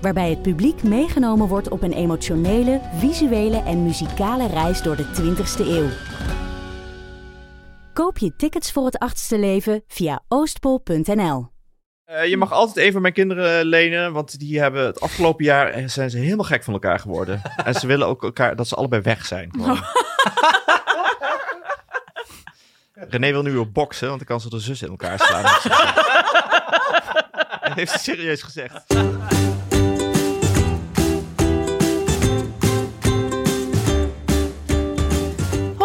Waarbij 0.00 0.30
het 0.30 0.42
publiek 0.42 0.82
meegenomen 0.82 1.48
wordt 1.48 1.68
op 1.68 1.82
een 1.82 1.92
emotionele, 1.92 2.80
visuele 2.94 3.62
en 3.62 3.82
muzikale 3.82 4.46
reis 4.46 4.82
door 4.82 4.96
de 4.96 5.04
20ste 5.04 5.66
eeuw. 5.66 5.88
Koop 7.92 8.18
je 8.18 8.36
tickets 8.36 8.72
voor 8.72 8.84
het 8.84 8.98
achtste 8.98 9.38
leven 9.38 9.82
via 9.88 10.22
oostpol.nl. 10.28 11.48
Uh, 12.06 12.26
je 12.26 12.36
mag 12.36 12.52
altijd 12.52 12.86
een 12.86 12.92
van 12.92 13.02
mijn 13.02 13.14
kinderen 13.14 13.64
lenen, 13.64 14.12
want 14.12 14.38
die 14.38 14.60
hebben 14.60 14.86
het 14.86 15.00
afgelopen 15.00 15.44
jaar 15.44 15.70
eh, 15.70 15.88
zijn 15.88 16.10
ze 16.10 16.18
helemaal 16.18 16.44
gek 16.44 16.64
van 16.64 16.72
elkaar 16.72 16.98
geworden. 16.98 17.42
en 17.64 17.74
ze 17.74 17.86
willen 17.86 18.06
ook 18.06 18.22
elkaar 18.22 18.56
dat 18.56 18.68
ze 18.68 18.74
allebei 18.74 19.02
weg 19.02 19.26
zijn. 19.26 19.50
René 22.92 23.30
wil 23.30 23.42
nu 23.42 23.56
op 23.56 23.74
boksen, 23.74 24.06
want 24.06 24.18
dan 24.18 24.28
kan 24.28 24.40
ze 24.40 24.48
de 24.48 24.60
zus 24.60 24.82
in 24.82 24.88
elkaar 24.88 25.18
slaan. 25.18 25.44
Heeft 27.74 27.92
het 27.92 28.02
serieus 28.02 28.42
gezegd. 28.42 28.84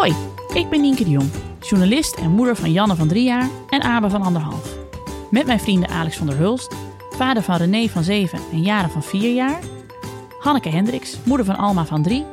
Hoi, 0.06 0.18
ik 0.54 0.68
ben 0.68 0.80
Nienke 0.80 1.04
de 1.04 1.10
Jong, 1.10 1.30
journalist 1.60 2.16
en 2.16 2.30
moeder 2.30 2.56
van 2.56 2.72
Janne 2.72 2.94
van 2.94 3.08
drie 3.08 3.24
jaar 3.24 3.48
en 3.68 3.82
Abe 3.82 4.10
van 4.10 4.22
anderhalf. 4.22 4.76
Met 5.30 5.46
mijn 5.46 5.60
vrienden 5.60 5.88
Alex 5.88 6.16
van 6.16 6.26
der 6.26 6.36
Hulst, 6.36 6.74
vader 7.10 7.42
van 7.42 7.56
René 7.56 7.88
van 7.88 8.02
zeven 8.02 8.38
en 8.52 8.62
Jaren 8.62 8.90
van 8.90 9.02
vier 9.02 9.34
jaar, 9.34 9.58
Hanneke 10.40 10.68
Hendricks, 10.68 11.16
moeder 11.24 11.46
van 11.46 11.56
Alma 11.56 11.84
van 11.84 12.02
drie 12.02 12.24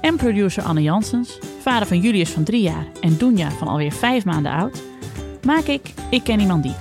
en 0.00 0.16
producer 0.16 0.62
Anne 0.62 0.82
Jansens, 0.82 1.38
vader 1.60 1.86
van 1.86 2.00
Julius 2.00 2.30
van 2.30 2.44
drie 2.44 2.62
jaar 2.62 2.86
en 3.00 3.16
Doenja 3.16 3.50
van 3.50 3.68
alweer 3.68 3.92
vijf 3.92 4.24
maanden 4.24 4.52
oud, 4.52 4.82
maak 5.42 5.64
ik 5.64 5.92
Ik 6.10 6.24
Ken 6.24 6.40
Iemand 6.40 6.62
Die. 6.62 6.76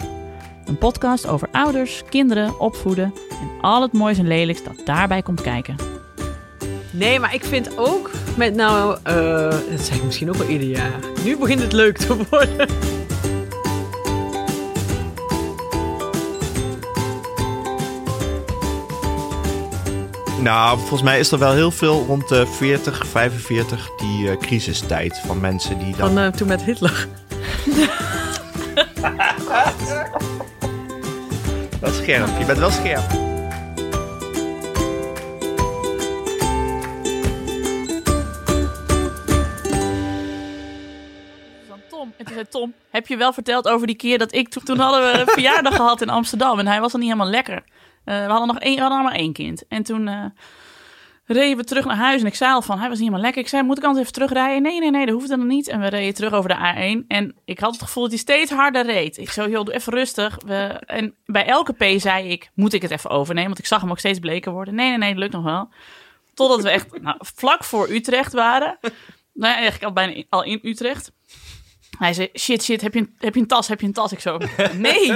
Een 0.65 0.77
podcast 0.77 1.27
over 1.27 1.49
ouders, 1.51 2.03
kinderen, 2.09 2.59
opvoeden 2.59 3.13
en 3.29 3.61
al 3.61 3.81
het 3.81 3.93
moois 3.93 4.17
en 4.17 4.27
lelijks 4.27 4.63
dat 4.63 4.85
daarbij 4.85 5.21
komt 5.21 5.41
kijken. 5.41 6.00
Nee, 6.91 7.19
maar 7.19 7.33
ik 7.33 7.43
vind 7.43 7.77
ook 7.77 8.09
met 8.35 8.55
nou, 8.55 8.97
uh, 9.07 9.49
dat 9.49 9.81
zeg 9.81 9.95
ik 9.95 10.03
misschien 10.03 10.29
ook 10.29 10.35
wel 10.35 10.47
ieder 10.47 10.67
jaar. 10.67 10.99
Nu 11.23 11.37
begint 11.37 11.61
het 11.61 11.73
leuk 11.73 11.97
te 11.97 12.15
worden. 12.29 12.67
Nou, 20.41 20.77
volgens 20.77 21.01
mij 21.01 21.19
is 21.19 21.31
er 21.31 21.39
wel 21.39 21.53
heel 21.53 21.71
veel 21.71 22.05
rond 22.07 22.29
de 22.29 22.45
40, 22.45 23.07
45 23.07 23.89
die 23.97 24.25
uh, 24.25 24.37
crisistijd 24.37 25.21
van 25.25 25.39
mensen 25.39 25.79
die 25.79 25.95
dan... 25.95 26.13
Van 26.13 26.23
uh, 26.23 26.27
toen 26.27 26.47
met 26.47 26.63
Hitler. 26.63 27.07
Wel 31.79 31.91
scherp, 31.91 32.39
je 32.39 32.45
bent 32.45 32.59
wel 32.59 32.71
scherp. 32.71 33.30
En 42.17 42.25
toen 42.25 42.33
zei 42.33 42.47
Tom, 42.47 42.73
heb 42.89 43.07
je 43.07 43.17
wel 43.17 43.33
verteld 43.33 43.67
over 43.67 43.87
die 43.87 43.95
keer 43.95 44.17
dat 44.17 44.33
ik... 44.33 44.49
Toen, 44.49 44.63
toen 44.63 44.79
hadden 44.79 45.11
we 45.11 45.19
een 45.19 45.27
verjaardag 45.39 45.75
gehad 45.75 46.01
in 46.01 46.09
Amsterdam 46.09 46.59
en 46.59 46.67
hij 46.67 46.79
was 46.79 46.93
al 46.93 46.99
niet 46.99 47.09
helemaal 47.09 47.31
lekker. 47.31 47.63
Uh, 48.05 48.25
we 48.25 48.31
hadden 48.31 48.47
nog 48.47 48.59
één, 48.59 48.75
we 48.75 48.81
hadden 48.81 49.03
maar 49.03 49.15
één 49.15 49.33
kind. 49.33 49.67
En 49.67 49.83
toen 49.83 50.07
uh, 50.07 50.25
reden 51.25 51.57
we 51.57 51.63
terug 51.63 51.85
naar 51.85 51.95
huis 51.95 52.21
en 52.21 52.27
ik 52.27 52.35
zei 52.35 52.53
al 52.53 52.61
van, 52.61 52.79
hij 52.79 52.89
was 52.89 52.97
niet 52.97 53.07
helemaal 53.07 53.25
lekker. 53.25 53.41
Ik 53.41 53.47
zei, 53.47 53.63
moet 53.63 53.77
ik 53.77 53.83
anders 53.83 54.01
even 54.01 54.13
terugrijden? 54.13 54.61
Nee, 54.61 54.79
nee, 54.79 54.91
nee, 54.91 55.05
dat 55.05 55.15
hoeft 55.15 55.29
dan 55.29 55.47
niet. 55.47 55.67
En 55.67 55.79
we 55.79 55.87
reden 55.87 56.13
terug 56.13 56.33
over 56.33 56.49
de 56.49 56.55
A1 56.55 57.07
en 57.07 57.35
ik 57.45 57.59
had 57.59 57.71
het 57.71 57.81
gevoel 57.81 58.03
dat 58.03 58.11
hij 58.11 58.21
steeds 58.21 58.51
harder 58.51 58.85
reed. 58.85 59.17
Ik 59.17 59.29
zei, 59.29 59.49
joh, 59.49 59.65
doe 59.65 59.73
even 59.73 59.93
rustig. 59.93 60.37
We, 60.45 60.55
en 60.85 61.15
bij 61.25 61.45
elke 61.45 61.73
P 61.73 61.99
zei 61.99 62.27
ik, 62.27 62.49
moet 62.53 62.73
ik 62.73 62.81
het 62.81 62.91
even 62.91 63.09
overnemen? 63.09 63.47
Want 63.47 63.59
ik 63.59 63.65
zag 63.65 63.81
hem 63.81 63.91
ook 63.91 63.99
steeds 63.99 64.19
bleker 64.19 64.51
worden. 64.51 64.75
Nee, 64.75 64.89
nee, 64.89 64.97
nee, 64.97 65.09
dat 65.09 65.19
lukt 65.19 65.33
nog 65.33 65.43
wel. 65.43 65.69
Totdat 66.33 66.61
we 66.61 66.69
echt 66.69 67.01
nou, 67.01 67.17
vlak 67.19 67.63
voor 67.63 67.89
Utrecht 67.89 68.33
waren. 68.33 68.77
Nou, 69.33 69.53
eigenlijk 69.53 69.83
al 69.83 69.93
bijna 69.93 70.23
al 70.29 70.43
in 70.43 70.59
Utrecht. 70.61 71.11
Hij 71.97 72.13
zei, 72.13 72.29
shit, 72.37 72.63
shit, 72.63 72.81
heb 72.81 72.93
je, 72.93 72.99
een, 72.99 73.15
heb 73.17 73.33
je 73.33 73.39
een 73.39 73.47
tas, 73.47 73.67
heb 73.67 73.81
je 73.81 73.87
een 73.87 73.93
tas? 73.93 74.11
Ik 74.11 74.19
zo, 74.19 74.37
nee. 74.73 75.13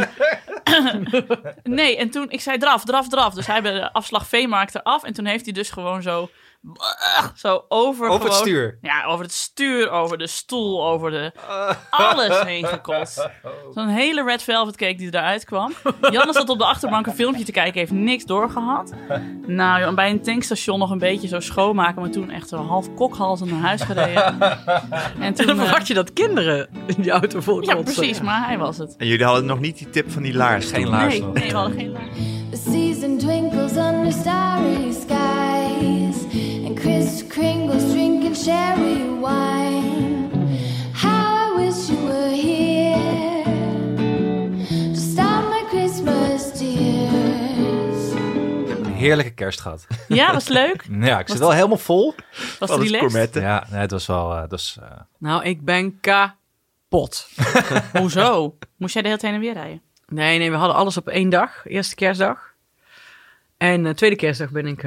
nee, 1.64 1.98
en 1.98 2.10
toen, 2.10 2.30
ik 2.30 2.42
zei 2.42 2.58
draf, 2.58 2.84
draf, 2.84 3.08
draf. 3.08 3.34
Dus 3.34 3.48
hij 3.48 3.62
bij 3.62 3.72
de 3.74 3.94
afslag 3.94 4.28
V-markt 4.28 4.76
eraf. 4.76 5.04
En 5.04 5.14
toen 5.14 5.26
heeft 5.26 5.46
hij 5.46 5.54
dus 5.54 5.70
gewoon 5.70 6.02
zo, 6.02 6.30
zo 7.36 7.66
over... 7.70 8.08
Over 8.08 8.12
het 8.26 8.34
gewoon- 8.34 8.48
stuur. 8.48 8.78
Ja, 8.82 9.06
over 9.06 9.24
het 9.26 9.34
stuur, 9.34 9.90
over 9.90 10.18
de 10.18 10.28
stoel, 10.28 10.86
over 10.88 11.12
de... 11.12 11.32
Alles 11.90 12.40
heen 12.42 12.66
gekotst. 12.66 13.30
Zo'n 13.74 13.88
hele 13.88 14.24
red 14.24 14.44
velvet 14.44 14.76
cake 14.76 14.96
die 14.96 15.08
eruit 15.08 15.44
kwam. 15.46 15.74
Janne 16.12 16.34
zat 16.34 16.50
op 16.50 16.58
de 16.58 16.66
achterbank 16.66 17.08
een 17.08 17.14
filmpje 17.14 17.44
te 17.44 17.52
kijken, 17.52 17.80
heeft 17.80 17.92
niks 17.92 18.24
doorgehad. 18.26 18.94
Nou, 19.48 19.80
joh, 19.80 19.88
en 19.88 19.96
bij 19.96 20.10
een 20.10 20.22
tankstation 20.22 20.80
nog 20.80 20.90
een 20.90 20.98
beetje 21.00 21.28
zo 21.28 21.40
schoonmaken. 21.40 22.02
Maar 22.02 22.12
toen 22.12 22.30
echt 22.32 22.50
zo 22.50 22.58
half 22.58 22.94
kokhalzen 22.96 23.48
naar 23.50 23.62
huis 23.62 23.82
gereden. 23.82 24.40
En 25.16 25.22
En 25.22 25.34
toen... 25.34 25.46
dan 25.46 25.58
eh, 25.58 25.64
verwacht 25.64 25.88
je 25.88 25.94
dat 25.94 26.14
kinderen 26.14 26.68
in 26.86 27.02
die 27.02 27.12
auto 27.12 27.40
vol 27.42 27.62
ja, 27.64 27.76
precies, 27.76 28.22
maar 28.22 28.46
hij 28.48 28.58
was 28.58 28.78
het. 28.78 28.96
En 28.98 29.08
jullie 29.08 29.26
hadden 29.26 29.46
nog 29.46 29.60
niet 29.60 29.78
die 29.78 29.90
tip 29.90 30.12
van 30.12 30.22
die 30.22 30.34
laars. 30.34 30.72
Geen 30.72 30.90
laars 30.90 31.14
Nee, 31.14 31.22
nog. 31.22 31.34
nee, 31.34 31.50
we 31.52 31.56
hadden 31.58 31.78
geen 31.78 31.92
laars. 31.92 32.08
The 32.52 32.72
season 32.72 33.18
twinkles 33.18 33.72
under 33.76 34.12
starry 34.12 34.92
skies, 34.92 35.06
heerlijke 49.06 49.34
kerst 49.34 49.62
gehad. 49.62 49.88
Ja, 50.08 50.34
was 50.34 50.48
leuk. 50.48 50.86
Ja, 51.02 51.20
ik 51.20 51.28
zit 51.28 51.38
wel 51.40 51.52
helemaal 51.52 51.78
vol. 51.78 52.16
Was 52.60 52.70
Van 52.70 52.80
het 52.80 52.88
relaxed. 52.88 53.00
gourmetten. 53.12 53.42
Ja, 53.42 53.66
nee, 53.70 53.80
het 53.80 53.92
was 53.92 54.06
wel... 54.06 54.34
eh, 54.34 54.42
het 54.42 54.52
was, 54.52 54.78
eh, 54.82 55.00
Nou, 55.18 55.44
ik 55.44 55.62
ben 55.66 56.00
kapot. 56.00 57.30
Hoezo? 58.00 58.58
Moest 58.78 58.94
jij 58.94 59.02
de 59.02 59.08
hele 59.08 59.20
tijd 59.20 59.34
heen 59.34 59.34
en 59.34 59.40
weer 59.40 59.54
rijden? 59.54 59.82
Nee, 60.08 60.38
nee, 60.40 60.52
we 60.52 60.58
hadden 60.58 60.76
alles 60.76 60.98
op 60.98 61.08
één 61.08 61.30
dag. 61.30 61.66
Eerste 61.68 61.96
kerstdag. 61.96 62.54
En 63.58 63.86
eh, 63.86 63.94
tweede 63.94 64.16
kerstdag 64.16 64.50
ben 64.50 64.66
ik... 64.66 64.84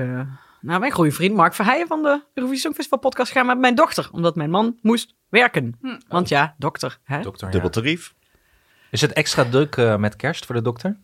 eh 0.68 0.74
nou, 0.74 0.80
mijn 0.80 0.92
goede 0.92 1.12
vriend 1.12 1.34
Mark 1.34 1.54
Verheijen 1.54 1.86
van 1.86 2.02
de 2.02 2.22
Eurovisie 2.34 2.62
Songfestival 2.62 2.98
podcast 2.98 3.32
gaan 3.32 3.46
met 3.46 3.58
mijn 3.58 3.74
dochter. 3.74 4.08
Omdat 4.12 4.36
mijn 4.36 4.50
man 4.50 4.78
moest 4.82 5.14
werken. 5.28 5.78
Want 6.08 6.28
ja, 6.28 6.54
dokter. 6.58 6.98
Hè? 7.04 7.20
dokter, 7.20 7.50
Dubbel 7.50 7.70
ja. 7.74 7.80
tarief. 7.80 8.14
Is 8.90 9.00
het 9.00 9.12
extra 9.12 9.44
druk 9.44 9.76
eh, 9.76 9.96
met 9.96 10.16
kerst 10.16 10.46
voor 10.46 10.54
de 10.54 10.62
dokter? 10.62 10.96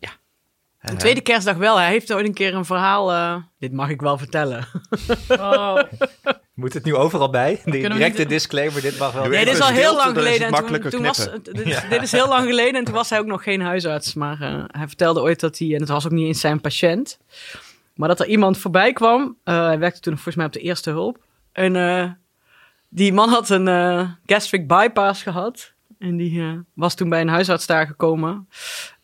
De 0.81 0.95
tweede 0.95 1.21
kerstdag 1.21 1.55
wel. 1.55 1.77
Hij 1.77 1.89
heeft 1.89 2.13
ooit 2.13 2.25
een 2.25 2.33
keer 2.33 2.53
een 2.53 2.65
verhaal... 2.65 3.11
eh, 3.11 3.35
dit 3.59 3.71
mag 3.71 3.89
ik 3.89 4.01
wel 4.01 4.17
vertellen. 4.17 4.67
Oh. 5.27 5.81
Moet 6.53 6.73
het 6.73 6.83
nu 6.83 6.95
overal 6.95 7.29
bij? 7.29 7.61
De 7.65 7.71
directe 7.71 8.19
niet- 8.19 8.29
disclaimer, 8.29 8.81
dit 8.81 8.97
mag 8.97 9.11
wel. 9.13 9.27
Nee, 9.27 9.45
dit 9.45 9.53
is 9.53 9.61
al 9.61 9.69
heel 9.69 9.95
lang 9.95 10.15
geleden. 10.15 10.47
En 10.47 10.47
toen, 10.47 10.51
makkelijker 10.51 10.91
toen 10.91 11.03
was, 11.03 11.27
dit, 11.43 11.59
is, 11.59 11.81
dit 11.89 12.01
is 12.01 12.11
heel 12.11 12.27
lang 12.27 12.47
geleden 12.47 12.75
en 12.75 12.83
toen 12.83 12.93
was 12.93 13.09
hij 13.09 13.19
ook 13.19 13.25
nog 13.25 13.43
geen 13.43 13.61
huisarts. 13.61 14.13
Maar 14.13 14.41
eh, 14.41 14.63
hij 14.67 14.87
vertelde 14.87 15.21
ooit 15.21 15.39
dat 15.39 15.57
hij, 15.57 15.73
en 15.73 15.79
het 15.79 15.89
was 15.89 16.05
ook 16.05 16.11
niet 16.11 16.27
eens 16.27 16.39
zijn 16.39 16.61
patiënt, 16.61 17.17
maar 17.95 18.07
dat 18.07 18.19
er 18.19 18.27
iemand 18.27 18.57
voorbij 18.57 18.93
kwam. 18.93 19.37
Eh, 19.43 19.65
hij 19.65 19.79
werkte 19.79 19.99
toen 19.99 20.13
volgens 20.13 20.35
mij 20.35 20.45
op 20.45 20.53
de 20.53 20.59
eerste 20.59 20.89
hulp. 20.89 21.17
En 21.51 21.75
eh, 21.75 22.09
die 22.89 23.13
man 23.13 23.29
had 23.29 23.49
een 23.49 23.67
eh, 23.67 24.09
gastric 24.25 24.67
bypass 24.67 25.23
gehad. 25.23 25.73
En 25.99 26.17
die 26.17 26.61
was 26.73 26.95
toen 26.95 27.09
bij 27.09 27.21
een 27.21 27.27
huisarts 27.27 27.65
daar 27.65 27.87
gekomen. 27.87 28.49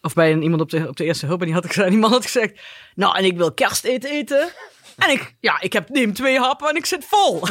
Of 0.01 0.13
bij 0.13 0.31
een, 0.31 0.41
iemand 0.43 0.61
op 0.61 0.69
de, 0.69 0.88
op 0.88 0.97
de 0.97 1.03
eerste 1.05 1.25
hulp. 1.25 1.39
En 1.39 1.45
die, 1.45 1.55
had 1.55 1.73
die 1.89 1.97
man 1.97 2.11
had 2.11 2.23
gezegd, 2.23 2.61
nou 2.95 3.17
en 3.17 3.25
ik 3.25 3.38
wil 3.38 3.53
kersteten 3.53 4.09
eten. 4.09 4.49
En 4.97 5.09
ik, 5.09 5.35
ja, 5.39 5.61
ik 5.61 5.73
heb, 5.73 5.89
neem 5.89 6.13
twee 6.13 6.39
happen 6.39 6.69
en 6.69 6.75
ik 6.75 6.85
zit 6.85 7.05
vol. 7.05 7.41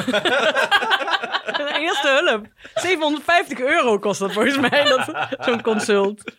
Eerste 1.80 2.22
hulp. 2.24 2.46
750 2.74 3.58
euro 3.60 3.98
kost 3.98 4.20
dat 4.20 4.32
volgens 4.32 4.58
mij, 4.58 4.84
dat- 4.84 5.28
zo'n 5.38 5.62
consult. 5.62 6.32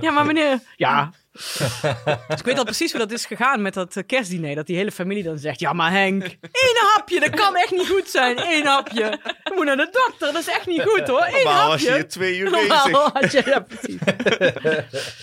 Ja, 0.00 0.10
maar 0.10 0.26
meneer... 0.26 0.60
Ja. 0.76 1.10
Dus 2.28 2.38
ik 2.38 2.44
weet 2.44 2.58
al 2.58 2.64
precies 2.64 2.90
hoe 2.90 3.00
dat 3.00 3.12
is 3.12 3.26
gegaan 3.26 3.62
met 3.62 3.74
dat 3.74 3.96
eh, 3.96 4.02
kerstdiner. 4.06 4.54
Dat 4.54 4.66
die 4.66 4.76
hele 4.76 4.92
familie 4.92 5.22
dan 5.22 5.38
zegt... 5.38 5.60
Ja, 5.60 5.72
maar 5.72 5.90
Henk, 5.90 6.22
één 6.52 6.76
hapje, 6.94 7.20
dat 7.20 7.30
kan 7.30 7.56
echt 7.56 7.70
niet 7.70 7.88
goed 7.88 8.08
zijn. 8.08 8.38
Eén 8.38 8.66
hapje. 8.66 9.18
We 9.44 9.52
moeten 9.54 9.76
naar 9.76 9.86
de 9.86 10.00
dokter, 10.06 10.32
dat 10.32 10.42
is 10.42 10.48
echt 10.48 10.66
niet 10.66 10.82
goed 10.82 11.08
hoor. 11.08 11.24
Eén 11.26 11.32
Normaal 11.32 11.68
was 11.68 11.70
hapje. 11.70 11.86
je 11.86 11.94
hier 11.94 12.08
twee 12.08 12.38
uur 12.38 12.50
Normaal 12.50 12.84
bezig. 12.84 13.12
had 13.20 13.32
je, 13.32 13.42
ja, 13.46 13.60
precies. 13.60 14.00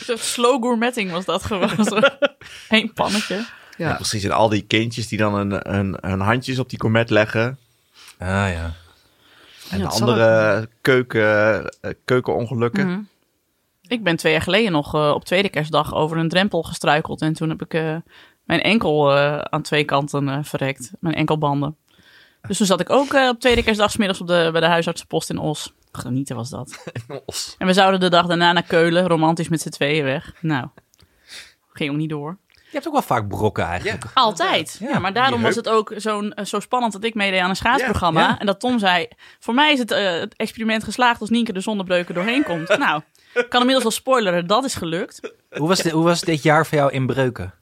Zo 0.06 0.16
slow 0.16 0.64
gourmetting 0.64 1.12
was 1.12 1.26
dat 1.26 1.44
gewoon. 1.44 1.70
Eén 2.70 2.94
pannetje. 2.94 3.36
Ja. 3.36 3.90
Ja, 3.90 3.96
precies. 3.96 4.24
En 4.24 4.32
al 4.32 4.50
die 4.50 4.62
kindjes 4.62 5.08
die 5.08 5.18
dan 5.18 5.34
hun, 5.36 5.52
hun, 5.52 5.98
hun 6.02 6.20
handjes 6.20 6.60
op 6.60 6.70
die 6.70 6.80
gourmet 6.80 7.10
leggen. 7.10 7.58
Ah 8.18 8.28
ja. 8.28 8.74
En 9.70 9.78
Ja, 9.78 9.88
de 9.88 9.88
andere 9.88 10.70
keuken, 10.82 11.70
eh, 11.82 11.92
keukenongelukken. 12.06 12.88
Mhm. 12.88 13.00
Ik 13.88 14.04
ben 14.04 14.16
twee 14.16 14.32
jaar 14.32 14.42
geleden 14.42 14.72
nog 14.72 14.96
eh, 14.96 15.12
op 15.14 15.26
tweede 15.26 15.50
kerstdag 15.50 15.94
over 15.94 16.18
een 16.18 16.30
drempel 16.30 16.64
gestruikeld. 16.64 17.22
En 17.22 17.34
toen 17.34 17.50
heb 17.50 17.62
ik 17.62 17.74
eh, 17.74 17.96
mijn 18.46 18.62
enkel 18.62 19.16
eh, 19.16 19.38
aan 19.38 19.62
twee 19.62 19.84
kanten 19.84 20.30
eh, 20.30 20.38
verrekt. 20.42 20.92
Mijn 21.00 21.16
enkelbanden. 21.16 21.78
Dus 22.48 22.58
toen 22.58 22.68
zat 22.68 22.80
ik 22.80 22.90
ook 22.90 23.14
eh, 23.14 23.28
op 23.28 23.40
tweede 23.40 23.64
kerstdag 23.64 23.92
's 23.92 23.98
middags 23.98 24.22
op 24.22 24.28
de, 24.28 24.50
bij 24.52 24.62
de 24.62 24.68
huisartsenpost 24.68 25.30
in 25.30 25.38
Os. 25.38 25.74
Genieten 25.92 26.36
was 26.36 26.50
dat. 26.50 26.84
Os. 27.26 27.56
En 27.58 27.68
we 27.68 27.74
zouden 27.74 28.00
de 28.00 28.10
dag 28.10 28.26
daarna 28.26 28.52
naar 28.52 28.64
Keulen, 28.64 29.08
romantisch 29.08 29.50
met 29.50 29.62
z'n 29.62 29.70
tweeën 29.70 30.04
weg. 30.04 30.34
Nou, 30.42 30.68
ging 31.74 31.92
ook 31.92 31.98
niet 31.98 32.10
door. 32.10 32.38
Je 32.54 32.82
hebt 32.82 32.88
ook 32.88 32.94
wel 32.94 33.18
vaak 33.18 33.28
brokken 33.28 33.64
eigenlijk. 33.64 34.04
Altijd. 34.14 34.78
Ja, 34.80 35.00
maar 35.00 35.14
daarom 35.14 35.42
was 35.42 35.56
het 35.56 35.70
ook 35.70 35.94
zo'n, 35.96 36.34
zo 36.44 36.60
spannend 36.60 36.94
dat 36.94 37.04
ik 37.04 37.14
meedeed 37.14 37.40
aan 37.40 37.50
een 37.50 37.56
schaatsprogramma. 37.56 38.22
Ja, 38.22 38.28
ja. 38.28 38.40
En 38.40 38.46
dat 38.46 38.60
Tom 38.60 38.80
zei, 38.80 39.08
voor 39.40 39.54
mij 39.54 39.74
is 39.74 39.80
het, 39.80 39.90
het 39.90 40.36
experiment 40.36 40.84
geslaagd 40.84 41.22
als 41.22 41.30
Nienke 41.30 41.54
de 41.54 41.60
zonnebreuken 41.60 42.16
doorheen 42.16 42.44
komt. 42.44 42.78
nou, 42.78 43.02
ik 43.36 43.50
kan 43.50 43.60
inmiddels 43.60 43.86
al 43.86 43.92
spoileren, 43.92 44.48
dat 44.48 44.64
is 44.64 44.76
gelukt. 44.76 45.34
Hoe, 45.50 45.68
was 45.68 45.80
dit, 45.82 45.92
hoe 45.92 46.04
was 46.04 46.22
dit 46.22 46.44
jaar 46.44 46.66
voor 46.66 46.78
jou 46.78 46.92
in 46.92 47.06
breuken? 47.06 47.54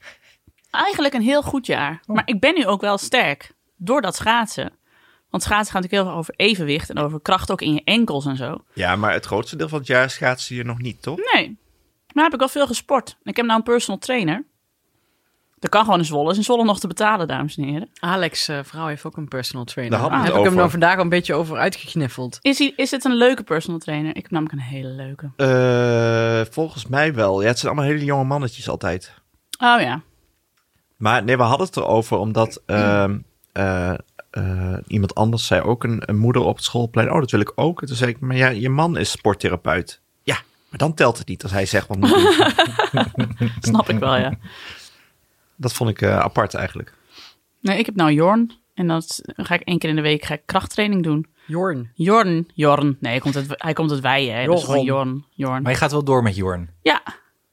Eigenlijk 0.71 1.13
een 1.13 1.21
heel 1.21 1.41
goed 1.41 1.65
jaar. 1.65 1.99
Maar 2.05 2.23
ik 2.25 2.39
ben 2.39 2.53
nu 2.53 2.65
ook 2.65 2.81
wel 2.81 2.97
sterk. 2.97 3.51
Door 3.75 4.01
dat 4.01 4.15
schaatsen. 4.15 4.71
Want 5.29 5.43
schaatsen 5.43 5.73
gaat 5.73 5.81
natuurlijk 5.81 6.01
heel 6.01 6.11
veel 6.11 6.19
over 6.19 6.33
evenwicht. 6.37 6.89
En 6.89 6.97
over 6.97 7.21
kracht 7.21 7.51
ook 7.51 7.61
in 7.61 7.73
je 7.73 7.81
enkels 7.83 8.25
en 8.25 8.37
zo. 8.37 8.63
Ja, 8.73 8.95
maar 8.95 9.13
het 9.13 9.25
grootste 9.25 9.55
deel 9.55 9.69
van 9.69 9.77
het 9.77 9.87
jaar 9.87 10.09
schaatsen 10.09 10.55
je 10.55 10.63
nog 10.63 10.79
niet, 10.79 11.01
toch? 11.01 11.19
Nee. 11.33 11.57
Maar 12.13 12.23
heb 12.23 12.33
ik 12.33 12.39
wel 12.39 12.47
veel 12.47 12.67
gesport. 12.67 13.17
Ik 13.23 13.35
heb 13.35 13.45
nou 13.45 13.57
een 13.57 13.65
personal 13.65 13.99
trainer. 13.99 14.45
Dat 15.63 15.71
kan 15.71 15.83
gewoon 15.83 16.00
in 16.00 16.06
Zwolle. 16.06 16.31
Is 16.31 16.38
in 16.38 16.44
Zwolle 16.44 16.63
nog 16.63 16.80
te 16.80 16.88
betalen, 16.88 17.27
dames 17.27 17.57
en 17.57 17.63
heren. 17.63 17.89
Alex, 18.00 18.48
eh, 18.48 18.60
vrouw, 18.63 18.88
heeft 18.88 19.06
ook 19.06 19.18
een 19.18 19.27
personal 19.27 19.65
trainer. 19.65 20.00
Daar 20.00 20.12
het 20.12 20.24
heb 20.24 20.36
ik 20.36 20.44
hem 20.44 20.56
nou 20.56 20.69
vandaag 20.69 20.95
al 20.95 21.01
een 21.01 21.10
beetje 21.10 21.33
over 21.33 21.57
uitgekniffeld. 21.57 22.39
Is, 22.42 22.57
hij, 22.57 22.74
is 22.75 22.92
het 22.92 23.06
een 23.06 23.15
leuke 23.15 23.44
personal 23.44 23.80
trainer? 23.80 24.15
Ik 24.15 24.21
heb 24.21 24.31
namelijk 24.31 24.56
een 24.56 24.68
hele 24.68 24.89
leuke. 24.89 25.31
Eh, 25.36 26.54
volgens 26.54 26.88
mij 26.88 27.13
wel. 27.13 27.42
Ja, 27.42 27.48
het 27.48 27.60
zijn 27.60 27.71
allemaal 27.71 27.92
hele 27.92 28.06
jonge 28.06 28.24
mannetjes 28.24 28.69
altijd. 28.69 29.13
Oh 29.60 29.81
ja. 29.81 30.01
Maar 30.98 31.24
nee, 31.24 31.38
we 31.38 31.44
hadden 31.44 31.68
het 31.68 31.77
erover 31.77 32.18
omdat 32.18 32.62
ehm, 32.65 33.18
eh, 33.51 33.94
eh, 34.30 34.77
iemand 34.88 35.15
anders 35.15 35.45
zei 35.45 35.62
ook, 35.62 35.83
een, 35.83 36.01
een 36.06 36.18
moeder 36.18 36.42
op 36.42 36.56
het 36.56 36.65
schoolplein, 36.65 37.12
oh, 37.12 37.19
dat 37.19 37.31
wil 37.31 37.39
ik 37.39 37.51
ook. 37.56 37.81
En 37.81 37.88
toen 37.88 37.95
zei 37.95 38.12
ik, 38.12 38.19
maar 38.19 38.36
ja, 38.36 38.48
je 38.48 38.69
man 38.69 38.98
is 38.98 39.12
sporttherapeut. 39.12 40.01
Ja, 40.24 40.38
maar 40.69 40.80
dan 40.80 40.94
telt 40.94 41.18
het 41.18 41.27
niet 41.27 41.44
als 41.44 41.51
hij 41.51 41.65
zegt 41.65 41.88
wat 41.88 41.98
moet. 41.98 42.10
Snap 43.60 43.89
ik 43.89 44.00
wel, 44.00 44.15
ja. 44.15 44.33
Dat 45.63 45.74
vond 45.74 45.89
ik 45.89 46.01
eh, 46.01 46.19
apart 46.19 46.54
eigenlijk. 46.54 46.94
Nee, 47.62 47.77
ik 47.77 47.86
heb 47.86 47.95
nou 47.95 48.12
Jorn. 48.12 48.51
En 48.74 48.88
dat 48.88 49.21
ga 49.24 49.56
ik 49.56 49.62
één 49.62 49.77
keer 49.77 49.89
in 49.89 49.95
de 49.95 50.01
week 50.01 50.24
ga 50.24 50.33
ik 50.33 50.42
krachttraining 50.45 51.04
doen. 51.04 51.27
Jorn. 51.45 51.92
Jorn, 51.94 52.48
Jorn. 52.54 52.98
Nee, 53.00 53.12
hij 53.12 53.19
komt 53.21 53.36
uit, 53.36 53.45
hij 53.50 53.74
komt 53.74 53.92
uit 53.92 54.00
Weijen. 54.00 54.36
Hè? 54.36 54.45
Dus 54.45 54.63
gewoon 54.63 54.83
Jorn, 54.83 55.25
Jorn. 55.30 55.62
Maar 55.62 55.71
je 55.71 55.77
gaat 55.77 55.92
wel 55.92 56.04
door 56.04 56.24
met 56.24 56.36
Jorn. 56.36 56.69
Ja, 56.81 57.01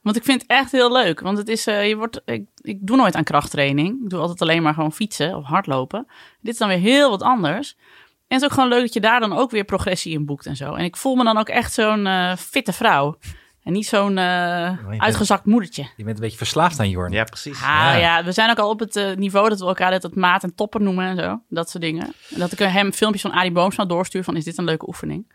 want 0.03 0.17
ik 0.17 0.25
vind 0.25 0.43
het 0.43 0.51
echt 0.51 0.73
heel 0.73 0.93
leuk. 0.93 1.21
Want 1.21 1.39
het 1.39 1.49
is, 1.49 1.67
eh, 1.67 1.89
je 1.89 1.97
wordt, 1.97 2.21
ik, 2.25 2.45
ik 2.61 2.87
doe 2.87 2.97
nooit 2.97 3.15
aan 3.15 3.25
krachttraining. 3.25 4.03
Ik 4.03 4.11
doe 4.11 4.21
altijd 4.21 4.43
alleen 4.43 4.63
maar 4.63 4.75
gewoon 4.75 4.93
fietsen 4.93 5.37
of 5.37 5.45
hardlopen. 5.45 6.07
Dit 6.41 6.53
is 6.53 6.59
dan 6.59 6.69
weer 6.69 6.79
heel 6.79 7.11
wat 7.11 7.23
anders. 7.23 7.77
En 7.79 8.37
het 8.37 8.41
is 8.41 8.45
ook 8.45 8.55
gewoon 8.55 8.69
leuk 8.69 8.81
dat 8.81 8.95
je 8.95 9.01
daar 9.01 9.21
dan 9.21 9.33
ook 9.33 9.51
weer 9.51 9.65
progressie 9.65 10.13
in 10.13 10.27
boekt 10.27 10.47
en 10.47 10.57
zo. 10.57 10.75
En 10.75 10.85
ik 10.85 10.97
voel 10.97 11.15
me 11.15 11.25
dan 11.25 11.39
ook 11.39 11.49
echt 11.49 11.73
zo'n 11.73 12.07
eh, 12.07 12.37
fitte 12.37 12.73
vrouw. 12.73 13.19
En 13.65 13.73
niet 13.73 13.87
zo'n 13.87 14.19
eh, 14.19 14.99
uitgezakt 14.99 15.45
moedertje. 15.45 15.83
Je 15.97 16.05
bent 16.05 16.17
een 16.17 16.23
beetje 16.23 16.37
verslaafd 16.37 16.81
aan 16.81 16.91
Jorn. 16.91 17.13
Ja, 17.13 17.25
precies. 17.25 17.57
Ah, 17.57 17.63
Ja. 17.63 17.95
ja. 17.97 18.25
we 18.25 18.33
zijn 18.33 18.51
ook 18.51 18.59
al 18.59 18.69
op 18.71 18.79
het 18.81 18.97
eh, 18.97 19.15
niveau 19.17 19.49
dat 19.49 19.61
we 19.61 19.67
elkaar 19.67 19.93
het 19.93 20.15
maat 20.15 20.43
en 20.43 20.55
topper 20.55 20.81
noemen 20.81 21.07
en 21.07 21.17
zo. 21.17 21.41
Dat 21.49 21.71
soort 21.71 21.83
dingen. 21.83 22.13
En 22.31 22.39
dat 22.39 22.53
ik 22.53 22.59
hem 22.59 22.93
filmpjes 22.93 23.23
van 23.23 23.33
Arie 23.33 23.53
Boomsma 23.53 23.85
doorstuur 23.85 24.25
van 24.25 24.37
is 24.37 24.45
dit 24.45 24.59
een 24.59 24.65
leuke 24.65 24.89
oefening? 24.89 25.33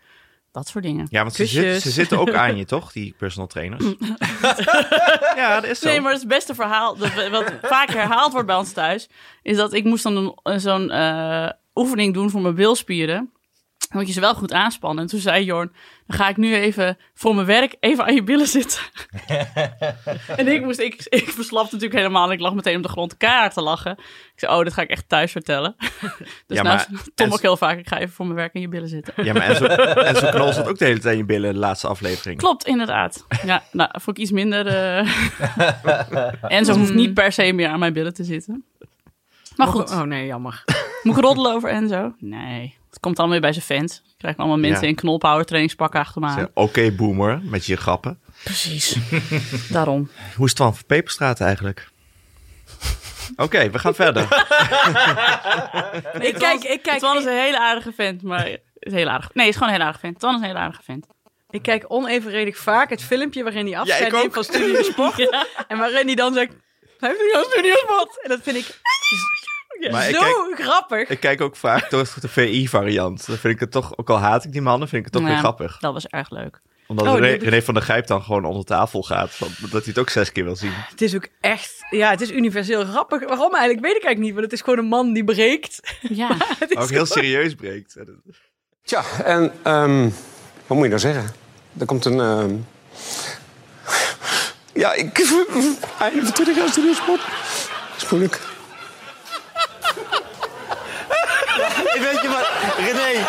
Dat 0.52 0.68
soort 0.68 0.84
dingen. 0.84 1.06
Ja, 1.10 1.20
want 1.22 1.34
ze, 1.34 1.42
Kusjes. 1.42 1.72
zit- 1.72 1.82
ze 1.82 1.90
zitten 1.90 2.18
ook 2.18 2.32
aan 2.34 2.56
je, 2.56 2.64
toch? 2.74 2.92
Die 2.92 3.14
personal 3.18 3.46
trainers. 3.48 3.84
ja, 5.36 5.54
dat 5.60 5.70
is 5.70 5.78
zo. 5.78 5.88
Nee, 5.88 6.00
maar 6.00 6.12
het 6.12 6.28
beste 6.28 6.54
verhaal, 6.54 6.96
dat, 6.96 7.28
wat 7.30 7.52
vaak 7.62 7.90
herhaald 7.90 8.32
wordt 8.32 8.46
bij 8.46 8.56
ons 8.56 8.72
thuis, 8.72 9.08
is 9.42 9.56
dat 9.56 9.72
ik 9.72 9.84
moest 9.84 10.02
dan 10.02 10.38
zo'n 10.56 10.90
eh, 10.90 11.48
oefening 11.74 12.14
doen 12.14 12.30
voor 12.30 12.40
mijn 12.40 12.54
bilspieren. 12.54 13.30
Dan 13.88 13.98
moet 13.98 14.06
je 14.06 14.12
ze 14.12 14.20
wel 14.20 14.34
goed 14.34 14.52
aanspannen. 14.52 15.02
En 15.04 15.10
toen 15.10 15.20
zei 15.20 15.44
Jorn, 15.44 15.72
dan 16.06 16.16
ga 16.16 16.28
ik 16.28 16.36
nu 16.36 16.54
even 16.54 16.98
voor 17.14 17.34
mijn 17.34 17.46
werk 17.46 17.76
even 17.80 18.04
aan 18.04 18.14
je 18.14 18.22
billen 18.22 18.46
zitten. 18.46 18.80
en 20.36 20.48
ik 20.48 20.62
moest, 20.64 20.78
ik, 20.78 21.06
ik 21.08 21.28
verslapte 21.30 21.74
natuurlijk 21.74 22.00
helemaal 22.00 22.26
en 22.26 22.32
ik 22.32 22.40
lag 22.40 22.54
meteen 22.54 22.76
op 22.76 22.82
de 22.82 22.88
grond 22.88 23.16
kaart 23.16 23.54
te 23.54 23.62
lachen. 23.62 23.92
Ik 23.92 24.32
zei, 24.36 24.52
oh, 24.52 24.64
dit 24.64 24.72
ga 24.72 24.82
ik 24.82 24.90
echt 24.90 25.08
thuis 25.08 25.32
vertellen. 25.32 25.74
dus 26.46 26.56
Ja, 26.56 26.62
nou, 26.62 26.64
maar- 26.76 26.88
Tom 27.14 27.32
ook 27.32 27.40
heel 27.42 27.56
vaak, 27.56 27.78
ik 27.78 27.88
ga 27.88 27.98
even 27.98 28.14
voor 28.14 28.24
mijn 28.24 28.36
werk 28.38 28.54
aan 28.54 28.60
je 28.60 28.68
billen 28.68 28.88
zitten. 28.88 29.14
Ja, 29.24 29.32
maar 29.32 29.42
en 29.42 29.56
zo, 29.56 29.64
en 30.10 30.16
zo 30.16 30.30
knol 30.30 30.52
zat 30.52 30.68
ook 30.68 30.78
de 30.78 30.84
hele 30.84 30.98
tijd 30.98 31.12
in 31.12 31.18
je 31.20 31.26
billen 31.26 31.48
in 31.48 31.54
de 31.54 31.60
laatste 31.60 31.86
aflevering. 31.88 32.38
Klopt, 32.38 32.66
inderdaad. 32.66 33.26
Ja, 33.44 33.62
nou, 33.72 33.90
vond 33.92 34.16
ik 34.16 34.22
iets 34.22 34.32
minder. 34.32 34.66
eh 34.66 35.08
en 36.42 36.64
ze 36.64 36.72
hoeft 36.72 36.94
niet 36.94 37.14
per 37.14 37.32
se 37.32 37.52
meer 37.52 37.68
aan 37.68 37.78
mijn 37.78 37.92
billen 37.92 38.14
te 38.14 38.24
zitten. 38.24 38.64
Maar 39.56 39.66
goed, 39.66 39.90
Oh 39.90 40.00
nee, 40.02 40.26
jammer. 40.26 40.64
moet 41.02 41.16
ik 41.16 41.22
roddelen 41.24 41.52
over 41.52 41.68
Enzo? 41.70 42.14
Nee. 42.18 42.76
Het 42.96 43.04
komt 43.04 43.16
dan 43.16 43.30
weer 43.30 43.40
bij 43.40 43.52
zijn 43.52 43.64
fans. 43.64 44.02
Krijgen 44.18 44.40
allemaal 44.40 44.58
mensen 44.60 44.82
Ja. 44.82 44.88
in 44.88 44.94
knolpower 44.94 45.44
trainingspakken 45.44 46.00
achter 46.00 46.20
me 46.20 46.26
aan. 46.26 46.48
Oké, 46.54 46.90
boomer, 46.92 47.40
met 47.42 47.66
je 47.66 47.76
grappen. 47.76 48.20
Precies. 48.44 48.96
Daarom. 49.70 50.10
Hoe 50.36 50.44
is 50.44 50.50
het 50.50 50.58
dan 50.60 50.74
voor 50.74 50.84
Peperstraat 50.84 51.40
eigenlijk? 51.40 51.88
Oké, 53.36 53.70
we 53.70 53.78
gaan 53.78 53.94
verder. 53.94 54.22
ik 56.28 56.34
kijk, 56.34 56.64
ik 56.64 56.82
kijk. 56.82 56.98
Twan 56.98 57.18
is 57.18 57.24
een 57.24 57.38
hele 57.40 57.60
aardige 57.60 57.92
vent, 57.92 58.22
maar 58.22 58.48
is 58.78 58.92
heel 58.92 59.08
aardig. 59.08 59.30
Nee, 59.34 59.48
is 59.48 59.54
gewoon 59.54 59.68
een 59.68 59.74
hele 59.74 59.86
aardige 59.86 60.06
vent. 60.06 60.18
Twan 60.18 60.34
is 60.34 60.40
een 60.40 60.46
hele 60.46 60.58
aardige 60.58 60.82
vent. 60.82 61.06
Ik 61.50 61.62
kijk 61.62 61.84
onevenredig 61.88 62.58
vaak 62.58 62.90
het 62.90 63.02
filmpje 63.02 63.42
waarin 63.42 63.66
hij 63.66 63.78
afscheid 63.78 64.12
Ja, 64.12 64.18
neemt 64.18 64.34
van 64.34 64.44
Studio 64.44 64.82
Sport. 64.82 65.16
Ja. 65.16 65.46
En 65.68 65.78
waarin 65.78 66.06
hij 66.06 66.14
dan 66.14 66.34
zegt, 66.34 66.52
hij 66.98 67.08
heeft 67.08 67.20
nu 67.22 67.32
al 67.34 67.44
Studio 67.50 67.74
Sport. 67.74 68.22
En 68.22 68.28
dat 68.28 68.40
vind 68.42 68.56
ik 68.56 68.80
Maar 69.90 70.08
ik 70.08 70.14
zo 70.14 70.20
kijk, 70.20 70.60
grappig. 70.60 71.08
ik 71.08 71.20
kijk 71.20 71.40
ook 71.40 71.56
vaak 71.56 71.90
door 71.90 72.08
de 72.20 72.28
VI-variant. 72.28 73.26
Dan 73.26 73.36
vind 73.36 73.54
ik 73.54 73.60
het 73.60 73.70
toch, 73.70 73.96
ook 73.98 74.10
al 74.10 74.18
haat 74.18 74.44
ik 74.44 74.52
die 74.52 74.60
mannen, 74.60 74.88
vind 74.88 75.06
ik 75.06 75.12
het 75.12 75.12
toch 75.12 75.22
Ja, 75.22 75.28
weer 75.28 75.38
grappig. 75.38 75.78
Dat 75.78 75.92
was 75.92 76.06
erg 76.06 76.30
leuk. 76.30 76.60
Omdat 76.88 77.06
Oh, 77.06 77.18
René, 77.18 77.62
van 77.62 77.74
der 77.74 77.82
Gijp 77.82 78.06
dan 78.06 78.22
gewoon 78.22 78.44
onder 78.44 78.64
tafel 78.64 79.02
gaat. 79.02 79.30
van- 79.30 79.48
dat 79.60 79.70
hij 79.70 79.82
het 79.84 79.98
ook 79.98 80.10
zes 80.10 80.32
keer 80.32 80.44
wil 80.44 80.56
zien. 80.56 80.70
Het 80.74 81.02
is 81.02 81.14
ook 81.14 81.28
echt, 81.40 81.74
ja, 81.90 82.10
het 82.10 82.20
is 82.20 82.30
universeel 82.30 82.84
grappig. 82.84 83.20
Waarom 83.20 83.54
eigenlijk, 83.54 83.86
weet 83.86 83.96
ik 83.96 84.04
eigenlijk 84.04 84.18
niet. 84.18 84.30
Want 84.32 84.44
het 84.44 84.52
is 84.52 84.60
gewoon 84.60 84.78
een 84.78 84.84
man 84.84 85.12
die 85.12 85.24
breekt. 85.24 85.96
Ja. 86.00 86.28
Het 86.58 86.70
is 86.70 86.76
Ook 86.76 86.90
heel 86.90 87.06
serieus 87.06 87.54
breekt. 87.54 87.96
Tja, 88.84 89.02
en 89.24 89.52
ehm, 89.62 90.02
wat 90.66 90.76
moet 90.76 90.82
je 90.82 90.88
nou 90.88 90.98
zeggen? 91.00 91.34
Er 91.78 91.86
komt 91.86 92.04
een. 92.04 92.20
ehm, 92.20 92.54
Ja, 94.72 94.92
ik. 94.92 95.18
Einde 95.98 96.22
van 96.22 96.32
20 96.32 96.56
jaar 96.56 96.68
studiosport. 96.68 97.20
Dat 97.92 98.02
is 98.02 98.08
moeilijk. 98.10 98.40
Weet 102.00 102.20
je 102.22 102.28
wat, 102.28 102.48
René? 102.78 103.24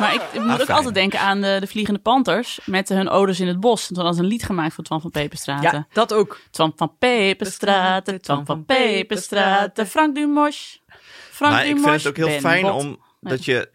Maar 0.00 0.14
ik, 0.14 0.22
ik 0.32 0.40
moet 0.40 0.60
ook 0.60 0.70
altijd 0.70 0.94
denken 0.94 1.20
aan 1.20 1.40
de, 1.40 1.56
de 1.60 1.66
Vliegende 1.66 2.00
Panthers 2.00 2.60
met 2.64 2.88
hun 2.88 3.08
odes 3.08 3.40
in 3.40 3.46
het 3.46 3.60
bos. 3.60 3.86
Toen 3.86 3.96
hadden 3.96 4.14
ze 4.14 4.22
een 4.22 4.28
lied 4.28 4.42
gemaakt 4.42 4.74
voor 4.74 4.84
Twan 4.84 5.00
van 5.00 5.10
Peperstraten. 5.10 5.72
Ja, 5.72 5.86
dat 5.92 6.12
ook. 6.12 6.40
Twan 6.50 6.72
van 6.76 6.96
Peperstraten, 6.98 8.20
Twan 8.20 8.46
van 8.46 8.64
Peperstraten, 8.64 9.86
Frank 9.86 10.14
Dumosch. 10.14 10.76
Frank 11.30 11.52
Maar 11.52 11.66
ik 11.66 11.78
vind 11.78 11.86
het 11.86 12.06
ook 12.06 12.16
heel 12.16 12.26
Ben 12.26 12.40
fijn 12.40 12.62
Bot. 12.62 12.84
om 12.84 13.00
dat 13.20 13.44
je... 13.44 13.54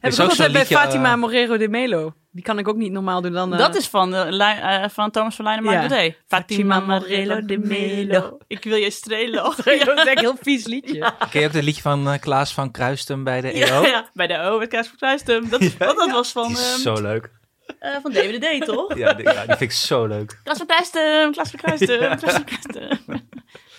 Heb 0.00 0.12
is 0.12 0.18
ik 0.18 0.30
ook 0.40 0.52
bij 0.52 0.66
Fatima 0.66 1.12
eh, 1.12 1.18
Morero 1.18 1.56
de 1.56 1.68
Melo. 1.68 2.14
Die 2.36 2.44
kan 2.44 2.58
ik 2.58 2.68
ook 2.68 2.76
niet 2.76 2.92
normaal 2.92 3.20
doen 3.20 3.32
dan... 3.32 3.52
eh, 3.52 3.58
Dat 3.58 3.76
is 3.76 3.88
van, 3.88 4.10
de, 4.10 4.26
lijn- 4.30 4.82
eh, 4.82 4.88
van 4.88 5.10
Thomas 5.10 5.36
van 5.36 5.44
Leijnen 5.44 5.72
Ja. 5.72 5.88
Mark 5.88 6.20
Fatima 6.26 6.80
Morello 6.80 7.44
de 7.44 7.58
Melo. 7.58 8.38
Ik 8.46 8.64
wil 8.64 8.76
je 8.76 8.90
strelen. 8.90 9.42
dat 9.44 9.58
is 9.58 9.64
echt 9.66 9.86
een 10.08 10.18
heel 10.18 10.36
vies 10.40 10.66
liedje. 10.66 11.12
Ken 11.30 11.40
je 11.40 11.46
ook 11.46 11.52
het 11.52 11.64
liedje 11.64 11.82
van 11.82 12.08
eh, 12.10 12.18
Klaas 12.20 12.54
van 12.54 12.70
Kruistum 12.70 13.24
bij 13.24 13.40
de 13.40 13.56
Ja, 13.56 13.66
EO? 13.66 13.82
ja, 13.86 14.08
bij 14.12 14.26
de 14.26 14.38
O, 14.40 14.58
met 14.58 14.68
Kaas 14.68 14.86
van 14.88 14.96
Kruistum. 14.96 15.48
Dat, 15.48 15.60
dat, 15.78 15.96
dat 15.96 16.10
was 16.10 16.32
van, 16.32 16.46
Die 16.48 16.56
is 16.56 16.72
ehm, 16.72 16.80
zo 16.80 17.02
leuk. 17.02 17.30
eh, 17.78 17.90
van 18.02 18.12
DWD, 18.12 18.64
toch? 18.64 18.96
Ja, 18.96 19.12
die, 19.14 19.24
ja, 19.24 19.32
die 19.32 19.56
vind 19.56 19.60
ik 19.60 19.72
zo 19.72 20.06
leuk. 20.06 20.40
Klaas 20.44 20.56
van 20.58 20.66
Kruistum, 20.66 21.32
Klaas 21.32 21.50
van 21.50 21.60
Kruistum, 21.60 22.16
Klaas 22.18 22.32
van 22.34 22.44
Kruistum. 22.44 22.98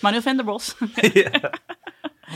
Manuel 0.02 0.22
Venderbos. 0.22 0.76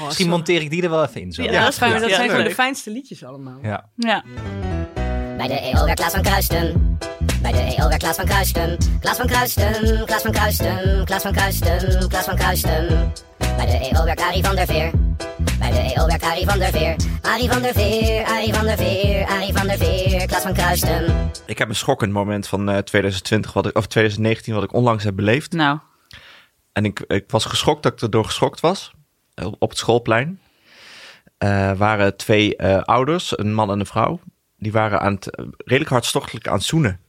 Misschien 0.06 0.30
monteer 0.30 0.62
ik 0.62 0.70
die 0.70 0.84
er 0.84 0.90
wel 0.90 1.04
even 1.04 1.22
in 1.22 1.32
zo. 1.32 1.44
Ja, 1.44 1.52
Ja, 1.52 1.60
dat, 1.60 1.70
is 1.72 1.78
fijn, 1.78 1.92
Ja, 1.92 2.00
dat 2.00 2.10
ja, 2.10 2.16
zijn 2.16 2.30
gewoon 2.30 2.44
de 2.46 2.54
fijnste 2.54 2.90
liedjes 2.92 3.24
allemaal. 3.24 3.60
Ja. 3.62 4.24
Bij 5.42 5.50
de 5.50 5.60
EO 5.60 5.86
werd 5.86 6.00
Klaas 6.00 6.14
van 6.14 6.22
Kruisten. 6.22 6.98
Bij 7.42 7.52
de 7.52 7.58
EO 7.78 7.88
werd 7.88 7.98
Klaas 7.98 8.16
van 8.16 8.26
Kruisten. 8.26 8.78
Klaas 9.00 9.18
van 9.18 9.28
Kruisten, 9.28 10.06
Klaas 10.06 10.22
van 10.22 10.32
Kruisten, 10.32 11.06
Klaas 11.06 11.22
van 11.22 11.32
Kruisten, 11.32 12.08
Klaas 12.10 12.26
van 12.26 12.36
Kruisten. 12.36 13.14
Bij 13.38 13.66
de 13.66 13.90
EO 13.92 14.04
werd 14.04 14.22
Arie 14.22 14.44
van 14.44 14.56
der 14.56 14.66
Veer. 14.66 14.92
Bij 15.60 15.72
de 15.72 15.94
EO 15.96 16.06
werkt 16.06 16.24
Arie 16.24 16.46
van 16.46 16.60
der 16.60 16.72
Veer. 16.72 16.96
Arie 17.22 17.50
van 17.52 17.62
der 17.62 17.74
Veer, 17.74 18.26
Arie 18.26 18.54
van 18.54 18.66
der 18.66 18.78
Veer, 18.78 19.26
Arie 19.26 19.54
van 19.54 19.68
der 19.68 19.78
Veer, 19.78 20.26
Klaas 20.28 20.42
van 20.42 20.54
Kruisten. 20.54 21.32
Ik 21.46 21.58
heb 21.58 21.70
een 21.70 21.76
schokkend 21.76 22.12
moment 22.12 22.48
van 22.48 22.70
eh, 22.70 22.78
2020, 22.78 23.54
wat 23.54 23.66
ik, 23.66 23.78
of 23.78 23.88
2019, 23.88 24.54
wat 24.54 24.64
ik 24.64 24.74
onlangs 24.74 25.04
heb 25.04 25.16
beleefd. 25.16 25.52
Nou, 25.52 25.80
En 26.72 26.86
ik, 26.86 27.00
ik 27.08 27.24
was 27.28 27.46
geschokt 27.46 27.84
dat 27.84 27.92
ik 27.94 28.02
erdoor 28.02 28.26
geschokt 28.26 28.60
was. 28.60 28.92
eh, 29.34 29.48
Op 29.60 29.70
het 29.70 29.78
schoolplein. 29.78 30.40
Eh 31.38 31.72
waren 31.72 32.18
twee 32.18 32.56
eh, 32.56 32.82
ouders, 32.82 33.38
een 33.38 33.54
man 33.54 33.72
en 33.72 33.80
een 33.80 33.86
vrouw. 33.86 34.20
Die 34.62 34.72
waren 34.72 35.00
aan 35.02 35.14
het, 35.14 35.36
eh, 35.36 35.46
redelijk 35.58 35.90
hartstochtelijk 35.92 36.48
aan 36.48 36.54
het 36.54 36.64
zoenen. 36.64 37.00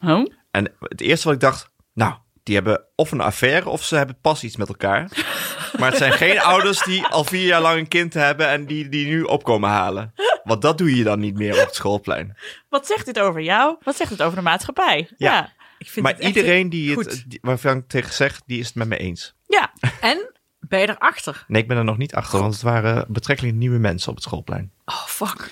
oh? 0.00 0.26
En 0.50 0.72
het 0.80 1.00
eerste 1.00 1.24
wat 1.24 1.34
ik 1.34 1.40
dacht, 1.40 1.70
nou, 1.92 2.14
die 2.42 2.54
hebben 2.54 2.84
of 2.94 3.12
een 3.12 3.20
affaire 3.20 3.68
of 3.68 3.84
ze 3.84 3.96
hebben 3.96 4.18
pas 4.20 4.44
iets 4.44 4.56
met 4.56 4.68
elkaar. 4.68 5.10
maar 5.78 5.88
het 5.88 5.98
zijn 5.98 6.12
geen 6.12 6.40
ouders 6.40 6.82
die 6.82 7.06
al 7.06 7.24
vier 7.24 7.46
jaar 7.46 7.60
lang 7.60 7.78
een 7.78 7.88
kind 7.88 8.14
hebben 8.14 8.48
en 8.48 8.66
die, 8.66 8.88
die 8.88 9.06
nu 9.06 9.22
opkomen 9.22 9.70
halen. 9.70 10.14
Want 10.44 10.62
dat 10.62 10.78
doe 10.78 10.96
je 10.96 11.04
dan 11.04 11.18
niet 11.20 11.34
meer 11.38 11.52
op 11.60 11.66
het 11.66 11.74
schoolplein. 11.74 12.36
Wat 12.68 12.86
zegt 12.86 13.06
dit 13.06 13.18
over 13.18 13.40
jou? 13.40 13.76
Wat 13.82 13.96
zegt 13.96 14.10
het 14.10 14.22
over 14.22 14.36
de 14.36 14.42
maatschappij? 14.42 15.10
Ja. 15.16 15.32
Ja. 15.32 15.52
Ik 15.78 15.90
vind 15.90 16.06
Maar 16.06 16.20
iedereen 16.20 16.68
die 16.68 16.94
goed. 16.94 17.04
het, 17.10 17.24
die- 17.26 17.38
waarvan 17.42 17.76
ik 17.76 17.88
tegen 17.88 18.12
zeg, 18.12 18.40
die 18.46 18.58
is 18.58 18.66
het 18.66 18.74
met 18.74 18.88
me 18.88 18.96
eens. 18.96 19.34
Ja. 19.46 19.72
En 20.00 20.30
ben 20.60 20.80
je 20.80 20.88
erachter? 20.90 21.44
Nee, 21.48 21.62
ik 21.62 21.68
ben 21.68 21.76
er 21.76 21.84
nog 21.84 21.96
niet 21.98 22.14
achter, 22.14 22.38
want 22.40 22.52
het 22.52 22.62
waren 22.62 23.04
betrekkelijk 23.08 23.54
nieuwe 23.56 23.78
mensen 23.78 24.08
op 24.08 24.14
het 24.14 24.24
schoolplein. 24.24 24.72
Oh, 24.84 25.04
fuck. 25.06 25.50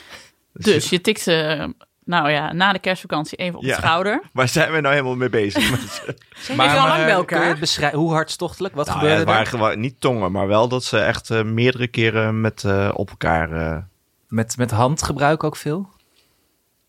Dus 0.63 0.89
je 0.91 1.01
tikt 1.01 1.21
ze, 1.21 1.69
nou 2.05 2.31
ja, 2.31 2.53
na 2.53 2.73
de 2.73 2.79
kerstvakantie 2.79 3.39
even 3.39 3.59
op 3.59 3.65
Ja. 3.65 3.77
de 3.77 3.83
schouder. 3.83 4.23
Waar 4.33 4.49
zijn 4.49 4.73
we 4.73 4.81
nou 4.81 4.95
helemaal 4.95 5.17
mee 5.17 5.29
bezig? 5.29 5.63
Zijn 5.63 6.57
jullie 6.59 6.71
al 6.71 6.77
lang 6.89 6.89
bij 6.89 6.97
kun 6.99 7.07
je 7.07 7.13
elkaar? 7.13 7.49
het 7.49 7.61
beschrijven? 7.61 7.99
Hoe 7.99 8.13
hartstochtelijk? 8.13 8.75
Wat 8.75 8.87
nou, 8.87 8.99
ja, 8.99 9.03
gebeurde 9.05 9.31
het 9.33 9.53
er? 9.53 9.59
waren 9.59 9.81
niet 9.81 10.01
tongen, 10.01 10.33
maar 10.33 10.47
wel 10.47 10.69
dat 10.69 10.85
ze 10.85 10.99
echt 10.99 11.31
eh, 11.31 11.43
meerdere 11.43 11.87
keren 11.87 12.41
met, 12.41 12.65
eh, 12.65 12.91
op 12.95 13.11
elkaar... 13.11 13.53
eh, 13.53 13.77
Met, 14.29 14.57
met 14.57 14.71
handgebruik 14.71 15.45
ook 15.45 15.57
veel? 15.57 15.89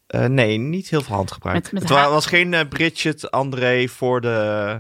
eh, 0.07 0.25
nee, 0.25 0.57
niet 0.57 0.89
heel 0.89 1.01
veel 1.01 1.15
handgebruik. 1.15 1.55
Met- 1.63 1.71
met 1.71 1.81
het 1.89 1.91
was 2.09 2.25
geen 2.25 2.53
eh, 2.53 2.67
Bridget, 2.69 3.31
André 3.31 3.87
voor 3.87 4.21
de... 4.21 4.79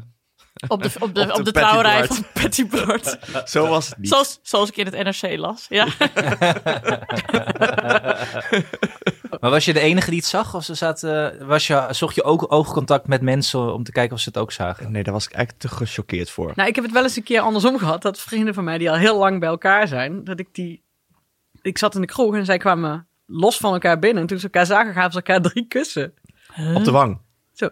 Op 0.67 0.83
de, 0.83 0.89
op 0.99 1.15
de, 1.15 1.21
Op 1.21 1.27
de 1.27 1.33
op 1.33 1.45
de 1.45 1.51
Patty 1.51 1.51
trouwerij 1.51 1.97
Bart. 1.99 2.13
van 2.15 2.25
Patty 2.41 2.67
Bart. 2.67 3.17
Zo 3.49 3.67
was 3.67 3.89
het 3.89 3.97
niet. 3.97 4.09
zoals, 4.09 4.39
zoals 4.41 4.69
ik 4.69 4.77
in 4.77 4.85
het 4.85 5.21
NRC 5.21 5.37
las. 5.37 5.65
Ja. 5.69 5.87
Maar 9.39 9.49
was 9.49 9.65
je 9.65 9.73
de 9.73 9.79
enige 9.79 10.09
die 10.09 10.19
het 10.19 10.27
zag? 10.27 10.55
Of 10.55 10.63
ze 10.63 10.73
zaten, 10.73 11.45
was 11.47 11.67
je, 11.67 11.87
zocht 11.89 12.15
je 12.15 12.23
ook 12.23 12.51
oogcontact 12.51 13.07
met 13.07 13.21
mensen 13.21 13.73
om 13.73 13.83
te 13.83 13.91
kijken 13.91 14.15
of 14.15 14.21
ze 14.21 14.29
het 14.29 14.37
ook 14.37 14.51
zagen? 14.51 14.91
Nee, 14.91 15.03
daar 15.03 15.13
was 15.13 15.25
ik 15.25 15.31
eigenlijk 15.33 15.65
te 15.67 15.75
gechoqueerd 15.75 16.29
voor. 16.29 16.51
Nou, 16.55 16.69
ik 16.69 16.75
heb 16.75 16.83
het 16.83 16.93
wel 16.93 17.03
eens 17.03 17.15
een 17.15 17.23
keer 17.23 17.39
andersom 17.39 17.77
gehad. 17.77 18.01
Dat 18.01 18.19
vrienden 18.19 18.53
van 18.53 18.63
mij 18.63 18.77
die 18.77 18.89
al 18.89 18.97
heel 18.97 19.17
lang 19.17 19.39
bij 19.39 19.49
elkaar 19.49 19.87
zijn, 19.87 20.23
dat 20.23 20.39
ik 20.39 20.47
die... 20.51 20.83
Ik 21.61 21.77
zat 21.77 21.95
in 21.95 22.01
de 22.01 22.07
kroeg 22.07 22.35
en 22.35 22.45
zij 22.45 22.57
kwamen 22.57 23.07
los 23.25 23.57
van 23.57 23.73
elkaar 23.73 23.99
binnen. 23.99 24.21
En 24.21 24.27
toen 24.27 24.37
ze 24.37 24.43
elkaar 24.43 24.65
zagen, 24.65 24.93
gaven 24.93 25.11
ze 25.11 25.17
elkaar 25.17 25.41
drie 25.41 25.67
kussen. 25.67 26.13
Op 26.75 26.83
de 26.83 26.91
wang. 26.91 27.19
Zo. 27.53 27.69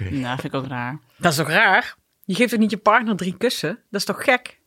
Oké. 0.00 0.10
Nou, 0.10 0.40
vind 0.40 0.54
ik 0.54 0.60
ook 0.60 0.66
raar. 0.66 0.98
Dat 1.16 1.32
is 1.32 1.38
toch 1.38 1.48
raar? 1.48 1.96
Je 2.24 2.34
geeft 2.34 2.50
toch 2.50 2.58
niet 2.60 2.70
je 2.70 2.76
partner 2.76 3.16
drie 3.16 3.36
kussen? 3.36 3.78
Dat 3.90 4.00
is 4.00 4.06
toch 4.06 4.24
gek? 4.24 4.60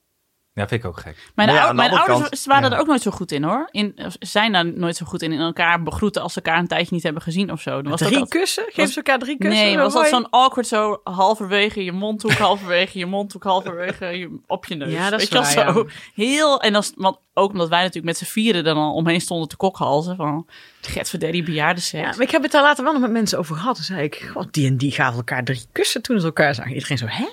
Ja, 0.53 0.68
vind 0.68 0.84
ik 0.84 0.89
ook 0.89 1.00
gek. 1.00 1.32
Mijn, 1.36 1.50
ja, 1.50 1.63
ou- 1.63 1.74
mijn 1.74 1.91
ouders 1.91 2.29
kant- 2.29 2.44
waren 2.46 2.70
ja. 2.70 2.75
er 2.75 2.82
ook 2.82 2.88
nooit 2.88 3.01
zo 3.01 3.12
goed 3.12 3.32
in 3.32 3.44
hoor. 3.44 3.68
In, 3.72 3.96
zijn 4.20 4.51
daar 4.51 4.65
nooit 4.65 4.96
zo 4.96 5.06
goed 5.06 5.22
in. 5.22 5.32
In 5.32 5.39
elkaar 5.39 5.84
begroeten 5.84 6.22
als 6.22 6.34
ze 6.34 6.41
elkaar 6.41 6.60
een 6.60 6.68
tijdje 6.68 6.94
niet 6.96 7.03
hebben 7.03 7.22
gezien 7.22 7.51
of 7.51 7.62
zo. 7.62 7.82
Dan 7.82 7.91
was 7.91 8.00
dat 8.00 8.12
drie 8.12 8.27
kussen? 8.27 8.63
Geven 8.68 8.88
ze 8.88 8.96
elkaar 8.96 9.20
drie 9.20 9.38
kussen? 9.38 9.63
Nee, 9.65 9.74
maar 9.75 9.84
was 9.84 9.94
dat 9.94 10.01
Hoi. 10.10 10.13
zo'n 10.13 10.29
awkward 10.29 10.68
zo 10.68 11.01
halverwege 11.03 11.84
je 11.84 11.91
mondhoek, 11.91 12.32
halverwege 12.48 13.00
je 13.00 13.06
mondhoek, 13.06 13.44
halverwege 13.44 14.06
je, 14.06 14.39
op 14.48 14.65
je 14.65 14.75
neus. 14.75 14.91
Ja, 14.91 15.10
dat 15.10 15.22
is 15.22 15.29
Weet 15.29 15.44
je 15.50 15.56
wel, 15.56 15.65
waar, 15.65 15.74
zo. 15.74 15.88
Heel, 16.13 16.62
en 16.62 16.75
als, 16.75 16.91
want 16.96 17.18
ook 17.34 17.51
omdat 17.51 17.70
wij 17.70 17.79
natuurlijk 17.79 18.06
met 18.06 18.18
z'n 18.18 18.25
vieren 18.34 18.63
dan 18.63 18.77
al 18.77 18.94
omheen 18.94 19.22
stonden 19.22 19.48
te 19.48 19.56
kokhalzen 19.58 20.15
van 20.15 20.48
Gert 20.82 21.10
Verderi 21.10 21.44
bejaardenseks. 21.44 22.03
Ja, 22.03 22.10
maar 22.10 22.22
ik 22.22 22.32
heb 22.32 22.41
het 22.41 22.51
daar 22.51 22.62
later 22.62 22.84
wel 22.84 22.94
nog 22.94 23.01
met 23.01 23.12
mensen 23.12 23.38
over 23.39 23.56
gehad. 23.56 23.75
Toen 23.75 23.84
zei 23.84 24.03
ik, 24.03 24.29
god, 24.34 24.53
die 24.53 24.68
en 24.68 24.77
die 24.77 24.91
gaven 24.91 25.18
elkaar 25.18 25.44
drie 25.44 25.65
kussen 25.72 26.01
toen 26.01 26.20
ze 26.20 26.25
elkaar 26.25 26.56
zagen. 26.56 26.74
Iedereen 26.74 26.98
zo, 26.98 27.06
hè? 27.08 27.25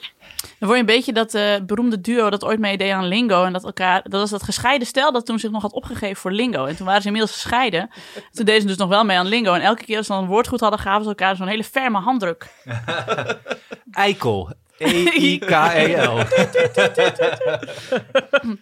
Dan 0.58 0.68
word 0.68 0.72
je 0.72 0.78
een 0.78 0.86
beetje 0.96 1.12
dat 1.12 1.34
eh, 1.34 1.54
beroemde 1.66 2.00
duo 2.00 2.30
dat 2.30 2.44
ooit 2.44 2.58
meedeed 2.58 2.92
aan 2.92 3.06
Lingo. 3.08 3.44
En 3.44 3.52
dat 3.52 3.64
elkaar, 3.64 4.02
dat 4.02 4.20
was 4.20 4.30
dat 4.30 4.42
gescheiden 4.42 4.86
stel 4.86 5.12
dat 5.12 5.26
toen 5.26 5.38
zich 5.38 5.50
nog 5.50 5.62
had 5.62 5.72
opgegeven 5.72 6.16
voor 6.16 6.32
Lingo. 6.32 6.64
En 6.64 6.76
toen 6.76 6.86
waren 6.86 7.00
ze 7.00 7.06
inmiddels 7.06 7.32
gescheiden. 7.34 7.90
Toen 8.32 8.44
deden 8.44 8.60
ze 8.60 8.66
dus 8.66 8.76
nog 8.76 8.88
wel 8.88 9.04
mee 9.04 9.18
aan 9.18 9.26
Lingo. 9.26 9.52
En 9.52 9.60
elke 9.60 9.84
keer 9.84 9.96
als 9.96 10.06
ze 10.06 10.12
dan 10.12 10.22
een 10.22 10.28
woord 10.28 10.48
goed 10.48 10.60
hadden, 10.60 10.78
gaven 10.80 11.02
ze 11.02 11.08
elkaar 11.08 11.36
zo'n 11.36 11.46
hele 11.48 11.64
ferme 11.64 11.98
handdruk. 11.98 12.46
Eikel. 13.92 14.50
E 14.78 14.84
E-I-K-E-L. 15.04 16.18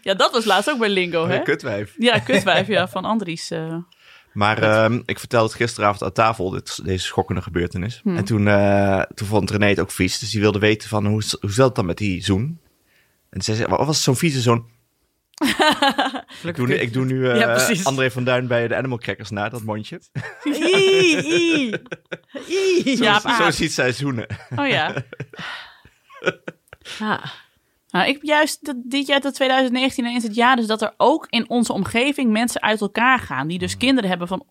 Ja, 0.00 0.14
dat 0.14 0.32
was 0.32 0.44
laatst 0.44 0.70
ook 0.70 0.78
bij 0.78 0.88
Lingo, 0.88 1.26
hè? 1.28 1.38
Kutwijf. 1.42 1.94
Ja, 1.98 2.18
kutwijf, 2.18 2.66
ja, 2.66 2.88
van 2.88 3.04
Andries. 3.04 3.50
eh. 3.50 3.74
Maar 4.34 4.62
ehm, 4.62 5.00
ik 5.06 5.18
vertelde 5.18 5.46
het 5.46 5.56
gisteravond 5.56 6.02
aan 6.02 6.12
tafel, 6.12 6.50
dit, 6.50 6.84
deze 6.84 7.04
schokkende 7.04 7.42
gebeurtenis. 7.42 8.00
Hmm. 8.02 8.16
En 8.16 8.24
toen, 8.24 8.48
eh, 8.48 9.02
toen 9.14 9.26
vond 9.26 9.50
René 9.50 9.66
het 9.68 9.80
ook 9.80 9.90
vies. 9.90 10.18
Dus 10.18 10.30
die 10.30 10.40
wilde 10.40 10.58
weten 10.58 10.88
van, 10.88 11.06
hoe, 11.06 11.22
hoe 11.40 11.52
zat 11.52 11.66
het 11.66 11.74
dan 11.74 11.86
met 11.86 11.98
die 11.98 12.24
zoen? 12.24 12.60
En 13.30 13.42
ze 13.42 13.54
zei, 13.54 13.68
wat 13.68 13.86
was 13.86 14.02
zo'n 14.02 14.16
vieze 14.16 14.40
zoon? 14.40 14.72
Ik 16.44 16.54
doe 16.56 16.66
nu, 16.66 16.74
ik 16.74 16.92
doe 16.92 17.04
nu 17.04 17.28
eh, 17.28 17.38
Ja. 17.38 17.68
André 17.82 18.10
van 18.10 18.24
Duin 18.24 18.46
bij 18.46 18.68
de 18.68 18.76
Animal 18.76 18.98
Crackers 18.98 19.30
na, 19.30 19.48
dat 19.48 19.62
mondje. 19.62 20.00
Zo, 22.96 23.04
Ja, 23.04 23.20
zo 23.20 23.28
aap. 23.28 23.52
ziet 23.52 23.72
zij 23.72 23.92
zoenen. 23.92 24.26
Oh 24.56 24.66
ja. 24.68 24.94
Ah. 27.00 27.24
Nou, 27.94 28.06
ik 28.06 28.12
heb 28.12 28.22
juist 28.22 28.64
dat 28.64 28.76
dit 28.84 29.06
jaar, 29.06 29.20
dat 29.20 29.34
2019 29.34 30.06
is 30.06 30.22
het 30.22 30.34
jaar 30.34 30.56
dus 30.56 30.66
dat 30.66 30.82
er 30.82 30.94
ook 30.96 31.26
in 31.28 31.48
onze 31.48 31.72
omgeving 31.72 32.30
mensen 32.30 32.62
uit 32.62 32.80
elkaar 32.80 33.18
gaan. 33.18 33.46
Die 33.48 33.58
dus 33.58 33.76
kinderen 33.76 34.10
hebben 34.10 34.28
van, 34.28 34.46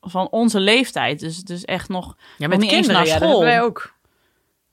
van 0.00 0.28
onze 0.30 0.60
leeftijd. 0.60 1.20
Dus, 1.20 1.42
dus 1.42 1.64
echt 1.64 1.88
nog, 1.88 2.04
Ja, 2.06 2.46
nog 2.46 2.48
met 2.48 2.58
niet 2.58 2.70
eens 2.70 2.86
kinderen, 2.86 2.96
naar 2.96 3.06
ja, 3.06 3.18
dat 3.18 3.28
school. 3.28 3.40
wij 3.40 3.62
ook. 3.62 3.94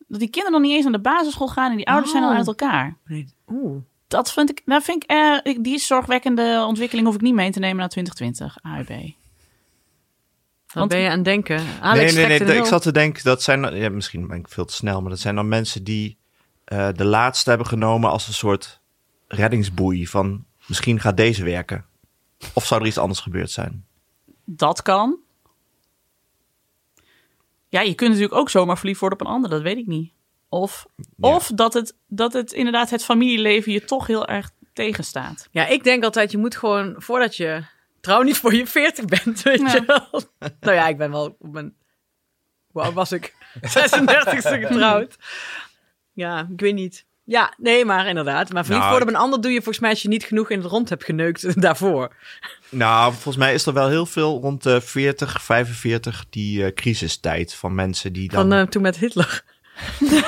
dat 0.08 0.20
die 0.20 0.30
kinderen 0.30 0.60
nog 0.60 0.68
niet 0.68 0.76
eens 0.76 0.84
naar 0.84 0.94
de 0.94 1.10
basisschool 1.10 1.48
gaan 1.48 1.72
en 1.72 1.78
die 1.78 1.88
ouders 1.88 2.12
zijn 2.12 2.24
al 2.24 2.30
Oh. 2.30 2.36
uit 2.36 2.48
elkaar. 2.48 2.98
Nee. 3.06 3.28
Oeh. 3.52 3.82
Dat 4.08 4.32
vind 4.32 4.50
ik, 4.50 4.62
dat 4.66 4.84
vind 4.84 5.04
ik, 5.04 5.10
eh, 5.10 5.56
die 5.62 5.78
zorgwekkende 5.80 6.64
ontwikkeling 6.68 7.06
hoef 7.06 7.16
ik 7.16 7.22
niet 7.22 7.34
mee 7.34 7.52
te 7.52 7.60
nemen 7.60 7.78
naar 7.78 7.90
2020, 7.90 8.58
AUB. 8.62 9.14
Wat 10.74 10.88
ben 10.88 11.00
je 11.00 11.10
aan 11.10 11.16
het 11.16 11.26
denken? 11.26 11.62
Alex 11.82 12.14
nee, 12.14 12.26
nee, 12.26 12.40
nee. 12.40 12.50
een 12.50 12.58
Ik 12.58 12.66
zat 12.66 12.82
te 12.82 12.92
denken, 12.92 13.24
dat 13.24 13.44
zijn, 13.44 13.76
ja, 13.76 13.90
misschien 13.90 14.28
ben 14.28 14.38
ik 14.38 14.48
veel 14.48 14.66
te 14.66 14.74
snel, 14.74 15.02
maar 15.02 15.10
dat 15.10 15.20
zijn 15.20 15.36
dan 15.36 15.48
mensen 15.48 15.84
die 15.84 16.17
eh, 16.68 16.88
de 16.96 17.06
laatste 17.06 17.50
hebben 17.50 17.68
genomen 17.68 18.10
als 18.10 18.28
een 18.28 18.34
soort 18.34 18.82
reddingsboei 19.28 20.08
van, 20.08 20.46
misschien 20.66 21.00
gaat 21.00 21.18
deze 21.18 21.44
werken. 21.44 21.86
Of 22.54 22.66
zou 22.66 22.82
er 22.82 22.88
iets 22.88 22.98
anders 22.98 23.20
gebeurd 23.20 23.52
zijn? 23.52 23.86
Dat 24.46 24.82
kan. 24.82 25.18
Ja, 27.70 27.82
je 27.82 27.94
kunt 27.96 28.10
natuurlijk 28.10 28.40
ook 28.40 28.50
zomaar 28.50 28.78
verliefd 28.78 29.00
worden 29.00 29.20
op 29.20 29.26
een 29.28 29.34
ander, 29.34 29.50
dat 29.50 29.62
weet 29.62 29.78
ik 29.78 29.88
niet. 29.88 30.12
Of, 30.50 30.86
Ja. 30.96 31.06
of 31.36 31.52
dat, 31.56 31.74
het, 31.74 31.96
dat 32.08 32.34
het 32.34 32.52
inderdaad 32.52 32.90
het 32.90 33.04
familieleven 33.04 33.72
je 33.72 33.84
toch 33.86 34.08
heel 34.08 34.28
erg 34.28 34.52
tegenstaat. 34.74 35.48
Ja, 35.52 35.66
ik 35.68 35.84
denk 35.84 36.04
altijd, 36.04 36.32
je 36.32 36.38
moet 36.38 36.56
gewoon, 36.56 36.96
voordat 36.98 37.36
je 37.38 37.64
trouw 38.02 38.22
niet 38.22 38.38
voor 38.38 38.54
je 38.54 38.68
40 38.68 39.06
bent, 39.06 39.42
weet 39.42 39.60
Ja. 39.60 39.74
je 39.74 39.84
wel. 39.86 40.22
Nou 40.60 40.76
ja, 40.76 40.88
ik 40.88 40.98
ben 40.98 41.12
wel 41.12 41.36
op 41.40 41.52
mijn, 41.52 41.76
hoe 42.72 42.82
oud 42.82 42.94
was 42.94 43.12
ik? 43.12 43.36
36e 43.62 44.60
getrouwd. 44.68 45.18
Ja, 46.18 46.48
ik 46.54 46.60
weet 46.60 46.74
niet. 46.74 47.06
Ja, 47.24 47.54
nee, 47.58 47.86
maar 47.86 48.08
inderdaad. 48.08 48.54
Maar 48.54 48.64
verliefd 48.64 48.86
Nou, 48.86 48.98
worden 48.98 49.08
op 49.08 49.14
een 49.14 49.20
ander 49.22 49.42
doe 49.42 49.52
je 49.52 49.58
volgens 49.58 49.80
mij 49.80 49.90
als 49.90 50.02
je 50.02 50.08
niet 50.08 50.24
genoeg 50.24 50.50
in 50.50 50.60
het 50.60 50.68
rond 50.68 50.90
hebt 50.90 51.04
geneukt 51.04 51.62
daarvoor. 51.62 52.16
Nou, 52.70 53.14
volgens 53.14 53.38
mij 53.38 53.54
is 53.54 53.66
er 53.66 53.74
wel 53.74 53.88
heel 53.90 54.06
veel 54.06 54.40
rond 54.40 54.64
de 54.64 54.82
40, 54.82 55.42
45 55.42 56.26
die 56.30 56.66
eh, 56.66 56.74
crisistijd 56.74 57.54
van 57.54 57.76
mensen 57.76 58.14
die 58.14 58.30
dan... 58.30 58.50
Van 58.50 58.60
eh, 58.60 58.68
toen 58.68 58.82
met 58.82 58.98
Hitler. 58.98 59.44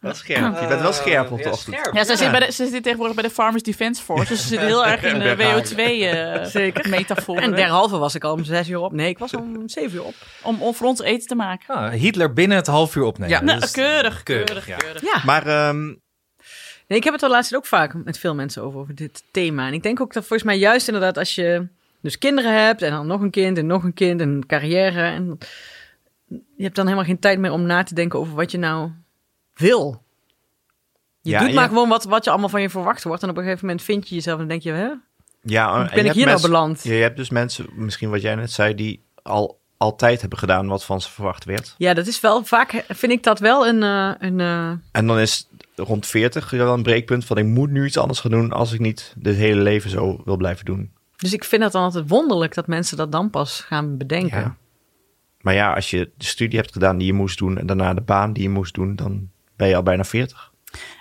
wel 0.00 0.13
scherp. 0.24 0.60
Je 0.60 0.66
bent 0.66 0.80
wel 0.80 0.92
scherp 0.92 1.30
op 1.30 1.38
de 1.38 1.44
Ja, 1.44 1.50
ochtend. 1.50 1.76
scherp. 1.76 1.94
Ja, 1.94 2.04
ze, 2.04 2.16
Zit 2.16 2.30
bij 2.30 2.40
de, 2.46 2.52
ze 2.52 2.66
zit 2.66 2.82
tegenwoordig 2.82 3.14
bij 3.16 3.24
de 3.24 3.30
Farmers 3.34 3.62
Defence 3.62 4.02
Force. 4.02 4.28
Dus 4.32 4.40
ze 4.42 4.46
zit 4.48 4.58
heel 4.58 4.86
erg 4.86 5.02
in 5.02 5.18
de 5.18 5.62
Zeker. 6.52 6.82
WO2-metafoor. 6.88 7.38
En 7.38 7.52
derhalve 7.54 7.98
was 7.98 8.14
ik 8.14 8.24
al 8.24 8.32
om 8.32 8.44
zes 8.44 8.68
uur 8.68 8.78
op. 8.78 8.92
Nee, 8.92 9.08
ik 9.08 9.18
was 9.18 9.34
al 9.34 9.40
om 9.40 9.68
zeven 9.68 9.94
uur 9.96 10.04
op. 10.04 10.14
om, 10.42 10.62
om 10.62 10.74
voor 10.74 10.86
ons 10.86 11.00
eten 11.02 11.26
te 11.26 11.34
maken. 11.34 11.74
Ah, 11.74 11.92
Hitler 11.92 12.32
binnen 12.32 12.56
het 12.56 12.66
half 12.66 12.96
uur 12.96 13.02
opnemen. 13.04 13.34
Ja. 13.36 13.42
Nou, 13.42 13.60
Dus- 13.60 13.70
keurig, 13.70 14.22
keurig, 14.22 14.46
keurig, 14.46 14.66
ja. 14.66 14.76
keurig. 14.76 15.02
Ja. 15.02 15.20
Maar 15.24 15.46
ehm, 15.46 15.94
Nee, 16.88 16.98
ik 16.98 17.04
heb 17.04 17.12
het 17.12 17.22
er 17.22 17.28
laatst 17.28 17.54
ook 17.56 17.66
vaak 17.66 17.94
met 18.04 18.18
veel 18.18 18.34
mensen 18.34 18.62
over, 18.62 18.80
over 18.80 18.94
dit 18.94 19.22
thema. 19.30 19.66
En 19.66 19.72
ik 19.72 19.82
denk 19.82 20.00
ook 20.00 20.12
dat 20.12 20.22
volgens 20.26 20.42
mij 20.48 20.58
juist 20.58 20.86
inderdaad 20.86 21.18
als 21.18 21.34
je 21.34 21.68
dus 22.02 22.18
kinderen 22.18 22.64
hebt 22.64 22.82
en 22.82 22.90
dan 22.90 23.06
nog 23.06 23.20
een 23.20 23.30
kind 23.30 23.58
en 23.58 23.66
nog 23.66 23.84
een 23.84 23.94
kind 23.94 24.20
en 24.20 24.28
een 24.28 24.46
carrière. 24.46 25.02
En 25.02 25.38
je 26.56 26.62
hebt 26.62 26.74
dan 26.76 26.84
helemaal 26.84 27.06
geen 27.06 27.18
tijd 27.18 27.38
meer 27.38 27.50
om 27.52 27.62
na 27.62 27.82
te 27.82 27.94
denken 27.94 28.18
over 28.18 28.34
wat 28.34 28.50
je 28.50 28.58
nou 28.58 28.90
wil. 29.54 30.02
Je 31.24 31.30
Ja, 31.30 31.40
doet 31.44 31.54
maar 31.54 31.68
gewoon 31.68 31.88
wat, 31.88 32.04
wat 32.04 32.24
je 32.24 32.30
allemaal 32.30 32.48
van 32.48 32.60
je 32.62 32.70
verwacht 32.70 33.04
wordt. 33.04 33.22
En 33.22 33.28
op 33.28 33.36
een 33.36 33.42
gegeven 33.42 33.66
moment 33.66 33.84
vind 33.84 34.08
je 34.08 34.14
jezelf 34.14 34.40
en 34.40 34.48
denk 34.48 34.62
je, 34.62 34.72
hè? 34.72 34.88
ja, 35.42 35.90
ben 35.94 36.04
ik 36.04 36.12
hier 36.12 36.14
nou 36.14 36.26
mensen- 36.26 36.50
beland? 36.50 36.82
Je, 36.82 36.94
je 36.94 37.02
hebt 37.02 37.16
dus 37.16 37.30
mensen, 37.30 37.66
misschien 37.74 38.10
wat 38.10 38.22
jij 38.22 38.34
net 38.34 38.52
zei, 38.52 38.74
die 38.74 39.04
al 39.22 39.60
altijd 39.76 40.20
hebben 40.20 40.38
gedaan 40.38 40.66
wat 40.68 40.84
van 40.84 41.00
ze 41.00 41.10
verwacht 41.10 41.44
werd. 41.44 41.74
Ja, 41.78 41.94
dat 41.94 42.06
is 42.06 42.20
wel 42.20 42.44
vaak, 42.44 42.84
vind 42.88 43.12
ik 43.12 43.22
dat 43.22 43.38
wel 43.38 43.66
een... 43.66 43.82
eh, 43.82 44.10
een 44.18 44.40
eh, 44.40 44.70
En 44.92 45.06
dan 45.06 45.18
is 45.18 45.48
rond 45.76 46.06
40 46.06 46.50
wel 46.50 46.72
een 46.74 46.82
breekpunt 46.82 47.24
van 47.24 47.38
ik 47.38 47.44
moet 47.44 47.70
nu 47.70 47.86
iets 47.86 47.98
anders 47.98 48.20
gaan 48.20 48.30
doen 48.30 48.52
als 48.52 48.72
ik 48.72 48.80
niet 48.80 49.14
dit 49.16 49.36
hele 49.36 49.60
leven 49.60 49.90
zo 49.90 50.22
wil 50.24 50.36
blijven 50.36 50.64
doen. 50.64 50.92
Dus 51.16 51.32
ik 51.32 51.44
vind 51.44 51.62
het 51.62 51.72
dan 51.72 51.82
altijd 51.82 52.08
wonderlijk 52.08 52.54
dat 52.54 52.66
mensen 52.66 52.96
dat 52.96 53.12
dan 53.12 53.30
pas 53.30 53.60
gaan 53.60 53.96
bedenken. 53.96 54.38
Ja. 54.40 54.56
Maar 55.40 55.54
ja, 55.54 55.74
als 55.74 55.90
je 55.90 56.10
de 56.16 56.24
studie 56.24 56.58
hebt 56.58 56.72
gedaan 56.72 56.98
die 56.98 57.06
je 57.06 57.12
moest 57.12 57.38
doen 57.38 57.58
en 57.58 57.66
daarna 57.66 57.94
de 57.94 58.00
baan 58.00 58.32
die 58.32 58.42
je 58.42 58.48
moest 58.48 58.74
doen, 58.74 58.96
dan 58.96 59.28
ben 59.56 59.68
je 59.68 59.76
al 59.76 59.82
bijna 59.82 60.04
40. 60.04 60.52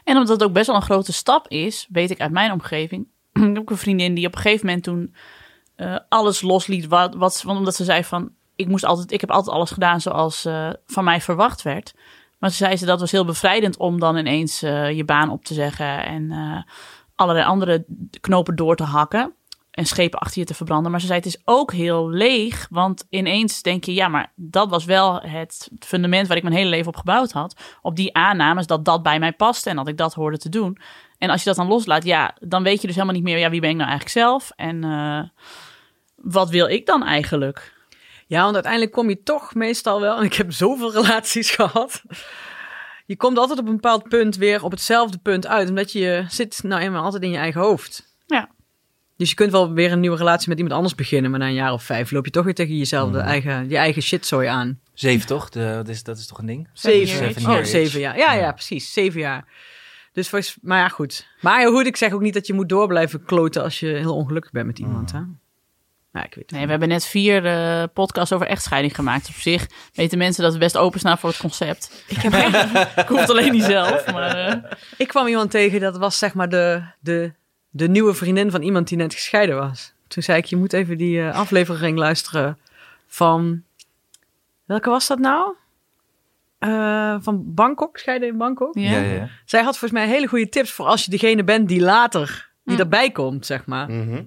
En 0.04 0.18
omdat 0.18 0.30
het 0.30 0.44
ook 0.44 0.54
best 0.54 0.68
wel 0.68 0.76
een 0.76 0.82
grote 0.82 1.14
stap 1.14 1.48
is, 1.48 1.88
weet 1.90 2.12
ik 2.12 2.22
uit 2.22 2.32
mijn 2.32 2.52
omgeving. 2.52 3.08
ik 3.34 3.42
heb 3.42 3.58
ook 3.58 3.70
een 3.70 3.78
vriendin 3.78 4.14
die 4.14 4.28
op 4.28 4.36
een 4.36 4.42
gegeven 4.42 4.66
moment 4.66 4.84
toen 4.84 5.16
eh, 5.76 5.96
alles 6.10 6.42
losliet. 6.42 6.88
Wat, 6.88 7.16
wat, 7.16 7.42
want 7.42 7.58
omdat 7.58 7.76
ze 7.76 7.84
zei 7.84 8.04
van, 8.04 8.32
ik, 8.56 8.68
moest 8.68 8.86
altijd, 8.86 9.12
ik 9.12 9.22
heb 9.22 9.32
altijd 9.32 9.56
alles 9.56 9.72
gedaan 9.72 10.02
zoals 10.02 10.46
eh, 10.46 10.70
van 10.86 11.04
mij 11.04 11.22
verwacht 11.22 11.62
werd. 11.62 11.94
Maar 12.40 12.50
ze 12.50 12.58
zei 12.58 12.78
ze 12.78 12.86
dat 12.86 13.00
was 13.00 13.12
heel 13.12 13.26
bevrijdend 13.26 13.78
om 13.78 14.00
dan 14.00 14.18
ineens 14.18 14.62
eh, 14.62 14.92
je 14.92 15.06
baan 15.06 15.30
op 15.30 15.46
te 15.46 15.54
zeggen 15.54 16.06
en 16.06 16.32
allerlei 17.16 17.46
andere 17.46 17.86
knopen 18.22 18.56
door 18.56 18.76
te 18.76 18.84
hakken 18.84 19.34
en 19.74 19.86
schepen 19.86 20.20
achter 20.20 20.40
je 20.40 20.46
te 20.46 20.54
verbranden. 20.54 20.92
Maar 20.92 21.00
ze 21.00 21.06
zei 21.06 21.20
het 21.20 21.28
is 21.28 21.42
ook 21.46 21.72
heel 21.72 22.10
leeg, 22.10 22.68
want 22.70 23.06
ineens 23.10 23.62
denk 23.62 23.84
je, 23.84 23.94
ja, 23.94 24.08
maar 24.08 24.32
dat 24.36 24.70
was 24.70 24.86
wel 24.86 25.22
het 25.22 25.70
fundament 25.80 26.28
waar 26.28 26.38
ik 26.38 26.44
mijn 26.44 26.56
hele 26.56 26.70
leven 26.70 26.88
op 26.88 26.96
gebouwd 26.96 27.32
had. 27.32 27.56
Op 27.82 27.96
die 27.96 28.16
aannames 28.16 28.68
dat 28.68 28.86
dat 28.86 29.04
bij 29.04 29.20
mij 29.20 29.34
paste 29.34 29.70
en 29.70 29.76
dat 29.76 29.88
ik 29.88 29.98
dat 29.98 30.14
hoorde 30.14 30.38
te 30.38 30.50
doen. 30.50 30.78
En 31.18 31.30
als 31.30 31.44
je 31.44 31.46
dat 31.46 31.56
dan 31.56 31.68
loslaat, 31.68 32.04
ja, 32.04 32.36
dan 32.40 32.64
weet 32.64 32.82
je 32.82 32.88
dus 32.88 32.96
helemaal 32.96 33.16
niet 33.16 33.24
meer, 33.24 33.38
ja, 33.38 33.50
wie 33.50 33.62
ben 33.62 33.70
ik 33.70 33.76
nou 33.76 33.90
eigenlijk 33.90 34.20
zelf 34.20 34.52
en 34.56 34.84
eh, 34.84 35.24
wat 36.16 36.50
wil 36.50 36.68
ik 36.68 36.86
dan 36.86 37.04
eigenlijk? 37.04 37.74
Ja, 38.28 38.42
want 38.42 38.54
uiteindelijk 38.54 38.92
kom 38.92 39.10
je 39.10 39.24
toch 39.24 39.54
meestal 39.54 40.02
wel, 40.02 40.18
en 40.18 40.24
ik 40.24 40.34
heb 40.34 40.52
zoveel 40.52 40.92
relaties 40.92 41.52
gehad. 41.60 42.04
Je 43.06 43.16
komt 43.16 43.38
altijd 43.38 43.60
op 43.60 43.68
een 43.68 43.76
bepaald 43.76 44.10
punt 44.10 44.36
weer 44.36 44.64
op 44.64 44.72
hetzelfde 44.72 45.18
punt 45.18 45.48
uit, 45.48 45.70
omdat 45.70 45.92
je 45.92 46.26
zit 46.28 46.60
nou 46.64 46.82
eenmaal 46.82 47.04
altijd 47.04 47.24
in 47.24 47.32
je 47.32 47.38
eigen 47.38 47.62
hoofd. 47.62 48.16
Ja. 48.26 48.50
Dus 49.18 49.30
je 49.30 49.36
kunt 49.36 49.52
wel 49.52 49.74
weer 49.74 49.92
een 49.92 50.00
nieuwe 50.00 50.18
relatie 50.18 50.50
met 50.50 50.58
iemand 50.58 50.76
anders 50.76 50.96
beginnen, 50.96 51.32
maar 51.32 51.40
na 51.40 51.46
een 51.48 51.54
jaar 51.54 51.74
of 51.74 51.84
vijf 51.84 52.12
loop 52.12 52.26
je 52.26 52.32
toch 52.32 52.44
weer 52.44 52.54
tegen 52.54 52.78
jezelf 52.78 53.12
de 53.12 53.20
eigen, 53.20 53.70
je 53.70 53.78
eigen 53.78 54.02
shitzooi 54.02 54.48
aan. 54.48 54.80
Zeven 54.94 55.28
toch? 55.28 55.50
De, 55.50 55.60
dat, 55.76 55.88
is, 55.88 56.04
dat 56.04 56.18
is 56.18 56.28
toch 56.28 56.38
een 56.38 56.46
ding? 56.46 56.70
Zeven. 56.74 57.34
Seven 57.34 57.52
oh, 57.52 57.64
zeven 57.64 58.00
jaar. 58.00 58.18
Ja, 58.18 58.34
ja, 58.34 58.52
precies. 58.52 58.94
Zeven 58.94 59.20
jaar. 59.20 59.46
Dus 60.14 60.30
volgens, 60.30 60.58
maar 60.62 60.80
ja, 60.80 60.88
goed. 60.88 61.28
Maar 61.42 61.68
goed, 61.68 61.86
ik 61.86 61.98
zeg 61.98 62.12
ook 62.14 62.22
niet 62.22 62.34
dat 62.34 62.48
je 62.48 62.54
moet 62.54 62.70
door 62.70 62.88
blijven 62.88 63.24
kloten 63.26 63.64
als 63.64 63.80
je 63.80 63.88
heel 63.88 64.16
ongelukkig 64.16 64.52
bent 64.52 64.66
met 64.66 64.80
iemand. 64.80 65.12
Hè? 65.12 65.20
Ja, 66.12 66.24
ik 66.24 66.34
weet 66.36 66.44
het 66.46 66.52
Nee, 66.52 66.64
we 66.64 66.70
hebben 66.70 66.88
net 66.90 67.06
vier 67.06 67.46
eh, 67.46 67.84
podcasts 67.94 68.34
over 68.34 68.48
echtscheiding 68.48 68.96
gemaakt. 68.96 69.28
Op 69.28 69.34
zich 69.36 69.68
weten 69.94 70.18
mensen 70.18 70.44
dat 70.44 70.54
we 70.54 70.60
best 70.60 70.78
openstaan 70.78 71.18
voor 71.18 71.30
het 71.30 71.38
concept. 71.38 72.04
Ik, 72.08 72.18
heb 72.18 72.34
ik 73.04 73.08
hoef 73.08 73.20
het 73.20 73.30
alleen 73.30 73.52
niet 73.52 73.64
zelf, 73.64 74.12
maar... 74.12 74.36
eh, 74.48 74.72
Ik 74.98 75.08
kwam 75.08 75.28
iemand 75.28 75.52
tegen, 75.52 75.80
dat 75.80 75.98
was 75.98 76.18
zeg 76.18 76.34
maar 76.34 76.50
de, 76.50 76.84
de, 77.00 77.34
de 77.76 77.88
nieuwe 77.90 78.14
vriendin 78.14 78.52
van 78.52 78.62
iemand 78.62 78.88
die 78.88 78.98
net 78.98 79.14
gescheiden 79.14 79.56
was. 79.58 79.94
Toen 80.08 80.24
zei 80.24 80.38
ik, 80.38 80.46
je 80.46 80.56
moet 80.56 80.74
even 80.74 80.98
die 80.98 81.22
eh, 81.22 81.36
aflevering 81.36 81.98
luisteren 81.98 82.58
van... 83.08 83.64
Welke 84.66 84.90
was 84.90 85.08
dat 85.08 85.20
nou? 85.20 85.54
Eh, 86.60 87.16
van 87.20 87.54
Bangkok, 87.54 87.98
scheiden 87.98 88.28
in 88.28 88.38
Bangkok. 88.38 88.76
ja. 88.78 89.00
Ja. 89.00 89.30
Zij 89.46 89.62
had 89.64 89.78
volgens 89.78 90.00
mij 90.02 90.08
hele 90.10 90.28
goede 90.28 90.50
tips 90.50 90.72
voor 90.72 90.86
als 90.86 91.06
je 91.06 91.12
degene 91.12 91.44
bent 91.44 91.68
die 91.68 91.82
later, 91.82 92.50
die 92.64 92.76
Hm. 92.76 92.82
erbij 92.82 93.12
komt, 93.12 93.46
zeg 93.46 93.66
maar. 93.66 93.90
Mhm. 93.92 94.24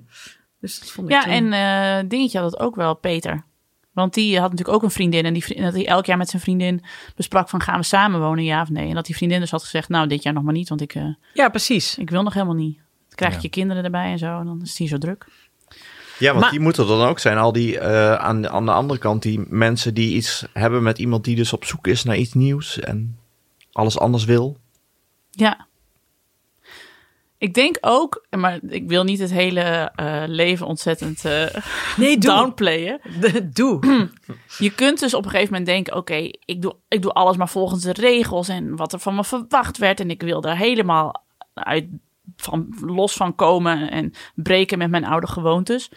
Dus 0.60 0.78
dat 0.78 0.90
vond 0.90 1.08
ik 1.08 1.14
Ja, 1.14 1.22
toen- 1.22 1.32
en 1.32 1.52
eh 1.52 2.08
Dingetje 2.08 2.38
had 2.38 2.50
het 2.50 2.60
ook 2.60 2.74
wel, 2.74 2.94
Peter. 2.94 3.44
Want 3.92 4.14
die 4.14 4.38
had 4.40 4.50
natuurlijk 4.50 4.76
ook 4.76 4.82
een 4.82 4.90
vriendin. 4.90 5.24
En 5.24 5.32
die, 5.32 5.44
vri- 5.44 5.60
dat 5.60 5.72
hij 5.74 5.86
elk 5.86 6.06
jaar 6.06 6.16
met 6.16 6.28
zijn 6.28 6.42
vriendin 6.42 6.84
besprak 7.16 7.48
van 7.48 7.60
gaan 7.60 7.78
we 7.78 7.84
samen 7.84 8.20
wonen, 8.20 8.44
ja 8.44 8.62
of 8.62 8.68
nee. 8.70 8.88
En 8.88 8.94
dat 8.94 9.06
die 9.06 9.16
vriendin 9.16 9.40
dus 9.40 9.50
had 9.50 9.62
gezegd, 9.62 9.88
nou 9.88 10.06
dit 10.06 10.22
jaar 10.22 10.32
nog 10.32 10.42
maar 10.42 10.52
niet, 10.52 10.68
want 10.68 10.80
ik, 10.80 10.94
eh, 10.94 11.04
Ja, 11.32 11.48
precies. 11.48 11.98
ik 11.98 12.10
wil 12.10 12.22
nog 12.22 12.32
helemaal 12.34 12.54
niet. 12.54 12.78
Krijg 13.16 13.32
je 13.32 13.36
Ja. 13.36 13.42
je 13.42 13.48
kinderen 13.48 13.84
erbij 13.84 14.10
en 14.10 14.18
zo 14.18 14.38
en 14.38 14.46
dan 14.46 14.60
is 14.62 14.68
het 14.68 14.78
hier 14.78 14.88
zo 14.88 14.98
druk. 14.98 15.26
Ja, 16.18 16.28
want 16.28 16.40
Maar- 16.40 16.50
die 16.50 16.60
moeten 16.60 16.82
er 16.82 16.88
dan 16.98 17.08
ook 17.08 17.18
zijn. 17.18 17.38
Al 17.38 17.52
die 17.52 17.78
eh, 17.78 18.14
aan, 18.14 18.48
aan 18.48 18.64
de 18.66 18.72
andere 18.72 18.98
kant, 19.00 19.22
die 19.22 19.40
mensen 19.48 19.94
die 19.94 20.14
iets 20.16 20.46
hebben 20.52 20.82
met 20.82 20.98
iemand 20.98 21.24
die 21.24 21.36
dus 21.36 21.52
op 21.52 21.64
zoek 21.64 21.86
is 21.86 22.04
naar 22.04 22.16
iets 22.16 22.32
nieuws 22.32 22.80
en 22.80 23.18
alles 23.72 23.98
anders 23.98 24.24
wil. 24.24 24.56
Ja. 25.30 25.66
Ik 27.38 27.54
denk 27.54 27.76
ook, 27.80 28.26
maar 28.30 28.58
ik 28.68 28.88
wil 28.88 29.04
niet 29.04 29.18
het 29.18 29.30
hele 29.30 29.60
eh, 29.94 30.22
leven 30.26 30.66
ontzettend 30.66 31.24
eh 31.24 31.46
Nee, 31.96 32.18
doe. 32.18 32.30
downplayen. 32.34 33.00
doe. 33.52 34.08
Je 34.58 34.70
kunt 34.74 35.00
dus 35.00 35.14
op 35.14 35.24
een 35.24 35.30
gegeven 35.30 35.50
moment 35.52 35.70
denken: 35.70 35.96
oké, 35.96 36.30
ik, 36.44 36.62
doe, 36.62 36.76
ik 36.88 37.02
doe 37.02 37.12
alles 37.12 37.36
maar 37.36 37.48
volgens 37.48 37.82
de 37.82 37.92
regels 37.92 38.48
en 38.48 38.76
wat 38.76 38.92
er 38.92 38.98
van 38.98 39.14
me 39.14 39.24
verwacht 39.24 39.78
werd. 39.78 40.00
En 40.00 40.10
ik 40.10 40.22
wil 40.22 40.40
daar 40.40 40.56
helemaal 40.56 41.24
uit, 41.54 41.86
van, 42.36 42.76
los 42.80 43.12
van 43.12 43.34
komen 43.34 43.90
en 43.90 44.12
breken 44.34 44.78
met 44.78 44.90
mijn 44.90 45.04
oude 45.04 45.26
gewoontes. 45.26 45.90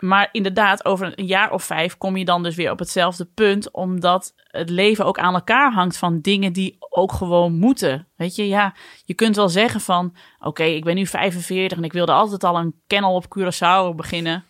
Maar 0.00 0.28
inderdaad, 0.32 0.84
over 0.84 1.12
een 1.16 1.26
jaar 1.26 1.52
of 1.52 1.64
vijf 1.64 1.96
kom 1.96 2.16
je 2.16 2.24
dan 2.24 2.42
dus 2.42 2.54
weer 2.54 2.70
op 2.70 2.78
hetzelfde 2.78 3.24
punt, 3.24 3.70
omdat 3.70 4.34
het 4.36 4.70
leven 4.70 5.04
ook 5.04 5.18
aan 5.18 5.34
elkaar 5.34 5.72
hangt 5.72 5.96
van 5.96 6.20
dingen 6.20 6.52
die 6.52 6.76
ook 6.78 7.12
gewoon 7.12 7.52
moeten. 7.58 8.08
Weet 8.16 8.36
je, 8.36 8.48
ja, 8.48 8.74
je 9.04 9.14
kunt 9.14 9.36
wel 9.36 9.48
zeggen 9.48 9.80
van, 9.80 10.16
oké, 10.38 10.62
ik 10.62 10.84
ben 10.84 10.94
nu 10.94 11.06
45 11.06 11.78
en 11.78 11.84
ik 11.84 11.92
wilde 11.92 12.12
altijd 12.12 12.44
al 12.44 12.58
een 12.58 12.74
kennel 12.86 13.14
op 13.14 13.38
Curaçao 13.38 13.94
beginnen. 13.96 14.44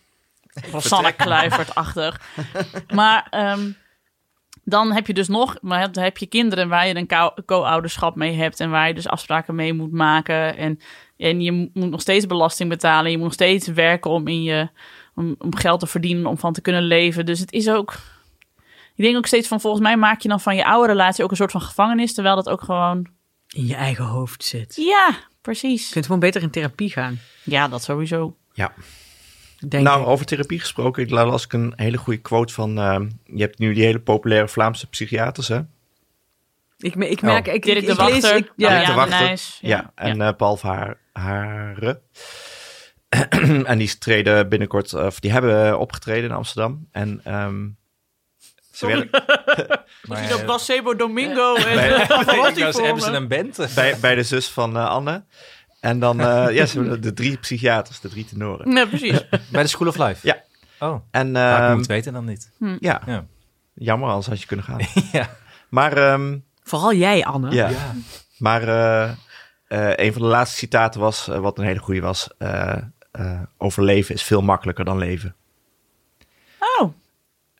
Rosanne 0.71 1.11
Kluivert-achtig. 1.23 2.21
Maar 2.93 3.27
ehm, 3.29 3.71
dan 4.63 4.91
heb 4.91 5.07
je 5.07 5.13
dus 5.13 5.27
nog, 5.27 5.57
maar 5.61 5.91
dan 5.91 6.03
heb 6.03 6.17
je 6.17 6.25
kinderen 6.25 6.69
waar 6.69 6.87
je 6.87 6.95
een 6.95 7.07
co- 7.07 7.33
co-ouderschap 7.45 8.15
mee 8.15 8.33
hebt 8.35 8.59
en 8.59 8.69
waar 8.69 8.87
je 8.87 8.93
dus 8.93 9.07
afspraken 9.07 9.55
mee 9.55 9.73
moet 9.73 9.91
maken. 9.91 10.57
En, 10.57 10.79
en 11.17 11.41
je 11.41 11.51
moet 11.73 11.89
nog 11.89 12.01
steeds 12.01 12.25
belasting 12.25 12.69
betalen. 12.69 13.11
Je 13.11 13.15
moet 13.17 13.25
nog 13.25 13.33
steeds 13.33 13.67
werken 13.67 14.11
om, 14.11 14.27
in 14.27 14.43
je, 14.43 14.69
om, 15.15 15.35
om 15.37 15.55
geld 15.55 15.79
te 15.79 15.87
verdienen, 15.87 16.25
om 16.25 16.37
van 16.37 16.53
te 16.53 16.61
kunnen 16.61 16.83
leven. 16.83 17.25
Dus 17.25 17.39
het 17.39 17.51
is 17.51 17.69
ook. 17.69 17.93
Ik 18.95 19.03
denk 19.07 19.17
ook 19.17 19.25
steeds 19.27 19.47
van, 19.47 19.61
volgens 19.61 19.83
mij 19.83 19.97
maak 19.97 20.21
je 20.21 20.29
dan 20.29 20.39
van 20.39 20.55
je 20.55 20.65
oude 20.65 20.87
relatie 20.87 21.23
ook 21.23 21.31
een 21.31 21.37
soort 21.37 21.51
van 21.51 21.61
gevangenis, 21.61 22.13
terwijl 22.13 22.35
dat 22.35 22.49
ook 22.49 22.61
gewoon. 22.61 23.07
In 23.49 23.67
je 23.67 23.75
eigen 23.75 24.03
hoofd 24.05 24.43
zit. 24.43 24.75
Je 24.75 24.81
Ja, 24.83 25.15
precies. 25.41 25.89
kunt 25.89 26.05
gewoon 26.05 26.19
beter 26.19 26.41
in 26.41 26.49
therapie 26.49 26.89
gaan, 26.89 27.19
Ja, 27.43 27.67
dat 27.67 27.83
sowieso. 27.83 28.35
Ja. 28.53 28.73
Denk 29.69 29.83
nou, 29.83 30.01
ik. 30.01 30.07
over 30.07 30.25
therapie 30.25 30.59
gesproken, 30.59 31.03
ik 31.03 31.09
las 31.09 31.43
ik 31.45 31.53
een 31.53 31.73
hele 31.75 31.97
goede 31.97 32.19
quote 32.21 32.53
van. 32.53 32.77
eh, 32.79 32.99
je 33.25 33.41
hebt 33.41 33.59
nu 33.59 33.73
die 33.73 33.83
hele 33.83 33.99
populaire 33.99 34.47
Vlaamse 34.47 34.87
psychiaters, 34.87 35.47
hè? 35.47 35.59
Ik, 36.77 36.95
me- 36.95 37.09
ik 37.09 37.21
merk, 37.21 37.47
Oh. 37.47 37.53
ik, 37.53 37.63
Dirk 37.63 37.85
de 37.85 37.91
ik 37.91 37.97
lees- 37.97 37.97
Wachter. 38.21 38.35
ik- 38.35 38.51
Ja, 38.55 38.69
ja, 38.69 38.73
Dirk 38.75 38.85
de 38.85 38.91
ja, 38.91 38.97
Wachter. 38.97 39.19
Nijs, 39.19 39.57
Ja, 39.61 39.69
ja, 39.77 39.91
en 39.95 40.21
eh 40.21 40.29
Paul 40.37 40.57
Haar, 40.61 40.97
Hare. 41.13 42.01
en 43.65 43.77
die 43.77 43.97
treden 43.97 44.49
binnenkort, 44.49 44.93
of 44.93 45.19
die 45.19 45.31
hebben 45.31 45.79
opgetreden 45.79 46.29
in 46.29 46.35
Amsterdam. 46.35 46.87
En 46.91 47.21
ehm 47.23 47.67
ze 48.71 48.85
werden, 48.87 49.09
Maar, 50.07 50.27
dat 50.29 50.39
eh, 50.39 50.45
Placebo 50.45 50.95
Domingo 50.95 51.55
en 51.55 51.63
eh, 51.99 52.07
wou, 52.07 52.71
voor 52.73 52.83
hebben 52.85 53.03
ze 53.03 53.11
een 53.11 53.27
band? 53.27 53.67
bij, 53.75 53.97
bij 53.99 54.15
de 54.15 54.23
zus 54.23 54.47
van 54.49 54.77
eh, 54.77 54.87
Anne. 54.89 55.23
En 55.81 55.99
dan, 55.99 56.19
eh, 56.19 56.45
ja, 56.57 56.65
ze 56.65 56.79
hebben 56.79 57.01
de 57.01 57.13
drie 57.13 57.37
psychiaters, 57.37 57.99
de 57.99 58.09
drie 58.09 58.25
tenoren. 58.25 58.71
Ja, 58.71 58.85
precies. 58.85 59.27
Bij 59.51 59.61
de 59.63 59.69
School 59.69 59.87
of 59.87 59.97
Life? 59.97 60.27
Ja. 60.27 60.37
Oh, 60.79 61.01
En 61.11 61.31
nou, 61.31 61.55
ik 61.61 61.67
ehm, 61.67 61.75
moet 61.77 61.87
weten 61.87 62.13
dan 62.13 62.25
niet. 62.25 62.51
ja, 62.79 63.01
Ja. 63.05 63.25
jammer, 63.73 64.09
anders 64.09 64.27
had 64.27 64.41
je 64.41 64.47
kunnen 64.47 64.65
gaan. 64.65 64.79
ja. 65.11 65.29
Maar 65.69 65.97
ehm, 65.97 66.37
Vooral 66.63 66.93
jij, 66.93 67.23
Anne. 67.25 67.51
ja, 67.51 67.69
maar 68.37 68.61
eh, 68.67 69.09
eh, 69.67 70.05
een 70.05 70.13
van 70.13 70.21
de 70.21 70.27
laatste 70.27 70.57
citaten 70.57 70.99
was, 71.01 71.25
wat 71.27 71.57
een 71.57 71.65
hele 71.65 71.79
goede 71.79 72.01
was, 72.01 72.29
eh, 72.37 72.77
eh, 73.11 73.41
overleven 73.57 74.15
is 74.15 74.23
veel 74.23 74.41
makkelijker 74.41 74.85
dan 74.85 74.97
leven. 74.97 75.35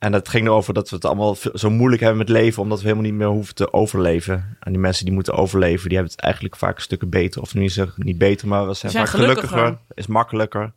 En 0.02 0.12
dat 0.12 0.30
ging 0.30 0.46
erover 0.46 0.74
dat 0.74 0.90
we 0.90 0.96
het 0.96 1.06
allemaal 1.06 1.36
zo 1.54 1.70
moeilijk 1.70 2.02
hebben 2.02 2.20
met 2.20 2.30
leven, 2.30 2.62
omdat 2.64 2.78
we 2.78 2.84
helemaal 2.84 3.06
niet 3.06 3.14
meer 3.20 3.28
hoeven 3.28 3.56
te 3.56 3.74
overleven. 3.74 4.58
En 4.60 4.72
die 4.72 4.82
mensen 4.82 5.06
die 5.06 5.14
moeten 5.14 5.34
overleven, 5.34 5.88
die 5.88 5.98
hebben 5.98 6.16
het 6.16 6.24
eigenlijk 6.24 6.56
vaak 6.56 6.80
stukken 6.80 7.10
beter. 7.10 7.42
Of 7.42 7.54
nu 7.54 7.64
is 7.64 7.76
het 7.76 7.98
niet 7.98 8.18
beter, 8.18 8.48
maar 8.48 8.68
we 8.68 8.74
zijn, 8.74 8.92
zijn 8.92 9.08
vaak 9.08 9.16
gelukkiger, 9.16 9.48
gelukkiger. 9.58 9.80
is 9.94 10.08
makkelijker. 10.08 10.74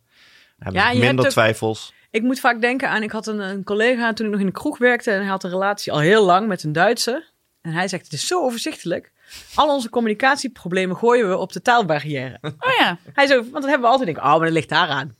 Hebben 0.59 0.81
Ja, 0.81 0.93
minder 0.99 1.25
ook- 1.25 1.31
twijfels. 1.31 1.93
Ik 2.11 2.21
moet 2.21 2.39
vaak 2.39 2.61
denken 2.61 2.89
aan, 2.89 3.03
ik 3.03 3.11
had 3.11 3.27
een, 3.27 3.39
een 3.39 3.63
collega 3.63 4.13
toen 4.13 4.25
ik 4.25 4.31
nog 4.31 4.41
in 4.41 4.45
de 4.45 4.51
kroeg 4.51 4.77
werkte 4.77 5.11
en 5.11 5.19
hij 5.19 5.29
had 5.29 5.43
een 5.43 5.49
relatie 5.49 5.91
al 5.91 5.99
heel 5.99 6.25
lang 6.25 6.47
met 6.47 6.63
een 6.63 6.71
Duitser. 6.73 7.31
En 7.61 7.71
hij 7.71 7.87
zegt, 7.87 8.03
het 8.03 8.13
is 8.13 8.27
zo 8.27 8.43
overzichtelijk. 8.43 9.11
Al 9.55 9.69
onze 9.73 9.89
communicatieproblemen 9.89 10.95
gooien 10.95 11.29
we 11.29 11.37
op 11.37 11.51
de 11.53 11.61
taalbarrière. 11.61 12.37
oh 12.41 12.51
ja, 12.79 12.97
Hij 13.13 13.27
zo, 13.27 13.35
want 13.35 13.51
dan 13.51 13.61
hebben 13.63 13.81
we 13.81 13.87
altijd 13.87 14.05
denk, 14.05 14.17
oh, 14.17 14.23
maar 14.31 14.39
dat 14.39 14.51
ligt 14.51 14.69
daaraan. 14.69 15.15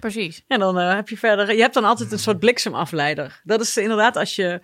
precies. 0.00 0.44
En 0.48 0.58
dan 0.58 0.78
eh, 0.78 0.94
heb 0.94 1.08
je 1.08 1.16
verder, 1.16 1.54
je 1.54 1.60
hebt 1.60 1.74
dan 1.74 1.84
altijd 1.84 2.12
een 2.12 2.18
soort 2.18 2.38
bliksemafleider. 2.38 3.40
Dat 3.44 3.60
is 3.60 3.76
inderdaad 3.76 4.16
als 4.16 4.36
je 4.36 4.60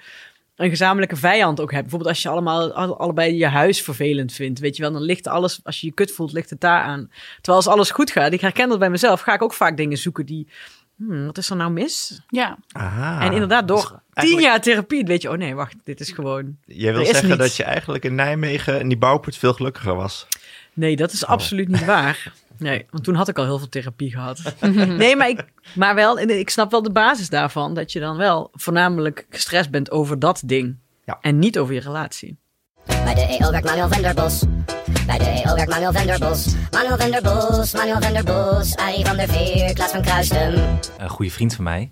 een 0.57 0.69
gezamenlijke 0.69 1.17
vijand 1.17 1.61
ook 1.61 1.71
hebt. 1.71 1.83
Bijvoorbeeld 1.83 2.11
als 2.11 2.23
je 2.23 2.29
allemaal 2.29 2.73
alle- 2.73 2.95
allebei 2.97 3.37
je 3.37 3.47
huis 3.47 3.83
vervelend 3.83 4.33
vindt, 4.33 4.59
weet 4.61 4.77
je 4.77 4.83
wel, 4.83 4.93
dan 4.93 5.03
ligt 5.03 5.27
alles, 5.27 5.61
als 5.65 5.81
je 5.81 5.87
je 5.87 5.93
kut 5.93 6.13
voelt, 6.13 6.33
ligt 6.33 6.51
het 6.51 6.61
daar 6.61 6.83
aan. 6.83 7.11
Terwijl 7.35 7.57
als 7.57 7.67
alles 7.67 7.91
goed 7.91 8.11
gaat, 8.11 8.33
ik 8.33 8.41
herken 8.41 8.69
dat 8.69 8.79
bij 8.79 8.91
mezelf, 8.91 9.21
ga 9.21 9.35
ik 9.35 9.43
ook 9.43 9.53
vaak 9.53 9.77
dingen 9.77 9.99
zoeken 9.99 10.27
die 10.27 10.49
hmm, 10.97 11.27
wat 11.27 11.39
is 11.39 11.51
er 11.51 11.57
nou 11.57 11.71
mis? 11.71 12.21
Ja, 12.29 12.57
Aha. 12.73 13.21
en 13.21 13.33
inderdaad, 13.33 13.69
door 13.69 13.83
tien 13.87 14.01
eigenlijk- 14.15 14.47
jaar 14.47 14.61
therapie 14.61 15.05
weet 15.05 15.23
je, 15.23 15.31
oh 15.31 15.37
nee, 15.37 15.55
wacht, 15.55 15.75
dit 15.85 16.01
is 16.01 16.11
gewoon... 16.11 16.57
Jij 16.65 16.93
wil 16.93 17.05
zeggen 17.05 17.27
niets. 17.27 17.39
dat 17.39 17.57
je 17.57 17.65
eigenlijk 17.65 18.05
in 18.05 18.15
Nijmegen 18.15 18.81
in 18.81 18.89
die 18.89 18.99
bouwput 18.99 19.37
veel 19.37 19.53
gelukkiger 19.53 19.95
was. 19.95 20.27
Nee, 20.73 20.97
dat 20.97 21.13
is 21.13 21.27
absoluut 21.27 21.69
niet 21.69 21.85
waar. 21.85 22.33
Nee, 22.59 22.87
want 22.91 23.05
toen 23.05 23.15
had 23.15 23.29
ik 23.29 23.39
al 23.39 23.45
heel 23.45 23.59
veel 23.59 23.69
therapie 23.69 24.11
gehad. 24.11 24.55
nee, 24.99 25.17
maar, 25.17 25.29
ik, 25.29 25.45
maar 25.75 25.95
wel, 25.95 26.19
ik 26.19 26.51
snap 26.51 26.71
wel 26.71 26.83
de 26.83 26.91
basis 26.91 27.29
daarvan. 27.29 27.75
Dat 27.75 27.93
je 27.93 28.01
dan 28.01 28.17
wel 28.17 28.51
voornamelijk 28.53 29.27
gestrest 29.31 29.71
bent 29.71 29.91
over 29.91 30.19
dat 30.19 30.43
ding. 30.45 30.77
Ja. 31.05 31.19
En 31.21 31.39
niet 31.39 31.59
over 31.59 31.75
je 31.75 31.81
relatie. 31.81 32.37
Bij 32.87 33.15
de 33.15 33.37
EO 33.41 33.51
werkt 33.51 33.67
Manuel 33.67 33.89
Venderbos. 33.89 34.43
Bij 35.07 35.19
de 35.19 35.25
EO 35.25 35.55
werkt 35.55 35.71
Manuel 35.71 35.93
Venderbos. 35.93 36.55
Manuel 36.71 36.97
Venderbos, 36.97 37.75
Manuel 37.75 38.01
Venderbos. 38.01 38.77
Arie 38.77 39.05
van 39.07 39.17
der 39.17 39.29
Veer, 39.29 39.73
Klaas 39.73 39.91
van 39.91 40.03
Kruisten. 40.03 40.79
Een 40.99 41.09
goede 41.09 41.31
vriend 41.31 41.55
van 41.55 41.65
mij, 41.65 41.91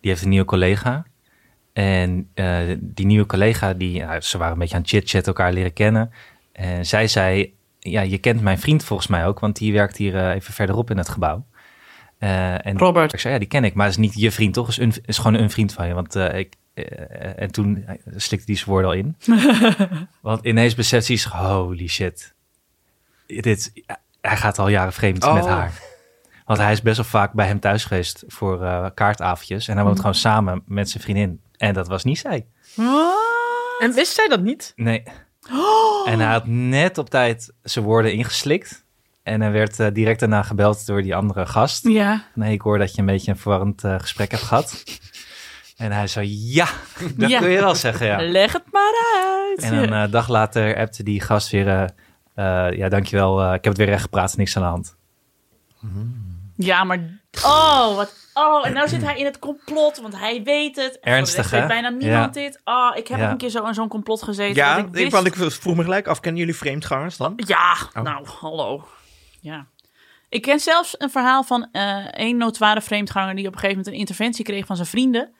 die 0.00 0.10
heeft 0.10 0.22
een 0.22 0.28
nieuwe 0.28 0.44
collega. 0.44 1.06
En 1.72 2.30
eh, 2.34 2.58
die 2.80 3.06
nieuwe 3.06 3.26
collega, 3.26 3.74
die, 3.74 4.04
ze 4.20 4.38
waren 4.38 4.52
een 4.52 4.58
beetje 4.58 4.74
aan 4.74 4.80
het 4.80 4.90
chit-chat 4.90 5.26
elkaar 5.26 5.52
leren 5.52 5.72
kennen. 5.72 6.12
En 6.52 6.86
zij 6.86 7.08
zei, 7.08 7.54
ja, 7.78 8.00
je 8.00 8.18
kent 8.18 8.40
mijn 8.40 8.58
vriend 8.58 8.84
volgens 8.84 9.08
mij 9.08 9.26
ook, 9.26 9.40
want 9.40 9.56
die 9.56 9.72
werkt 9.72 9.96
hier 9.96 10.16
eh, 10.16 10.34
even 10.34 10.54
verderop 10.54 10.90
in 10.90 10.96
het 10.98 11.08
gebouw. 11.08 11.46
Eh, 12.18 12.66
en 12.66 12.78
Robert. 12.78 13.12
Ik 13.12 13.20
zei, 13.20 13.32
ja, 13.32 13.38
die 13.38 13.48
ken 13.48 13.64
ik, 13.64 13.74
maar 13.74 13.88
is 13.88 13.96
niet 13.96 14.20
je 14.20 14.30
vriend, 14.30 14.54
toch? 14.54 14.68
Is, 14.68 14.76
een, 14.76 14.92
is 15.04 15.18
gewoon 15.18 15.34
een 15.34 15.50
vriend 15.50 15.72
van 15.72 15.86
je. 15.86 15.94
Want 15.94 16.16
eh, 16.16 16.38
ik, 16.38 16.54
en 17.36 17.52
toen 17.52 17.86
slikte 18.16 18.46
hij 18.46 18.56
zijn 18.56 18.70
woorden 18.70 18.90
al 18.90 18.96
in. 18.96 19.16
want 20.20 20.44
ineens 20.44 20.74
beseft 20.74 21.06
hij 21.06 21.16
zich, 21.16 21.32
holy 21.32 21.86
shit. 21.86 22.34
Dit, 23.36 23.72
hij 24.20 24.36
gaat 24.36 24.58
al 24.58 24.68
jaren 24.68 24.92
vreemd 24.92 25.24
Oh. 25.24 25.34
met 25.34 25.46
haar. 25.46 25.72
Want 26.44 26.58
hij 26.60 26.72
is 26.72 26.82
best 26.82 26.96
wel 26.96 27.04
vaak 27.06 27.32
bij 27.32 27.46
hem 27.46 27.60
thuis 27.60 27.84
geweest 27.84 28.24
voor 28.26 28.62
eh, 28.64 28.86
kaartavondjes. 28.94 29.68
En 29.68 29.74
hij 29.76 29.84
woont 29.84 29.98
gewoon 29.98 30.14
samen 30.14 30.62
met 30.66 30.90
zijn 30.90 31.02
vriendin. 31.02 31.40
En 31.56 31.74
dat 31.74 31.88
was 31.88 32.04
niet 32.04 32.18
zij. 32.18 32.46
En 33.78 33.92
wist 33.94 34.14
zij 34.14 34.28
dat 34.28 34.40
niet? 34.40 34.72
Nee. 34.76 35.02
En 36.04 36.18
hij 36.20 36.32
had 36.32 36.46
net 36.46 36.98
op 36.98 37.10
tijd 37.10 37.52
zijn 37.62 37.84
woorden 37.84 38.12
ingeslikt. 38.12 38.84
En 39.22 39.40
hij 39.40 39.50
werd 39.50 39.80
eh, 39.80 39.86
direct 39.92 40.20
daarna 40.20 40.42
gebeld 40.42 40.86
door 40.86 41.02
die 41.02 41.14
andere 41.14 41.46
gast. 41.46 41.88
ja. 41.88 42.24
Nee, 42.34 42.52
ik 42.52 42.60
hoor 42.60 42.78
dat 42.78 42.94
je 42.94 43.00
een 43.00 43.06
beetje 43.06 43.30
een 43.30 43.38
verwarrend 43.38 43.84
eh, 43.84 43.94
gesprek 43.98 44.30
hebt 44.30 44.42
gehad. 44.42 44.84
En 45.76 45.92
hij 45.92 46.06
zei, 46.06 46.52
ja, 46.52 46.66
dat 47.16 47.30
Ja. 47.30 47.38
kun 47.38 47.50
je 47.50 47.60
wel 47.60 47.74
zeggen, 47.74 48.06
ja. 48.06 48.20
Leg 48.30 48.52
het 48.52 48.64
maar 48.72 48.92
uit. 49.16 49.62
En 49.62 49.92
een 49.92 50.10
dag 50.10 50.28
later 50.28 50.76
appte 50.76 51.02
die 51.02 51.20
gast 51.20 51.50
weer... 51.50 51.90
eh, 52.38 52.76
ja, 52.76 52.88
dankjewel, 52.88 53.40
eh, 53.42 53.46
ik 53.46 53.64
heb 53.64 53.64
het 53.64 53.76
weer 53.76 53.86
recht 53.86 54.02
gepraat, 54.02 54.36
niks 54.36 54.56
aan 54.56 54.62
de 54.62 54.68
hand. 54.68 54.96
Ja, 56.56 56.84
maar... 56.84 56.98
Oh, 57.44 57.96
wat... 57.96 58.14
Oh, 58.34 58.66
en 58.66 58.72
nou 58.72 58.88
zit 58.88 59.02
hij 59.02 59.18
in 59.18 59.24
het 59.24 59.38
complot, 59.38 59.98
want 60.00 60.18
hij 60.18 60.42
weet 60.42 60.76
het. 60.76 60.98
En 61.00 61.12
Ernstig, 61.12 61.50
hè? 61.50 61.58
weet 61.58 61.68
bijna 61.68 61.88
niemand 61.88 62.34
Ja. 62.34 62.40
dit. 62.42 62.60
Oh, 62.64 62.90
ik 62.94 63.08
heb 63.08 63.18
Ja. 63.18 63.24
ook 63.24 63.30
een 63.30 63.36
keer 63.36 63.48
zo 63.48 63.66
in 63.66 63.74
zo'n 63.74 63.88
complot 63.88 64.22
gezeten. 64.22 64.54
Ja, 64.54 64.76
ik 64.76 64.86
wist... 64.90 65.12
want 65.12 65.26
ik 65.26 65.34
vroeg 65.34 65.76
me 65.76 65.82
gelijk 65.82 66.06
af, 66.06 66.20
kennen 66.20 66.40
jullie 66.40 66.56
vreemdgangers 66.56 67.16
dan? 67.16 67.32
Ja, 67.36 67.76
Oh. 67.94 68.02
nou, 68.02 68.26
hallo. 68.40 68.88
Ja. 69.40 69.66
Ik 70.28 70.42
ken 70.42 70.60
zelfs 70.60 70.94
een 70.98 71.10
verhaal 71.10 71.42
van 71.42 71.68
eh 71.72 72.06
één 72.12 72.36
notoire 72.36 72.80
vreemdganger... 72.80 73.34
die 73.34 73.46
op 73.46 73.52
een 73.52 73.58
gegeven 73.58 73.76
moment 73.76 73.94
een 73.94 74.00
interventie 74.00 74.44
kreeg 74.44 74.66
van 74.66 74.76
zijn 74.76 74.88
vrienden. 74.88 75.32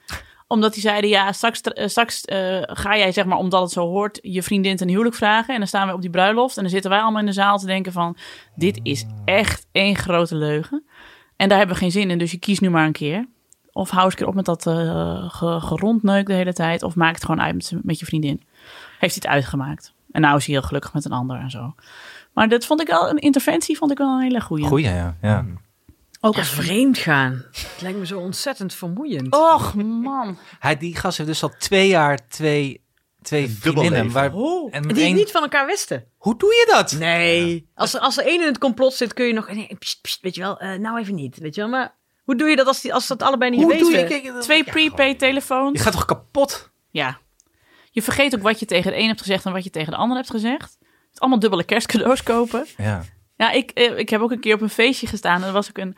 Omdat 0.48 0.72
die 0.72 0.82
zeiden, 0.82 1.10
ja, 1.10 1.32
straks, 1.32 1.60
eh, 1.60 1.88
straks 1.88 2.24
eh, 2.24 2.58
ga 2.62 2.96
jij, 2.96 3.12
zeg 3.12 3.24
maar, 3.24 3.38
omdat 3.38 3.62
het 3.62 3.70
zo 3.70 3.86
hoort... 3.86 4.18
je 4.22 4.42
vriendin 4.42 4.76
ten 4.76 4.88
huwelijk 4.88 5.14
vragen. 5.14 5.52
En 5.54 5.58
dan 5.58 5.68
staan 5.68 5.88
we 5.88 5.94
op 5.94 6.00
die 6.00 6.10
bruiloft. 6.10 6.56
En 6.56 6.62
dan 6.62 6.72
zitten 6.72 6.90
wij 6.90 7.00
allemaal 7.00 7.20
in 7.20 7.26
de 7.26 7.32
zaal 7.32 7.58
te 7.58 7.66
denken 7.66 7.92
van... 7.92 8.16
dit 8.54 8.80
is 8.82 9.06
echt 9.24 9.66
één 9.72 9.96
grote 9.96 10.34
leugen. 10.36 10.84
En 11.36 11.48
daar 11.48 11.58
hebben 11.58 11.76
we 11.76 11.82
geen 11.82 11.90
zin 11.90 12.10
in, 12.10 12.18
dus 12.18 12.30
je 12.30 12.38
kiest 12.38 12.60
nu 12.60 12.70
maar 12.70 12.86
een 12.86 12.92
keer. 12.92 13.26
Of 13.72 13.90
hou 13.90 14.04
eens 14.04 14.12
een 14.12 14.18
keer 14.18 14.28
op 14.28 14.34
met 14.34 14.44
dat 14.44 14.66
eh 14.66 15.24
ge- 15.28 15.60
gerondneuk 15.60 16.26
de 16.26 16.32
hele 16.32 16.52
tijd. 16.52 16.82
Of 16.82 16.94
maak 16.94 17.14
het 17.14 17.24
gewoon 17.24 17.40
uit 17.42 17.72
met, 17.82 17.98
je 17.98 18.06
vriendin. 18.06 18.42
Heeft 18.98 19.14
hij 19.14 19.22
het 19.22 19.26
uitgemaakt. 19.26 19.94
En 20.10 20.20
nou 20.20 20.36
is 20.36 20.46
hij 20.46 20.54
heel 20.54 20.64
gelukkig 20.64 20.92
met 20.92 21.04
een 21.04 21.12
ander 21.12 21.38
en 21.38 21.50
zo. 21.50 21.74
Maar 22.32 22.48
dat 22.48 22.66
vond 22.66 22.80
ik 22.80 22.86
wel, 22.86 23.10
een 23.10 23.18
interventie 23.18 23.76
vond 23.76 23.90
ik 23.90 23.98
wel 23.98 24.14
een 24.16 24.22
hele 24.22 24.40
goeie. 24.40 24.64
Goeie, 24.64 24.88
ja. 24.88 25.16
ja. 25.22 25.44
Ook 26.20 26.34
Ja, 26.34 26.38
als 26.40 26.48
vreemd 26.50 26.98
gaan. 26.98 27.44
Het 27.52 27.76
lijkt 27.80 27.98
me 27.98 28.06
zo 28.06 28.18
ontzettend 28.18 28.74
vermoeiend. 28.74 29.34
Och, 29.34 29.74
man. 29.74 30.38
Hij, 30.58 30.76
die 30.76 30.96
gast 30.96 31.16
heeft 31.18 31.30
dus 31.30 31.42
al 31.42 31.52
twee 31.58 31.88
jaar 31.88 32.28
twee, 32.28 32.84
twee 33.22 33.46
dubbel 33.62 33.82
vriendinnen. 33.82 34.12
Waar, 34.12 34.34
Oh, 34.34 34.74
en 34.74 34.82
die 34.88 35.02
één- 35.04 35.14
niet 35.14 35.30
van 35.30 35.42
elkaar 35.42 35.66
wisten. 35.66 36.04
Hoe 36.16 36.36
doe 36.38 36.54
je 36.54 36.66
dat? 36.70 36.92
Nee. 36.92 37.68
Als, 37.74 37.94
er- 37.94 38.00
als 38.00 38.18
er 38.18 38.24
één 38.26 38.40
in 38.40 38.46
het 38.46 38.58
complot 38.58 38.94
zit, 38.94 39.14
kun 39.14 39.26
je 39.26 39.32
nog... 39.32 39.52
Nee, 39.52 39.76
pst, 39.78 40.00
pst, 40.02 40.20
weet 40.20 40.34
je 40.34 40.40
wel, 40.40 40.58
eh, 40.60 40.78
nou 40.78 40.98
even 41.00 41.14
niet. 41.14 41.38
Weet 41.38 41.54
je 41.54 41.60
wel, 41.60 41.70
maar 41.70 41.94
hoe 42.24 42.36
doe 42.36 42.48
je 42.48 42.56
dat 42.56 42.66
als, 42.66 42.80
die, 42.80 42.94
als 42.94 43.06
dat 43.06 43.22
allebei 43.22 43.50
niet 43.50 43.60
Hoe 43.62 43.70
weten? 43.72 43.86
doe 43.86 43.96
je? 43.98 44.04
Kijk, 44.04 44.24
dat- 44.24 44.42
Twee 44.42 44.64
ja, 44.64 44.72
prepaid 44.72 45.18
telefoons. 45.18 45.76
Je 45.78 45.82
gaat 45.84 45.92
toch 45.92 46.04
kapot? 46.04 46.70
Ja. 46.90 47.18
Je 47.90 48.02
vergeet 48.02 48.34
ook 48.34 48.42
wat 48.42 48.60
je 48.60 48.66
tegen 48.66 48.90
de 48.92 48.98
een 48.98 49.06
hebt 49.06 49.20
gezegd 49.20 49.44
en 49.46 49.52
wat 49.52 49.64
je 49.64 49.70
tegen 49.70 49.92
de 49.92 49.98
ander 49.98 50.16
hebt 50.16 50.30
gezegd. 50.30 50.76
Het 50.80 51.12
is 51.12 51.20
allemaal 51.20 51.38
dubbele 51.38 51.64
kerstcadeaus 51.64 52.22
kopen. 52.22 52.66
Ja. 52.76 53.04
Ja, 53.38 53.50
ik, 53.50 53.70
eh, 53.70 53.98
ik 53.98 54.08
heb 54.08 54.20
ook 54.20 54.30
een 54.30 54.40
keer 54.40 54.54
op 54.54 54.60
een 54.60 54.68
feestje 54.70 55.06
gestaan. 55.06 55.40
En 55.40 55.46
er 55.46 55.52
was 55.52 55.68
ook 55.68 55.78
een 55.78 55.96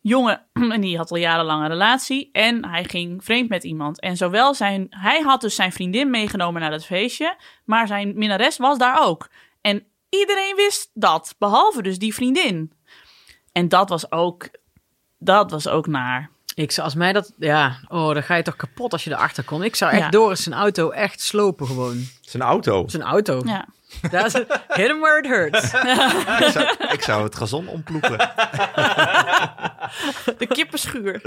jongen 0.00 0.46
en 0.74 0.80
die 0.80 0.96
had 0.96 1.10
al 1.10 1.16
jarenlang 1.16 1.62
een 1.62 1.68
relatie. 1.68 2.28
En 2.32 2.66
hij 2.66 2.84
ging 2.84 3.24
vreemd 3.24 3.48
met 3.48 3.64
iemand. 3.64 4.00
En 4.00 4.16
zowel 4.16 4.54
zijn... 4.54 4.86
Hij 4.90 5.20
had 5.20 5.40
dus 5.40 5.54
zijn 5.54 5.72
vriendin 5.72 6.10
meegenomen 6.10 6.60
naar 6.60 6.70
dat 6.70 6.84
feestje. 6.84 7.36
Maar 7.64 7.86
zijn 7.86 8.12
minnares 8.18 8.56
was 8.56 8.78
daar 8.78 9.06
ook. 9.06 9.28
En 9.60 9.84
iedereen 10.08 10.56
wist 10.56 10.90
dat. 10.94 11.34
Behalve 11.38 11.82
dus 11.82 11.98
die 11.98 12.14
vriendin. 12.14 12.72
En 13.52 13.68
dat 13.68 13.88
was 13.88 14.12
ook... 14.12 14.48
Dat 15.18 15.50
was 15.50 15.68
ook 15.68 15.86
naar. 15.86 16.30
Ik 16.54 16.70
zou, 16.70 16.86
als 16.86 16.96
mij 16.96 17.12
dat... 17.12 17.32
Ja, 17.38 17.78
oh, 17.88 18.12
dan 18.12 18.22
ga 18.22 18.34
je 18.34 18.42
toch 18.42 18.56
kapot 18.56 18.92
als 18.92 19.04
je 19.04 19.10
erachter 19.10 19.44
komt. 19.44 19.64
Ik 19.64 19.76
zou 19.76 19.92
echt 19.92 20.00
Ja. 20.00 20.10
Doris 20.10 20.42
zijn 20.42 20.54
auto 20.54 20.90
echt 20.90 21.20
slopen 21.20 21.66
gewoon. 21.66 22.04
Zijn 22.20 22.42
auto. 22.42 22.88
Zijn 22.88 23.02
auto. 23.02 23.42
Ja. 23.44 23.68
Dat 24.10 24.24
is, 24.24 24.32
hit 24.68 24.86
him 24.86 25.00
where 25.00 25.18
it 25.18 25.26
hurts. 25.26 25.64
ik, 26.46 26.52
zou, 26.52 26.66
ik 26.92 27.02
zou 27.02 27.24
het 27.24 27.36
gazon 27.36 27.68
omploegen. 27.68 28.18
De 30.38 30.46
kippenschuur. 30.46 31.20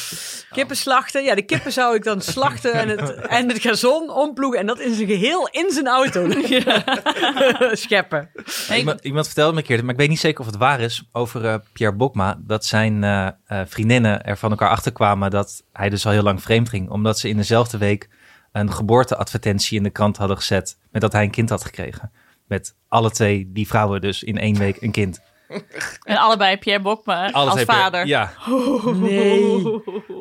Kippen 0.50 0.76
slachten. 0.76 1.24
Ja, 1.24 1.34
de 1.34 1.42
kippen 1.42 1.72
zou 1.72 1.94
ik 1.94 2.04
dan 2.04 2.20
slachten 2.20 2.72
en 2.72 2.88
het, 2.88 3.14
en 3.14 3.48
het 3.48 3.60
gazon 3.60 4.10
omploegen. 4.10 4.60
En 4.60 4.66
dat 4.66 4.80
in 4.80 4.94
zijn 4.94 5.06
geheel 5.06 5.48
in 5.50 5.70
zijn 5.70 5.86
auto 5.86 6.30
scheppen. 7.72 8.30
Iemand 9.02 9.26
vertelde 9.26 9.52
me 9.52 9.58
een 9.58 9.64
keer, 9.64 9.84
maar 9.84 9.92
ik 9.92 10.00
weet 10.00 10.08
niet 10.08 10.20
zeker 10.20 10.40
of 10.40 10.46
het 10.46 10.56
waar 10.56 10.80
is, 10.80 11.08
over 11.12 11.44
eh, 11.44 11.54
Pierre 11.72 11.96
Bokma. 11.96 12.38
Dat 12.38 12.64
zijn 12.64 13.04
eh, 13.04 13.26
eh, 13.26 13.60
vriendinnen 13.66 14.24
er 14.24 14.36
van 14.36 14.50
elkaar 14.50 14.68
achterkwamen 14.68 15.30
dat 15.30 15.64
hij 15.72 15.90
dus 15.90 16.06
al 16.06 16.12
heel 16.12 16.22
lang 16.22 16.42
vreemd 16.42 16.68
ging. 16.68 16.90
Omdat 16.90 17.18
ze 17.18 17.28
in 17.28 17.36
dezelfde 17.36 17.78
week 17.78 18.08
een 18.60 18.72
geboorteadvertentie 18.72 19.76
in 19.76 19.82
de 19.82 19.90
krant 19.90 20.16
hadden 20.16 20.36
gezet 20.36 20.78
met 20.90 21.00
dat 21.00 21.12
hij 21.12 21.22
een 21.22 21.30
kind 21.30 21.50
had 21.50 21.64
gekregen. 21.64 22.10
Met 22.46 22.74
alle 22.88 23.10
twee 23.10 23.50
die 23.52 23.66
vrouwen 23.66 24.00
dus 24.00 24.22
in 24.22 24.38
één 24.38 24.58
week 24.58 24.82
een 24.82 24.90
kind. 24.90 25.20
En 26.02 26.16
allebei 26.16 26.56
Pierre 26.58 26.82
Bokma 26.82 27.30
als 27.30 27.62
vader. 27.62 28.06
Ja, 28.06 28.32
Nee. 28.84 29.62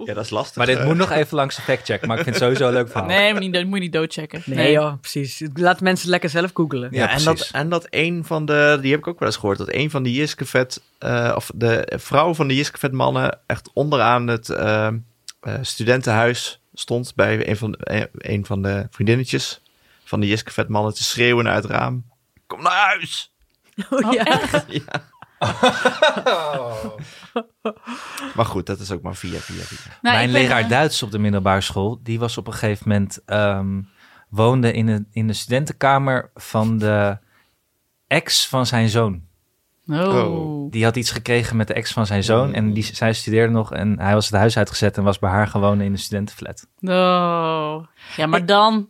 Ja, 0.06 0.14
dat 0.14 0.24
is 0.24 0.30
lastig. 0.30 0.56
maar 0.56 0.66
dit 0.66 0.78
Eh, 0.78 0.86
moet 0.86 0.98
nog 0.98 1.12
even 1.12 1.36
langs 1.36 1.56
de 1.56 1.62
factcheck. 1.62 2.06
Maar 2.06 2.18
ik 2.18 2.24
vind 2.24 2.36
het 2.36 2.44
sowieso 2.44 2.68
een 2.68 2.74
leuk 2.74 2.90
verhaal. 2.90 3.08
Nee, 3.08 3.32
maar 3.32 3.42
niet, 3.42 3.66
moet 3.66 3.74
je 3.74 3.80
niet 3.84 3.94
doodchecken. 3.94 4.42
Nee, 4.46 4.72
joh, 4.72 4.94
precies. 5.00 5.44
Laat 5.54 5.82
mensen 5.82 6.10
lekker 6.10 6.30
zelf 6.30 6.52
googelen. 6.54 6.90
Ja, 6.92 7.04
Ja, 7.04 7.10
en, 7.10 7.24
dat, 7.24 7.34
precies. 7.36 7.52
en 7.52 7.70
dat 7.70 7.88
een 7.90 8.26
van 8.26 8.46
de, 8.46 8.78
die 8.82 8.92
heb 8.92 9.00
ik 9.00 9.08
ook 9.08 9.20
wel 9.20 9.28
eens 9.28 9.38
gehoord, 9.38 9.58
dat 9.58 9.74
een 9.74 9.90
van 9.90 10.04
die 10.04 10.14
Jiskevet, 10.14 10.82
eh 11.00 11.34
of 11.36 11.52
de 11.56 11.92
vrouw 11.96 12.34
van 12.34 12.48
de 12.48 12.56
Jiskevet 12.56 12.92
mannen 12.92 13.40
echt 13.46 13.70
onderaan 13.74 14.28
het 14.28 14.50
eh, 14.50 14.88
studentenhuis 15.62 16.62
stond 16.74 17.16
bij 17.16 17.50
een 17.50 17.58
van, 17.58 17.74
eh, 17.74 18.04
een 18.12 18.46
van 18.46 18.62
de 18.62 18.88
vriendinnetjes 18.90 19.62
van 20.04 20.20
de 20.20 20.28
Jiskevet 20.28 20.70
mannen 20.70 20.94
te 20.94 21.04
schreeuwen 21.04 21.48
uit 21.48 21.64
het 21.64 21.72
raam. 21.72 22.06
Kom 22.48 22.62
naar 22.62 22.86
huis! 22.86 23.34
Oh, 23.90 24.14
ja. 24.14 24.40
ja. 24.68 25.12
Maar 28.36 28.46
goed, 28.46 28.66
dat 28.66 28.80
is 28.80 28.92
ook 28.92 29.02
maar 29.02 29.16
via, 29.16 29.40
via, 29.40 29.64
via. 29.64 29.98
Nou, 30.02 30.16
Mijn 30.16 30.32
ben, 30.32 30.42
leraar 30.42 30.62
eh, 30.62 30.70
Duits 30.70 31.04
op 31.04 31.12
de 31.12 31.20
middelbare 31.20 31.62
school, 31.62 32.00
die 32.04 32.20
was 32.20 32.38
op 32.38 32.48
een 32.48 32.54
gegeven 32.54 32.88
moment, 32.88 33.24
ehm, 33.26 33.82
woonde 34.30 34.74
in 34.74 34.86
de, 34.86 35.06
in 35.12 35.28
de 35.28 35.34
studentenkamer 35.34 36.32
van 36.36 36.78
de 36.78 37.18
ex 38.08 38.48
van 38.48 38.66
zijn 38.66 38.90
zoon. 38.90 39.22
Oh. 39.88 40.72
Die 40.72 40.84
had 40.84 40.96
iets 40.96 41.12
gekregen 41.12 41.56
met 41.58 41.68
de 41.68 41.74
ex 41.74 41.92
van 41.92 42.06
zijn 42.06 42.24
zoon 42.24 42.54
en 42.54 42.74
die, 42.74 42.84
zij 42.84 43.14
studeerde 43.14 43.54
nog 43.54 43.74
en 43.74 44.00
hij 44.00 44.14
was 44.14 44.26
het 44.26 44.36
huis 44.36 44.58
uitgezet 44.58 44.98
en 44.98 45.04
was 45.04 45.20
bij 45.20 45.30
haar 45.30 45.48
gewoon 45.48 45.82
in 45.82 45.92
de 45.92 45.98
studentenflat. 46.00 46.68
Oh. 46.82 47.84
Ja, 48.16 48.26
maar 48.28 48.46
dan... 48.46 48.90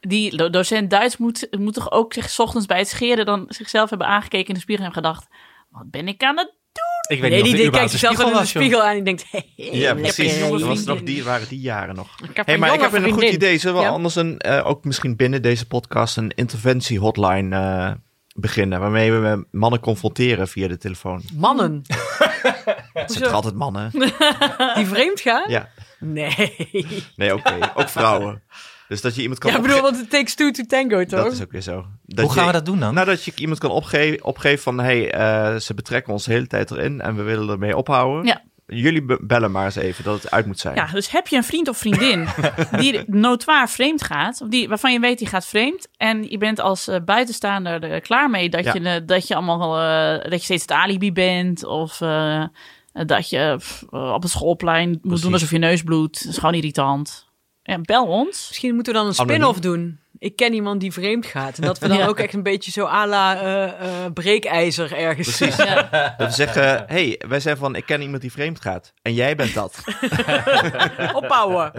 Die 0.00 0.36
do- 0.36 0.50
docent 0.50 0.90
Duits 0.90 1.16
moet, 1.16 1.48
moet 1.58 1.74
toch 1.74 1.90
ook 1.90 2.12
zich 2.12 2.30
's 2.30 2.38
ochtends 2.38 2.66
bij 2.66 2.78
het 2.78 2.88
scheren... 2.88 3.26
dan 3.26 3.44
zichzelf 3.48 3.90
hebben 3.90 4.08
aangekeken 4.08 4.48
in 4.48 4.54
de 4.54 4.60
spiegel 4.60 4.84
en 4.84 4.92
gedacht... 4.92 5.26
Wat 5.70 5.90
ben 5.90 6.08
ik 6.08 6.22
aan 6.22 6.38
het 6.38 6.54
Ik 7.08 7.20
weet 7.20 7.30
Nee, 7.30 7.30
niet 7.30 7.40
of 7.40 7.46
die, 7.46 7.56
die 7.56 7.70
kijkt 7.70 7.92
een 7.92 7.98
zichzelf 7.98 8.32
in 8.32 8.38
de 8.38 8.44
spiegel 8.46 8.82
aan 8.82 8.88
en 8.88 8.94
die 8.94 9.02
denkt... 9.04 9.24
Hey, 9.30 9.50
Ja, 9.56 9.94
precies. 9.94 10.40
een 10.40 10.50
Dat 10.50 10.60
was 10.60 10.84
nog 10.84 11.02
die, 11.02 11.24
waren 11.24 11.48
die 11.48 11.60
jaren 11.60 11.94
nog. 11.94 12.08
Ik 12.28 12.36
heb 12.36 12.46
Hey, 12.46 12.54
een 12.54 12.60
maar 12.60 12.74
ik 12.74 12.80
heb 12.80 12.92
een 12.92 13.10
goed 13.12 13.22
idee. 13.22 13.58
Zullen 13.58 13.76
we 13.76 13.82
Ja. 13.82 13.88
anders 13.88 14.14
een, 14.14 14.38
eh, 14.38 14.66
ook 14.66 14.84
misschien 14.84 15.16
binnen 15.16 15.42
deze 15.42 15.66
podcast 15.66 16.16
een 16.16 16.30
interventie-hotline 16.34 17.56
eh, 17.56 17.92
beginnen? 18.34 18.80
Waarmee 18.80 19.12
we 19.12 19.46
mannen 19.50 19.80
confronteren 19.80 20.48
via 20.48 20.68
de 20.68 20.76
telefoon. 20.76 21.22
Mannen. 21.34 21.82
Het 22.92 23.12
zijn 23.12 23.24
toch 23.24 23.32
altijd 23.32 23.54
mannen? 23.54 23.90
Die 24.76 24.86
vreemd 24.86 25.20
gaan? 25.20 25.50
Ja. 25.50 25.68
Nee. 26.00 26.54
Nee, 27.16 27.34
oké. 27.34 27.58
Ook 27.74 27.88
vrouwen. 27.88 28.42
Dus 28.88 29.00
dat 29.00 29.14
je 29.14 29.22
iemand 29.22 29.38
kan 29.40 29.50
Ja, 29.50 29.56
ik 29.56 29.62
bedoel, 29.62 29.80
want 29.80 29.96
het 29.96 30.10
takes 30.10 30.34
two 30.34 30.50
to 30.50 30.62
tango, 30.66 31.04
toch? 31.04 31.22
Dat 31.24 31.32
is 31.32 31.42
ook 31.42 31.52
weer 31.52 31.60
zo. 31.60 31.86
Dat 32.06 32.24
Hoe 32.24 32.34
gaan 32.34 32.42
je- 32.44 32.50
we 32.50 32.56
dat 32.56 32.66
doen 32.66 32.80
dan? 32.80 32.94
Nou, 32.94 33.06
dat 33.06 33.24
je 33.24 33.32
iemand 33.36 33.58
kan 33.58 33.70
opge 33.70 34.18
opgeven 34.22 34.62
van... 34.62 34.78
hé, 34.78 34.84
hey, 34.84 35.10
eh, 35.10 35.60
ze 35.60 35.74
betrekken 35.74 36.12
ons 36.12 36.24
de 36.24 36.32
hele 36.32 36.46
tijd 36.46 36.70
erin 36.70 37.00
en 37.00 37.16
we 37.16 37.22
willen 37.22 37.48
ermee 37.48 37.76
ophouden. 37.76 38.24
Ja. 38.26 38.42
Jullie 38.66 39.02
be- 39.04 39.18
bellen 39.22 39.50
maar 39.50 39.64
eens 39.64 39.74
even 39.76 40.04
dat 40.04 40.22
het 40.22 40.30
uit 40.30 40.46
moet 40.46 40.58
zijn. 40.58 40.74
Ja, 40.74 40.86
dus 40.86 41.10
heb 41.10 41.28
je 41.28 41.36
een 41.36 41.44
vriend 41.44 41.68
of 41.68 41.76
vriendin 41.78 42.26
die 42.80 43.02
notoir 43.06 43.68
vreemd 43.68 44.02
gaat, 44.04 44.40
of 44.40 44.48
die, 44.48 44.68
waarvan 44.68 44.92
je 44.92 45.00
weet 45.00 45.18
die 45.18 45.26
gaat 45.28 45.46
vreemd, 45.46 45.88
en 45.96 46.30
je 46.30 46.38
bent 46.38 46.60
als 46.60 46.88
eh, 46.88 46.96
buitenstaander 47.04 47.82
er 47.82 48.00
klaar 48.00 48.30
mee 48.30 48.48
dat, 48.48 48.64
Ja. 48.64 48.72
je, 48.74 48.80
eh, 48.80 49.00
dat 49.06 49.26
je 49.28 49.34
allemaal 49.34 49.78
eh, 49.80 50.22
dat 50.30 50.38
je 50.38 50.44
steeds 50.44 50.62
het 50.62 50.70
alibi 50.72 51.12
bent, 51.12 51.64
of 51.64 52.00
eh, 52.00 52.44
dat 52.92 53.28
je 53.30 53.54
pff, 53.58 53.82
op 53.90 54.22
het 54.22 54.30
schoolplein 54.30 54.88
moet 54.90 55.00
Precies. 55.00 55.20
doen 55.22 55.32
alsof 55.32 55.50
je 55.50 55.58
neus 55.58 55.82
bloedt. 55.82 56.22
Dat 56.24 56.32
is 56.32 56.38
gewoon 56.38 56.54
irritant. 56.54 57.28
Ja, 57.62 57.78
bel 57.80 58.06
ons. 58.06 58.46
Misschien 58.48 58.74
moeten 58.74 58.92
we 58.92 58.98
dan 58.98 59.08
een 59.08 59.14
spin-off 59.14 59.58
doen. 59.60 59.98
Ik 60.18 60.36
ken 60.36 60.52
iemand 60.52 60.80
die 60.80 60.92
vreemd 60.92 61.26
gaat. 61.26 61.56
En 61.58 61.62
dat 61.62 61.78
we 61.78 61.88
dan 61.88 61.96
Ja. 62.04 62.06
ook 62.06 62.18
echt 62.18 62.34
een 62.34 62.42
beetje 62.42 62.70
zo 62.70 62.86
à 62.86 63.06
la 63.06 63.40
eh, 63.40 63.64
eh, 63.64 64.12
breekijzer 64.12 64.92
ergens. 64.92 65.36
Precies. 65.36 65.56
Ja. 65.56 65.82
Dat 66.18 66.28
we 66.28 66.34
zeggen, 66.34 66.84
hey, 66.86 67.20
wij 67.28 67.40
zijn 67.40 67.56
van, 67.56 67.74
ik 67.76 67.86
ken 67.86 68.00
iemand 68.02 68.20
die 68.22 68.32
vreemd 68.32 68.60
gaat. 68.60 68.92
En 69.02 69.14
jij 69.14 69.34
bent 69.36 69.54
dat. 69.54 69.78
Opbouwen. 71.14 71.72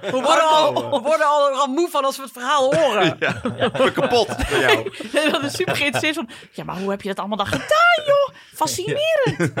We 0.00 0.10
worden, 0.10 0.48
al, 0.48 0.74
we 0.74 1.00
worden 1.00 1.26
al, 1.26 1.48
al 1.50 1.66
moe 1.66 1.88
van 1.90 2.04
als 2.04 2.16
we 2.16 2.22
het 2.22 2.32
verhaal 2.32 2.74
horen. 2.74 3.16
ja, 3.18 3.32
kapot 3.90 4.26
voor 4.38 4.58
jou. 4.60 4.90
dat 5.30 5.42
is 5.44 5.52
super 5.52 5.76
geïnteresseerd 5.76 6.14
van, 6.14 6.28
ja, 6.52 6.64
maar 6.64 6.76
hoe 6.78 6.90
heb 6.90 7.02
je 7.02 7.08
dat 7.08 7.18
allemaal 7.18 7.36
dan 7.36 7.46
gedaan, 7.46 8.04
joh? 8.06 8.36
Fascinerend. 8.54 9.52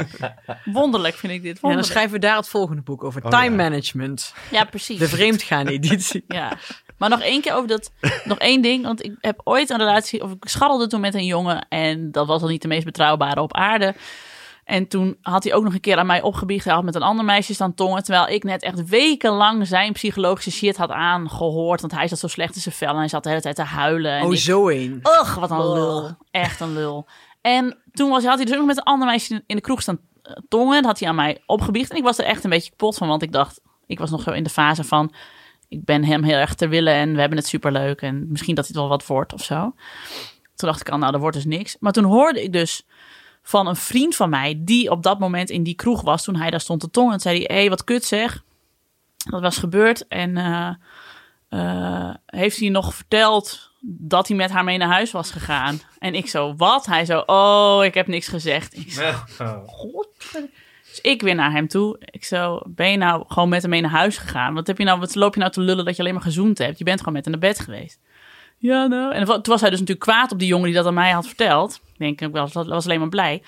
Wonderlijk 0.64 1.14
vind 1.14 1.32
ik 1.32 1.42
dit. 1.42 1.58
Ja, 1.62 1.74
dan 1.74 1.84
schrijven 1.84 2.12
we 2.12 2.18
daar 2.18 2.36
het 2.36 2.48
volgende 2.48 2.82
boek 2.82 3.04
over. 3.04 3.24
Oh, 3.24 3.30
Time 3.30 3.44
ja. 3.44 3.56
management. 3.70 4.34
Ja, 4.50 4.64
precies. 4.64 4.98
De 4.98 5.08
vreemdgaan-editie. 5.08 6.24
Ja, 6.28 6.56
maar 7.00 7.08
nog 7.08 7.20
één 7.20 7.40
keer 7.40 7.54
over 7.54 7.68
dat. 7.68 7.90
Nog 8.24 8.38
één 8.38 8.62
ding, 8.62 8.84
want 8.84 9.04
ik 9.04 9.14
heb 9.20 9.40
ooit 9.44 9.70
een 9.70 9.76
relatie. 9.78 10.22
Of 10.22 10.30
ik 10.32 10.48
scharrelde 10.48 10.86
toen 10.86 11.00
met 11.00 11.14
een 11.14 11.24
jongen. 11.24 11.66
En 11.68 12.12
dat 12.12 12.26
was 12.26 12.42
al 12.42 12.48
niet 12.48 12.62
de 12.62 12.68
meest 12.68 12.84
betrouwbare 12.84 13.40
op 13.40 13.54
aarde. 13.54 13.94
En 14.64 14.88
toen 14.88 15.16
had 15.22 15.44
hij 15.44 15.54
ook 15.54 15.64
nog 15.64 15.72
een 15.74 15.80
keer 15.80 15.96
aan 15.96 16.06
mij 16.06 16.22
opgebiecht. 16.22 16.64
Hij 16.64 16.74
had 16.74 16.84
met 16.84 16.94
een 16.94 17.02
ander 17.02 17.24
meisje 17.24 17.54
staan 17.54 17.74
tongen. 17.74 18.02
Terwijl 18.02 18.28
ik 18.28 18.44
net 18.44 18.62
echt 18.62 18.88
wekenlang 18.88 19.66
zijn 19.66 19.92
psychologische 19.92 20.50
shit 20.50 20.76
had 20.76 20.90
aangehoord. 20.90 21.80
Want 21.80 21.92
hij 21.92 22.08
zat 22.08 22.18
zo 22.18 22.26
slecht 22.26 22.54
in 22.54 22.60
zijn 22.60 22.74
vel. 22.74 22.88
En 22.88 22.96
hij 22.96 23.08
zat 23.08 23.22
de 23.22 23.28
hele 23.28 23.40
tijd 23.40 23.56
te 23.56 23.62
huilen. 23.62 24.12
En 24.12 24.24
Oh, 24.26 24.32
ik- 24.32 24.38
zo 24.38 24.68
een. 24.68 25.00
Ugh, 25.20 25.36
wat 25.38 25.50
een 25.50 25.72
lul. 25.72 26.16
Echt 26.30 26.60
een 26.60 26.72
lul. 26.72 27.06
En 27.40 27.78
toen 27.92 28.10
was, 28.10 28.24
had 28.24 28.34
hij 28.36 28.44
dus 28.44 28.52
ook 28.54 28.58
nog 28.60 28.68
met 28.68 28.76
een 28.76 28.82
ander 28.82 29.06
meisje 29.08 29.42
in 29.46 29.56
de 29.56 29.62
kroeg 29.62 29.82
staan 29.82 29.98
eh, 30.22 30.32
tongen. 30.48 30.74
Dat 30.76 30.84
had 30.84 30.98
hij 31.00 31.08
aan 31.08 31.14
mij 31.14 31.42
opgebiecht. 31.46 31.90
En 31.90 31.96
ik 31.96 32.02
was 32.04 32.18
er 32.18 32.24
echt 32.24 32.44
een 32.44 32.50
beetje 32.50 32.70
kapot 32.70 32.96
van. 32.96 33.08
Want 33.08 33.22
ik 33.22 33.32
dacht, 33.32 33.60
ik 33.86 33.98
was 33.98 34.10
nog 34.10 34.22
zo 34.22 34.30
in 34.30 34.42
de 34.42 34.50
fase 34.50 34.84
van... 34.84 35.12
Ik 35.70 35.84
ben 35.84 36.04
hem 36.04 36.22
heel 36.22 36.36
erg 36.36 36.54
ter 36.54 36.68
willen 36.68 36.94
en 36.94 37.12
we 37.14 37.20
hebben 37.20 37.38
het 37.38 37.46
superleuk. 37.46 38.02
En 38.02 38.26
misschien 38.28 38.54
dat 38.54 38.66
dit 38.66 38.76
wel 38.76 38.88
wat 38.88 39.06
wordt 39.06 39.32
of 39.32 39.44
zo. 39.44 39.74
Toen 40.54 40.68
dacht 40.68 40.80
ik 40.80 40.88
al, 40.88 40.98
nou, 40.98 41.14
er 41.14 41.20
wordt 41.20 41.36
dus 41.36 41.44
niks. 41.44 41.76
Maar 41.80 41.92
toen 41.92 42.04
hoorde 42.04 42.42
ik 42.42 42.52
dus 42.52 42.86
van 43.42 43.66
een 43.66 43.76
vriend 43.76 44.16
van 44.16 44.30
mij... 44.30 44.60
die 44.64 44.90
op 44.90 45.02
dat 45.02 45.18
moment 45.18 45.50
in 45.50 45.62
die 45.62 45.74
kroeg 45.74 46.02
was 46.02 46.24
toen 46.24 46.36
hij 46.36 46.50
daar 46.50 46.60
stond 46.60 46.80
te 46.80 46.90
tongen. 46.90 47.12
En 47.12 47.20
zei 47.20 47.36
hij, 47.36 47.46
hé, 47.48 47.60
hey, 47.60 47.68
wat 47.68 47.84
kut 47.84 48.04
zeg. 48.04 48.44
Dat 49.16 49.40
was 49.40 49.58
gebeurd. 49.58 50.06
En 50.06 50.36
eh, 50.36 50.74
eh, 51.48 52.14
heeft 52.26 52.58
hij 52.58 52.68
nog 52.68 52.94
verteld 52.94 53.70
dat 53.82 54.28
hij 54.28 54.36
met 54.36 54.50
haar 54.50 54.64
mee 54.64 54.78
naar 54.78 54.92
huis 54.92 55.10
was 55.10 55.30
gegaan. 55.30 55.80
En 55.98 56.14
ik 56.14 56.28
zo, 56.28 56.54
wat? 56.56 56.86
Hij 56.86 57.04
zo, 57.04 57.22
oh, 57.26 57.84
ik 57.84 57.94
heb 57.94 58.06
niks 58.06 58.28
gezegd. 58.28 58.76
Ik 58.76 58.92
zo, 58.92 59.62
godverdomme. 59.66 60.50
Dus 60.90 61.00
ik 61.00 61.22
weer 61.22 61.34
naar 61.34 61.52
hem 61.52 61.68
toe. 61.68 61.96
Ik 62.00 62.24
zo, 62.24 62.60
ben 62.66 62.90
je 62.90 62.96
nou 62.96 63.24
gewoon 63.28 63.48
met 63.48 63.62
hem 63.62 63.70
mee 63.70 63.80
naar 63.80 63.90
huis 63.90 64.18
gegaan? 64.18 64.54
Wat, 64.54 64.66
heb 64.66 64.78
je 64.78 64.84
nou, 64.84 64.98
wat 65.00 65.14
loop 65.14 65.34
je 65.34 65.40
nou 65.40 65.52
te 65.52 65.60
lullen 65.60 65.84
dat 65.84 65.96
je 65.96 66.02
alleen 66.02 66.14
maar 66.14 66.22
gezoend 66.22 66.58
hebt? 66.58 66.78
Je 66.78 66.84
bent 66.84 66.98
gewoon 66.98 67.14
met 67.14 67.24
hem 67.24 67.32
naar 67.32 67.50
bed 67.50 67.60
geweest. 67.60 68.00
Ja, 68.58 68.86
nou. 68.86 69.14
En 69.14 69.24
toen 69.24 69.42
was 69.42 69.60
hij 69.60 69.70
dus 69.70 69.80
natuurlijk 69.80 70.06
kwaad 70.06 70.32
op 70.32 70.38
die 70.38 70.48
jongen 70.48 70.66
die 70.66 70.74
dat 70.74 70.86
aan 70.86 70.94
mij 70.94 71.10
had 71.10 71.26
verteld. 71.26 71.80
Ik 71.92 71.98
denk, 71.98 72.20
ik 72.20 72.32
was, 72.32 72.52
was 72.52 72.84
alleen 72.84 73.00
maar 73.00 73.08
blij. 73.08 73.42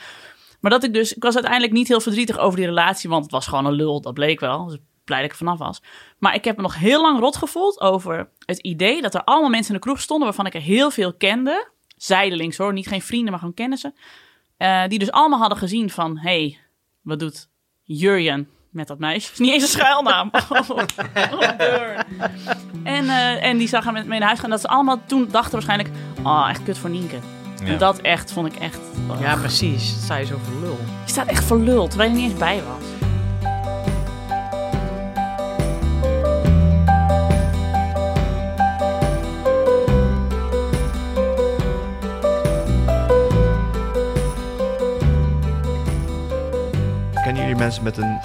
Maar 0.60 0.70
dat 0.70 0.84
ik 0.84 0.94
dus, 0.94 1.14
ik 1.14 1.22
was 1.22 1.34
uiteindelijk 1.34 1.72
niet 1.72 1.88
heel 1.88 2.00
verdrietig 2.00 2.38
over 2.38 2.56
die 2.56 2.66
relatie, 2.66 3.10
want 3.10 3.22
het 3.22 3.32
was 3.32 3.46
gewoon 3.46 3.66
een 3.66 3.72
lul, 3.72 4.00
dat 4.00 4.14
bleek 4.14 4.40
wel. 4.40 4.66
Dus 4.66 4.78
blij 5.04 5.18
dat 5.18 5.26
ik 5.26 5.32
er 5.32 5.44
vanaf 5.44 5.58
was. 5.58 5.82
Maar 6.18 6.34
ik 6.34 6.44
heb 6.44 6.56
me 6.56 6.62
nog 6.62 6.78
heel 6.78 7.02
lang 7.02 7.18
rot 7.20 7.36
gevoeld 7.36 7.80
over 7.80 8.28
het 8.44 8.58
idee 8.58 9.02
dat 9.02 9.14
er 9.14 9.24
allemaal 9.24 9.50
mensen 9.50 9.74
in 9.74 9.80
de 9.80 9.86
kroeg 9.86 10.00
stonden 10.00 10.26
waarvan 10.26 10.46
ik 10.46 10.54
er 10.54 10.60
heel 10.60 10.90
veel 10.90 11.12
kende. 11.12 11.70
Zijdelings 11.96 12.56
hoor, 12.56 12.72
niet 12.72 12.88
geen 12.88 13.02
vrienden, 13.02 13.30
maar 13.30 13.38
gewoon 13.38 13.54
kennissen. 13.54 13.94
Eh, 14.56 14.82
die 14.88 14.98
dus 14.98 15.10
allemaal 15.10 15.38
hadden 15.38 15.58
gezien 15.58 15.90
van, 15.90 16.18
hey, 16.18 16.58
wat 17.02 17.18
doet 17.18 17.48
Jurjen 17.82 18.48
met 18.70 18.86
dat 18.86 18.98
meisje? 18.98 19.30
Het 19.30 19.32
is 19.32 19.38
niet 19.46 19.52
eens 19.52 19.62
een 19.62 19.68
schuilnaam. 19.68 20.30
Oh, 20.48 20.50
oh, 20.70 20.78
en, 22.96 23.08
eh, 23.08 23.44
en 23.44 23.58
die 23.58 23.68
zag 23.68 23.84
hem 23.84 23.92
met 23.92 24.06
mee 24.06 24.18
naar 24.18 24.28
huis 24.28 24.40
gaan. 24.40 24.50
Dat 24.50 24.60
ze 24.60 24.68
allemaal 24.68 25.00
toen 25.06 25.28
dachten 25.30 25.52
waarschijnlijk, 25.52 25.90
oh, 26.22 26.46
echt 26.50 26.62
kut 26.62 26.78
voor 26.78 26.90
Nienke. 26.90 27.18
En 27.64 27.78
dat 27.78 27.98
echt, 27.98 28.32
vond 28.32 28.54
ik 28.54 28.60
echt... 28.60 28.78
Ja, 29.20 29.36
precies. 29.36 29.94
Dat 29.94 30.02
zei 30.02 30.24
zo 30.24 30.38
voor 30.42 30.60
lul. 30.60 30.78
Je 31.04 31.10
staat 31.10 31.26
echt 31.26 31.44
verluld, 31.44 31.88
terwijl 31.88 32.10
je 32.10 32.16
er 32.16 32.22
niet 32.22 32.30
eens 32.30 32.40
bij 32.40 32.62
was. 32.62 32.91
Kennen 47.22 47.42
jullie 47.42 47.58
mensen 47.58 47.82
met 47.82 47.96
een, 47.96 48.18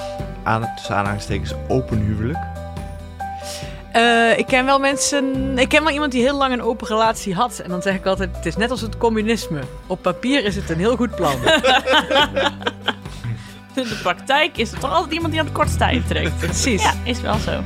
aan, 0.43 0.71
tussen 0.75 0.95
aanhalingstekens, 0.95 1.53
open 1.67 1.99
huwelijk? 1.99 2.37
Eh, 3.91 4.37
ik 4.37 4.45
ken 4.45 4.65
wel 4.65 4.79
mensen. 4.79 5.57
Ik 5.57 5.69
ken 5.69 5.83
wel 5.83 5.93
iemand 5.93 6.11
die 6.11 6.21
heel 6.21 6.37
lang 6.37 6.53
een 6.53 6.61
open 6.61 6.87
relatie 6.87 7.33
had. 7.33 7.59
En 7.59 7.69
dan 7.69 7.81
zeg 7.81 7.95
ik 7.95 8.05
altijd: 8.05 8.35
het 8.35 8.45
is 8.45 8.55
net 8.55 8.71
als 8.71 8.81
het 8.81 8.97
communisme. 8.97 9.59
Op 9.87 10.01
papier 10.01 10.43
is 10.43 10.55
het 10.55 10.69
een 10.69 10.77
heel 10.77 10.95
goed 10.95 11.15
plan. 11.15 11.35
In 13.75 13.83
de 13.83 13.99
praktijk 14.01 14.57
is 14.57 14.71
er 14.71 14.79
toch 14.79 14.91
altijd 14.91 15.13
iemand 15.13 15.31
die 15.31 15.39
aan 15.39 15.45
de 15.45 15.51
kortste 15.51 15.77
tijd 15.77 16.07
trekt. 16.07 16.37
Precies. 16.37 16.83
Ja, 16.83 16.93
is 17.03 17.21
wel 17.21 17.37
zo. 17.37 17.61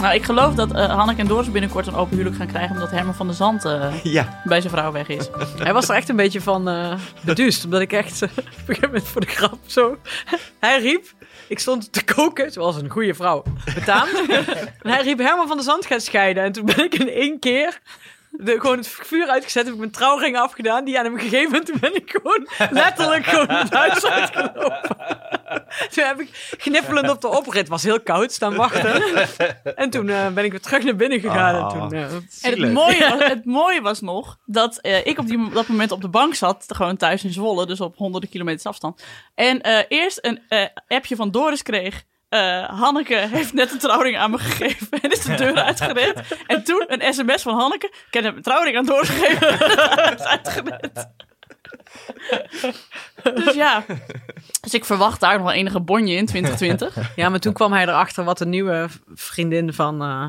Nou, 0.00 0.14
ik 0.14 0.24
geloof 0.24 0.54
dat 0.54 0.72
eh 0.72 0.94
Hanneke 0.96 1.20
en 1.20 1.26
Doris 1.26 1.50
binnenkort 1.50 1.86
een 1.86 1.94
open 1.94 2.10
huwelijk 2.16 2.36
gaan 2.36 2.46
krijgen... 2.46 2.74
omdat 2.74 2.90
Herman 2.90 3.14
van 3.14 3.26
der 3.26 3.36
Zand 3.36 3.64
eh, 3.64 4.04
Ja. 4.16 4.40
bij 4.44 4.60
zijn 4.60 4.72
vrouw 4.72 4.92
weg 4.92 5.08
is. 5.08 5.28
Hij 5.64 5.72
was 5.72 5.88
er 5.88 5.94
echt 5.94 6.08
een 6.08 6.16
beetje 6.16 6.40
van 6.40 6.68
eh 6.68 6.92
beduust. 7.24 7.64
Omdat 7.64 7.80
ik 7.80 7.92
echt 7.92 8.22
op 8.22 8.28
een 8.36 8.44
gegeven 8.66 8.86
moment 8.88 9.08
voor 9.08 9.20
de 9.20 9.26
grap 9.26 9.58
zo... 9.66 9.96
Hij 10.58 10.80
riep... 10.80 11.06
Ik 11.48 11.58
stond 11.58 11.92
te 11.92 12.04
koken, 12.04 12.52
zoals 12.52 12.76
een 12.76 12.88
goede 12.88 13.14
vrouw 13.14 13.42
betaamt. 13.74 14.22
en 14.82 14.90
hij 14.90 15.02
riep 15.02 15.18
Herman 15.18 15.46
van 15.48 15.56
der 15.56 15.64
Zand 15.66 15.86
gaat 15.86 16.02
scheiden. 16.02 16.42
En 16.42 16.52
toen 16.52 16.64
ben 16.64 16.84
ik 16.84 16.94
in 16.94 17.08
één 17.08 17.38
keer... 17.38 17.78
De, 18.30 18.60
gewoon 18.60 18.76
het 18.76 18.88
vuur 18.88 19.26
uitgezet, 19.28 19.64
heb 19.64 19.72
ik 19.72 19.78
mijn 19.78 19.90
trouwring 19.90 20.36
afgedaan, 20.38 20.84
die 20.84 20.98
aan 20.98 21.04
hem 21.04 21.18
gegeven. 21.18 21.58
En 21.58 21.64
toen 21.64 21.76
ben 21.80 21.94
ik 21.94 22.10
gewoon 22.10 22.48
letterlijk 22.70 23.24
gewoon 23.24 23.50
het 23.50 23.72
huis 23.74 24.06
uitgelopen. 24.06 24.96
Toen 25.94 26.04
heb 26.04 26.20
ik 26.20 26.54
knipperend 26.58 27.10
op 27.10 27.20
de 27.20 27.28
oprit, 27.28 27.54
het 27.54 27.68
was 27.68 27.82
heel 27.82 28.00
koud, 28.00 28.32
staan 28.32 28.54
wachten. 28.54 29.02
En 29.76 29.90
toen 29.90 30.08
eh, 30.08 30.26
ben 30.28 30.44
ik 30.44 30.50
weer 30.50 30.60
terug 30.60 30.84
naar 30.84 30.96
binnen 30.96 31.20
gegaan. 31.20 31.54
En 31.54 31.62
Ah. 31.62 31.70
toen, 31.70 31.92
eh, 31.92 32.02
En 32.42 32.60
het 32.62 32.72
mooie, 32.72 33.08
was, 33.18 33.28
het 33.28 33.44
mooie 33.44 33.80
was 33.80 34.00
nog 34.00 34.38
dat 34.46 34.78
eh, 34.78 35.06
ik 35.06 35.18
op 35.18 35.26
die, 35.26 35.50
dat 35.50 35.66
moment 35.68 35.92
op 35.92 36.00
de 36.00 36.08
bank 36.08 36.34
zat, 36.34 36.64
gewoon 36.68 36.96
thuis 36.96 37.24
in 37.24 37.32
Zwolle, 37.32 37.66
dus 37.66 37.80
op 37.80 37.96
honderden 37.96 38.30
kilometers 38.30 38.66
afstand. 38.66 39.02
En 39.34 39.60
eh, 39.60 39.84
eerst 39.88 40.18
een 40.20 40.40
eh, 40.48 40.64
appje 40.88 41.16
van 41.16 41.30
Doris 41.30 41.62
kreeg. 41.62 42.02
Eh, 42.28 42.64
Hanneke 42.80 43.14
heeft 43.16 43.52
net 43.52 43.72
een 43.72 43.78
trouwring 43.78 44.16
aan 44.18 44.30
me 44.30 44.38
gegeven 44.38 44.88
en 45.02 45.10
is 45.10 45.20
de 45.20 45.34
deur 45.34 45.54
uitgerend. 45.64 46.20
En 46.46 46.64
toen 46.64 46.84
een 46.88 47.14
sms 47.14 47.42
van 47.42 47.54
Hanneke. 47.54 47.92
Ik 48.10 48.22
heb 48.22 48.36
een 48.36 48.42
trouwring 48.42 48.76
aan 48.76 48.84
Doris 48.86 49.08
gegeven. 49.08 49.52
is 50.18 50.24
uitgerend. 50.24 51.08
dus 53.34 53.54
ja. 53.54 53.84
Dus 54.60 54.74
ik 54.74 54.84
verwacht 54.84 55.20
daar 55.20 55.34
nog 55.36 55.42
wel 55.46 55.52
enige 55.54 55.80
bonje 55.80 56.14
in 56.14 56.26
2020. 56.26 57.16
Ja, 57.16 57.28
maar 57.28 57.38
toen 57.40 57.52
kwam 57.52 57.72
hij 57.72 57.82
erachter 57.82 58.24
wat 58.24 58.38
de 58.38 58.46
nieuwe 58.46 58.88
vriendin 59.14 59.72
van, 59.72 60.02
eh, 60.02 60.24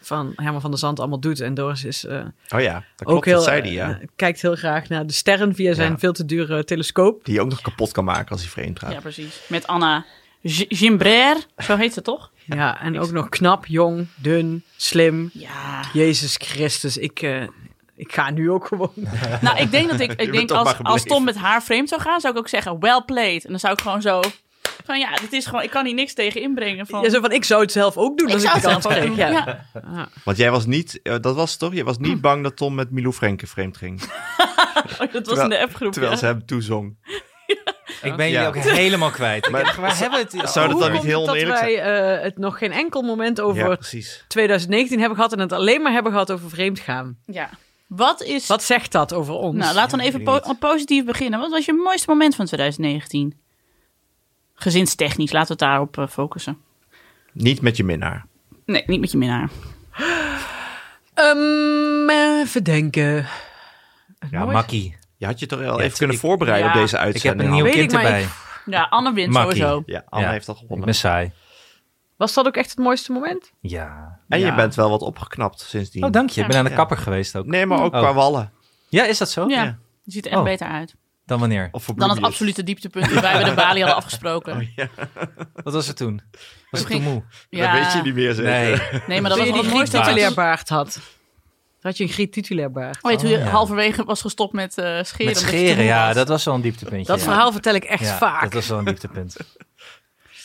van 0.00 0.32
Herman 0.36 0.60
van 0.60 0.70
der 0.70 0.78
Zand 0.78 0.98
allemaal 0.98 1.20
doet. 1.20 1.40
En 1.40 1.54
Doris 1.54 1.84
is 1.84 2.04
eh, 2.04 2.16
Oh 2.54 2.60
ja, 2.60 2.72
dat 2.96 3.06
ook 3.06 3.06
klopt, 3.06 3.24
heel, 3.24 3.34
dat 3.34 3.44
zei 3.44 3.60
hij, 3.60 3.70
ja. 3.72 3.98
kijkt 4.16 4.42
heel 4.42 4.56
graag 4.56 4.88
naar 4.88 5.06
de 5.06 5.12
sterren 5.12 5.54
via 5.54 5.74
zijn 5.74 5.90
Ja. 5.92 5.98
veel 5.98 6.12
te 6.12 6.24
dure 6.24 6.64
telescoop. 6.64 7.24
Die 7.24 7.34
je 7.34 7.40
ook 7.40 7.48
nog 7.50 7.60
kapot 7.60 7.92
kan 7.92 8.04
maken 8.04 8.30
als 8.30 8.40
hij 8.40 8.50
vreemd 8.50 8.78
gaat. 8.78 8.92
Ja, 8.92 9.00
precies. 9.00 9.40
Met 9.48 9.66
Anna 9.66 10.04
G- 10.44 10.64
Gimbraire. 10.68 11.40
Zo 11.58 11.76
heet 11.76 11.92
ze 11.92 12.02
toch? 12.02 12.30
Ja, 12.44 12.80
en 12.80 12.98
ook 13.00 13.10
nog 13.10 13.28
knap, 13.28 13.66
jong, 13.66 14.06
dun, 14.16 14.64
slim. 14.76 15.30
Ja. 15.32 15.80
Jezus 15.92 16.36
Christus, 16.38 16.96
ik, 16.96 17.22
eh, 17.22 17.42
ik 17.96 18.12
ga 18.12 18.30
nu 18.30 18.50
ook 18.50 18.66
gewoon. 18.66 18.92
Nou, 19.40 19.58
ik 19.58 19.70
denk 19.70 19.90
dat 19.90 20.00
ik, 20.00 20.12
ik 20.12 20.32
denk 20.32 20.50
als, 20.50 20.74
als. 20.82 21.02
Tom 21.04 21.24
met 21.24 21.36
haar 21.36 21.62
vreemd 21.62 21.88
zou 21.88 22.00
gaan, 22.00 22.20
zou 22.20 22.32
ik 22.32 22.38
ook 22.38 22.48
zeggen, 22.48 22.80
well 22.80 23.02
played. 23.06 23.44
En 23.44 23.50
dan 23.50 23.58
zou 23.60 23.72
ik 23.72 23.80
gewoon 23.80 24.02
zo, 24.02 24.20
Van 24.84 24.98
ja, 24.98 25.14
dit 25.20 25.32
is 25.32 25.46
gewoon, 25.46 25.62
ik 25.62 25.70
kan 25.70 25.84
hier 25.86 25.94
niks 25.94 26.14
tegen 26.14 26.42
inbrengen. 26.42 26.86
Van, 26.86 27.02
Ja, 27.02 27.10
zo 27.10 27.20
van, 27.20 27.32
ik 27.32 27.44
zou 27.44 27.60
het 27.62 27.72
zelf 27.72 27.96
ook 27.96 28.18
doen 28.18 28.28
ik 28.28 28.32
als 28.34 28.42
zou 28.42 28.56
ik 28.56 28.62
het 28.62 28.70
zelf 28.82 28.94
kreeg. 28.94 29.04
doen. 29.06 29.16
Ja. 29.16 29.66
Ja. 29.74 30.08
Want 30.24 30.36
jij 30.36 30.50
was 30.50 30.66
niet, 30.66 31.00
eh, 31.02 31.14
dat 31.20 31.34
was 31.34 31.50
het 31.50 31.58
toch? 31.60 31.74
Je 31.74 31.84
was 31.84 31.98
niet 31.98 32.20
bang 32.20 32.42
dat 32.42 32.56
Tom 32.56 32.74
met 32.74 32.90
Milou 32.90 33.12
Frenke 33.14 33.46
vreemd 33.46 33.76
ging. 33.76 34.00
Oh, 35.00 35.12
dat 35.12 35.26
was 35.26 35.38
in 35.38 35.48
de 35.48 35.60
appgroep. 35.60 35.92
Terwijl 35.92 36.12
ja. 36.12 36.18
ze 36.18 36.26
hem 36.26 36.46
toezong. 36.46 36.96
Ik 38.02 38.16
ben 38.16 38.28
Ja. 38.30 38.42
jullie 38.42 38.46
ook 38.46 38.54
helemaal 38.76 39.10
kwijt. 39.10 39.50
Maar- 39.50 39.76
waar 39.80 39.98
hebben 40.02 40.26
we 40.30 40.38
het 40.38 40.50
Zou 40.50 40.68
dat 40.68 40.78
dan 40.80 40.92
niet 40.92 41.02
heel 41.02 41.20
dat 41.20 41.28
oneerlijk 41.28 41.58
zijn? 41.58 41.74
wij 41.76 42.16
eh, 42.16 42.22
het 42.22 42.38
nog 42.38 42.58
geen 42.58 42.72
enkel 42.72 43.02
moment 43.02 43.40
over 43.40 43.68
Ja, 43.68 43.74
precies. 43.76 44.24
2019 44.28 44.98
hebben 44.98 45.16
gehad 45.16 45.32
en 45.32 45.38
het 45.38 45.52
alleen 45.52 45.82
maar 45.82 45.92
hebben 45.92 46.12
gehad 46.12 46.30
over 46.32 46.50
vreemdgaan? 46.50 47.18
Ja. 47.26 47.50
Wat 47.86 48.22
is... 48.22 48.46
Wat 48.46 48.62
zegt 48.62 48.92
dat 48.92 49.12
over 49.12 49.34
ons? 49.34 49.56
Nou, 49.56 49.74
laten 49.74 49.90
we 49.98 50.04
dan 50.04 50.06
even 50.06 50.22
po- 50.22 50.54
positief 50.58 51.04
beginnen. 51.04 51.40
Wat 51.40 51.50
was 51.50 51.64
je 51.64 51.72
mooiste 51.72 52.10
moment 52.10 52.34
van 52.34 52.44
2019? 52.46 53.34
Gezinstechnisch, 54.54 55.32
laten 55.32 55.46
we 55.56 55.64
het 55.64 55.70
daarop 55.72 55.98
eh, 55.98 56.06
focussen. 56.08 56.58
Niet 57.32 57.60
met 57.60 57.76
je 57.76 57.84
minnaar. 57.84 58.26
Nee, 58.64 58.82
niet 58.86 59.00
met 59.00 59.10
je 59.10 59.18
minnaar. 59.18 59.50
Ehm, 61.14 62.10
even 62.40 62.64
denken. 62.64 63.26
Ja, 64.30 64.38
Nooit- 64.38 64.52
Makkie. 64.52 64.96
Je 65.20 65.26
had 65.26 65.38
je 65.40 65.46
toch 65.46 65.58
wel 65.58 65.78
Ja, 65.78 65.84
even 65.84 65.96
kunnen 65.98 66.16
ik- 66.16 66.22
voorbereiden 66.22 66.66
ja, 66.70 66.74
op 66.74 66.80
deze 66.80 66.94
Ik 66.96 67.02
heb 67.02 67.12
uitzending. 67.12 67.48
een 67.48 67.54
nieuw 67.54 67.64
ik, 67.64 67.72
kind 67.72 67.92
erbij. 67.92 68.22
ik- 68.22 68.28
Ja, 68.64 68.86
Anne 68.90 69.12
wint 69.12 69.32
Makkie. 69.32 69.56
sowieso. 69.60 69.82
Ja, 69.86 70.02
Anne 70.08 70.26
Ja, 70.26 70.32
heeft 70.32 70.48
al 70.48 70.54
Ik 70.54 70.60
gewonnen. 70.60 70.84
ben 70.86 70.94
saai. 70.94 71.32
Was 72.16 72.34
dat 72.34 72.46
ook 72.46 72.56
echt 72.56 72.70
het 72.70 72.78
mooiste 72.78 73.12
moment? 73.12 73.52
Ja. 73.60 74.18
En 74.28 74.38
je 74.40 74.54
bent 74.54 74.74
wel 74.74 74.90
wat 74.90 75.00
opgeknapt 75.02 75.60
sindsdien. 75.60 76.04
Oh, 76.04 76.10
dank 76.10 76.30
je. 76.30 76.40
Ik 76.40 76.46
ben 76.46 76.56
aan 76.58 76.64
de 76.64 76.70
Ja. 76.70 76.76
kapper 76.76 76.96
geweest 76.96 77.36
ook. 77.36 77.46
Nee, 77.46 77.66
maar 77.66 77.82
ook 77.82 77.94
Oh. 77.94 78.00
qua 78.00 78.12
wallen. 78.14 78.52
Ja, 78.88 79.04
is 79.04 79.18
dat 79.18 79.30
zo? 79.30 79.48
Ja, 79.48 79.62
Ja. 79.62 79.78
je 80.02 80.12
ziet 80.12 80.24
er 80.24 80.30
echt 80.30 80.40
Oh. 80.40 80.46
beter 80.46 80.66
uit. 80.66 80.94
Dan 81.26 81.38
wanneer? 81.38 81.68
Of 81.72 81.84
voor 81.84 81.96
Dan 81.96 82.10
het 82.10 82.22
absolute 82.22 82.62
dieptepunt 82.62 83.10
dat 83.14 83.20
wij 83.22 83.32
bij 83.32 83.44
de 83.44 83.54
balie 83.54 83.78
hadden 83.82 83.96
afgesproken. 83.96 84.56
Oh, 84.56 84.62
ja. 84.76 84.88
Wat 85.54 85.72
was 85.74 85.86
het 85.86 85.96
toen? 85.96 86.22
Was 86.70 86.80
ik 86.80 86.86
toen 86.86 87.02
moe? 87.02 87.22
Ja. 87.50 87.72
Dat 87.72 87.82
weet 87.82 87.92
je 87.92 88.02
niet 88.02 88.14
meer 88.14 88.34
zeker. 88.34 88.50
Nee. 88.50 89.00
Nee, 89.06 89.20
maar 89.20 89.30
dat 89.30 89.38
was 89.38 89.48
je 89.48 89.54
het 89.56 89.70
mooiste. 89.72 89.96
titulair 90.00 90.34
baard 90.34 90.68
had. 90.68 91.00
Had 91.80 91.96
je 91.96 92.04
een 92.04 92.10
Griet 92.10 92.32
titulair 92.32 92.70
baard. 92.70 92.98
Oh, 93.02 93.10
ja, 93.10 93.16
toen 93.16 93.28
je 93.28 93.36
Oh, 93.36 93.42
ja. 93.44 93.50
halverwege 93.50 94.04
was 94.04 94.20
gestopt 94.20 94.52
met 94.52 94.78
eh, 94.78 95.02
scheren. 95.02 95.26
Met 95.26 95.38
scheren, 95.38 95.84
ja, 95.84 96.06
was. 96.06 96.14
dat 96.14 96.28
was 96.28 96.44
wel 96.44 96.54
een 96.54 96.60
dieptepuntje. 96.60 97.06
Dat 97.06 97.18
ja. 97.18 97.24
verhaal 97.24 97.52
vertel 97.52 97.74
ik 97.74 97.84
echt 97.84 98.04
Ja, 98.04 98.16
vaak. 98.16 98.42
Dat 98.42 98.52
was 98.52 98.68
wel 98.68 98.78
een 98.78 98.84
dieptepunt. 98.84 99.36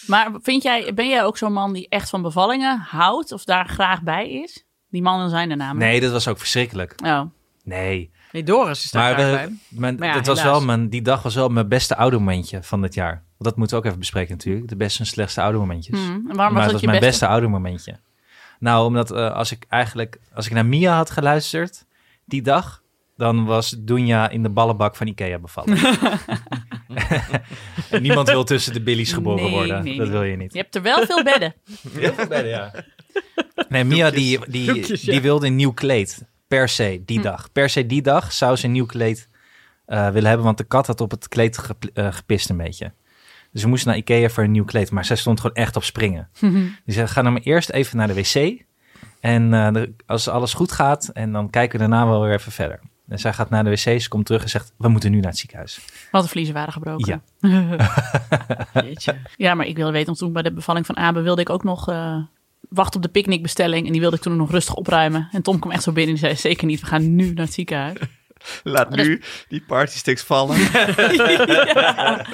Maar 0.07 0.31
vind 0.41 0.63
jij, 0.63 0.93
ben 0.93 1.09
jij 1.09 1.23
ook 1.23 1.37
zo'n 1.37 1.53
man 1.53 1.73
die 1.73 1.89
echt 1.89 2.09
van 2.09 2.21
bevallingen 2.21 2.79
houdt 2.79 3.31
of 3.31 3.43
daar 3.43 3.67
graag 3.67 4.01
bij 4.01 4.29
is? 4.29 4.65
Die 4.89 5.01
mannen 5.01 5.29
zijn 5.29 5.51
er 5.51 5.57
namelijk. 5.57 5.91
Nee, 5.91 6.01
dat 6.01 6.11
was 6.11 6.27
ook 6.27 6.37
verschrikkelijk. 6.37 6.93
Oh. 7.03 7.21
Nee. 7.63 8.11
Nee, 8.31 8.43
Doris 8.43 8.83
is 8.83 8.91
daar 8.91 9.03
Maar 9.03 9.25
graag 9.25 9.31
bij. 9.45 9.57
mijn, 9.69 9.95
Maar 9.95 10.07
ja, 10.07 10.13
dat 10.13 10.25
was 10.25 10.43
wel 10.43 10.61
mijn, 10.61 10.89
die 10.89 11.01
dag 11.01 11.21
was 11.21 11.35
wel 11.35 11.49
mijn 11.49 11.67
beste 11.67 11.95
oudermomentje 11.95 12.63
van 12.63 12.81
het 12.83 12.93
jaar. 12.93 13.11
Want 13.11 13.23
dat 13.37 13.55
moeten 13.55 13.75
we 13.75 13.81
ook 13.81 13.87
even 13.87 13.99
bespreken 13.99 14.31
natuurlijk. 14.31 14.67
De 14.67 14.75
beste 14.75 14.99
en 14.99 15.05
slechtste 15.05 15.41
oudermomentjes. 15.41 15.99
Hmm. 15.99 16.09
En 16.09 16.35
waarom 16.35 16.35
maar 16.35 16.51
was 16.53 16.63
dat 16.63 16.71
was 16.71 16.81
je 16.81 16.87
mijn 16.87 16.99
beste? 16.99 17.19
beste 17.19 17.27
oudermomentje. 17.27 17.99
Nou, 18.59 18.85
omdat 18.85 19.11
eh, 19.11 19.31
als 19.31 19.51
ik 19.51 19.65
eigenlijk 19.69 20.19
als 20.33 20.45
ik 20.45 20.51
naar 20.53 20.65
Mia 20.65 20.95
had 20.95 21.09
geluisterd 21.09 21.85
die 22.25 22.41
dag, 22.41 22.83
dan 23.17 23.45
was 23.45 23.75
Dunja 23.79 24.29
in 24.29 24.43
de 24.43 24.49
ballenbak 24.49 24.95
van 24.95 25.07
Ikea 25.07 25.39
bevallen. 25.39 25.77
en 27.89 28.01
niemand 28.07 28.29
wil 28.29 28.43
tussen 28.43 28.73
de 28.73 28.81
billies 28.81 29.13
geboren 29.13 29.43
Nee, 29.43 29.51
worden. 29.51 29.83
nee, 29.83 29.97
dat 29.97 30.07
nee. 30.07 30.17
wil 30.17 30.23
je 30.23 30.35
niet. 30.35 30.53
Je 30.53 30.59
hebt 30.59 30.75
er 30.75 30.81
wel 30.81 31.05
veel 31.05 31.23
bedden. 31.23 31.53
Nee, 33.69 33.83
Mia 33.83 34.09
die, 34.09 34.39
die, 34.49 34.65
Doekjes, 34.73 35.01
ja. 35.01 35.11
die 35.11 35.21
wilde 35.21 35.47
een 35.47 35.55
nieuw 35.55 35.71
kleed. 35.71 36.25
Per 36.47 36.69
se, 36.69 37.01
die 37.05 37.21
dag. 37.21 37.51
Per 37.51 37.69
se 37.69 37.85
die 37.85 38.01
dag 38.01 38.33
zou 38.33 38.55
ze 38.55 38.65
een 38.65 38.71
nieuw 38.71 38.85
kleed 38.85 39.29
eh, 39.85 40.09
willen 40.09 40.27
hebben. 40.27 40.45
Want 40.45 40.57
de 40.57 40.63
kat 40.63 40.87
had 40.87 41.01
op 41.01 41.11
het 41.11 41.27
kleed 41.27 41.57
gep- 41.57 41.89
eh, 41.93 42.07
gepist 42.13 42.49
een 42.49 42.57
beetje. 42.57 42.93
Dus 43.55 43.63
we 43.63 43.69
moesten 43.69 43.89
naar 43.89 43.97
Ikea 43.97 44.29
voor 44.29 44.43
een 44.43 44.51
nieuw 44.51 44.65
kleed. 44.65 44.91
Maar 44.91 45.05
zij 45.05 45.15
stond 45.15 45.39
gewoon 45.39 45.55
echt 45.55 45.75
op 45.75 45.83
springen. 45.83 46.29
Die 46.85 46.93
zei, 46.95 47.07
ga 47.07 47.21
nou 47.21 47.33
maar 47.33 47.43
eerst 47.43 47.69
even 47.69 47.97
naar 47.97 48.07
de 48.07 48.13
wc. 48.13 48.63
En 49.19 49.53
eh, 49.53 49.71
de- 49.73 49.93
als 50.05 50.27
alles 50.27 50.53
goed 50.53 50.71
gaat, 50.71 51.07
en 51.13 51.31
dan 51.31 51.49
kijken 51.49 51.79
we 51.79 51.87
daarna 51.89 52.07
wel 52.09 52.21
weer 52.21 52.33
even 52.33 52.51
verder. 52.51 52.79
En 53.07 53.19
zij 53.19 53.33
gaat 53.33 53.49
naar 53.49 53.63
de 53.63 53.69
wc, 53.69 54.01
ze 54.01 54.07
komt 54.09 54.25
terug 54.25 54.43
en 54.43 54.49
zegt, 54.49 54.73
we 54.77 54.87
moeten 54.87 55.11
nu 55.11 55.19
naar 55.19 55.29
het 55.29 55.37
ziekenhuis. 55.39 55.79
Want 56.11 56.23
de 56.23 56.29
vliezen 56.29 56.53
waren 56.53 56.73
gebroken. 56.73 57.21
Ja. 57.39 57.49
Ja, 59.37 59.53
maar 59.53 59.65
ik 59.65 59.75
wilde 59.75 59.91
weten, 59.91 60.05
want 60.07 60.17
toen 60.17 60.33
bij 60.33 60.41
de 60.41 60.53
bevalling 60.53 60.85
van 60.85 60.97
Abe 60.97 61.21
wilde 61.21 61.41
ik 61.41 61.49
ook 61.49 61.63
nog 61.63 61.89
eh, 61.89 62.17
wachten 62.69 62.95
op 62.95 63.01
de 63.05 63.11
picknickbestelling. 63.11 63.85
En 63.85 63.91
die 63.91 64.01
wilde 64.01 64.15
ik 64.15 64.21
toen 64.21 64.35
nog 64.37 64.51
rustig 64.51 64.73
opruimen. 64.75 65.27
En 65.31 65.41
Tom 65.41 65.59
kwam 65.59 65.71
echt 65.71 65.83
zo 65.83 65.91
binnen 65.91 66.13
en 66.13 66.19
zei, 66.19 66.35
zeker 66.35 66.65
niet, 66.67 66.79
we 66.79 66.85
gaan 66.85 67.15
nu 67.15 67.33
naar 67.33 67.45
het 67.45 67.53
ziekenhuis. 67.53 67.97
Laat 68.63 68.89
nu 68.95 69.21
die 69.47 69.63
partysticks 69.67 70.23
vallen. 70.23 70.57
ja. 71.73 72.25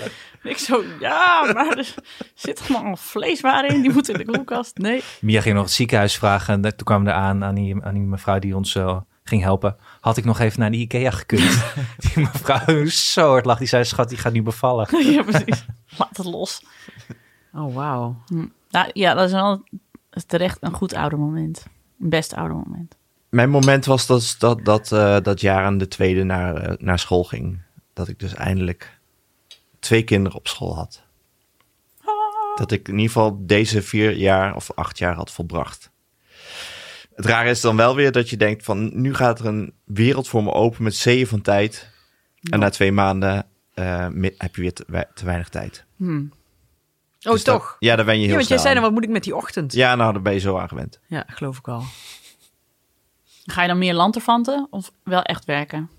Ik 0.54 0.58
zo, 0.58 0.84
ja, 1.00 1.52
maar 1.54 1.78
er 1.78 1.94
zit 2.34 2.62
allemaal 2.70 2.96
vleeswaren 2.96 3.70
in, 3.70 3.82
die 3.82 3.92
moet 3.92 4.10
in 4.10 4.18
de 4.18 4.26
koelkast. 4.26 4.78
Nee. 4.78 5.04
Mia 5.22 5.42
ging 5.42 5.56
nog 5.56 5.64
het 5.64 5.74
ziekenhuis 5.74 6.18
vragen. 6.18 6.54
En 6.54 6.62
toen 6.62 6.86
kwamen 6.86 7.06
we 7.06 7.14
aan, 7.14 7.44
aan 7.44 7.56
die, 7.56 7.84
aan 7.84 7.94
die 7.94 8.04
mevrouw 8.04 8.40
die 8.40 8.56
ons 8.56 8.76
eh, 8.76 8.98
ging 9.24 9.42
helpen. 9.42 9.76
Had 10.00 10.18
ik 10.18 10.26
nog 10.26 10.40
even 10.40 10.60
naar 10.60 10.72
de 10.72 10.78
Ikea 10.78 11.12
gekund. 11.12 11.64
die 12.14 12.24
mevrouw 12.24 12.86
zo 12.86 13.30
hard 13.30 13.46
lag. 13.46 13.58
Die 13.58 13.68
zei, 13.68 13.86
schat, 13.86 14.10
die 14.10 14.18
gaat 14.18 14.34
nu 14.34 14.42
bevallen. 14.42 15.14
ja, 15.14 15.24
precies. 15.24 15.66
Laat 15.98 16.18
het 16.18 16.26
los. 16.26 16.64
Oh, 17.54 17.76
wauw. 17.76 18.24
Nou, 18.70 18.90
ja, 18.94 19.14
dat 19.14 19.26
is 19.26 19.32
wel 19.32 19.64
terecht 20.28 20.58
een 20.60 20.74
goed 20.74 20.94
ouder 20.94 21.20
moment. 21.20 21.66
Een 22.00 22.10
best 22.10 22.34
ouder 22.34 22.58
moment. 22.58 22.96
Mijn 23.30 23.50
moment 23.50 23.86
was 23.86 24.06
dat 24.06 24.36
dat, 24.40 24.66
dat, 24.66 24.92
eh, 24.92 25.18
dat 25.22 25.42
jaar 25.42 25.66
aan 25.66 25.78
de 25.78 25.88
tweede 25.88 26.24
naar, 26.24 26.56
eh, 26.56 26.74
naar 26.78 27.00
school 27.00 27.24
ging. 27.24 27.62
Dat 27.94 28.08
ik 28.08 28.20
dus 28.20 28.34
eindelijk 28.34 29.00
twee 29.82 30.04
kinderen 30.04 30.38
op 30.38 30.48
school 30.48 30.76
had. 30.76 31.04
Dat 32.56 32.72
ik 32.72 32.88
in 32.88 32.94
ieder 32.94 33.12
geval 33.12 33.38
deze 33.46 33.82
vier 33.82 34.12
jaar 34.16 34.56
of 34.56 34.72
acht 34.76 34.98
jaar 34.98 35.16
had 35.16 35.32
volbracht. 35.32 35.92
Het 37.16 37.26
rare 37.26 37.50
is 37.50 37.62
dan 37.62 37.76
wel 37.76 37.96
weer 37.96 38.12
dat 38.12 38.30
je 38.30 38.38
denkt 38.38 38.64
van 38.64 39.02
nu 39.02 39.14
gaat 39.14 39.40
er 39.40 39.46
een 39.46 39.74
wereld 39.86 40.28
voor 40.28 40.44
me 40.44 40.52
open 40.52 40.84
met 40.84 40.96
zeeën 40.96 41.28
van 41.28 41.42
tijd. 41.42 41.90
En 42.50 42.60
na 42.60 42.70
twee 42.70 42.92
maanden 42.92 43.46
eh, 43.74 44.08
heb 44.38 44.56
je 44.56 44.62
weer 44.62 44.74
te, 44.74 44.84
wei- 44.88 45.06
te 45.14 45.26
weinig 45.26 45.50
tijd. 45.50 45.86
Hmm. 45.96 46.32
Oh, 47.24 47.32
Dus 47.32 47.44
dat- 47.44 47.56
toch? 47.56 47.76
ja, 47.80 47.96
daar 47.96 48.06
ben 48.06 48.14
je 48.16 48.20
heel 48.22 48.30
Ja, 48.30 48.36
want 48.36 48.48
jij 48.48 48.58
zei 48.58 48.74
dan, 48.74 48.84
wat 48.84 48.92
moet 48.92 49.04
ik 49.04 49.10
met 49.10 49.24
die 49.24 49.36
ochtend? 49.36 49.74
Ja, 49.74 49.96
nou, 49.96 50.14
daar 50.14 50.22
ben 50.22 50.34
je 50.34 50.40
zo 50.40 50.58
aan 50.58 50.68
gewend. 50.68 51.00
Ja, 51.08 51.24
geloof 51.28 51.58
ik 51.58 51.68
al. 51.68 51.84
Ga 53.46 53.62
je 53.62 53.68
dan 53.68 53.78
meer 53.78 53.94
lanterfanten 53.94 54.68
of 54.70 54.92
wel 55.04 55.22
echt 55.22 55.46
werken? 55.46 55.90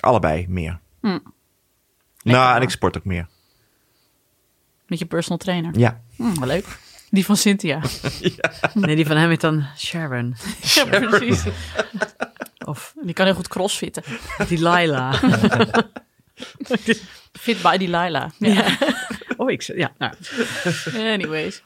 Allebei 0.00 0.46
meer. 0.48 0.80
Hm. 1.00 1.18
Lekker, 2.24 2.42
nou, 2.42 2.56
en 2.56 2.62
ik 2.62 2.70
sport 2.70 2.96
ook 2.96 3.04
meer. 3.04 3.26
Met 4.86 4.98
je 4.98 5.06
personal 5.06 5.38
trainer? 5.38 5.78
Ja. 5.78 6.00
Hm, 6.16 6.38
wel 6.38 6.48
leuk. 6.48 6.78
Die 7.10 7.24
van 7.24 7.36
Cynthia. 7.36 7.80
Nee, 8.74 8.96
die 8.96 9.06
van 9.06 9.16
hem 9.16 9.28
heet 9.28 9.40
dan 9.40 9.66
Sharon. 9.76 10.36
ja, 10.74 10.84
precies. 10.84 11.42
Of 12.64 12.94
Die 13.02 13.12
kan 13.14 13.26
heel 13.26 13.34
goed 13.34 13.48
crossfitten. 13.48 14.02
Delilah. 14.48 15.12
Fit 17.32 17.62
by 17.62 17.76
Delilah. 17.76 18.30
Ja. 18.38 18.76
Oh, 19.36 19.50
ik... 19.50 19.62
Ja, 19.62 19.92
nou. 19.98 20.12
Anyways. 20.96 21.62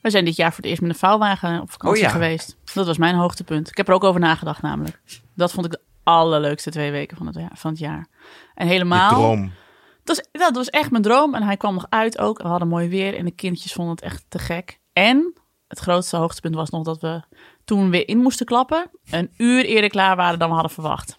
We 0.00 0.10
zijn 0.10 0.24
dit 0.24 0.36
jaar 0.36 0.48
voor 0.52 0.56
het 0.62 0.66
eerst 0.66 0.80
met 0.80 0.90
een 0.90 0.96
vouwwagen 0.96 1.60
op 1.60 1.70
vakantie 1.70 2.02
Oh 2.02 2.06
ja. 2.06 2.12
geweest. 2.12 2.56
Dat 2.74 2.86
was 2.86 2.98
mijn 2.98 3.14
hoogtepunt. 3.14 3.68
Ik 3.68 3.76
heb 3.76 3.88
er 3.88 3.94
ook 3.94 4.04
over 4.04 4.20
nagedacht 4.20 4.62
namelijk. 4.62 5.00
Dat 5.34 5.52
vond 5.52 5.66
ik 5.66 5.72
de 5.72 5.80
allerleukste 6.04 6.70
twee 6.70 6.90
weken 6.90 7.16
van 7.16 7.26
het, 7.26 7.36
jaar- 7.36 7.50
van 7.54 7.70
het 7.70 7.80
jaar. 7.80 8.06
En 8.54 8.66
Je 8.66 8.72
helemaal... 8.72 9.10
droom. 9.10 9.52
Dat 10.04 10.16
was, 10.16 10.40
dat 10.42 10.56
was 10.56 10.70
echt 10.70 10.90
mijn 10.90 11.02
droom. 11.02 11.34
En 11.34 11.42
hij 11.42 11.56
kwam 11.56 11.74
nog 11.74 11.86
uit 11.88 12.18
ook. 12.18 12.42
We 12.42 12.48
hadden 12.48 12.68
mooi 12.68 12.88
weer 12.88 13.16
en 13.16 13.24
de 13.24 13.30
kindjes 13.30 13.72
vonden 13.72 13.94
het 13.94 14.04
echt 14.04 14.24
te 14.28 14.38
gek. 14.38 14.80
En 14.92 15.34
het 15.68 15.78
grootste 15.78 16.16
hoogtepunt 16.16 16.54
was 16.54 16.70
nog 16.70 16.84
dat 16.84 17.00
we 17.00 17.22
toen 17.64 17.84
we 17.84 17.90
weer 17.90 18.08
in 18.08 18.18
moesten 18.18 18.46
klappen... 18.46 18.90
een 19.10 19.30
uur 19.36 19.64
eerder 19.64 19.90
klaar 19.90 20.16
waren 20.16 20.38
dan 20.38 20.48
we 20.48 20.54
hadden 20.54 20.72
verwacht. 20.72 21.18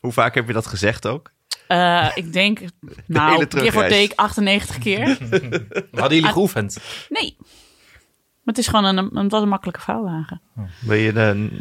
Hoe 0.00 0.12
vaak 0.12 0.34
heb 0.34 0.46
je 0.46 0.52
dat 0.52 0.66
gezegd 0.66 1.06
ook? 1.06 1.32
Eh, 1.68 2.10
ik 2.14 2.32
denk, 2.32 2.60
nou, 3.06 3.32
hele 3.32 3.46
keer 3.46 3.72
voor 3.72 3.88
take 3.88 4.12
98 4.16 4.78
keer. 4.78 5.08
Hadden 5.90 6.16
jullie 6.18 6.32
geoefend? 6.32 6.78
Nee. 7.08 7.36
Maar 8.44 8.54
het 8.54 8.58
is 8.64 8.70
gewoon 8.70 8.84
een, 8.84 9.10
het 9.22 9.30
was 9.30 9.42
een 9.42 9.48
makkelijke 9.48 9.80
vouwwagen. 9.80 10.40
Wil 10.80 10.96
je 10.96 11.12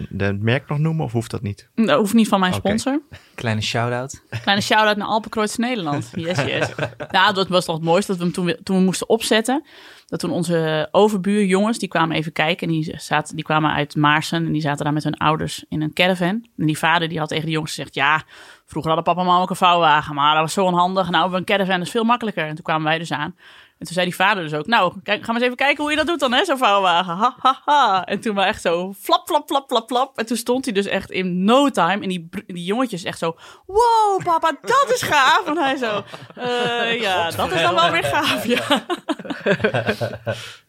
de, 0.09 0.37
merk 0.41 0.69
nog 0.69 0.77
noemen 0.77 1.05
of 1.05 1.11
hoeft 1.11 1.31
dat 1.31 1.41
niet? 1.41 1.69
Dat 1.75 1.97
hoeft 1.99 2.13
niet 2.13 2.27
van 2.27 2.39
mijn 2.39 2.53
sponsor. 2.53 3.01
Kleine 3.35 3.61
shout-out. 3.61 4.23
Kleine 4.41 4.61
shout-out 4.63 4.97
naar 4.97 5.07
Alpenkreuz 5.07 5.55
Nederland. 5.55 6.11
Yes, 6.15 6.43
yes. 6.43 6.69
nou, 7.11 7.33
dat 7.33 7.47
was 7.47 7.65
toch 7.65 7.75
het 7.75 7.83
mooiste 7.83 8.11
dat 8.11 8.17
we 8.19 8.23
hem 8.25 8.33
toen, 8.33 8.45
we- 8.45 8.59
toen 8.63 8.77
we 8.77 8.83
moesten 8.83 9.09
opzetten. 9.09 9.63
Dat 10.07 10.19
toen 10.19 10.31
onze 10.31 10.87
overbuurjongens, 10.91 11.77
die 11.79 11.89
kwamen 11.89 12.15
even 12.17 12.31
kijken. 12.31 12.67
En 12.67 12.73
die, 12.73 12.93
zaten, 12.97 13.35
die 13.35 13.45
kwamen 13.45 13.71
uit 13.71 13.95
Maarsen 13.95 14.45
en 14.45 14.51
die 14.51 14.61
zaten 14.61 14.83
daar 14.83 14.93
met 14.93 15.03
hun 15.03 15.17
ouders 15.17 15.65
in 15.69 15.81
een 15.81 15.93
caravan. 15.93 16.45
En 16.57 16.65
die 16.65 16.77
vader 16.77 17.07
die 17.09 17.19
had 17.19 17.29
tegen 17.29 17.45
de 17.45 17.51
jongens 17.51 17.73
gezegd... 17.73 17.95
Ja, 17.95 18.23
Vroeger 18.65 18.93
hadden 18.93 19.13
papa 19.13 19.21
en 19.25 19.31
mama 19.33 19.43
ook 19.43 19.49
een 19.49 19.55
vouwwagen, 19.55 20.15
maar 20.15 20.31
dat 20.33 20.41
was 20.41 20.53
zo 20.53 20.65
onhandig. 20.65 21.09
Nou, 21.09 21.33
een 21.35 21.43
caravan 21.43 21.81
is 21.81 21.89
veel 21.89 22.03
makkelijker. 22.03 22.45
En 22.47 22.55
toen 22.55 22.63
kwamen 22.63 22.83
wij 22.83 22.97
dus 22.97 23.11
aan. 23.11 23.35
En 23.83 23.89
toen 23.89 23.97
zei 23.97 24.09
die 24.09 24.25
vader 24.25 24.43
dus 24.43 24.53
ook, 24.53 24.67
nou, 24.67 24.93
kijk, 25.03 25.19
ga 25.19 25.25
maar 25.25 25.35
eens 25.35 25.43
even 25.43 25.57
kijken 25.57 25.81
hoe 25.83 25.91
je 25.91 25.97
dat 25.97 26.07
doet 26.07 26.19
dan, 26.19 26.33
hè, 26.33 26.45
zo'n 26.45 26.57
vouwwagen. 26.57 27.15
Ha, 27.15 27.35
ha, 27.39 27.61
ha. 27.65 28.05
En 28.05 28.19
toen 28.19 28.35
was 28.35 28.45
echt 28.45 28.61
zo 28.61 28.93
flap, 28.99 29.27
flap, 29.27 29.47
flap, 29.47 29.69
flap, 29.69 29.87
flap. 29.87 30.17
En 30.17 30.25
toen 30.25 30.37
stond 30.37 30.65
hij 30.65 30.73
dus 30.73 30.85
echt 30.85 31.11
in 31.11 31.43
no 31.43 31.69
time. 31.69 32.03
En 32.03 32.09
die, 32.09 32.29
die 32.45 32.63
jongetjes 32.63 33.03
echt 33.03 33.17
zo, 33.17 33.35
wow, 33.65 34.23
papa, 34.23 34.57
dat 34.61 34.91
is 34.93 35.01
gaaf. 35.01 35.45
En 35.45 35.57
hij 35.57 35.77
zo, 35.77 36.03
eh, 36.35 37.01
ja, 37.01 37.31
dat 37.31 37.51
is 37.51 37.61
dan 37.61 37.75
wel 37.75 37.91
weer 37.91 38.03
gaaf, 38.03 38.45
ja. 38.45 38.85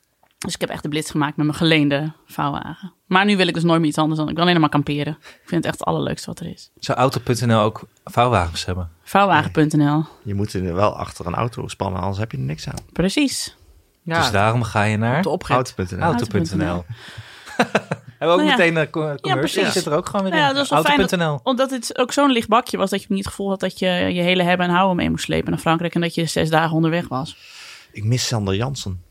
Dus 0.45 0.55
ik 0.55 0.61
heb 0.61 0.71
echt 0.71 0.83
de 0.83 0.89
blitz 0.89 1.11
gemaakt 1.11 1.37
met 1.37 1.47
mijn 1.47 1.59
geleende 1.59 2.13
vouwwagen. 2.27 2.93
Maar 3.07 3.25
nu 3.25 3.37
wil 3.37 3.47
ik 3.49 3.55
dus 3.55 3.63
nooit 3.63 3.81
meer 3.81 3.89
iets 3.89 3.99
anders 3.99 4.19
dan, 4.21 4.29
ik 4.29 4.35
wil 4.37 4.45
alleen 4.45 4.61
maar 4.61 4.69
kamperen. 4.69 5.17
Ik 5.21 5.41
vind 5.45 5.51
het 5.51 5.65
echt 5.65 5.79
het 5.79 5.85
allerleukste 5.89 6.27
wat 6.27 6.41
er 6.41 6.47
is. 6.47 6.71
Zou 6.77 6.99
Auto.nl 6.99 7.61
ook 7.61 7.83
vouwwagens 8.05 8.65
hebben? 8.65 8.91
Vouwwagen.nl, 9.03 10.05
Je 10.23 10.35
moet 10.35 10.53
er 10.53 10.75
wel 10.75 10.97
achter 10.97 11.27
een 11.27 11.35
auto 11.35 11.69
spannen, 11.69 12.01
anders 12.01 12.19
heb 12.19 12.31
je 12.33 12.37
er 12.37 12.43
niks 12.43 12.69
aan. 12.69 12.79
precies. 12.93 13.57
Ja, 14.03 14.19
Dus 14.21 14.31
daarom 14.31 14.63
ga 14.63 14.83
je 14.83 14.97
naar. 14.97 15.25
Auto.nl. 15.25 16.01
Auto.nl. 16.01 16.85
Hebben 18.19 18.37
we 18.37 18.43
ook 18.43 18.49
Nou 18.49 18.61
ja. 18.61 18.65
meteen 18.67 18.77
een 18.77 18.91
co- 18.91 19.15
commercial? 19.21 19.39
precies. 19.65 19.73
zit 19.83 19.87
er 19.93 19.97
ook 19.97 20.07
gewoon 20.07 20.23
weer 20.23 20.33
Nou 20.41 20.55
ja, 20.57 20.61
in. 20.79 20.87
Auto.nl. 20.97 21.41
Omdat 21.43 21.71
het 21.71 21.99
ook 21.99 22.13
zo'n 22.13 22.31
licht 22.31 22.49
bakje 22.49 22.77
was 22.77 22.91
dat 22.91 23.01
je 23.01 23.07
niet 23.09 23.19
het 23.19 23.29
gevoel 23.29 23.49
had 23.49 23.61
dat 23.61 23.79
je 23.79 23.87
je 23.87 24.21
hele 24.23 24.43
hebben 24.43 24.67
en 24.67 24.73
houden 24.75 24.97
mee 24.97 25.11
moest 25.11 25.25
slepen 25.25 25.51
naar 25.51 25.61
Frankrijk 25.61 25.95
en 25.95 26.01
dat 26.01 26.15
je 26.15 26.25
zes 26.27 26.51
dagen 26.51 26.75
onderweg 26.77 27.09
was. 27.09 27.37
Ik 27.93 28.05
mis 28.05 28.27
Sander 28.27 28.55
Jansen. 28.55 29.03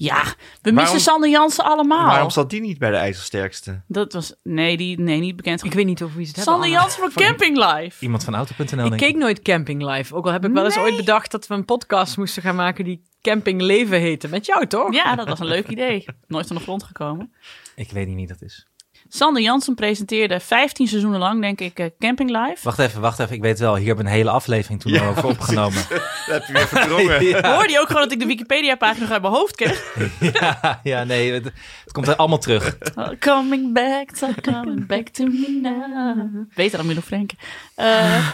Ja, 0.00 0.22
we 0.62 0.70
missen 0.70 1.00
Sander 1.00 1.30
Jansen 1.30 1.64
allemaal. 1.64 2.06
Waarom 2.06 2.30
zat 2.30 2.50
die 2.50 2.60
niet 2.60 2.78
bij 2.78 2.90
de 2.90 2.96
IJzersterkste? 2.96 3.80
Dat 3.86 4.12
was, 4.12 4.34
nee, 4.42 4.76
die, 4.76 5.00
nee, 5.00 5.20
niet 5.20 5.36
bekend. 5.36 5.64
Ik 5.64 5.72
weet 5.72 5.86
niet 5.86 6.02
over 6.02 6.16
wie 6.16 6.26
ze 6.26 6.32
het 6.34 6.44
hebben. 6.44 6.54
Sander. 6.64 6.80
Jansen 6.80 7.00
van 7.12 7.24
Camping 7.24 7.56
Live. 7.56 8.04
Iemand 8.04 8.24
van 8.24 8.34
Auto.nl 8.34 8.84
Ik 8.86 8.96
keek 8.98 9.16
nooit 9.16 9.42
Camping 9.42 9.82
Live. 9.82 10.14
Ook 10.14 10.26
al 10.26 10.32
heb 10.32 10.44
ik 10.44 10.52
wel 10.52 10.64
eens 10.64 10.74
Nee. 10.74 10.84
ooit 10.84 10.96
bedacht 10.96 11.30
dat 11.30 11.46
we 11.46 11.54
een 11.54 11.64
podcast 11.64 12.16
moesten 12.16 12.42
gaan 12.42 12.56
maken 12.56 12.84
die 12.84 13.02
Camping 13.22 13.60
Leven 13.60 14.00
heette. 14.00 14.28
Met 14.28 14.46
jou 14.46 14.66
toch? 14.66 14.92
Ja, 14.94 15.14
dat 15.14 15.28
was 15.28 15.38
een 15.40 15.46
leuk 15.46 15.68
idee. 15.68 16.04
Nooit 16.26 16.46
van 16.46 16.56
de 16.56 16.62
grond 16.62 16.82
gekomen. 16.82 17.32
Ik 17.74 17.90
weet 17.90 18.06
niet 18.06 18.16
wie 18.16 18.26
dat 18.26 18.42
is. 18.42 18.66
Sander 19.08 19.42
Jansen 19.42 19.74
presenteerde 19.74 20.40
15 20.40 20.88
seizoenen 20.88 21.20
lang, 21.20 21.40
denk 21.40 21.60
ik, 21.60 21.78
eh, 21.78 21.86
Camping 21.98 22.30
Live. 22.30 22.56
Wacht 22.62 22.78
even, 22.78 23.00
wacht 23.00 23.18
even. 23.18 23.34
Ik 23.34 23.42
weet 23.42 23.58
wel, 23.58 23.76
hier 23.76 23.86
hebben 23.86 24.04
we 24.04 24.10
een 24.10 24.16
hele 24.16 24.30
aflevering 24.30 24.80
toen 24.80 25.00
over 25.00 25.24
opgenomen. 25.24 25.82
Dat 25.88 26.00
heb 26.26 26.44
je 26.46 26.52
weer 26.52 26.68
verdrongen. 26.68 27.24
ja, 27.26 27.54
Hoorde 27.54 27.72
je 27.72 27.80
ook 27.80 27.86
gewoon 27.86 28.02
dat 28.02 28.12
ik 28.12 28.18
de 28.18 28.26
Wikipedia-pagina 28.26 29.00
nog 29.00 29.10
uit 29.10 29.22
mijn 29.22 29.34
hoofd 29.34 29.56
kreeg? 29.56 29.96
ja, 30.40 30.80
ja, 30.82 31.04
nee, 31.04 31.32
het, 31.32 31.44
het 31.44 31.92
komt 31.92 32.08
er 32.08 32.16
allemaal 32.16 32.38
terug. 32.38 32.78
Coming 33.18 33.72
back, 33.74 34.16
so 34.16 34.28
coming 34.42 34.86
back 34.86 35.08
to 35.08 35.24
me 35.24 35.58
now. 35.62 36.46
Beter 36.54 36.78
dan 36.78 36.86
Milo 36.86 37.00
Frank. 37.00 37.30
Eh, 37.74 38.30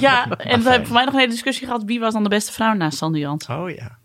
ja, 0.00 0.28
en 0.28 0.62
we 0.62 0.68
hebben 0.68 0.86
voor 0.86 0.96
mij 0.96 1.04
nog 1.04 1.12
een 1.12 1.20
hele 1.20 1.32
discussie 1.32 1.66
gehad. 1.66 1.84
Wie 1.84 2.00
was 2.00 2.12
dan 2.12 2.22
de 2.22 2.28
beste 2.28 2.52
vrouw 2.52 2.72
naast 2.72 2.98
Sander 2.98 3.20
Jansen? 3.20 3.60
Oh 3.60 3.70
ja. 3.70 3.98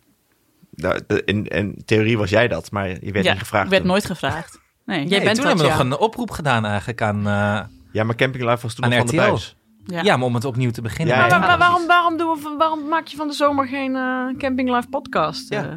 Nou, 0.76 1.02
in, 1.26 1.48
in 1.48 1.82
theorie 1.86 2.18
was 2.18 2.30
jij 2.30 2.48
dat, 2.48 2.72
maar 2.72 2.88
je 2.88 3.12
werd 3.12 3.26
ja, 3.26 3.32
niet 3.32 3.42
gevraagd. 3.42 3.66
ik 3.66 3.70
werd 3.70 3.82
toen. 3.82 3.92
nooit 3.92 4.06
gevraagd. 4.06 4.62
Nee. 4.86 4.98
Jij 5.00 5.08
Nee, 5.08 5.10
bent 5.10 5.36
toen 5.36 5.36
dat, 5.36 5.46
hebben 5.46 5.64
we 5.66 5.72
ja. 5.72 5.84
nog 5.84 6.00
een 6.00 6.06
oproep 6.06 6.32
gedaan 6.32 6.66
eigenlijk 6.66 7.02
aan... 7.02 7.18
eh, 7.28 7.60
Ja, 7.92 8.04
maar 8.04 8.16
Camping 8.16 8.44
Live 8.44 8.62
was 8.62 8.74
toen 8.74 8.84
Aan 8.84 8.90
nog 8.90 9.00
van 9.00 9.08
de 9.08 9.16
RTL. 9.22 9.28
buis. 9.30 9.56
Ja. 9.86 10.02
ja. 10.02 10.18
maar 10.18 10.26
om 10.28 10.34
het 10.36 10.46
opnieuw 10.46 10.72
te 10.72 10.82
beginnen. 10.82 11.16
Ja, 11.16 11.22
Maar, 11.22 11.30
ja. 11.30 11.38
maar- 11.38 11.48
maar 11.48 11.58
waarom, 11.58 11.88
waarom, 11.88 12.18
doen 12.18 12.30
we, 12.30 12.56
waarom 12.58 12.88
maak 12.88 13.08
je 13.08 13.18
van 13.18 13.28
de 13.28 13.34
zomer 13.34 13.68
geen 13.68 13.96
eh, 13.96 14.38
Camping 14.38 14.70
Live 14.76 14.88
podcast? 14.88 15.50
Ja. 15.50 15.64
Eh, 15.70 15.74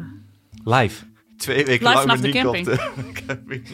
Live. 0.79 1.03
Twee 1.37 1.65
weken 1.65 1.87
Live 1.89 2.07
lang 2.07 2.19
de 2.19 2.29
camping. 2.29 2.65
de 2.65 3.11
camping. 3.27 3.67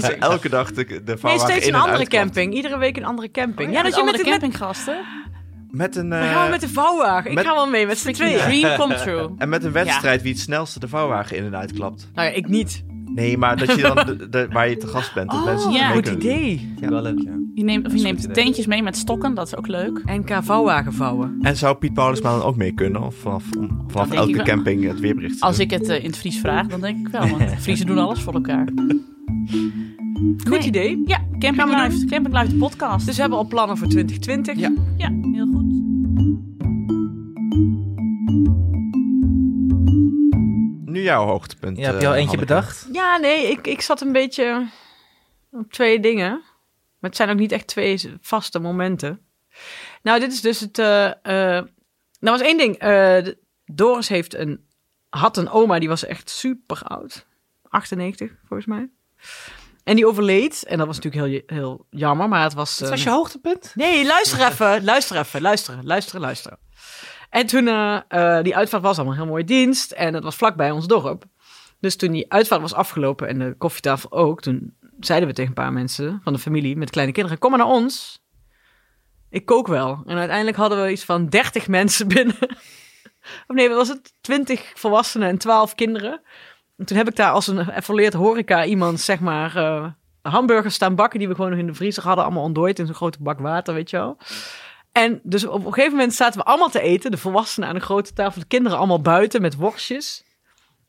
De 0.00 0.16
elke 0.18 0.48
dag 0.48 0.72
de, 0.72 0.84
de 1.04 1.16
nee, 1.22 1.38
steeds 1.38 1.66
in 1.66 1.74
een 1.74 1.80
en 1.80 1.86
andere 1.86 2.06
camping. 2.06 2.54
Iedere 2.54 2.78
week 2.78 2.96
een 2.96 3.04
andere 3.04 3.30
camping. 3.30 3.70
Ja, 3.70 3.76
ja, 3.76 3.82
dat 3.82 3.96
je 3.96 4.04
met, 4.04 4.14
de- 4.16 4.22
met, 4.22 4.30
campinggasten. 4.30 5.04
Met 5.70 5.96
een, 5.96 6.08
we 6.08 6.14
eh, 6.16 6.32
gaan 6.32 6.50
met 6.50 6.60
de 6.60 6.68
vouwwagen. 6.68 7.30
Ik 7.30 7.36
met- 7.36 7.46
ga 7.46 7.54
wel 7.54 7.66
mee 7.68 7.86
met 7.86 7.98
z'n 7.98 8.12
tweeën. 8.12 8.38
Dream 8.38 8.76
come 8.78 8.94
true. 8.94 9.30
en 9.38 9.48
met 9.48 9.64
een 9.64 9.72
wedstrijd 9.72 10.22
wie 10.22 10.32
het 10.32 10.40
snelste 10.40 10.80
de 10.80 10.88
vouwwagen 10.88 11.36
in 11.36 11.44
en 11.44 11.56
uitklapt. 11.56 12.08
Nou 12.14 12.28
ja, 12.28 12.34
ik 12.34 12.48
niet. 12.48 12.84
Nee, 13.14 13.38
maar 13.38 13.56
dat 13.56 13.74
je 13.74 13.82
dan 13.82 13.94
de, 14.06 14.28
de- 14.28 14.48
waar 14.52 14.68
je 14.68 14.76
te 14.76 14.86
gast 14.86 15.14
bent. 15.14 15.30
Dat 15.30 15.44
mensen 15.44 15.70
ja. 15.70 15.86
mee 15.88 15.96
Goed 15.96 16.08
idee. 16.08 16.72
Ja, 16.80 16.88
wel 16.88 17.02
leuk, 17.02 17.18
ja. 17.22 17.32
Je 17.54 17.64
neemt, 17.64 17.86
of 17.86 17.94
je 17.94 18.02
neemt 18.02 18.34
teentjes 18.34 18.66
mee 18.66 18.82
met 18.82 18.96
stokken, 18.96 19.34
dat 19.34 19.46
is 19.46 19.56
ook 19.56 19.66
leuk. 19.66 20.02
NK 20.04 20.38
vouwwagen 20.42 20.92
vouwen. 20.92 21.38
En 21.40 21.56
zou 21.56 21.76
Piet 21.76 21.92
Paulusma 21.92 22.30
dan 22.30 22.42
ook 22.42 22.56
mee 22.56 22.72
kunnen? 22.72 23.02
Of 23.02 23.14
vanaf, 23.16 24.12
elke 24.12 24.42
camping 24.42 24.84
het 24.84 25.00
weerbericht 25.00 25.40
Als 25.40 25.56
doen? 25.56 25.64
ik 25.64 25.70
het 25.70 25.88
eh, 25.88 25.98
in 25.98 26.06
het 26.06 26.16
Fries 26.16 26.38
vraag, 26.40 26.66
dan 26.66 26.80
denk 26.80 27.06
ik 27.06 27.12
wel. 27.12 27.28
Want 27.28 27.42
Friesen 27.62 27.86
doen 27.86 27.98
alles 27.98 28.20
voor 28.20 28.34
elkaar. 28.34 28.68
Goed 30.48 30.48
Nee. 30.48 30.60
idee. 30.60 31.02
Ja, 31.06 31.18
Camping 31.38 31.82
Live, 31.82 32.04
Camping 32.06 32.38
Live 32.38 32.48
de 32.52 32.56
podcast. 32.56 33.06
Dus 33.06 33.14
we 33.14 33.20
hebben 33.20 33.38
al 33.38 33.46
plannen 33.46 33.76
voor 33.76 33.86
2020. 33.88 34.58
Ja. 34.58 34.72
ja, 34.96 35.10
heel 35.32 35.46
goed. 35.46 35.65
Nu 40.96 41.02
jouw 41.02 41.24
hoogtepunt. 41.24 41.78
Ja, 41.78 41.90
heb 41.90 42.00
je 42.00 42.06
al 42.06 42.12
eh, 42.12 42.18
eentje 42.18 42.36
Hanneke. 42.36 42.54
bedacht? 42.54 42.88
Ja, 42.92 43.16
nee, 43.16 43.50
ik, 43.50 43.66
ik 43.66 43.80
zat 43.80 44.00
een 44.00 44.12
beetje 44.12 44.68
op 45.50 45.72
twee 45.72 46.00
dingen. 46.00 46.30
Maar 46.98 47.10
het 47.10 47.16
zijn 47.16 47.30
ook 47.30 47.38
niet 47.38 47.52
echt 47.52 47.66
twee 47.66 48.14
vaste 48.20 48.58
momenten. 48.58 49.20
Nou, 50.02 50.20
dit 50.20 50.32
is 50.32 50.40
dus 50.40 50.60
het... 50.60 50.78
eh 50.78 51.06
eh 51.06 51.64
nou 52.20 52.38
was 52.38 52.40
één 52.40 52.56
ding. 52.58 52.78
eh, 52.78 53.26
Doris 53.64 54.08
heeft 54.08 54.34
een, 54.34 54.66
had 55.08 55.36
een 55.36 55.48
oma, 55.48 55.78
die 55.78 55.88
was 55.88 56.04
echt 56.04 56.30
super 56.30 56.82
oud. 56.82 57.26
98, 57.68 58.30
volgens 58.44 58.68
mij. 58.68 58.90
En 59.84 59.96
die 59.96 60.06
overleed. 60.06 60.64
En 60.64 60.78
dat 60.78 60.86
was 60.86 60.98
natuurlijk 61.00 61.46
heel, 61.46 61.58
heel 61.58 61.86
jammer, 61.90 62.28
maar 62.28 62.42
het 62.42 62.54
was... 62.54 62.76
Dat 62.76 62.88
eh, 62.88 62.94
was 62.94 63.02
je 63.02 63.10
hoogtepunt? 63.10 63.72
Nee, 63.74 64.06
luister 64.06 64.46
even, 64.46 64.84
luister 64.84 65.16
even, 65.18 65.40
luisteren, 65.40 65.86
luisteren, 65.86 66.20
luisteren. 66.20 66.58
En 67.30 67.46
toen, 67.46 67.68
eh, 67.68 67.98
eh, 68.08 68.44
die 68.44 68.56
uitvaart 68.56 68.82
was 68.82 68.96
allemaal 68.96 69.14
een 69.14 69.20
heel 69.20 69.30
mooie 69.30 69.44
dienst 69.44 69.90
en 69.90 70.14
het 70.14 70.24
was 70.24 70.36
vlakbij 70.36 70.70
ons 70.70 70.86
dorp. 70.86 71.24
Dus 71.80 71.96
toen 71.96 72.12
die 72.12 72.32
uitvaart 72.32 72.60
was 72.60 72.74
afgelopen 72.74 73.28
en 73.28 73.38
de 73.38 73.54
koffietafel 73.58 74.12
ook, 74.12 74.42
toen 74.42 74.76
zeiden 75.00 75.28
we 75.28 75.34
tegen 75.34 75.50
een 75.50 75.62
paar 75.62 75.72
mensen 75.72 76.20
van 76.24 76.32
de 76.32 76.38
familie 76.38 76.76
met 76.76 76.90
kleine 76.90 77.12
kinderen, 77.12 77.38
kom 77.38 77.50
maar 77.50 77.58
naar 77.58 77.68
ons. 77.68 78.24
Ik 79.30 79.46
kook 79.46 79.66
wel. 79.66 80.02
En 80.06 80.16
uiteindelijk 80.16 80.56
hadden 80.56 80.82
we 80.82 80.90
iets 80.90 81.04
van 81.04 81.28
30 81.28 81.68
mensen 81.78 82.08
binnen. 82.08 82.36
Of 83.46 83.56
nee, 83.56 83.68
was 83.68 83.88
het? 83.88 84.12
20 84.20 84.72
volwassenen 84.74 85.28
en 85.28 85.38
12 85.38 85.74
kinderen. 85.74 86.20
En 86.76 86.86
toen 86.86 86.96
heb 86.96 87.08
ik 87.08 87.16
daar 87.16 87.30
als 87.30 87.46
een 87.46 87.82
volleerd 87.82 88.12
horeca 88.12 88.64
iemand, 88.64 89.00
zeg 89.00 89.20
maar, 89.20 89.56
eh, 89.56 89.86
hamburgers 90.22 90.74
staan 90.74 90.94
bakken 90.94 91.18
die 91.18 91.28
we 91.28 91.34
gewoon 91.34 91.50
nog 91.50 91.58
in 91.58 91.66
de 91.66 91.74
vriezer 91.74 92.02
hadden, 92.02 92.24
allemaal 92.24 92.42
ontdooid 92.42 92.78
in 92.78 92.86
zo'n 92.86 92.94
grote 92.94 93.22
bak 93.22 93.38
water, 93.38 93.74
weet 93.74 93.90
je 93.90 93.96
wel. 93.96 94.16
En 94.96 95.20
dus 95.22 95.46
op 95.46 95.64
een 95.64 95.72
gegeven 95.72 95.96
moment 95.96 96.14
zaten 96.14 96.40
we 96.40 96.46
allemaal 96.46 96.70
te 96.70 96.80
eten, 96.80 97.10
de 97.10 97.16
volwassenen 97.16 97.68
aan 97.68 97.74
de 97.74 97.80
grote 97.80 98.12
tafel, 98.12 98.40
de 98.40 98.46
kinderen 98.46 98.78
allemaal 98.78 99.00
buiten 99.00 99.42
met 99.42 99.56
worstjes. 99.56 100.24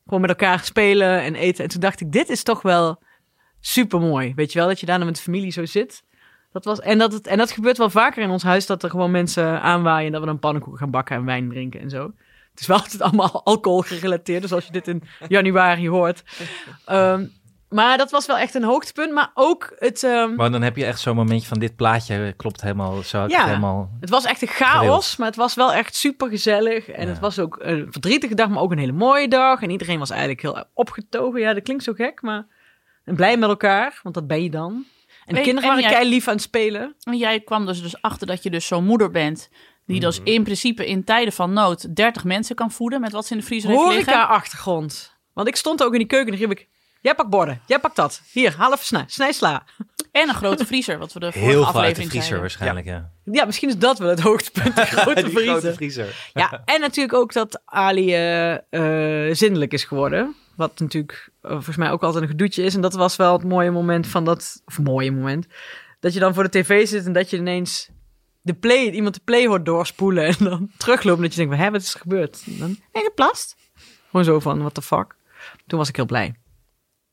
Gewoon 0.04 0.20
met 0.20 0.30
elkaar 0.30 0.64
spelen 0.64 1.20
en 1.20 1.34
eten. 1.34 1.64
En 1.64 1.70
toen 1.70 1.80
dacht 1.80 2.00
ik, 2.00 2.12
dit 2.12 2.28
is 2.28 2.42
toch 2.42 2.62
wel 2.62 3.02
super 3.60 4.00
mooi. 4.00 4.32
Weet 4.34 4.52
je 4.52 4.58
wel, 4.58 4.68
dat 4.68 4.80
je 4.80 4.86
daar 4.86 5.04
met 5.04 5.16
de 5.16 5.22
familie 5.22 5.50
zo 5.50 5.64
zit. 5.64 6.02
Dat 6.52 6.64
was, 6.64 6.80
en, 6.80 6.98
dat 6.98 7.12
het, 7.12 7.26
en 7.26 7.38
dat 7.38 7.50
gebeurt 7.50 7.78
wel 7.78 7.90
vaker 7.90 8.22
in 8.22 8.30
ons 8.30 8.42
huis, 8.42 8.66
dat 8.66 8.82
er 8.82 8.90
gewoon 8.90 9.10
mensen 9.10 9.60
aanwaaien 9.60 10.06
en 10.06 10.12
dat 10.12 10.20
we 10.20 10.26
dan 10.26 10.38
pannenkoeken 10.38 10.80
gaan 10.80 10.90
bakken 10.90 11.16
en 11.16 11.24
wijn 11.24 11.48
drinken 11.48 11.80
en 11.80 11.90
zo. 11.90 12.02
Het 12.50 12.60
is 12.60 12.66
wel 12.66 12.76
altijd 12.82 13.02
allemaal 13.02 13.44
alcohol 13.44 13.80
gerelateerd, 13.80 14.42
dus 14.42 14.52
als 14.52 14.66
je 14.66 14.72
dit 14.72 14.88
in 14.88 15.02
januari 15.28 15.88
hoort. 15.88 16.22
Ehm, 16.84 17.26
maar 17.68 17.98
dat 17.98 18.10
was 18.10 18.26
wel 18.26 18.38
echt 18.38 18.54
een 18.54 18.62
hoogtepunt, 18.64 19.12
maar 19.12 19.30
ook 19.34 19.74
het... 19.78 20.02
ehm, 20.02 20.34
Maar 20.34 20.50
dan 20.50 20.62
heb 20.62 20.76
je 20.76 20.84
echt 20.84 21.00
zo'n 21.00 21.16
momentje 21.16 21.48
van 21.48 21.58
dit 21.58 21.76
plaatje 21.76 22.34
klopt 22.36 22.60
helemaal. 22.60 23.02
Zo 23.02 23.18
Ja. 23.18 23.24
het 23.38 23.46
helemaal... 23.46 23.90
Het 24.00 24.10
was 24.10 24.24
echt 24.24 24.42
een 24.42 24.48
chaos, 24.48 25.16
maar 25.16 25.26
het 25.26 25.36
was 25.36 25.54
wel 25.54 25.72
echt 25.72 25.94
super 25.96 26.28
gezellig. 26.28 26.88
En 26.88 27.02
Ja. 27.02 27.08
het 27.08 27.18
was 27.18 27.38
ook 27.38 27.56
een 27.60 27.86
verdrietige 27.90 28.34
dag, 28.34 28.48
maar 28.48 28.62
ook 28.62 28.72
een 28.72 28.78
hele 28.78 28.92
mooie 28.92 29.28
dag. 29.28 29.62
En 29.62 29.70
iedereen 29.70 29.98
was 29.98 30.10
eigenlijk 30.10 30.42
heel 30.42 30.64
opgetogen. 30.74 31.40
Ja, 31.40 31.54
dat 31.54 31.62
klinkt 31.62 31.84
zo 31.84 31.92
gek, 31.92 32.22
maar 32.22 32.46
en 33.04 33.14
blij 33.16 33.36
met 33.36 33.48
elkaar, 33.48 34.00
want 34.02 34.14
dat 34.14 34.26
ben 34.26 34.42
je 34.42 34.50
dan. 34.50 34.84
En 35.26 35.34
de 35.34 35.40
kinderen 35.40 35.62
en 35.70 35.74
waren 35.76 35.90
jij- 35.90 35.92
kei 36.00 36.08
lief 36.08 36.28
aan 36.28 36.34
het 36.34 36.42
spelen. 36.42 36.94
En 37.02 37.16
jij 37.16 37.40
kwam 37.40 37.66
dus, 37.66 37.82
dus 37.82 38.02
achter 38.02 38.26
dat 38.26 38.42
je 38.42 38.50
dus 38.50 38.66
zo'n 38.66 38.84
moeder 38.84 39.10
bent. 39.10 39.48
Die 39.86 40.00
dus 40.00 40.18
Mhm. 40.20 40.28
in 40.28 40.42
principe 40.42 40.86
in 40.86 41.04
tijden 41.04 41.32
van 41.32 41.52
nood 41.52 41.96
30 41.96 42.24
mensen 42.24 42.56
kan 42.56 42.70
voeden 42.70 43.00
met 43.00 43.12
wat 43.12 43.26
ze 43.26 43.32
in 43.32 43.38
de 43.38 43.44
vriezer 43.46 43.70
heeft 43.70 43.82
liggen. 43.82 44.12
Horeca-achtergrond. 44.12 45.16
Want 45.32 45.48
ik 45.48 45.56
stond 45.56 45.82
ook 45.82 45.92
in 45.92 45.98
die 45.98 46.06
keuken 46.08 46.32
en 46.32 46.38
dan 46.38 46.48
riep 46.48 46.58
ik... 46.58 46.68
Jij 47.08 47.16
pakt 47.16 47.30
borden, 47.30 47.60
jij 47.66 47.78
pakt 47.78 47.96
dat. 47.96 48.22
Hier, 48.32 48.54
haal 48.56 48.72
even 48.72 48.84
snij, 48.84 49.04
snij 49.06 49.32
sla. 49.32 49.64
En 50.12 50.28
een 50.28 50.34
grote 50.34 50.66
vriezer, 50.66 50.98
wat 50.98 51.12
we 51.12 51.20
de 51.20 51.32
vorige 51.32 51.50
Heel 51.50 51.52
veel 51.52 51.64
uit 51.64 51.72
de 51.72 51.78
aflevering 51.78 52.10
vriezer 52.10 52.28
zeiden. 52.28 52.40
waarschijnlijk, 52.40 52.86
ja. 52.86 53.10
Ja, 53.24 53.44
misschien 53.44 53.68
is 53.68 53.78
dat 53.78 53.98
wel 53.98 54.08
het 54.08 54.20
hoogtepunt, 54.20 54.76
die 54.76 54.84
grote 54.96 55.22
Die 55.22 55.32
vriezer. 55.32 55.58
grote 55.58 55.74
vriezer. 55.74 56.30
Ja, 56.34 56.62
en 56.64 56.80
natuurlijk 56.80 57.14
ook 57.14 57.32
dat 57.32 57.62
Ali 57.64 58.14
eh, 58.14 58.54
eh, 59.28 59.34
zindelijk 59.34 59.72
is 59.72 59.84
geworden. 59.84 60.34
Wat 60.56 60.78
natuurlijk 60.80 61.30
eh, 61.42 61.50
volgens 61.50 61.76
mij 61.76 61.90
ook 61.90 62.02
altijd 62.02 62.22
een 62.22 62.28
gedoetje 62.28 62.62
is. 62.62 62.74
En 62.74 62.80
dat 62.80 62.94
was 62.94 63.16
wel 63.16 63.32
het 63.32 63.44
mooie 63.44 63.70
moment 63.70 64.06
van 64.06 64.24
dat... 64.24 64.62
Of 64.64 64.78
mooie 64.78 65.12
moment. 65.12 65.46
Dat 66.00 66.12
je 66.12 66.20
dan 66.20 66.34
voor 66.34 66.42
de 66.42 66.60
tv 66.62 66.88
zit 66.88 67.06
en 67.06 67.12
dat 67.12 67.30
je 67.30 67.36
ineens... 67.36 67.88
De 68.42 68.54
play, 68.54 68.90
iemand 68.90 69.14
de 69.14 69.20
play 69.24 69.46
hoort 69.46 69.64
doorspoelen 69.66 70.24
en 70.24 70.36
dan 70.38 70.70
terugloopt. 70.78 71.16
En 71.16 71.22
dat 71.22 71.34
je 71.34 71.46
denkt, 71.46 71.56
hé, 71.56 71.70
wat 71.70 71.82
is 71.82 71.94
er 71.94 72.00
gebeurd? 72.00 72.42
En 72.46 72.58
dan, 72.58 72.76
nee, 72.92 73.02
geplast. 73.02 73.56
Gewoon 74.10 74.24
zo 74.24 74.40
van, 74.40 74.58
what 74.58 74.74
the 74.74 74.82
fuck. 74.82 75.14
Toen 75.66 75.78
was 75.78 75.88
ik 75.88 75.96
heel 75.96 76.06
blij. 76.06 76.34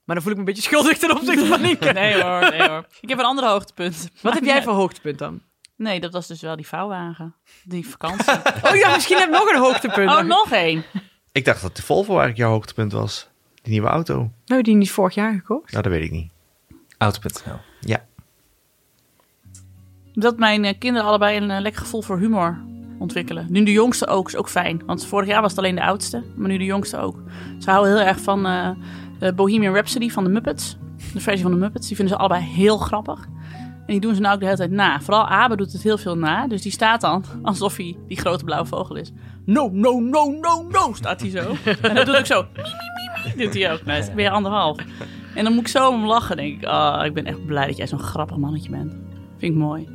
Maar 0.06 0.16
dan 0.16 0.24
voel 0.24 0.32
ik 0.34 0.38
me 0.38 0.46
een 0.48 0.54
beetje 0.54 0.70
schuldig 0.70 0.98
ten 0.98 1.16
opzichte 1.16 1.46
van 1.46 1.62
Nienke. 1.62 1.92
Nee 1.92 2.22
hoor, 2.22 2.50
nee 2.50 2.70
hoor. 2.70 2.86
Ik 3.02 3.10
heb 3.10 3.20
een 3.20 3.26
ander 3.26 3.48
hoogtepunt. 3.48 4.10
Wat 4.22 4.34
heb 4.34 4.44
jij 4.44 4.64
voor 4.64 4.74
hoogtepunt 4.74 5.18
dan? 5.20 5.42
Nee, 5.76 6.00
dat 6.00 6.14
was 6.14 6.28
dus 6.28 6.42
wel 6.42 6.56
die 6.56 6.68
vouwwagen. 6.68 7.36
Die 7.64 7.88
vakantie. 7.88 8.34
Oh 8.70 8.76
ja, 8.76 8.94
misschien 8.94 9.18
heb 9.18 9.28
ik 9.28 9.34
nog 9.34 9.50
een 9.50 9.60
hoogtepunt. 9.60 10.10
oh, 10.10 10.22
nog 10.22 10.52
één. 10.52 10.84
Ik 11.32 11.46
dacht 11.46 11.62
dat 11.62 11.76
de 11.76 11.82
Volvo 11.82 12.10
eigenlijk 12.10 12.38
jouw 12.38 12.50
hoogtepunt 12.52 12.92
was. 12.92 13.30
Die 13.62 13.72
nieuwe 13.72 13.88
auto. 13.88 14.32
Nou, 14.46 14.62
die 14.62 14.76
niet 14.76 14.92
vorig 14.92 15.16
jaar 15.16 15.34
gekocht. 15.34 15.72
Nou, 15.72 15.84
dat 15.84 15.92
weet 15.92 16.04
ik 16.04 16.12
niet. 16.12 16.32
Auto.nl. 16.98 17.58
Ja. 17.80 18.06
Dat 20.14 20.38
mijn 20.38 20.66
eh, 20.66 20.74
kinderen 20.80 21.08
allebei 21.08 21.38
een 21.38 21.52
eh, 21.52 21.62
lekker 21.62 21.82
gevoel 21.82 22.02
voor 22.02 22.18
humor 22.18 22.64
ontwikkelen. 23.00 23.48
Nu 23.50 23.64
de 23.64 23.72
jongste 23.72 24.08
ook, 24.08 24.28
is 24.28 24.36
ook 24.36 24.50
fijn. 24.50 24.82
Want 24.86 25.06
vorig 25.06 25.28
jaar 25.28 25.42
was 25.42 25.50
het 25.50 25.60
alleen 25.60 25.76
de 25.76 25.84
oudste, 25.84 26.24
maar 26.36 26.48
nu 26.48 26.58
de 26.58 26.64
jongste 26.64 26.98
ook. 26.98 27.18
Ze 27.60 27.70
houden 27.72 27.96
heel 27.98 28.06
erg 28.08 28.20
van 28.20 28.46
eh, 28.46 28.70
Bohemian 29.36 29.74
Rhapsody 29.74 30.10
van 30.10 30.24
de 30.24 30.30
Muppets. 30.30 30.78
De 31.14 31.20
versie 31.20 31.42
van 31.42 31.52
de 31.52 31.58
Muppets. 31.58 31.88
Die 31.88 31.96
vinden 31.96 32.16
ze 32.16 32.20
allebei 32.22 32.44
heel 32.44 32.78
grappig. 32.78 33.28
En 33.86 33.92
die 33.92 34.00
doen 34.00 34.16
ze 34.16 34.22
nou 34.22 34.34
ook 34.34 34.40
de 34.40 34.46
hele 34.46 34.58
tijd 34.58 34.72
na. 34.72 35.02
Vooral 35.02 35.28
Abe 35.28 35.56
doet 35.56 35.72
het 35.72 35.84
heel 35.84 35.98
veel 35.98 36.18
na. 36.18 36.48
Dus 36.48 36.62
die 36.62 36.72
staat 36.72 37.02
dan 37.02 37.24
alsof 37.42 37.78
hij 37.78 37.98
die 38.08 38.18
grote 38.18 38.44
blauwe 38.44 38.68
vogel 38.68 38.96
is. 38.96 39.12
No, 39.46 39.70
no, 39.74 40.00
no, 40.00 40.30
no, 40.42 40.68
no, 40.72 40.94
staat 40.94 41.22
hij 41.22 41.30
zo. 41.30 41.54
En 41.82 41.96
dat 41.96 42.06
doet 42.06 42.18
ook 42.18 42.26
zo. 42.26 42.46
Mie, 42.54 42.64
mie, 42.64 42.72
mie, 43.24 43.36
mie, 43.36 43.46
doet 43.46 43.54
hij 43.54 43.74
ook. 43.74 43.86
Nou, 43.86 44.00
is 44.00 44.14
weer 44.14 44.30
anderhalf. 44.30 44.78
En 45.36 45.44
dan 45.44 45.54
moet 45.54 45.62
ik 45.62 45.68
zo 45.68 45.90
om 45.90 46.06
lachen. 46.06 46.38
denk 46.38 46.62
ik, 46.62 46.68
oh, 46.70 47.02
ik 47.04 47.14
ben 47.14 47.26
echt 47.26 47.46
blij 47.46 47.68
dat 47.68 47.78
jij 47.78 47.88
zo'n 47.88 48.00
grappig 48.00 48.38
mannetje 48.38 48.70
bent. 48.70 48.92
Vind 49.38 49.54
ik 49.54 49.60
mooi. 49.60 49.88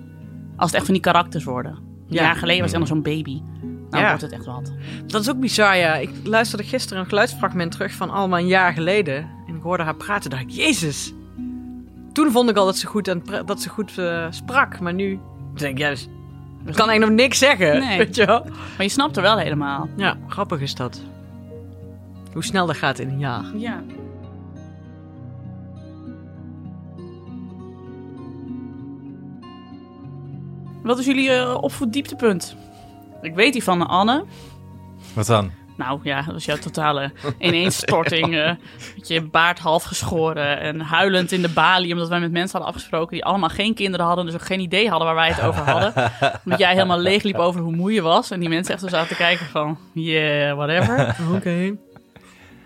Als 0.56 0.66
het 0.70 0.74
echt 0.74 0.84
van 0.84 0.94
die 0.94 1.02
karakters 1.02 1.44
worden. 1.44 1.72
Een 1.72 2.16
Ja. 2.16 2.22
jaar 2.22 2.36
geleden 2.36 2.60
was 2.60 2.70
hij 2.70 2.78
nog 2.78 2.88
zo'n 2.88 3.02
baby. 3.02 3.40
Nou 3.90 4.02
Ja. 4.02 4.08
wordt 4.08 4.22
het 4.22 4.32
echt 4.32 4.44
wat. 4.44 4.72
Dat 5.06 5.20
is 5.20 5.30
ook 5.30 5.40
bizar, 5.40 5.76
ja. 5.76 5.94
Ik 5.94 6.10
luisterde 6.24 6.64
gisteren 6.64 7.02
een 7.02 7.08
geluidsfragment 7.08 7.70
terug 7.72 7.92
van 7.92 8.10
allemaal 8.10 8.38
een 8.38 8.46
jaar 8.46 8.72
geleden. 8.72 9.16
En 9.46 9.54
ik 9.56 9.62
hoorde 9.62 9.82
haar 9.82 9.94
praten 9.94 10.30
dacht 10.30 10.42
ik, 10.42 10.50
jezus. 10.50 11.12
Toen 12.12 12.30
vond 12.30 12.50
ik 12.50 12.56
al 12.56 12.64
dat 12.64 12.76
ze 12.78 12.86
goed, 12.86 13.22
pra- 13.24 13.42
dat 13.42 13.60
ze 13.60 13.68
goed 13.68 13.98
eh, 13.98 14.26
sprak. 14.30 14.80
Maar 14.80 14.94
nu 14.94 15.18
denk 15.54 15.72
ik, 15.72 15.78
ja, 15.78 15.88
dus, 15.88 16.02
ik 16.66 16.74
kan 16.74 16.88
eigenlijk 16.88 17.00
nog 17.00 17.10
niks 17.26 17.38
zeggen. 17.38 17.78
Nee. 17.80 17.98
Weet 17.98 18.16
je 18.16 18.24
wel? 18.26 18.44
Maar 18.44 18.82
je 18.82 18.88
snapt 18.88 19.16
er 19.16 19.22
wel 19.22 19.38
helemaal. 19.38 19.88
Ja, 19.96 20.16
grappig 20.28 20.60
is 20.60 20.74
dat. 20.74 21.00
Hoe 22.32 22.44
snel 22.44 22.66
dat 22.66 22.76
gaat 22.76 22.98
in 22.98 23.08
een 23.08 23.18
jaar. 23.18 23.44
Ja. 23.56 23.82
Wat 30.82 30.98
is 30.98 31.06
jullie 31.06 31.30
eh, 31.30 31.56
opvoeddieptepunt? 31.60 32.56
Ik 33.22 33.34
weet 33.34 33.52
die 33.52 33.62
van 33.62 33.86
Anne. 33.86 34.24
Wat 35.14 35.26
dan? 35.26 35.50
Nou 35.76 36.00
ja, 36.02 36.22
dat 36.22 36.32
was 36.32 36.44
jouw 36.44 36.56
totale 36.56 37.12
ineenstorting. 37.38 38.36
eh 38.36 38.52
met 38.96 39.08
je 39.08 39.22
baard 39.22 39.58
half 39.58 39.82
geschoren 39.82 40.60
en 40.60 40.80
huilend 40.80 41.32
in 41.32 41.42
de 41.42 41.48
balie. 41.48 41.92
Omdat 41.92 42.08
wij 42.08 42.20
met 42.20 42.30
mensen 42.30 42.50
hadden 42.50 42.68
afgesproken 42.68 43.12
die 43.12 43.24
allemaal 43.24 43.48
geen 43.48 43.74
kinderen 43.74 44.06
hadden. 44.06 44.24
Dus 44.24 44.34
ook 44.34 44.42
geen 44.42 44.60
idee 44.60 44.88
hadden 44.88 45.06
waar 45.06 45.16
wij 45.16 45.28
het 45.28 45.40
over 45.40 45.62
hadden. 45.62 46.12
omdat 46.44 46.58
jij 46.58 46.72
helemaal 46.72 46.98
leeg 46.98 47.22
liep 47.22 47.36
over 47.36 47.60
hoe 47.60 47.76
moe 47.76 47.92
je 47.92 48.02
was. 48.02 48.30
En 48.30 48.40
die 48.40 48.48
mensen 48.48 48.72
echt 48.72 48.82
zo 48.82 48.88
zaten 48.88 49.08
te 49.08 49.14
kijken 49.14 49.46
van, 49.46 49.78
yeah, 49.92 50.56
whatever. 50.56 51.16
Oké. 51.36 51.76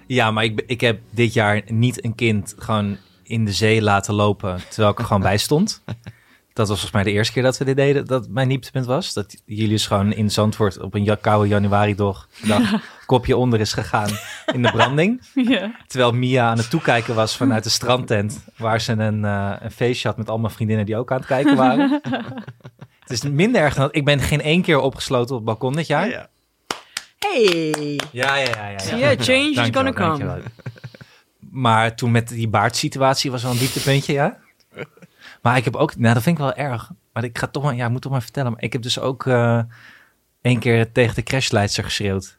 Ja, 0.07 0.31
maar 0.31 0.45
ik, 0.45 0.63
ik 0.67 0.81
heb 0.81 1.01
dit 1.11 1.33
jaar 1.33 1.63
niet 1.67 2.05
een 2.05 2.15
kind 2.15 2.55
gewoon 2.59 2.97
in 3.23 3.45
de 3.45 3.53
zee 3.53 3.83
laten 3.83 4.15
lopen 4.15 4.61
terwijl 4.69 4.93
ik 4.93 4.99
er 4.99 5.05
gewoon 5.05 5.23
bij 5.23 5.39
stond. 5.39 5.83
Dat 6.55 6.69
was 6.69 6.81
volgens 6.81 7.03
mij 7.03 7.13
de 7.13 7.19
eerste 7.19 7.33
keer 7.33 7.43
dat 7.43 7.59
we 7.59 7.65
dit 7.65 7.77
deden, 7.77 8.07
dat 8.07 8.29
mijn 8.29 8.49
dieptepunt 8.49 8.87
was. 8.87 9.13
Dat 9.13 9.43
Julius 9.45 9.87
gewoon 9.87 10.13
in 10.13 10.31
Zandvoort 10.31 10.81
op 10.81 10.95
een 10.95 11.05
ja- 11.05 11.15
koude 11.21 11.49
januari 11.49 11.95
dag, 11.95 12.29
kopje 13.07 13.37
onder 13.37 13.61
is 13.61 13.73
gegaan 13.73 14.11
in 14.53 14.63
de 14.63 14.71
branding. 14.71 15.23
ja. 15.35 15.75
Terwijl 15.87 16.13
Mia 16.13 16.49
aan 16.49 16.59
het 16.59 16.71
toekijken 16.71 17.15
was 17.15 17.37
vanuit 17.37 17.65
de 17.65 17.71
strandtent, 17.71 18.45
waar 18.57 18.81
ze 18.81 18.93
een, 18.93 19.25
eh, 19.25 19.53
een 19.59 19.71
feestje 19.71 20.09
had 20.09 20.17
met 20.17 20.29
allemaal 20.29 20.51
vriendinnen 20.51 20.87
die 20.87 20.97
ook 20.97 21.11
aan 21.11 21.17
het 21.17 21.27
kijken 21.27 21.57
waren. 21.57 22.01
Het 23.01 23.13
is 23.13 23.23
minder 23.23 23.61
erg 23.61 23.75
dan 23.75 23.85
dat. 23.85 23.97
Ik 23.97 24.05
ben 24.05 24.21
geen 24.21 24.41
één 24.41 24.63
keer 24.63 24.81
opgesloten 24.81 25.31
op 25.31 25.41
het 25.41 25.45
balkon 25.45 25.73
dit 25.73 25.87
jaar. 25.87 26.09
Ja, 26.09 26.13
ja. 26.13 26.29
Hey. 27.19 28.01
Ja, 28.13 28.37
ja, 28.37 28.45
ja. 28.45 28.69
ja, 28.71 28.79
Zie 28.79 28.97
je, 28.97 29.17
change 29.19 29.51
is 29.51 29.69
gonna 29.73 29.93
come. 29.93 30.43
Maar 31.51 31.97
toen 31.97 32.11
met 32.11 32.29
die 32.29 32.49
baardsituatie 32.49 33.31
was 33.31 33.43
wel 33.43 33.53
een 33.53 33.59
dieptepuntje, 33.59 34.13
ja. 34.13 34.39
Maar 35.45 35.57
ik 35.57 35.65
heb 35.65 35.77
ook, 35.77 35.97
nou 35.97 36.15
dat 36.15 36.23
vind 36.23 36.39
ik 36.39 36.45
wel 36.45 36.55
erg. 36.55 36.91
Maar 37.13 37.25
ik 37.25 37.39
ga 37.39 37.47
toch 37.47 37.63
maar, 37.63 37.75
ja, 37.75 37.85
ik 37.85 37.91
moet 37.91 38.03
toch 38.03 38.13
maar 38.13 38.23
vertellen. 38.23 38.53
Maar 38.53 38.63
ik 38.63 38.73
heb 38.73 38.83
dus 38.83 38.99
ook 38.99 39.27
eh 39.27 39.61
één 40.41 40.59
keer 40.59 40.93
tegen 40.93 41.15
de 41.15 41.23
crashleidster 41.23 41.85
geschreeuwd. 41.85 42.39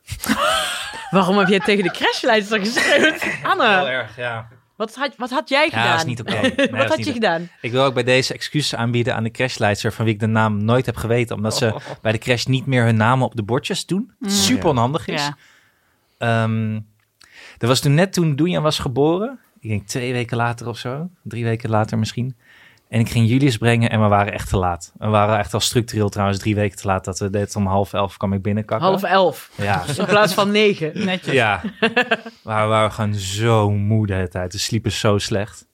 Waarom 1.12 1.38
heb 1.38 1.48
jij 1.48 1.60
tegen 1.60 1.84
de 1.84 1.92
crashleidster 1.92 2.60
geschreeuwd? 2.60 3.28
Anne, 3.52 3.64
erg, 3.66 4.16
ja. 4.18 4.48
wat 4.76 4.96
had, 4.96 5.14
wat 5.18 5.30
had 5.30 5.50
jij 5.50 5.64
Ja, 5.64 5.70
gedaan? 5.70 5.90
dat 5.90 5.98
is 5.98 6.06
niet 6.06 6.20
oké. 6.20 6.42
Nee, 6.42 6.56
dat 6.56 6.70
wat 6.70 6.88
had 6.88 7.06
je 7.06 7.12
gedaan? 7.12 7.50
Ik 7.62 7.72
wil 7.72 7.84
ook 7.84 7.94
bij 7.94 8.04
deze 8.04 8.34
excuses 8.34 8.76
aanbieden 8.76 9.16
aan 9.16 9.24
de 9.24 9.32
crashleidster, 9.32 9.94
van 9.94 10.06
wie 10.06 10.14
ik 10.14 10.20
de 10.20 10.28
naam 10.28 10.64
nooit 10.64 10.86
heb 10.86 10.96
geweten. 10.96 11.36
Omdat 11.36 11.58
ze 11.58 11.76
bij 12.02 12.12
de 12.12 12.18
crash 12.18 12.46
niet 12.46 12.66
meer 12.66 12.84
hun 12.84 12.98
namen 12.98 13.26
op 13.26 13.36
de 13.36 13.44
bordjes 13.44 13.86
doen. 13.86 14.12
Wat 14.20 14.32
super 14.32 14.70
onhandig 14.70 15.08
is. 15.08 15.22
Ja. 15.22 15.38
Ehm 16.18 16.80
er 17.58 17.68
was 17.68 17.80
toen 17.80 17.94
net 17.94 18.14
toen 18.14 18.36
Doenjan 18.36 18.64
was 18.64 18.80
geboren. 18.80 19.40
Ik 19.60 19.70
denk 19.70 19.88
twee 19.88 20.14
weken 20.14 20.38
later 20.38 20.68
of 20.68 20.78
zo. 20.78 21.10
Drie 21.24 21.44
weken 21.44 21.70
later 21.70 21.98
misschien. 21.98 22.36
En 22.90 23.00
ik 23.00 23.10
ging 23.10 23.30
Julius 23.30 23.58
brengen 23.58 23.90
en 23.90 24.02
we 24.02 24.08
waren 24.08 24.34
echt 24.34 24.50
te 24.50 24.58
laat. 24.58 24.92
We 24.98 25.08
waren 25.08 25.38
echt 25.38 25.54
al 25.54 25.60
structureel 25.60 26.10
trouwens 26.10 26.40
drie 26.40 26.56
weken 26.56 26.78
te 26.78 26.88
laat. 26.88 27.06
Dat 27.06 27.20
we 27.20 27.30
dit 27.30 27.56
om 27.56 27.66
half 27.68 27.94
elf 27.94 28.18
kwam 28.18 28.34
ik 28.34 28.42
binnenkakken. 28.42 28.88
Half 28.88 29.04
elf. 29.04 29.50
Ja, 29.56 29.84
In 29.98 30.06
plaats 30.06 30.34
van 30.34 30.52
negen. 30.52 31.06
Netjes. 31.06 31.34
ja. 31.34 31.62
Maar 32.44 32.64
we 32.64 32.70
waren 32.70 32.92
gewoon 32.92 33.14
zo 33.14 33.72
moe 33.72 34.08
de 34.08 34.14
hele 34.14 34.28
tijd. 34.28 34.54
We 34.54 34.60
sliepen 34.60 34.92
zo 34.92 35.18
slecht. 35.18 35.68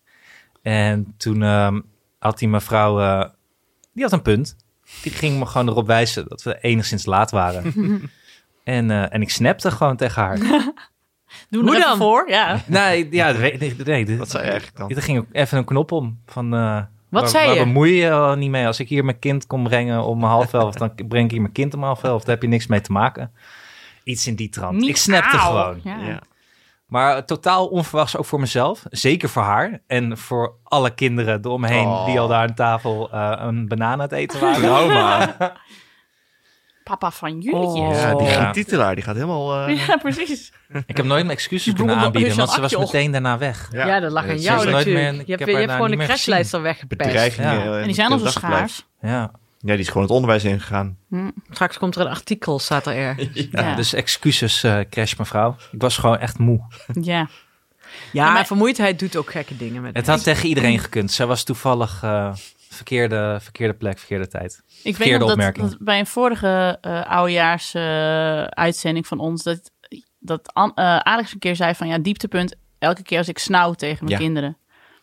En 0.62 1.14
toen 1.18 1.44
ehm, 1.44 1.80
had 2.20 2.38
die 2.40 2.48
mevrouw, 2.48 3.00
eh, 3.00 3.30
die 3.94 4.04
had 4.04 4.12
een 4.12 4.22
punt. 4.22 4.56
Die 5.02 5.12
ging 5.12 5.40
me 5.40 5.46
gewoon 5.46 5.68
erop 5.68 5.88
wijzen 5.88 6.26
dat 6.28 6.44
we 6.44 6.58
enigszins 6.62 7.06
laat 7.06 7.32
waren. 7.32 7.64
en, 8.64 8.92
eh, 8.92 9.14
en 9.14 9.22
ik 9.22 9.30
snapte 9.30 9.72
gewoon 9.72 9.96
tegen 9.96 10.22
haar. 10.22 10.38
Doe 11.50 11.64
Hoe 11.64 11.76
er 11.76 11.82
dan? 11.82 11.98
voor. 11.98 12.30
Ja. 12.30 12.62
Nee, 12.66 13.08
ja, 13.12 13.32
nee, 13.32 13.58
nee, 13.58 14.06
nee, 14.06 14.18
Wat 14.18 14.30
zei 14.30 14.44
je 14.44 14.50
eigenlijk 14.50 14.78
dan? 14.80 14.90
Er 14.90 15.02
ging 15.02 15.20
ook 15.20 15.26
even 15.32 15.58
een 15.58 15.66
knop 15.66 15.92
om. 15.92 16.20
Van, 16.26 16.54
eh, 16.54 16.82
Wat 17.12 17.22
waar, 17.22 17.32
zei 17.32 17.46
waar 17.48 17.56
je? 17.56 17.64
bemoei 17.64 17.92
je 17.92 17.98
je 18.02 18.12
al 18.12 18.36
niet 18.36 18.50
mee? 18.50 18.66
Als 18.66 18.80
ik 18.80 18.90
hier 18.90 19.06
mijn 19.06 19.20
kind 19.20 19.48
kom 19.48 19.64
brengen 19.64 20.04
om 20.04 20.24
half 20.24 20.54
elf, 20.54 20.76
dan 20.76 20.92
breng 21.08 21.26
ik 21.26 21.32
hier 21.32 21.42
mijn 21.42 21.54
kind 21.54 21.74
om 21.74 21.84
half 21.84 22.04
elf. 22.04 22.22
Daar 22.24 22.34
heb 22.34 22.42
je 22.42 22.48
niks 22.48 22.68
mee 22.68 22.82
te 22.82 22.92
maken. 22.92 23.32
Iets 24.04 24.28
in 24.28 24.36
die 24.36 24.50
trant. 24.50 24.78
Niet 24.78 24.90
ik 24.90 24.98
snapte 24.98 25.38
gewoon. 25.38 25.80
Ja. 25.84 25.98
Ja. 26.00 26.20
Maar 26.86 27.26
totaal 27.26 27.68
onverwachts 27.68 28.18
ook 28.18 28.26
voor 28.26 28.40
mezelf. 28.40 28.84
Zeker 28.90 29.30
voor 29.30 29.42
haar. 29.44 29.82
En 29.88 30.18
voor 30.18 30.54
alle 30.64 30.90
kinderen 30.94 31.40
eromheen 31.46 31.88
Oh. 31.88 32.06
die 32.06 32.20
al 32.20 32.28
daar 32.28 32.48
aan 32.48 32.54
tafel 32.56 33.10
eh, 33.12 33.32
een 33.36 33.68
banaan 33.68 33.92
aan 33.92 34.00
het 34.00 34.12
eten 34.12 34.40
waren. 34.42 34.62
Trauma. 34.62 35.36
Papa 36.92 37.12
van 37.12 37.40
jullie. 37.40 37.60
Oh. 37.60 37.96
Ja, 38.28 38.52
die, 38.52 38.64
titelaar 38.64 38.96
die 38.96 39.04
gaat 39.04 39.16
helemaal... 39.16 39.68
eh, 39.68 39.78
Ja, 39.88 39.98
precies. 39.98 40.52
Ik 40.86 40.98
heb 40.98 41.06
nooit 41.06 41.24
mijn 41.26 41.38
excuses 41.38 41.64
Die 41.66 41.74
kunnen 41.74 41.96
aanbieden, 41.96 42.36
want 42.38 42.50
ze 42.52 42.62
was 42.62 42.76
meteen 42.78 43.12
daarna 43.12 43.38
weg. 43.38 43.70
ja. 43.72 43.86
Ja, 43.88 44.00
dat 44.00 44.12
lag 44.12 44.24
aan 44.28 44.38
Ze 44.38 44.44
jou 44.44 44.58
is 44.58 44.64
nooit 44.64 44.76
natuurlijk. 44.76 45.12
meer- 45.12 45.20
ik 45.22 45.26
je 45.28 45.32
hebt, 45.34 45.40
heb 45.40 45.40
je 45.40 45.46
haar 45.46 45.54
hebt 45.56 45.68
daar 45.68 45.76
gewoon 45.76 45.92
de 45.92 45.98
niet 45.98 45.98
meer 45.98 46.08
crashleidster 46.16 46.62
weggepest. 46.62 47.02
bedreigingen. 47.12 47.54
Ja. 47.54 47.64
eh, 47.74 47.80
En 47.80 47.86
die 47.86 47.94
zijn 47.96 48.12
al 48.12 48.18
zo 48.18 48.28
schaars. 48.28 48.86
Ja. 49.02 49.32
Ja, 49.60 49.72
die 49.72 49.80
is 49.80 49.88
gewoon 49.88 50.04
het 50.04 50.12
onderwijs 50.12 50.44
ingegaan. 50.44 50.98
Straks 51.50 51.78
komt 51.78 51.96
er 51.96 52.02
een 52.02 52.08
artikel, 52.08 52.60
staat 52.60 52.86
er 52.86 52.94
Ja. 53.52 53.76
Dus 53.76 53.94
excuses, 53.94 54.64
eh 54.64 54.80
crash 54.90 55.16
mevrouw. 55.16 55.56
Ik 55.72 55.82
was 55.82 55.98
gewoon 55.98 56.18
echt 56.18 56.38
moe. 56.40 56.62
Ja. 57.02 57.28
Ja, 58.12 58.32
maar- 58.32 58.46
vermoeidheid 58.46 59.00
doet 59.00 59.16
ook 59.16 59.32
gekke 59.32 59.58
dingen 59.58 59.82
met 59.82 59.96
Het 59.96 60.08
had 60.08 60.24
tegen 60.24 60.48
iedereen 60.50 60.80
gekund. 60.80 61.12
Zij 61.12 61.26
was 61.26 61.44
toevallig 61.44 62.00
eh, 62.04 62.34
verkeerde, 62.76 63.38
verkeerde 63.42 63.74
plek, 63.74 63.98
verkeerde 63.98 64.28
tijd. 64.28 64.64
Ik 64.68 64.84
weet 64.84 64.96
Verkeerde 64.96 65.18
nog 65.18 65.28
dat, 65.28 65.38
opmerking. 65.38 65.70
dat 65.70 65.78
bij 65.80 66.00
een 66.00 66.06
vorige 66.08 66.78
eh 66.82 67.06
oudejaars 67.06 67.74
eh, 67.74 68.44
uitzending 68.44 69.08
van 69.08 69.20
ons... 69.20 69.44
dat, 69.44 69.72
dat 70.20 70.52
eh, 70.54 70.98
Alex 70.98 71.34
een 71.34 71.40
keer 71.40 71.56
zei 71.56 71.76
van... 71.76 71.88
ja, 71.88 71.98
dieptepunt 71.98 72.56
elke 72.80 73.04
keer 73.04 73.18
als 73.18 73.28
ik 73.28 73.38
snauw 73.38 73.74
tegen 73.74 74.06
mijn 74.06 74.18
Ja. 74.18 74.24
kinderen. 74.26 74.58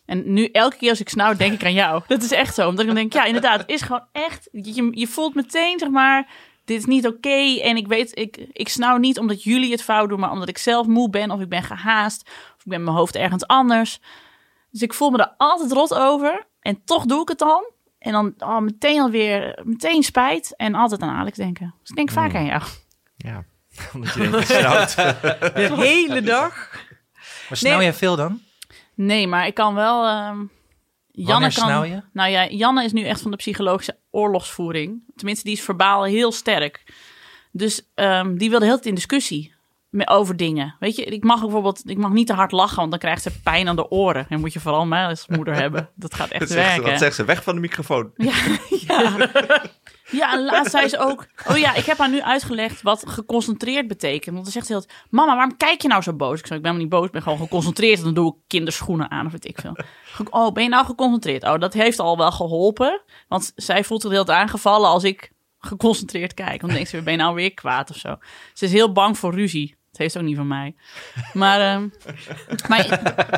En 0.07 0.33
nu 0.33 0.45
elke 0.45 0.77
keer 0.77 0.91
als 0.91 1.01
ik 1.01 1.09
snauw 1.09 1.35
denk 1.35 1.53
ik 1.53 1.64
aan 1.64 1.73
jou. 1.73 2.03
Dat 2.07 2.23
is 2.23 2.33
echt 2.33 2.55
zo. 2.55 2.69
Omdat 2.69 2.81
ik 2.81 2.87
dan 2.87 2.95
denk, 2.95 3.12
ja 3.12 3.25
inderdaad, 3.25 3.61
het 3.61 3.71
is 3.71 3.83
gewoon 3.83 4.05
echt... 4.12 4.49
Je, 4.53 4.91
je 4.93 5.07
voelt 5.07 5.35
meteen, 5.35 5.79
zeg 5.79 5.89
maar... 5.89 6.29
Dit 6.64 6.79
is 6.79 6.85
niet 6.85 7.07
oké. 7.07 7.61
En 7.61 7.77
ik 7.77 7.87
weet, 7.87 8.19
ik, 8.19 8.37
ik 8.53 8.69
snauw 8.69 8.97
niet 8.97 9.19
omdat 9.19 9.43
jullie 9.43 9.71
het 9.71 9.83
fout 9.83 10.09
doen... 10.09 10.21
maar 10.21 10.31
omdat 10.31 10.49
ik 10.49 10.59
zelf 10.59 10.87
moe 10.87 11.11
ben 11.11 11.31
of 11.31 11.41
ik 11.41 11.49
ben 11.49 11.62
gehaast... 11.62 12.23
of 12.27 12.64
ik 12.64 12.71
ben 12.71 12.85
mijn 12.85 12.97
hoofd 12.97 13.16
ergens 13.16 13.47
anders. 13.47 14.01
Dus 14.71 14.83
ik 14.83 14.95
voel 14.95 15.11
me 15.11 15.19
er 15.19 15.35
altijd 15.37 15.73
rot 15.73 15.95
over. 15.95 16.47
En 16.61 16.85
toch 16.85 17.05
doe 17.05 17.23
ik 17.23 17.29
het 17.29 17.39
dan. 17.39 17.71
En 17.99 18.13
dan 18.13 18.35
oh, 18.39 18.59
meteen 18.59 19.01
alweer, 19.01 19.61
meteen 19.65 20.03
spijt. 20.03 20.57
En 20.57 20.75
altijd 20.75 21.03
aan 21.03 21.17
Alex 21.17 21.37
denken. 21.37 21.75
Dus 21.81 21.91
ik 21.91 21.97
denk 21.97 22.11
vaak 22.11 22.35
aan 22.35 22.45
jou. 22.45 22.63
Ja. 23.17 23.45
Omdat 23.95 24.15
je 24.15 24.31
denkt. 24.31 24.97
De 25.77 25.77
hele 25.77 26.23
dag. 26.23 26.71
Maar 27.49 27.59
snauw 27.59 27.77
Nee. 27.77 27.83
jij 27.83 27.95
veel 27.95 28.17
dan? 28.17 28.41
Nee, 28.95 29.27
maar 29.27 29.47
ik 29.47 29.55
kan 29.55 29.75
wel... 29.75 30.07
ehm 30.07 30.45
Janne 31.13 31.41
kan, 31.41 31.65
snauw 31.65 31.83
je? 31.85 32.03
Nou 32.13 32.31
ja, 32.31 32.49
Janne 32.49 32.85
is 32.85 32.93
nu 32.93 33.03
echt 33.03 33.21
van 33.21 33.31
de 33.31 33.37
psychologische 33.37 33.99
oorlogsvoering. 34.11 35.03
Tenminste, 35.17 35.45
die 35.45 35.57
is 35.57 35.63
verbaal 35.63 36.05
heel 36.05 36.33
sterk. 36.33 36.83
Dus 37.53 37.91
ehm, 37.95 38.37
die 38.37 38.51
wilde 38.51 38.65
heel 38.65 38.75
tijd 38.75 38.87
in 38.87 38.95
discussie 38.95 39.55
over 40.05 40.36
dingen. 40.36 40.76
Weet 40.78 40.97
je, 40.97 41.05
ik 41.05 41.24
mag 41.24 41.41
bijvoorbeeld 41.41 41.91
ik 41.91 41.99
mag 41.99 42.11
niet 42.11 42.26
te 42.26 42.32
hard 42.32 42.53
lachen, 42.53 42.76
want 42.76 42.91
dan 42.91 42.99
krijgt 42.99 43.22
ze 43.22 43.41
pijn 43.41 43.68
aan 43.68 43.76
de 43.76 43.91
oren. 43.91 44.26
En 44.28 44.41
moet 44.41 44.53
je 44.53 44.61
vooral 44.61 44.86
mij 44.86 45.07
als 45.07 45.26
moeder 45.26 45.55
hebben. 45.62 45.91
Dat 45.95 46.14
gaat 46.14 46.30
echt 46.30 46.41
Dat 46.41 46.49
zegt, 46.49 46.64
ze, 46.64 46.68
werken. 46.70 46.91
dat 46.91 46.99
zegt 46.99 47.14
ze 47.14 47.24
weg 47.24 47.43
van 47.43 47.55
de 47.55 47.61
microfoon. 47.61 48.11
Ja, 48.16 48.34
ja. 48.86 49.28
Ja, 50.11 50.32
en 50.32 50.45
laatst 50.45 50.70
zei 50.70 50.89
ze 50.89 50.99
ook... 50.99 51.26
Oh 51.51 51.59
ja, 51.59 51.74
ik 51.74 51.84
heb 51.84 51.99
haar 51.99 52.11
nu 52.11 52.22
uitgelegd 52.22 52.82
wat 52.82 53.09
geconcentreerd 53.09 53.89
betekent. 53.89 54.32
Want 54.32 54.43
dan 54.43 54.53
zegt 54.53 54.66
ze 54.66 54.72
heel... 54.72 54.84
Mama, 55.11 55.34
waarom 55.34 55.57
kijk 55.57 55.82
je 55.82 55.89
nou 55.89 56.03
zo 56.03 56.12
boos? 56.12 56.39
Ik 56.39 56.47
zei, 56.47 56.59
ik 56.59 56.64
ben 56.64 56.72
helemaal 56.74 56.82
niet 56.82 56.89
boos, 56.89 57.07
ik 57.07 57.12
ben 57.12 57.22
gewoon 57.22 57.39
geconcentreerd. 57.39 57.99
En 57.99 58.05
dan 58.05 58.14
doe 58.14 58.34
ik 58.34 58.41
kinderschoenen 58.47 59.11
aan 59.11 59.26
of 59.26 59.32
weet 59.32 59.49
ik 59.49 59.59
veel. 59.61 59.76
Oh, 60.30 60.53
ben 60.53 60.62
je 60.62 60.68
nou 60.68 60.86
geconcentreerd? 60.86 61.45
Oh, 61.45 61.59
dat 61.59 61.72
heeft 61.72 61.99
al 61.99 62.16
wel 62.16 62.32
geholpen. 62.32 63.03
Want 63.28 63.53
zij 63.57 63.84
voelt 63.84 64.03
zich 64.03 64.11
heel 64.11 64.26
aangevallen 64.26 64.89
als 64.89 65.05
ik 65.05 65.32
geconcentreerd 65.59 66.34
kijk. 66.34 66.49
Want 66.49 66.61
dan 66.61 66.72
denkt 66.74 66.89
ze, 66.89 67.03
ben 67.03 67.12
je 67.12 67.18
nou 67.18 67.34
weer 67.34 67.55
kwaad 67.55 67.91
of 67.91 67.97
zo? 67.97 68.16
Ze 68.53 68.64
is 68.64 68.72
heel 68.72 68.93
bang 68.93 69.18
voor 69.18 69.34
ruzie. 69.34 69.76
Het 69.99 70.07
heeft 70.07 70.17
ook 70.17 70.29
niet 70.29 70.37
van 70.37 70.47
mij. 70.47 70.75
Maar, 71.33 71.61
ehm, 71.61 71.89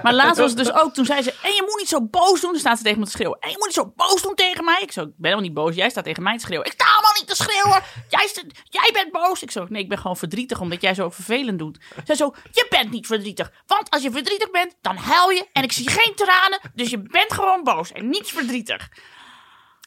maar, 0.02 0.14
laatst 0.14 0.38
was 0.38 0.50
het 0.50 0.58
dus 0.58 0.72
ook, 0.72 0.94
toen 0.94 1.04
zei 1.04 1.22
ze... 1.22 1.34
En 1.42 1.52
je 1.52 1.62
moet 1.66 1.78
niet 1.78 1.88
zo 1.88 2.02
boos 2.02 2.40
doen. 2.40 2.50
Dan 2.50 2.60
staat 2.60 2.76
ze 2.76 2.84
tegen 2.84 2.98
me 2.98 3.04
te 3.04 3.10
schreeuwen. 3.10 3.38
En 3.40 3.50
je 3.50 3.56
moet 3.58 3.66
niet 3.66 3.74
zo 3.74 3.92
boos 3.96 4.22
doen 4.22 4.34
tegen 4.34 4.64
mij. 4.64 4.80
Ik 4.80 4.92
zo, 4.92 5.00
ik 5.00 5.06
ben 5.06 5.14
helemaal 5.16 5.44
niet 5.44 5.54
boos. 5.54 5.74
Jij 5.74 5.90
staat 5.90 6.04
tegen 6.04 6.22
mij 6.22 6.36
te 6.36 6.42
schreeuwen. 6.42 6.66
Ik 6.66 6.72
sta 6.72 6.84
helemaal 6.84 7.12
niet 7.18 7.28
te 7.28 7.34
schreeuwen. 7.34 7.82
Jij, 8.08 8.30
jij 8.64 8.90
bent 8.92 9.12
boos. 9.12 9.42
Ik 9.42 9.50
zo, 9.50 9.66
nee, 9.68 9.82
ik 9.82 9.88
ben 9.88 9.98
gewoon 9.98 10.16
verdrietig 10.16 10.60
omdat 10.60 10.82
jij 10.82 10.94
zo 10.94 11.10
vervelend 11.10 11.58
doet. 11.58 11.78
Zij 12.04 12.16
zo, 12.16 12.34
je 12.52 12.66
bent 12.70 12.90
niet 12.90 13.06
verdrietig. 13.06 13.52
Want 13.66 13.90
als 13.90 14.02
je 14.02 14.10
verdrietig 14.10 14.50
bent, 14.50 14.76
dan 14.80 14.96
huil 14.96 15.30
je. 15.30 15.46
En 15.52 15.62
ik 15.62 15.72
zie 15.72 15.90
geen 15.90 16.14
tranen. 16.14 16.60
Dus 16.74 16.90
je 16.90 16.98
bent 16.98 17.32
gewoon 17.32 17.64
boos 17.64 17.92
en 17.92 18.08
niet 18.08 18.28
verdrietig. 18.28 18.88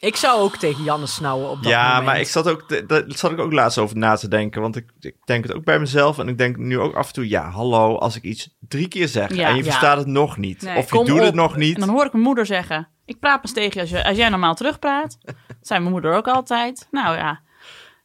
Ik 0.04 0.16
zou 0.16 0.40
ook 0.40 0.56
tegen 0.56 0.84
Janne 0.84 1.06
snauwen 1.06 1.50
op 1.50 1.62
dat 1.62 1.72
ja, 1.72 1.86
moment. 1.88 2.04
maar 2.04 2.20
ik 2.20 2.28
zat 2.28 2.48
ook, 2.48 2.88
daar 2.88 3.02
zat 3.06 3.30
ik 3.30 3.38
ook 3.38 3.52
laatst 3.52 3.78
over 3.78 3.96
na 3.96 4.16
te 4.16 4.28
denken. 4.28 4.60
Want 4.60 4.76
ik, 4.76 4.90
ik 5.00 5.16
denk 5.24 5.44
het 5.44 5.54
ook 5.54 5.64
bij 5.64 5.78
mezelf. 5.78 6.18
En 6.18 6.28
ik 6.28 6.38
denk 6.38 6.56
nu 6.56 6.78
ook 6.78 6.94
af 6.94 7.06
en 7.06 7.12
toe, 7.12 7.28
ja, 7.28 7.50
hallo, 7.50 7.96
als 7.98 8.16
ik 8.16 8.22
iets 8.22 8.54
drie 8.68 8.88
keer 8.88 9.08
zeg 9.08 9.34
Ja. 9.34 9.48
en 9.48 9.56
je 9.56 9.62
Ja. 9.64 9.70
verstaat 9.70 9.96
het 9.96 10.06
nog 10.06 10.36
niet. 10.36 10.62
Nee, 10.62 10.76
of 10.76 10.90
je 10.90 11.04
doet 11.04 11.18
op. 11.18 11.24
het 11.24 11.34
nog 11.34 11.56
niet. 11.56 11.74
En 11.74 11.80
dan 11.80 11.88
hoor 11.94 12.04
ik 12.04 12.12
mijn 12.12 12.24
moeder 12.24 12.46
zeggen: 12.46 12.88
Ik 13.04 13.20
praat 13.20 13.40
pas 13.40 13.52
tegen 13.52 13.70
je 13.74 13.80
als, 13.80 13.90
je 13.90 14.04
als 14.04 14.16
jij 14.16 14.28
normaal 14.28 14.54
terugpraat. 14.54 15.18
Dat 15.24 15.34
zei 15.60 15.80
mijn 15.80 15.92
moeder 15.92 16.14
ook 16.14 16.28
altijd. 16.28 16.88
Nou 16.90 17.16
ja. 17.16 17.40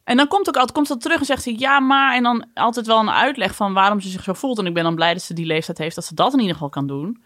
En 0.04 0.16
dan 0.16 0.28
komt 0.28 0.48
ook 0.48 0.54
altijd 0.54 0.72
komt 0.72 0.86
ze 0.86 0.96
terug 0.96 1.18
en 1.18 1.24
zegt 1.26 1.42
ze 1.42 1.58
ja, 1.58 1.80
maar. 1.80 2.14
En 2.14 2.22
dan 2.22 2.46
altijd 2.54 2.86
wel 2.86 2.98
een 2.98 3.10
uitleg 3.10 3.54
van 3.54 3.72
waarom 3.72 4.00
ze 4.00 4.08
zich 4.08 4.22
zo 4.22 4.32
voelt. 4.32 4.58
En 4.58 4.66
ik 4.66 4.74
ben 4.74 4.84
dan 4.84 4.94
blij 4.94 5.12
dat 5.12 5.22
ze 5.22 5.34
die 5.34 5.46
leeftijd 5.46 5.78
heeft, 5.78 5.94
dat 5.94 6.04
ze 6.04 6.14
dat 6.14 6.32
in 6.32 6.38
ieder 6.38 6.52
geval 6.54 6.68
kan 6.68 6.86
doen. 6.86 7.22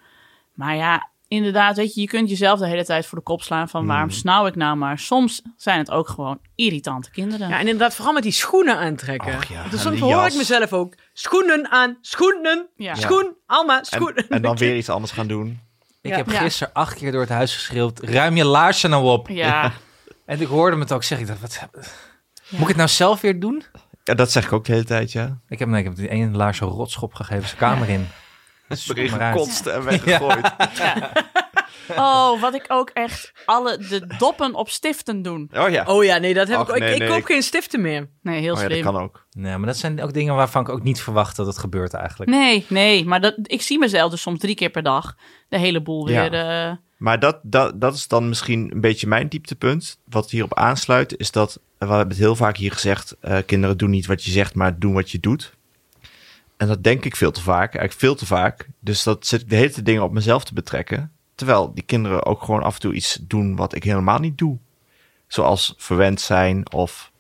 Maar 0.55 0.77
ja, 0.77 1.09
inderdaad, 1.35 1.77
weet 1.77 1.95
je, 1.95 2.01
je 2.01 2.07
kunt 2.07 2.29
jezelf 2.29 2.59
de 2.59 2.67
hele 2.67 2.85
tijd 2.85 3.07
voor 3.07 3.19
de 3.19 3.25
kop 3.25 3.43
slaan 3.43 3.69
van 3.69 3.87
waarom 3.87 4.09
Hmm. 4.09 4.17
snauw 4.17 4.47
ik 4.47 4.55
nou 4.55 4.77
maar. 4.77 4.99
Soms 4.99 5.43
zijn 5.57 5.79
het 5.79 5.91
ook 5.91 6.09
gewoon 6.09 6.39
irritante 6.55 7.11
kinderen. 7.11 7.49
Ja, 7.49 7.55
en 7.55 7.61
inderdaad, 7.61 7.95
vooral 7.95 8.13
met 8.15 8.23
die 8.23 8.33
schoenen 8.33 8.77
aantrekken. 8.79 9.35
Och 9.37 9.45
ja, 9.45 9.69
dus 9.71 9.81
soms 9.83 10.01
hoor 10.01 10.27
ik 10.27 10.35
mezelf 10.35 10.73
ook. 10.73 10.95
Schoenen 11.13 11.71
aan, 11.71 11.99
schoenen, 12.01 12.67
Ja. 12.77 12.95
schoen, 12.95 13.35
Alma, 13.47 13.79
En, 13.79 13.85
schoen. 13.85 14.15
en 14.15 14.43
dan 14.43 14.57
weer 14.65 14.77
iets 14.77 14.89
anders 14.89 15.13
gaan 15.13 15.27
doen. 15.29 15.61
Ik 16.03 16.11
Ja. 16.11 16.17
heb 16.17 16.31
Ja. 16.31 16.39
gisteren 16.41 16.73
acht 16.75 16.95
keer 16.95 17.13
door 17.13 17.21
het 17.21 17.31
huis 17.31 17.55
geschreeuwd, 17.55 18.01
ruim 18.01 18.37
je 18.37 18.45
laarzen 18.45 18.91
nou 18.91 19.05
op. 19.11 19.29
Ja. 19.29 19.73
En 20.27 20.41
ik 20.41 20.47
hoorde 20.47 20.77
me 20.77 20.83
het 20.83 20.93
ook 20.93 21.03
zeggen, 21.05 21.29
ik 21.29 21.41
dacht, 21.41 21.59
wat, 21.61 21.69
moet 22.49 22.61
ik 22.61 22.67
het 22.69 22.77
nou 22.77 22.89
zelf 22.89 23.21
weer 23.21 23.41
doen? 23.41 23.65
Ja, 24.05 24.15
dat 24.15 24.31
zeg 24.33 24.45
ik 24.45 24.53
ook 24.53 24.65
de 24.65 24.73
hele 24.73 24.85
tijd, 24.85 25.13
ja. 25.13 25.39
Ik 25.49 25.59
heb, 25.59 25.69
nee, 25.69 25.79
ik 25.79 25.85
heb 25.87 25.97
die 25.97 26.09
ene 26.09 26.37
laars 26.37 26.61
een 26.61 26.69
rotschop 26.69 27.15
gegeven, 27.15 27.45
zijn 27.47 27.57
kamer 27.59 27.89
in. 27.89 28.09
Erin 28.69 29.09
gekotst 29.09 29.67
en 29.67 29.85
weggegooid. 29.91 30.51
Oh, 31.97 32.41
wat 32.41 32.55
ik 32.55 32.65
ook 32.69 32.91
echt 32.91 33.33
alle 33.45 33.79
de 33.79 34.07
doppen 34.19 34.55
op 34.55 34.69
stiften 34.69 35.23
doen. 35.23 35.51
Oh 35.57 35.69
ja. 35.71 35.85
Oh 35.87 36.05
ja, 36.05 36.17
nee, 36.19 36.35
dat 36.35 36.49
heb 36.49 36.59
Och, 36.59 36.69
ik 36.69 36.73
ook. 36.75 36.79
nee, 36.79 36.93
ik, 36.93 36.99
nee, 36.99 37.07
ik 37.09 37.13
koop 37.15 37.23
ik- 37.23 37.27
geen 37.27 37.43
stiften 37.43 37.81
meer. 37.81 38.09
Nee, 38.23 38.41
heel 38.41 38.55
Oh 38.55 38.61
ja, 38.61 38.67
slim. 38.67 38.83
dat 38.83 38.93
kan 38.93 39.03
ook. 39.03 39.27
Nee, 39.31 39.57
maar 39.57 39.67
dat 39.67 39.77
zijn 39.77 40.03
ook 40.03 40.13
dingen 40.13 40.35
waarvan 40.35 40.63
ik 40.63 40.69
ook 40.69 40.83
niet 40.83 41.01
verwacht 41.03 41.37
dat 41.37 41.47
het 41.47 41.59
gebeurt 41.59 41.95
eigenlijk. 41.95 42.31
Nee, 42.31 42.65
nee, 42.69 43.05
maar 43.05 43.21
dat, 43.21 43.35
ik 43.43 43.63
zie 43.63 43.79
mezelf 43.79 44.11
dus 44.11 44.21
soms 44.21 44.39
drie 44.39 44.55
keer 44.55 44.71
per 44.71 44.83
dag 44.83 45.15
de 45.49 45.59
hele 45.59 45.83
boel 45.83 46.09
Ja. 46.09 46.21
weer. 46.31 46.41
eh, 46.69 46.73
Maar 46.97 47.19
dat, 47.21 47.39
dat, 47.43 47.81
dat 47.81 47.95
is 47.95 48.09
dan 48.09 48.29
misschien 48.29 48.71
een 48.75 48.81
beetje 48.81 49.07
mijn 49.07 49.29
dieptepunt. 49.29 49.99
Wat 50.09 50.31
hierop 50.31 50.55
aansluit, 50.55 51.17
is 51.19 51.31
dat... 51.31 51.59
We 51.79 51.87
hebben 51.91 52.09
het 52.09 52.19
heel 52.19 52.37
vaak 52.37 52.57
hier 52.57 52.73
gezegd... 52.73 53.17
eh, 53.21 53.39
kinderen 53.47 53.77
doen 53.79 53.91
niet 53.91 54.07
wat 54.07 54.25
je 54.25 54.31
zegt, 54.31 54.55
maar 54.55 54.79
doen 54.79 54.93
wat 54.95 55.11
je 55.11 55.21
doet. 55.21 55.54
En 56.57 56.69
dat 56.69 56.85
denk 56.85 57.05
ik 57.05 57.17
veel 57.17 57.31
te 57.31 57.43
vaak. 57.43 57.75
Eigenlijk 57.75 57.93
veel 57.93 58.15
te 58.15 58.27
vaak. 58.27 58.69
Dus 58.81 59.03
dat 59.03 59.27
zit 59.27 59.41
ik 59.41 59.51
de 59.51 59.57
hele 59.57 59.71
tijd 59.71 59.87
dingen 59.87 60.03
op 60.03 60.13
mezelf 60.13 60.45
te 60.45 60.55
betrekken. 60.55 61.13
Terwijl 61.35 61.75
die 61.75 61.85
kinderen 61.85 62.25
ook 62.25 62.43
gewoon 62.43 62.63
af 62.63 62.75
en 62.75 62.81
toe 62.81 62.95
iets 62.95 63.19
doen 63.21 63.57
wat 63.57 63.75
ik 63.75 63.85
helemaal 63.85 64.19
niet 64.19 64.39
doe. 64.39 64.59
Zoals 65.27 65.75
verwend 65.77 66.21
zijn 66.21 66.73
of 66.73 67.13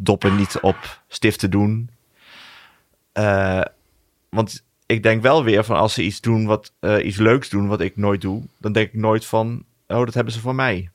doppen 0.00 0.36
niet 0.36 0.60
op 0.60 1.02
stiften 1.08 1.50
doen. 1.50 1.90
Eh, 3.12 3.60
want 4.28 4.64
ik 4.86 5.02
denk 5.02 5.22
wel 5.22 5.44
weer 5.44 5.64
van 5.64 5.76
als 5.76 5.94
ze 5.94 6.02
iets 6.02 6.20
doen 6.20 6.46
wat 6.46 6.72
eh, 6.78 7.04
iets 7.04 7.16
leuks 7.16 7.48
doen 7.48 7.68
wat 7.68 7.80
ik 7.80 7.96
nooit 7.96 8.20
doe, 8.20 8.42
dan 8.58 8.72
denk 8.72 8.88
ik 8.88 9.00
nooit 9.00 9.26
van 9.26 9.64
oh 9.86 10.04
dat 10.04 10.14
hebben 10.14 10.32
ze 10.32 10.40
voor 10.40 10.54
mij. 10.54 10.90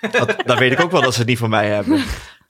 Want 0.00 0.46
dan 0.46 0.58
weet 0.58 0.72
ik 0.72 0.80
ook 0.80 0.90
wel 0.90 1.02
dat 1.02 1.12
ze 1.12 1.18
het 1.18 1.28
niet 1.28 1.38
voor 1.38 1.48
mij 1.48 1.68
hebben. 1.68 2.04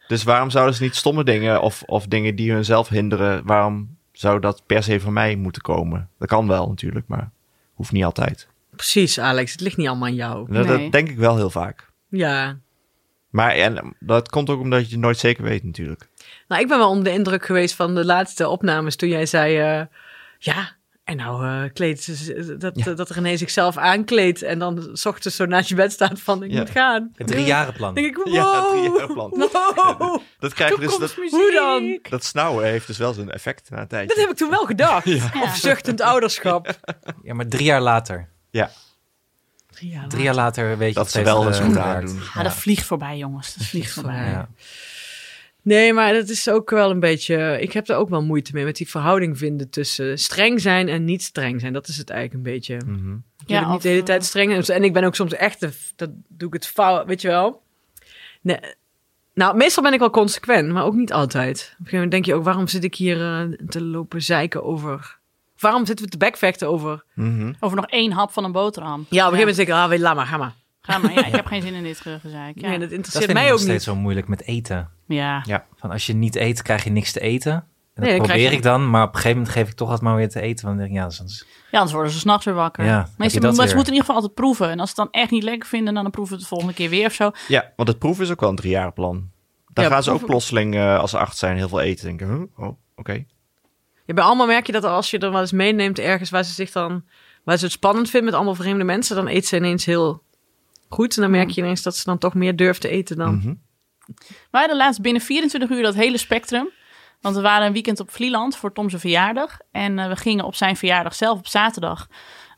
Dus 0.09 0.23
waarom 0.23 0.51
zouden 0.51 0.75
ze 0.75 0.83
niet 0.83 0.95
stomme 0.95 1.25
dingen 1.25 1.63
of, 1.63 1.83
of 1.83 2.07
dingen 2.07 2.35
die 2.35 2.53
hunzelf 2.53 2.89
hinderen, 2.89 3.47
waarom 3.47 3.97
zou 4.19 4.41
dat 4.41 4.63
per 4.67 4.83
se 4.83 5.01
van 5.01 5.13
mij 5.13 5.37
moeten 5.37 5.63
komen? 5.63 6.09
Dat 6.19 6.29
kan 6.29 6.47
wel 6.49 6.69
natuurlijk, 6.69 7.07
maar 7.09 7.31
hoeft 7.75 7.93
niet 7.93 8.05
altijd. 8.05 8.49
Precies, 8.77 9.21
Alex. 9.21 9.53
Het 9.53 9.61
ligt 9.61 9.77
niet 9.77 9.87
allemaal 9.89 10.09
aan 10.09 10.15
jou. 10.15 10.53
Dat, 10.53 10.67
Nee. 10.67 10.79
dat 10.83 10.93
denk 10.93 11.09
ik 11.09 11.17
wel 11.17 11.37
heel 11.37 11.51
vaak. 11.51 11.91
Ja. 12.09 12.59
Maar 13.31 13.51
en, 13.51 13.95
dat 14.01 14.29
komt 14.29 14.51
ook 14.51 14.61
omdat 14.61 14.85
je 14.87 14.91
het 14.93 15.01
nooit 15.01 15.19
zeker 15.19 15.45
weet 15.45 15.65
natuurlijk. 15.65 16.09
Nou, 16.49 16.63
ik 16.63 16.69
ben 16.69 16.79
wel 16.79 16.89
onder 16.89 17.05
de 17.05 17.11
indruk 17.11 17.45
geweest 17.45 17.75
van 17.75 17.95
de 17.95 18.05
laatste 18.05 18.49
opnames 18.49 18.97
toen 18.97 19.09
jij 19.09 19.27
zei... 19.27 19.59
eh, 19.59 19.87
ja, 20.39 20.77
en 21.09 21.17
nou 21.17 21.47
eh 21.47 21.71
kleedt 21.73 22.03
ze- 22.03 22.57
dat, 22.59 22.73
Ja. 22.85 22.93
dat 22.93 23.11
René 23.11 23.37
zichzelf 23.37 23.77
aankleedt... 23.77 24.43
en 24.43 24.59
dan 24.59 24.89
s 24.93 25.07
ochtends 25.07 25.37
zo 25.37 25.47
naast 25.47 25.69
je 25.69 25.75
bed 25.75 25.93
staat 25.93 26.21
van 26.21 26.43
ik 26.43 26.51
Ja. 26.51 26.59
moet 26.59 26.71
gaan. 26.71 27.11
Het 27.15 27.27
driejarenplan. 27.27 27.95
Dan 27.95 28.03
denk 28.03 28.17
ik, 28.19 28.23
wow. 28.25 28.35
Ja, 28.35 28.69
drie 28.71 28.91
jaar 28.99 29.07
plan. 29.13 29.31
wow. 29.99 30.21
Dat 30.39 30.53
krijg 30.55 30.71
je 30.75 30.81
dus, 30.81 30.99
dat, 30.99 31.15
Hoe 31.31 31.53
dan? 31.55 31.99
dat 32.11 32.25
snauwen 32.25 32.65
heeft 32.65 32.87
dus 32.87 32.99
wel 32.99 33.13
zijn 33.13 33.31
effect 33.31 33.71
na 33.71 33.81
een 33.81 33.89
tijdje. 33.89 34.09
Dat 34.09 34.17
heb 34.19 34.31
ik 34.31 34.37
toen 34.37 34.51
wel 34.51 34.65
gedacht. 34.67 35.05
Ja. 35.19 35.31
Of 35.43 35.57
zuchtend 35.57 36.01
ouderschap. 36.01 36.79
Ja, 37.23 37.35
maar 37.35 37.47
drie 37.49 37.65
jaar 37.65 37.81
later. 37.81 38.29
Ja, 38.51 38.71
Drie 39.71 39.91
jaar 39.91 40.09
Drie 40.09 40.23
jaar 40.23 40.35
later 40.35 40.79
weet 40.79 40.89
je 40.89 40.95
dat 40.95 41.11
ze 41.11 41.23
wel 41.23 41.53
schoenen 41.53 41.79
eh, 41.83 41.85
aandoen. 41.95 42.21
Ja, 42.35 42.43
dat 42.43 42.53
vliegt 42.55 42.85
voorbij, 42.87 43.17
jongens. 43.17 43.55
Dat 43.55 43.67
vliegt 43.67 43.93
voorbij. 43.93 44.47
Ja. 45.69 45.75
Nee, 45.77 45.93
maar 45.93 46.13
dat 46.13 46.29
is 46.29 46.49
ook 46.51 46.71
wel 46.71 46.91
een 46.91 47.01
beetje. 47.01 47.59
Ik 47.61 47.73
heb 47.73 47.89
er 47.89 47.97
ook 47.97 48.09
wel 48.09 48.23
moeite 48.23 48.51
mee 48.55 48.65
met 48.65 48.77
die 48.77 48.89
verhouding 48.89 49.39
vinden 49.39 49.71
tussen 49.71 50.19
streng 50.19 50.61
zijn 50.61 50.89
en 50.89 51.05
niet 51.05 51.23
streng 51.23 51.61
zijn. 51.61 51.73
Dat 51.73 51.89
is 51.89 51.97
het 51.97 52.11
eigenlijk 52.11 52.47
een 52.47 52.53
beetje. 52.53 52.77
Mhm. 52.87 53.09
Je 53.47 53.55
bent 53.55 53.67
niet 53.67 53.77
of, 53.77 53.83
de 53.83 53.89
hele 53.89 54.01
eh, 54.01 54.07
tijd 54.07 54.25
streng. 54.25 54.53
En- 54.53 54.75
En 54.75 54.85
ik 54.85 54.93
ben 54.93 55.05
ook 55.05 55.15
soms 55.15 55.33
echt. 55.35 55.61
Dat 55.97 56.11
doe 56.29 56.49
ik 56.49 56.55
het 56.55 56.67
fout, 56.67 57.07
weet 57.07 57.21
je 57.23 57.29
wel. 57.29 57.63
Nee. 58.41 58.59
Nou, 59.35 59.57
meestal 59.57 59.83
ben 59.83 59.93
ik 59.93 59.99
wel 59.99 60.11
consequent, 60.11 60.73
maar 60.73 60.85
ook 60.85 60.95
niet 60.95 61.13
altijd. 61.13 61.57
Op 61.57 61.61
een 61.61 61.75
gegeven 61.77 61.93
moment 61.95 62.11
denk 62.11 62.25
je 62.25 62.35
ook, 62.35 62.45
waarom 62.45 62.69
zit 62.69 62.85
ik 62.85 62.95
hier 62.95 63.21
eh, 63.23 63.43
te 63.69 63.83
lopen 63.85 64.23
zeiken 64.23 64.65
over... 64.65 65.19
Waarom 65.59 65.87
zitten 65.87 66.05
we 66.05 66.11
te 66.11 66.17
backvechten 66.19 66.69
over... 66.69 67.05
Mhm. 67.15 67.53
Over 67.61 67.77
nog 67.77 67.87
één 67.87 68.13
hap 68.13 68.31
van 68.33 68.45
een 68.45 68.53
boterham. 68.53 68.91
Ja, 68.99 69.05
op 69.05 69.09
een 69.11 69.17
gegeven 69.17 69.39
moment 69.39 69.57
denk 69.57 69.69
ik, 69.69 69.75
ah, 69.75 69.89
weet, 69.89 70.01
laat 70.01 70.15
maar, 70.17 70.27
ga 70.27 70.37
maar. 70.37 70.55
Ga 70.81 70.99
maar, 70.99 71.13
ja, 71.13 71.27
ik 71.27 71.35
heb 71.35 71.47
geen 71.53 71.63
zin 71.63 71.75
in 71.75 71.83
dit 71.83 72.01
ge- 72.01 72.19
gezeik. 72.21 72.61
Ja. 72.61 72.69
Nee, 72.69 72.79
dat 72.79 72.89
Dat 72.89 72.99
interesseert 72.99 73.25
vind 73.25 73.29
ik 73.29 73.35
mij 73.35 73.43
nog 73.45 73.53
ook 73.53 73.59
steeds 73.59 73.87
niet. 73.87 73.95
zo 73.97 74.01
moeilijk 74.03 74.29
met 74.29 74.43
eten. 74.43 74.91
Ja. 75.09 75.65
Van 75.77 75.91
als 75.91 76.07
je 76.07 76.13
niet 76.15 76.37
eet, 76.37 76.63
krijg 76.63 76.85
je 76.85 76.91
niks 76.91 77.13
te 77.13 77.21
eten. 77.21 77.53
En 77.53 77.65
dat 77.95 78.05
Nee, 78.05 78.17
probeer 78.17 78.37
je- 78.51 78.57
ik 78.57 78.63
dan, 78.63 78.91
maar 78.91 79.03
op 79.03 79.09
een 79.09 79.15
gegeven 79.15 79.37
moment 79.37 79.55
geef 79.57 79.69
ik 79.69 79.75
toch 79.75 79.89
altijd 79.89 80.07
maar 80.09 80.17
weer 80.17 80.29
te 80.29 80.41
eten. 80.41 80.67
Want 80.67 80.79
dan 80.79 80.87
denk 80.87 80.99
ik, 80.99 81.03
ja, 81.05 81.11
soms... 81.11 81.47
ja, 81.71 81.77
anders 81.79 81.93
worden 81.93 82.13
ze 82.13 82.19
s'nachts 82.19 82.45
weer 82.45 82.55
wakker. 82.55 82.85
Ja, 82.85 83.09
maar 83.17 83.29
ze, 83.29 83.35
je 83.41 83.41
maar 83.41 83.53
ze 83.69 83.75
moeten 83.75 83.77
in 83.77 83.77
ieder 83.85 83.99
geval 84.01 84.15
altijd 84.15 84.35
proeven. 84.35 84.71
En 84.71 84.81
als 84.81 84.91
ze 84.95 85.01
het 85.01 85.11
dan 85.13 85.21
echt 85.23 85.31
niet 85.31 85.43
lekker 85.43 85.69
vinden, 85.69 85.95
dan 85.95 86.11
proeven 86.11 86.33
we 86.37 86.41
het 86.41 86.43
de 86.43 86.55
volgende 86.55 86.75
keer 86.75 86.91
weer 86.91 87.07
of 87.07 87.13
zo. 87.13 87.31
Ja, 87.49 87.73
want 87.77 87.89
het 87.89 87.99
proeven 87.99 88.25
is 88.25 88.31
ook 88.31 88.41
wel 88.41 88.49
een 88.51 88.57
driejarenplan. 88.57 89.31
Dan 89.73 89.85
Ja, 89.85 89.91
gaan 89.91 90.03
ze 90.03 90.11
ook 90.11 90.25
plotseling, 90.25 90.75
eh, 90.75 90.99
als 90.99 91.11
ze 91.11 91.19
acht 91.19 91.37
zijn, 91.37 91.57
heel 91.57 91.69
veel 91.69 91.81
eten. 91.81 92.05
Denken, 92.05 92.29
huh? 92.29 92.67
oh, 92.69 92.77
oké. 92.97 93.25
Ja, 94.05 94.15
bij 94.15 94.25
allemaal 94.25 94.47
merk 94.47 94.67
je 94.67 94.73
dat 94.73 94.85
als 94.85 95.11
je 95.11 95.19
er 95.19 95.31
wel 95.31 95.41
eens 95.41 95.53
meeneemt 95.53 95.99
ergens 95.99 96.31
waar 96.31 96.45
ze 96.45 96.53
zich 96.53 96.71
dan... 96.71 97.05
Waar 97.45 97.57
ze 97.59 97.65
het 97.65 97.73
spannend 97.73 98.07
vinden 98.11 98.25
met 98.25 98.35
allemaal 98.35 98.55
vreemde 98.55 98.85
mensen, 98.85 99.17
dan 99.17 99.29
eet 99.29 99.47
ze 99.47 99.57
ineens 99.57 99.85
heel 99.85 100.23
goed. 100.89 101.17
En 101.17 101.23
dan 101.23 101.31
merk 101.31 101.51
je 101.51 101.61
ineens 101.61 101.83
dat 101.83 101.97
ze 101.97 102.05
dan 102.05 102.19
toch 102.19 102.35
meer 102.35 102.57
durft 102.57 102.81
te 102.81 102.89
eten 102.89 103.17
dan... 103.17 103.35
Mhm. 103.35 103.55
We 104.51 104.59
hadden 104.59 104.77
laatst 104.77 105.01
binnen 105.01 105.23
24 105.23 105.71
uur 105.71 105.83
dat 105.83 105.95
hele 105.95 106.19
spectrum. 106.19 106.71
Want 107.21 107.37
we 107.37 107.43
waren 107.43 107.67
een 107.67 107.73
weekend 107.73 108.01
op 108.01 108.11
Vlieland 108.11 108.57
voor 108.57 108.73
Tom 108.73 108.89
zijn 108.89 109.01
verjaardag. 109.01 109.59
En 109.73 109.99
eh, 109.99 110.09
we 110.09 110.17
gingen 110.17 110.45
op 110.45 110.55
zijn 110.55 110.77
verjaardag 110.77 111.15
zelf 111.15 111.39
op 111.39 111.47
zaterdag... 111.47 112.09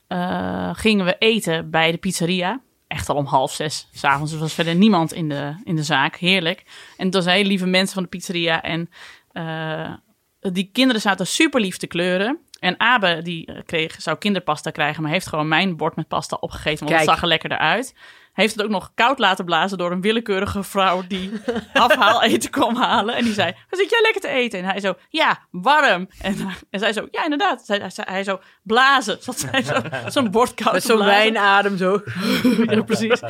eh, 0.06 0.70
gingen 0.72 1.04
we 1.04 1.16
eten 1.18 1.70
bij 1.70 1.90
de 1.90 1.98
pizzeria. 1.98 2.60
Echt 2.86 3.08
al 3.08 3.16
om 3.16 3.26
half 3.26 3.52
zes 3.52 3.88
s'avonds. 3.92 4.32
Er 4.32 4.38
was 4.38 4.54
verder 4.54 4.74
niemand 4.74 5.12
in 5.12 5.28
de, 5.28 5.54
in 5.64 5.76
de 5.76 5.82
zaak. 5.82 6.16
Heerlijk. 6.16 6.64
En 6.96 7.04
het 7.04 7.14
was 7.14 7.24
hele 7.24 7.48
lieve 7.48 7.66
mensen 7.66 7.94
van 7.94 8.02
de 8.02 8.08
pizzeria. 8.08 8.62
En 8.62 8.90
eh, 9.32 9.92
die 10.40 10.70
kinderen 10.72 11.00
zaten 11.00 11.26
super 11.26 11.60
lief 11.60 11.76
te 11.76 11.86
kleuren. 11.86 12.38
En 12.58 12.80
Abe, 12.80 13.22
die 13.22 13.62
kreeg, 13.64 14.02
zou 14.02 14.18
kinderpasta 14.18 14.70
krijgen, 14.70 15.02
maar 15.02 15.12
heeft 15.12 15.26
gewoon 15.26 15.48
mijn 15.48 15.76
bord 15.76 15.96
met 15.96 16.08
pasta 16.08 16.36
opgegeten, 16.40 16.78
want 16.78 16.90
Kijk. 16.90 17.00
het 17.00 17.10
zag 17.10 17.22
er 17.22 17.28
lekkerder 17.28 17.58
uit. 17.58 17.94
Heeft 18.40 18.54
het 18.54 18.64
ook 18.64 18.70
nog 18.70 18.92
koud 18.94 19.18
laten 19.18 19.44
blazen 19.44 19.78
door 19.78 19.92
een 19.92 20.00
willekeurige 20.00 20.62
vrouw 20.62 21.02
die 21.08 21.30
afhaal 21.72 22.22
eten 22.22 22.50
kwam 22.50 22.76
halen. 22.76 23.14
En 23.14 23.24
die 23.24 23.32
zei, 23.32 23.54
wat 23.70 23.78
zit 23.78 23.90
jij 23.90 24.00
lekker 24.02 24.20
te 24.20 24.28
eten? 24.28 24.58
En 24.58 24.64
hij 24.64 24.80
zo, 24.80 24.94
ja, 25.08 25.38
warm. 25.50 26.08
En, 26.20 26.36
en 26.70 26.78
zij 26.78 26.92
zo, 26.92 27.08
ja, 27.10 27.24
inderdaad. 27.24 27.64
Zij, 27.64 27.78
hij, 27.78 27.90
hij 27.94 28.24
zo, 28.24 28.40
blazen. 28.62 29.16
Zat 29.20 29.38
zij 29.38 29.62
zo, 29.62 29.74
zo'n 30.14 30.30
bord 30.30 30.54
koud 30.54 30.72
Met 30.72 30.82
zo'n 30.82 31.04
wijnadem 31.04 31.76
zo. 31.76 32.02
Ja, 32.70 32.82
precies. 32.82 33.20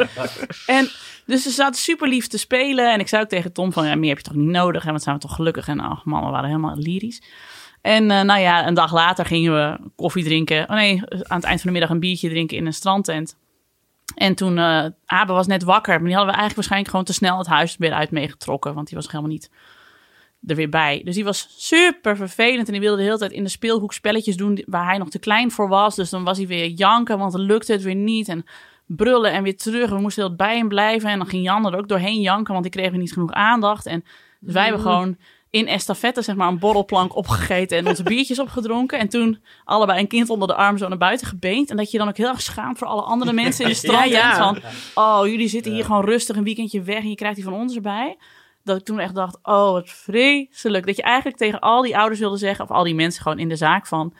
En 0.67 0.89
dus 1.27 1.43
ze 1.43 1.51
zaten 1.51 1.81
super 1.81 2.09
lief 2.09 2.27
te 2.27 2.39
spelen. 2.39 2.93
En 2.93 3.01
ik 3.01 3.09
zei 3.09 3.23
ook 3.23 3.29
tegen 3.29 3.53
Tom 3.53 3.73
van, 3.73 3.87
ja, 3.87 3.95
meer 3.95 4.09
heb 4.09 4.19
je 4.19 4.25
toch 4.25 4.35
niet 4.35 4.51
nodig. 4.51 4.87
En 4.87 4.93
wat 4.93 5.03
zijn 5.03 5.15
we 5.15 5.21
toch 5.21 5.35
gelukkig. 5.35 5.69
En 5.69 5.81
ach 5.81 6.05
man, 6.05 6.25
we 6.25 6.31
waren 6.31 6.49
helemaal 6.49 6.77
lyrisch. 6.77 7.23
En 7.81 8.11
eh, 8.11 8.21
nou 8.21 8.41
ja, 8.41 8.67
een 8.67 8.75
dag 8.75 8.93
later 8.93 9.25
gingen 9.25 9.53
we 9.55 9.91
koffie 9.97 10.25
drinken. 10.25 10.63
Oh 10.63 10.77
nee, 10.77 11.03
aan 11.09 11.37
het 11.37 11.45
eind 11.45 11.61
van 11.61 11.73
de 11.73 11.79
middag 11.79 11.91
een 11.91 12.01
biertje 12.01 12.29
drinken 12.29 12.57
in 12.57 12.67
een 12.67 12.73
strandtent. 12.73 13.37
En 14.15 14.35
toen, 14.35 14.59
eh 14.59 14.87
Abe 15.07 15.33
was 15.33 15.47
net 15.47 15.63
wakker. 15.63 15.95
Maar 15.95 16.09
die 16.09 16.17
hadden 16.17 16.35
we 16.35 16.41
eigenlijk 16.41 16.55
waarschijnlijk 16.55 16.91
gewoon 16.91 17.05
te 17.05 17.13
snel 17.13 17.39
het 17.39 17.47
huis 17.47 17.77
weer 17.77 17.93
uit 17.93 18.11
meegetrokken. 18.11 18.75
Want 18.75 18.87
die 18.87 18.97
was 18.97 19.07
helemaal 19.07 19.31
niet 19.31 19.51
er 20.47 20.57
weer 20.57 20.69
bij. 20.69 21.03
Dus 21.05 21.15
die 21.15 21.25
was 21.25 21.55
super 21.57 22.17
vervelend. 22.17 22.67
En 22.67 22.73
die 22.73 22.81
wilde 22.81 22.97
de 22.97 23.03
hele 23.03 23.19
tijd 23.19 23.33
in 23.33 23.43
de 23.43 23.51
speelhoek 23.51 23.93
spelletjes 23.93 24.37
doen 24.37 24.65
waar 24.67 24.85
hij 24.85 24.99
nog 24.99 25.09
te 25.09 25.19
klein 25.19 25.51
voor 25.51 25.69
was. 25.69 25.95
Dus 25.95 26.11
dan 26.11 26.25
was 26.25 26.39
hij 26.39 26.47
weer 26.47 26.67
janken, 26.67 27.19
want 27.19 27.33
dan 27.33 27.41
lukte 27.41 27.73
het 27.73 27.83
weer 27.83 27.95
niet. 27.95 28.29
En 28.29 28.45
brullen 28.87 29.33
en 29.33 29.43
weer 29.43 29.57
terug. 29.57 29.91
We 29.91 30.01
moesten 30.01 30.25
heel 30.25 30.37
bij 30.37 30.57
hem 30.57 30.69
blijven. 30.69 31.11
En 31.11 31.19
dan 31.19 31.27
ging 31.27 31.45
Jan 31.45 31.67
er 31.67 31.79
ook 31.79 31.89
doorheen 31.89 32.21
janken, 32.21 32.53
want 32.53 32.65
die 32.65 32.73
kreeg 32.73 32.91
weer 32.91 33.01
niet 33.01 33.13
genoeg 33.13 33.33
aandacht. 33.33 33.87
En 33.87 34.05
dus 34.41 34.53
wij 34.53 34.63
hebben 34.63 34.83
gewoon 34.83 35.17
in 35.51 35.67
estafette 35.67 36.23
zeg 36.23 36.37
maar 36.37 36.49
een 36.49 36.59
borrelplank 36.59 37.17
opgegeten 37.17 37.79
en 37.79 37.87
onze 37.87 38.03
biertjes 38.03 38.39
opgedronken. 38.39 38.99
En 38.99 39.09
toen 39.09 39.43
allebei 39.65 40.01
een 40.01 40.07
kind 40.07 40.31
onder 40.31 40.49
de 40.49 40.55
arm 40.55 40.79
zo 40.79 40.89
naar 40.89 40.99
buiten 40.99 41.27
gebeend. 41.27 41.71
En 41.71 41.77
dat 41.77 41.91
je 41.91 41.99
dan 41.99 42.09
ook 42.09 42.17
heel 42.17 42.29
erg 42.29 42.43
schaamt 42.43 42.79
voor 42.79 42.87
alle 42.87 43.03
andere 43.03 43.33
mensen 43.33 43.65
in 43.65 43.71
de 43.71 43.77
strand. 43.77 43.99
Ja, 44.11 44.19
ja. 44.19 44.37
Van, 44.37 44.59
oh, 44.95 45.27
jullie 45.27 45.49
zitten 45.49 45.73
hier 45.73 45.85
gewoon 45.85 46.05
rustig 46.05 46.37
een 46.37 46.45
weekendje 46.45 46.83
weg 46.83 46.99
en 46.99 47.09
je 47.09 47.15
krijgt 47.15 47.37
die 47.37 47.45
van 47.45 47.53
ons 47.53 47.75
erbij. 47.75 48.17
Dat 48.65 48.79
ik 48.79 48.85
toen 48.85 49.01
echt 49.01 49.15
dacht, 49.15 49.39
oh, 49.43 49.73
wat 49.73 49.89
vreselijk. 49.89 50.87
Dat 50.87 50.97
je 50.97 51.03
eigenlijk 51.03 51.37
tegen 51.37 51.61
al 51.61 51.83
die 51.83 51.99
ouders 51.99 52.21
wilde 52.21 52.37
zeggen, 52.37 52.65
of 52.65 52.71
al 52.71 52.85
die 52.85 52.95
mensen 52.95 53.23
gewoon 53.23 53.39
in 53.39 53.49
de 53.49 53.57
zaak 53.57 53.87
van... 53.87 54.15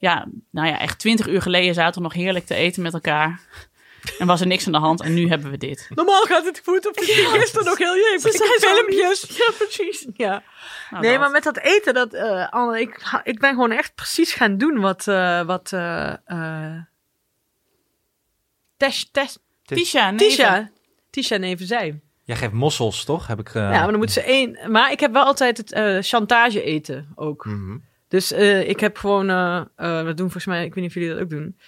Ja, 0.00 0.26
nou 0.50 0.68
ja, 0.68 0.78
echt 0.78 0.98
twintig 0.98 1.28
uur 1.28 1.42
geleden 1.42 1.74
zaten 1.74 1.94
we 1.94 2.08
nog 2.08 2.12
heerlijk 2.16 2.46
te 2.46 2.54
eten 2.54 2.82
met 2.82 2.94
elkaar. 2.94 3.40
En 4.18 4.26
was 4.26 4.40
er 4.40 4.46
niks 4.46 4.66
aan 4.66 4.72
de 4.72 4.78
hand 4.78 5.00
en 5.02 5.14
nu 5.14 5.28
hebben 5.28 5.50
we 5.50 5.56
dit. 5.56 5.86
Normaal 5.94 6.22
gaat 6.22 6.44
het 6.44 6.60
goed. 6.64 6.86
Of 6.86 6.94
het 6.94 7.04
ging 7.04 7.28
gisteren 7.28 7.66
nog 7.66 7.78
heel 7.78 7.94
je. 7.94 8.18
Ze 8.20 8.28
Ik 8.28 8.36
zijn 8.36 8.60
filmpjes. 8.74 9.36
Ja, 9.36 9.52
precies. 9.58 10.06
Ja. 10.14 10.42
Nou, 10.90 11.02
nee, 11.02 11.12
dat. 11.12 11.20
maar 11.20 11.30
met 11.30 11.42
dat 11.42 11.58
eten, 11.58 11.94
dat, 11.94 12.12
eh, 12.12 12.48
Anne, 12.48 12.80
ik, 12.80 13.20
ik 13.24 13.38
ben 13.38 13.50
gewoon 13.50 13.70
echt 13.70 13.94
precies 13.94 14.32
gaan 14.32 14.56
doen 14.56 14.80
wat, 14.80 15.08
eh 15.08 15.42
wat 15.42 15.72
Tesh, 18.76 19.02
Tesh, 19.12 19.34
Tisha, 19.64 20.14
Tisha, 20.14 20.70
Tisha 21.10 21.36
neven 21.36 21.66
zei. 21.66 22.00
Jij 22.24 22.36
geeft 22.36 22.52
mossels, 22.52 23.04
toch? 23.04 23.26
Heb 23.26 23.38
ik, 23.38 23.48
eh, 23.48 23.54
Ja, 23.54 23.68
maar 23.68 23.86
dan 23.86 23.96
moeten 23.96 24.22
ze 24.22 24.22
één. 24.22 24.58
Maar 24.70 24.92
ik 24.92 25.00
heb 25.00 25.12
wel 25.12 25.24
altijd 25.24 25.56
het 25.56 25.72
eh, 25.72 25.96
chantage 26.00 26.62
eten 26.62 27.08
ook. 27.14 27.44
Mhm. 27.44 27.76
Dus 28.08 28.32
eh, 28.32 28.68
ik 28.68 28.80
heb 28.80 28.96
gewoon, 28.96 29.26
dat 29.76 30.16
doen 30.16 30.30
volgens 30.30 30.46
mij, 30.46 30.64
ik 30.64 30.74
weet 30.74 30.84
niet 30.84 30.86
of 30.86 30.94
jullie 30.94 31.08
dat 31.14 31.22
ook 31.22 31.30
doen. 31.30 31.58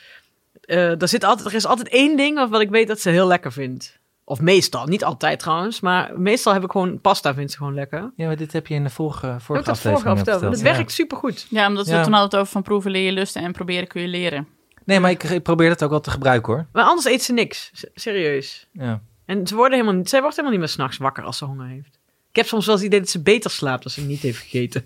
Eh, 0.71 1.03
er, 1.03 1.09
zit 1.09 1.25
altijd, 1.25 1.49
er 1.49 1.55
is 1.55 1.67
altijd 1.67 1.89
één 1.89 2.17
ding 2.17 2.49
wat 2.49 2.61
ik 2.61 2.71
weet 2.71 2.89
dat 2.89 3.01
ze 3.01 3.11
heel 3.11 3.27
lekker 3.27 3.53
vindt. 3.53 3.99
Of 4.25 4.41
meestal, 4.41 4.87
niet 4.87 5.05
altijd 5.05 5.39
trouwens, 5.39 5.81
maar 5.81 6.21
meestal 6.21 6.53
heb 6.53 6.65
ik 6.65 6.71
gewoon 6.71 7.01
pasta 7.01 7.35
vindt 7.35 7.51
ze 7.51 7.57
gewoon 7.57 7.75
lekker. 7.75 8.13
Ja, 8.17 8.27
maar 8.27 8.37
dit 8.37 8.53
heb 8.53 8.67
je 8.67 8.75
in 8.75 8.83
de 8.83 8.91
vorige, 8.91 9.27
Heb 9.27 9.41
vorige 9.41 9.65
dat 9.65 9.75
aflevering 9.77 10.19
vorige 10.19 10.31
verteld? 10.31 10.57
Ja. 10.59 10.73
werkt 10.73 10.93
supergoed. 10.93 11.47
Ja, 11.49 11.67
omdat 11.67 11.87
we 11.87 11.93
Ja. 11.93 12.03
toen 12.03 12.13
hadden 12.13 12.31
het 12.31 12.39
over 12.41 12.53
van 12.53 12.63
proeven 12.63 12.91
leer 12.91 13.05
je 13.05 13.13
lusten 13.13 13.43
en 13.43 13.53
proberen 13.53 13.87
kun 13.89 14.01
je 14.03 14.09
leren. 14.09 14.49
Nee, 14.85 15.01
maar 15.01 15.11
ik, 15.11 15.23
ik 15.23 15.43
probeer 15.43 15.69
dat 15.69 15.83
ook 15.83 15.91
wel 15.91 16.01
te 16.01 16.11
gebruiken 16.11 16.53
hoor. 16.53 16.67
Maar 16.73 16.85
anders 16.85 17.07
eet 17.07 17.23
ze 17.23 17.33
niks, 17.33 17.71
serieus. 17.95 18.67
Ja. 18.73 19.03
En 19.25 19.47
ze 19.47 19.55
worden 19.55 19.79
helemaal 19.79 20.01
zij 20.07 20.21
wordt 20.21 20.37
helemaal 20.37 20.59
niet 20.59 20.67
meer 20.67 20.75
s'nachts 20.75 20.97
wakker 20.97 21.25
als 21.25 21.39
ze 21.39 21.45
honger 21.45 21.67
heeft. 21.67 21.99
Ik 22.31 22.37
heb 22.37 22.47
soms 22.47 22.67
wel 22.67 22.75
eens 22.75 22.85
het 22.85 22.93
idee 22.93 23.05
dat 23.05 23.13
ze 23.13 23.23
beter 23.23 23.51
slaapt 23.51 23.85
als 23.85 23.95
ze 23.95 24.01
niet 24.01 24.21
heeft 24.21 24.39
gegeten. 24.39 24.85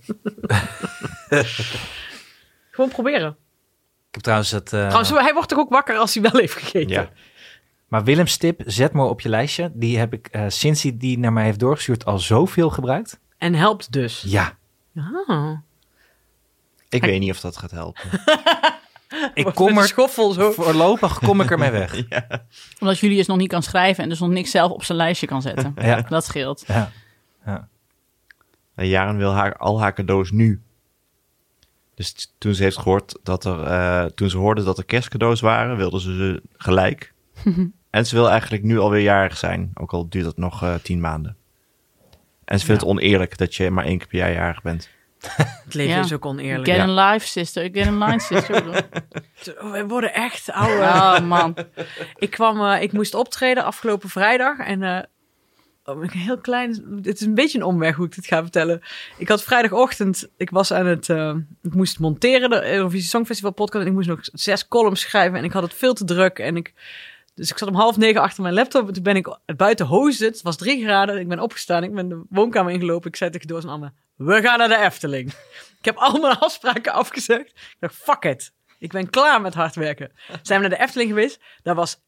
gewoon 2.71 2.91
proberen. 2.91 3.37
Ik 4.15 4.21
heb 4.25 4.35
trouwens 4.35 4.51
het... 4.51 4.73
eh, 4.73 4.81
Trouwens, 4.81 5.11
hij 5.11 5.33
wordt 5.33 5.49
toch 5.49 5.59
ook 5.59 5.71
wakker 5.71 5.97
als 5.97 6.15
hij 6.15 6.23
wel 6.23 6.41
heeft 6.41 6.55
gegeten? 6.55 6.89
Ja. 6.89 7.09
Maar 7.89 8.05
Willems 8.05 8.37
tip, 8.37 8.63
zet 8.67 8.93
maar 8.93 9.07
op 9.07 9.21
je 9.21 9.29
lijstje. 9.29 9.71
Die 9.75 9.99
heb 9.99 10.13
ik 10.13 10.27
eh, 10.27 10.45
sinds 10.49 10.83
hij 10.83 10.97
die 10.99 11.19
naar 11.19 11.33
mij 11.33 11.45
heeft 11.45 11.59
doorgestuurd 11.59 12.05
al 12.05 12.19
zoveel 12.19 12.71
gebruikt. 12.71 13.21
En 13.39 13.55
helpt 13.55 13.93
dus. 13.93 14.23
Ja. 14.27 14.57
Ah. 15.27 15.51
Ik 16.89 17.05
weet 17.05 17.21
niet 17.21 17.31
of 17.31 17.41
dat 17.41 17.57
gaat 17.57 17.71
helpen. 17.71 18.03
Ik 19.35 19.45
kom 19.55 19.79
er 19.79 19.87
schoffel 19.87 20.33
zo. 20.33 20.53
voorlopig 20.53 21.19
kom 21.19 21.41
ik 21.41 21.51
ermee 21.51 21.71
weg. 21.71 22.03
Omdat 22.81 22.99
Julius 22.99 23.27
nog 23.27 23.37
niet 23.37 23.49
kan 23.49 23.63
schrijven 23.63 24.03
en 24.03 24.09
dus 24.09 24.19
nog 24.21 24.29
niks 24.31 24.51
zelf 24.51 24.71
op 24.71 24.85
zijn 24.85 24.99
lijstje 24.99 25.27
kan 25.27 25.43
zetten. 25.43 25.75
Ja. 25.77 26.01
Dat 26.01 26.25
scheelt. 26.25 26.65
Ja. 26.67 26.91
En 28.75 28.87
Jaren 28.89 29.17
wil 29.17 29.33
haar, 29.33 29.57
al 29.57 29.81
haar 29.81 29.93
cadeaus 29.95 30.31
nu. 30.31 30.63
Dus 31.95 32.33
toen 32.39 32.55
ze 32.55 32.63
heeft 32.63 32.79
gehoord 32.79 33.19
dat 33.23 33.45
er, 33.45 33.63
eh, 33.63 34.05
toen 34.05 34.31
ze 34.31 34.37
hoorde 34.37 34.65
dat 34.65 34.79
er 34.79 34.85
kerstcadeaus 34.85 35.41
waren, 35.41 35.77
wilde 35.77 36.01
ze 36.01 36.17
ze 36.17 36.43
gelijk. 36.57 37.13
en 37.91 38.07
ze 38.07 38.15
wil 38.15 38.31
eigenlijk 38.31 38.63
nu 38.63 38.79
alweer 38.79 39.03
jarig 39.03 39.37
zijn, 39.37 39.71
ook 39.75 39.93
al 39.93 40.09
duurt 40.09 40.27
het 40.27 40.37
nog 40.37 40.63
eh, 40.63 40.75
tien 40.75 41.01
maanden. 41.01 41.37
En 42.45 42.59
ze 42.59 42.67
vindt 42.67 42.81
het 42.81 42.91
oneerlijk 42.91 43.39
dat 43.39 43.55
je 43.55 43.71
maar 43.71 43.85
één 43.85 43.99
keer 43.99 44.07
per 44.07 44.19
jaar 44.19 44.33
jarig 44.33 44.63
bent. 44.63 44.89
Het 45.65 45.75
leven 45.75 45.95
Ja. 45.95 46.01
is 46.01 46.13
ook 46.13 46.25
oneerlijk. 46.27 46.69
Get 46.69 46.77
Ja. 46.77 46.83
in 46.83 46.95
life, 46.95 47.27
sister. 47.27 47.63
Get 47.63 47.87
in 47.87 47.99
line, 47.99 48.21
sister. 48.21 48.65
We 49.73 49.85
worden 49.89 50.15
echt 50.15 50.51
ouder. 50.51 50.81
Oh 50.83 51.21
man. 51.21 51.57
Ik 52.17 52.31
kwam, 52.31 52.65
eh, 52.67 52.83
ik 52.83 52.93
moest 52.93 53.15
optreden 53.15 53.65
afgelopen 53.65 54.09
vrijdag 54.09 54.59
en 54.59 55.09
een 55.85 56.11
heel 56.11 56.39
klein, 56.39 57.01
het 57.03 57.21
is 57.21 57.27
een 57.27 57.35
beetje 57.35 57.59
een 57.59 57.65
omweg 57.65 57.97
hoe 57.97 58.07
ik 58.07 58.15
dit 58.15 58.27
ga 58.27 58.43
vertellen. 58.43 58.83
Ik 59.19 59.29
had 59.29 59.43
vrijdagochtend, 59.43 60.29
ik 60.37 60.51
was 60.51 60.73
aan 60.73 60.87
het, 60.87 61.09
eh, 61.09 61.35
ik 61.63 61.75
moest 61.75 61.99
monteren 61.99 62.51
de 62.51 62.73
Eurovisie 62.73 63.09
Songfestival 63.09 63.53
podcast 63.53 63.85
en 63.85 63.91
ik 63.91 63.97
moest 63.97 64.09
nog 64.09 64.21
zes 64.23 64.69
columns 64.69 65.01
schrijven 65.01 65.39
en 65.39 65.45
ik 65.45 65.53
had 65.53 65.63
het 65.63 65.75
veel 65.75 65.95
te 65.95 66.05
druk 66.05 66.39
en 66.39 66.57
ik, 66.57 66.73
dus 67.35 67.51
ik 67.51 67.59
zat 67.59 67.69
om 67.69 67.75
half 67.75 67.97
negen 67.97 68.21
achter 68.21 68.43
mijn 68.43 68.55
laptop 68.55 68.87
en 68.89 68.95
toen 68.95 69.03
ben 69.03 69.17
ik 69.17 69.39
buiten 69.57 69.87
hoosde, 69.87 70.25
het 70.25 70.43
was 70.43 70.57
drie 70.57 70.85
graden, 70.85 71.21
ik 71.21 71.29
ben 71.29 71.41
opgestaan, 71.41 71.85
ik 71.85 71.95
ben 71.95 72.09
de 72.09 72.23
woonkamer 72.29 72.73
ingelopen, 72.73 73.09
ik 73.11 73.17
zei 73.17 73.31
tegen 73.31 73.49
Doos 73.49 73.63
en 73.63 73.69
Anne, 73.69 73.93
we 74.17 74.41
gaan 74.41 74.59
naar 74.59 74.69
de 74.69 74.79
Efteling. 74.79 75.33
ik 75.79 75.85
heb 75.85 75.97
al 75.97 76.21
mijn 76.21 76.39
afspraken 76.39 76.93
afgezegd. 76.93 77.49
Ik 77.51 77.77
dacht, 77.79 77.95
fuck 77.95 78.25
it. 78.25 78.53
Ik 78.79 78.93
ben 78.93 79.11
klaar 79.11 79.41
met 79.41 79.55
hard 79.55 79.75
werken. 79.75 80.13
Zijn 80.43 80.61
we 80.61 80.69
naar 80.69 80.79
de 80.79 80.85
Efteling 80.85 81.09
geweest? 81.11 81.41
Daar 81.63 81.75
was 81.75 82.01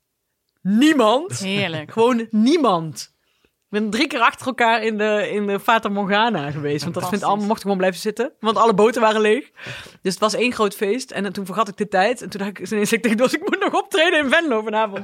niemand. 0.63 1.39
Heerlijk. 1.39 1.93
Gewoon 1.93 2.27
niemand. 2.31 3.15
Ik 3.71 3.73
ben 3.73 3.91
drie 3.91 4.07
keer 4.07 4.21
achter 4.21 4.47
elkaar 4.47 4.83
in 4.83 4.99
de, 4.99 5.31
in 5.31 5.47
de 5.47 5.61
Fata 5.61 5.89
Morgana 5.89 6.51
geweest. 6.51 6.83
Want 6.83 6.95
dat 6.95 7.09
vindt 7.09 7.25
allemaal, 7.25 7.47
mocht 7.47 7.63
gewoon 7.63 7.77
blijven 7.77 8.01
zitten. 8.01 8.33
Want 8.41 8.57
alle 8.57 8.75
boten 8.75 9.01
waren 9.01 9.21
leeg. 9.21 9.51
Dus 10.03 10.13
het 10.13 10.19
was 10.19 10.35
één 10.35 10.53
groot 10.53 10.75
feest. 10.75 11.11
En 11.11 11.33
toen 11.33 11.47
vergat 11.47 11.69
ik 11.69 11.77
de 11.77 11.89
tijd. 11.89 12.23
En 12.23 12.31
toen 12.31 12.41
dacht 12.41 12.59
ik 12.59 12.71
ineens 12.71 12.93
ik 12.93 13.07
ik 13.07 13.41
moet 13.41 13.61
nog 13.61 13.75
optreden 13.75 14.19
in 14.19 14.31
Venlo 14.31 14.63
vanavond. 14.63 15.03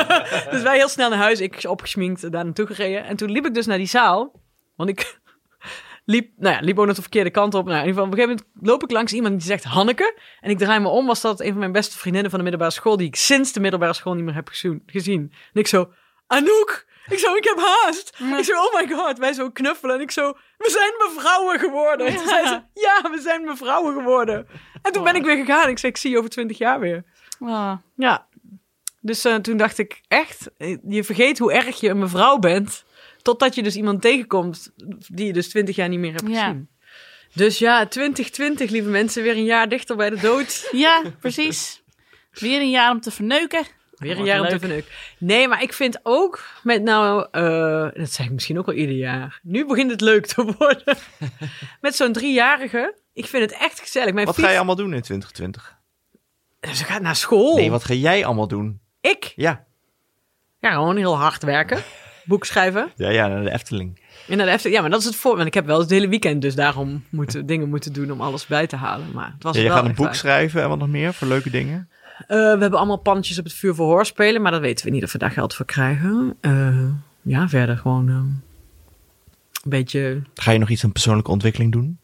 dus 0.50 0.62
wij 0.62 0.76
heel 0.76 0.88
snel 0.88 1.08
naar 1.08 1.18
huis. 1.18 1.40
Ik 1.40 1.64
opgesminkt, 1.68 2.32
daar 2.32 2.44
naartoe 2.44 2.66
gereden. 2.66 3.04
En 3.04 3.16
toen 3.16 3.30
liep 3.30 3.46
ik 3.46 3.54
dus 3.54 3.66
naar 3.66 3.78
die 3.78 3.86
zaal. 3.86 4.40
Want 4.76 4.90
ik 4.90 5.18
liep, 6.04 6.30
nou 6.36 6.54
ja, 6.54 6.60
liep 6.60 6.78
ook 6.78 6.86
nog 6.86 6.96
de 6.96 7.02
verkeerde 7.02 7.30
kant 7.30 7.54
op. 7.54 7.64
Nou, 7.64 7.78
in 7.78 7.86
ieder 7.86 7.94
geval, 7.94 8.04
op 8.04 8.12
een 8.12 8.18
gegeven 8.18 8.44
moment 8.44 8.68
loop 8.68 8.82
ik 8.82 8.90
langs 8.90 9.12
iemand 9.12 9.34
die 9.34 9.46
zegt 9.48 9.64
Hanneke. 9.64 10.18
En 10.40 10.50
ik 10.50 10.58
draai 10.58 10.80
me 10.80 10.88
om, 10.88 11.06
was 11.06 11.20
dat 11.20 11.40
een 11.40 11.50
van 11.50 11.58
mijn 11.58 11.72
beste 11.72 11.98
vriendinnen 11.98 12.30
van 12.30 12.38
de 12.38 12.44
middelbare 12.44 12.76
school, 12.76 12.96
die 12.96 13.06
ik 13.06 13.16
sinds 13.16 13.52
de 13.52 13.60
middelbare 13.60 13.92
school 13.92 14.14
niet 14.14 14.24
meer 14.24 14.34
heb 14.34 14.48
gezien. 14.86 15.32
En 15.52 15.60
ik 15.60 15.66
zo, 15.66 15.92
Anouk! 16.26 16.92
Ik 17.08 17.18
zo, 17.18 17.34
ik 17.34 17.44
heb 17.44 17.58
haast. 17.58 18.16
Ik 18.38 18.44
zo, 18.44 18.52
oh 18.52 18.74
my 18.74 18.88
god. 18.96 19.18
Wij 19.18 19.32
zo 19.32 19.50
knuffelen. 19.50 19.94
En 19.94 20.00
ik 20.00 20.10
zo, 20.10 20.32
we 20.58 20.70
zijn 20.70 20.92
mevrouwen 20.98 21.58
geworden. 21.58 22.06
En 22.06 22.16
toen 22.16 22.28
zei 22.28 22.46
ze, 22.46 22.62
ja, 22.74 23.10
we 23.10 23.20
zijn 23.20 23.44
mevrouwen 23.44 23.94
geworden. 23.94 24.46
En 24.82 24.92
toen 24.92 25.04
ben 25.04 25.14
ik 25.14 25.24
weer 25.24 25.36
gegaan. 25.36 25.68
Ik 25.68 25.78
zei, 25.78 25.92
ik 25.92 25.98
zie 25.98 26.10
je 26.10 26.18
over 26.18 26.30
twintig 26.30 26.58
jaar 26.58 26.80
weer. 26.80 27.04
Ah, 27.40 27.72
Ja. 27.96 28.26
Dus 29.00 29.24
eh, 29.24 29.34
toen 29.34 29.56
dacht 29.56 29.78
ik, 29.78 30.00
echt, 30.08 30.50
eh, 30.58 30.76
je 30.88 31.04
vergeet 31.04 31.38
hoe 31.38 31.52
erg 31.52 31.80
je 31.80 31.88
een 31.88 31.98
mevrouw 31.98 32.38
bent. 32.38 32.84
Totdat 33.22 33.54
je 33.54 33.62
dus 33.62 33.76
iemand 33.76 34.02
tegenkomt 34.02 34.70
die 35.08 35.26
je 35.26 35.32
dus 35.32 35.48
twintig 35.48 35.76
jaar 35.76 35.88
niet 35.88 35.98
meer 35.98 36.12
hebt 36.12 36.28
Ja. 36.28 36.40
gezien. 36.46 36.68
Dus 37.34 37.58
ja, 37.58 37.86
2020, 37.86 38.70
lieve 38.70 38.88
mensen, 38.88 39.22
weer 39.22 39.36
een 39.36 39.44
jaar 39.44 39.68
dichter 39.68 39.96
bij 39.96 40.10
de 40.10 40.20
dood. 40.20 40.68
ja, 40.72 41.02
precies. 41.20 41.82
Weer 42.32 42.60
een 42.60 42.70
jaar 42.70 42.90
om 42.90 43.00
te 43.00 43.10
verneuken. 43.10 43.66
Weer 43.96 44.18
een 44.18 44.24
jaar 44.24 44.40
om 44.40 44.44
te 44.44 44.50
leuk. 44.50 44.60
verneuken. 44.60 44.90
Nee, 45.18 45.48
maar 45.48 45.62
ik 45.62 45.72
vind 45.72 46.00
ook 46.02 46.44
met 46.62 46.82
nou, 46.82 47.26
eh, 47.30 47.42
dat 47.94 48.10
zeg 48.12 48.26
ik 48.26 48.32
misschien 48.32 48.58
ook 48.58 48.66
wel 48.66 48.74
ieder 48.74 48.96
jaar. 48.96 49.40
Nu 49.42 49.66
begint 49.66 49.90
het 49.90 50.00
leuk 50.00 50.26
te 50.26 50.54
worden. 50.58 50.96
met 51.80 51.94
zo'n 51.96 52.12
driejarige. 52.12 52.94
Ik 53.12 53.26
vind 53.26 53.50
het 53.50 53.60
echt 53.60 53.80
gezellig. 53.80 54.12
Mijn 54.14 54.26
Wat 54.26 54.34
fiets, 54.34 54.46
ga 54.46 54.52
je 54.52 54.58
allemaal 54.58 54.76
doen 54.76 54.94
in 54.94 55.02
2020? 55.02 55.76
Ze 56.74 56.84
gaat 56.84 57.02
naar 57.02 57.16
school. 57.16 57.56
Nee, 57.56 57.70
wat 57.70 57.84
ga 57.84 57.94
jij 57.94 58.24
allemaal 58.24 58.48
doen? 58.48 58.80
Ik? 59.00 59.32
Ja, 59.36 59.64
Ja, 60.60 60.72
gewoon 60.72 60.96
heel 60.96 61.16
hard 61.16 61.42
werken. 61.42 61.82
Boek 62.24 62.44
schrijven. 62.44 62.92
ja, 62.96 63.08
ja 63.10 63.26
naar 63.28 63.42
de 63.42 63.50
Efteling. 63.52 64.00
En 64.28 64.38
dan 64.38 64.46
even, 64.46 64.70
ja, 64.70 64.80
maar 64.80 64.90
dat 64.90 65.00
is 65.00 65.06
het 65.06 65.16
voor. 65.16 65.34
Want 65.36 65.46
ik 65.46 65.54
heb 65.54 65.66
wel 65.66 65.78
het 65.80 65.90
hele 65.90 66.08
weekend 66.08 66.42
dus 66.42 66.54
daarom 66.54 67.04
moeten, 67.10 67.46
dingen 67.46 67.68
moeten 67.68 67.92
doen 67.92 68.10
om 68.10 68.20
alles 68.20 68.46
bij 68.46 68.66
te 68.66 68.76
halen. 68.76 69.06
Maar 69.12 69.32
het 69.34 69.42
was 69.42 69.56
Ja, 69.56 69.62
je 69.62 69.68
wel 69.68 69.76
gaat 69.76 69.86
een 69.86 69.94
boek 69.94 70.04
waar. 70.06 70.14
schrijven 70.14 70.62
en 70.62 70.68
wat 70.68 70.78
nog 70.78 70.88
meer 70.88 71.14
voor 71.14 71.28
leuke 71.28 71.50
dingen. 71.50 71.90
Eh, 72.18 72.26
we 72.28 72.34
hebben 72.60 72.74
allemaal 72.78 72.96
pannetjes 72.96 73.38
op 73.38 73.44
het 73.44 73.52
vuur 73.54 73.74
voor 73.74 73.86
hoorspelen, 73.86 74.42
maar 74.42 74.52
dat 74.52 74.60
weten 74.60 74.84
we 74.84 74.90
niet 74.90 75.04
of 75.04 75.12
we 75.12 75.18
daar 75.18 75.30
geld 75.30 75.54
voor 75.54 75.66
krijgen. 75.66 76.36
Eh, 76.40 76.88
ja, 77.22 77.48
verder 77.48 77.76
gewoon 77.76 78.08
eh, 78.08 78.14
een 78.14 78.42
beetje. 79.64 80.22
Ga 80.34 80.50
je 80.50 80.58
nog 80.58 80.68
iets 80.68 80.84
aan 80.84 80.92
persoonlijke 80.92 81.30
ontwikkeling 81.30 81.72
doen? 81.72 81.98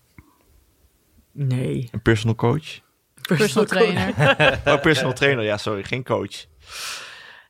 Nee. 1.32 1.88
Een 1.92 2.02
personal 2.02 2.34
coach? 2.34 2.80
Personal 3.28 3.64
trainer. 3.68 4.14
Oh, 4.64 4.80
personal 4.80 5.12
trainer. 5.12 5.44
Ja, 5.44 5.56
sorry, 5.56 5.84
geen 5.84 6.04
coach. 6.04 6.44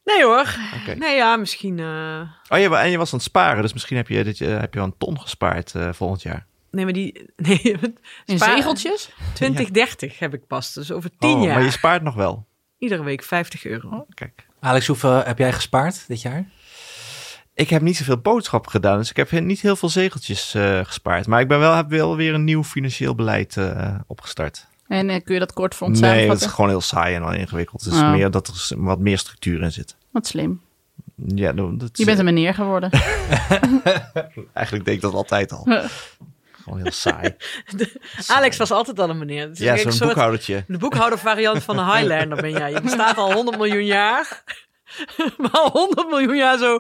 Nee 0.05 0.25
hoor. 0.25 0.55
Oké. 0.81 0.95
Nee, 0.95 1.17
ja, 1.17 1.37
misschien. 1.37 1.79
eh, 1.79 2.21
Oh, 2.49 2.59
je, 2.59 2.77
en 2.77 2.91
je 2.91 2.99
was 2.99 3.13
aan 3.13 3.19
het 3.19 3.29
sparen, 3.29 3.63
dus 3.63 3.73
misschien 3.73 3.97
heb 3.97 4.09
je, 4.09 4.25
dit, 4.25 4.39
heb 4.39 4.73
je 4.73 4.79
wel 4.79 4.85
een 4.89 4.95
ton 4.99 5.21
gespaard 5.21 5.75
eh, 5.75 5.89
volgend 5.93 6.23
jaar. 6.23 6.47
Nee, 6.71 6.85
maar 6.85 6.93
die. 6.95 7.25
Nee, 7.37 7.61
In 8.25 8.39
zegeltjes? 8.39 9.11
2030 9.35 10.19
heb 10.19 10.35
ik 10.35 10.47
pas. 10.47 10.73
Dus 10.73 10.93
over 10.93 11.11
10 11.19 11.31
Oh, 11.31 11.43
jaar. 11.45 11.55
maar 11.55 11.65
je 11.65 11.71
spaart 11.71 12.03
nog 12.03 12.15
wel. 12.15 12.47
Iedere 12.81 13.03
week 13.03 13.23
50 13.23 13.65
euro. 13.65 14.07
Kijk. 14.15 14.47
Alex, 14.61 14.87
hoeveel 14.87 15.25
heb 15.25 15.39
jij 15.39 15.53
gespaard 15.53 16.05
dit 16.09 16.23
jaar? 16.23 16.45
Ik 17.55 17.71
heb 17.71 17.83
niet 17.83 17.97
zoveel 17.97 18.19
boodschappen 18.19 18.71
gedaan, 18.71 18.99
dus 18.99 19.11
ik 19.11 19.17
heb 19.17 19.31
he- 19.31 19.41
niet 19.41 19.61
heel 19.61 19.77
veel 19.77 19.89
zegeltjes 19.89 20.55
eh, 20.55 20.81
gespaard. 20.85 21.27
Maar 21.27 21.41
ik 21.41 21.49
ben 21.49 21.59
wel, 21.59 21.75
heb 21.75 21.89
wel 21.89 22.17
weer 22.17 22.35
een 22.35 22.45
nieuw 22.45 22.65
financieel 22.65 23.15
beleid 23.15 23.57
eh, 23.57 23.95
opgestart. 24.07 24.67
En 24.89 25.11
eh, 25.11 25.25
kun 25.25 25.35
je 25.35 25.41
dat 25.41 25.53
kort 25.53 25.75
voor 25.75 25.87
ons 25.87 26.01
Nee, 26.01 26.27
dat 26.29 26.41
is 26.41 26.47
gewoon 26.47 26.71
heel 26.71 26.81
saai 26.81 27.15
en 27.15 27.21
wel 27.21 27.33
ingewikkeld. 27.33 27.85
Het 27.85 27.93
is 27.93 28.01
Oh. 28.01 28.11
meer 28.11 28.31
dat 28.31 28.49
er 28.49 28.79
wat 28.79 28.99
meer 28.99 29.19
structuur 29.19 29.63
in 29.63 29.73
zit. 29.73 29.97
Wat 30.11 30.27
slim. 30.27 30.61
Ja, 31.27 31.53
dat, 31.53 31.81
dat 31.81 31.99
Je 31.99 32.05
bent 32.05 32.19
een 32.19 32.25
meneer 32.25 32.55
geworden. 32.55 32.91
Eigenlijk 34.53 34.85
deed 34.85 34.95
ik 34.95 35.01
dat 35.01 35.15
altijd 35.15 35.53
al. 35.53 35.67
Gewoon 36.65 36.79
heel 36.83 36.91
saai. 37.07 37.35
Alex 38.27 38.57
was 38.57 38.71
altijd 38.71 38.99
al 39.01 39.11
een 39.11 39.19
meneer. 39.19 39.43
Het 39.43 39.53
is 39.53 39.59
Ja, 39.59 39.73
een 39.73 39.79
zo'n 39.79 39.93
soort- 39.93 40.09
boekhoudertje. 40.09 40.65
De 40.67 40.79
boekhoudervariant 40.79 41.63
van 41.63 41.77
de 41.77 41.83
Highlander 41.85 42.41
ben 42.41 42.51
jij. 42.51 42.71
Je 42.73 42.81
bestaat 42.81 43.17
al 43.17 43.33
100 43.33 43.57
miljoen 43.57 43.85
jaar. 43.87 44.43
maar 45.39 45.51
al 45.51 45.71
100 45.71 46.09
miljoen 46.09 46.37
jaar 46.37 46.59
zo. 46.59 46.79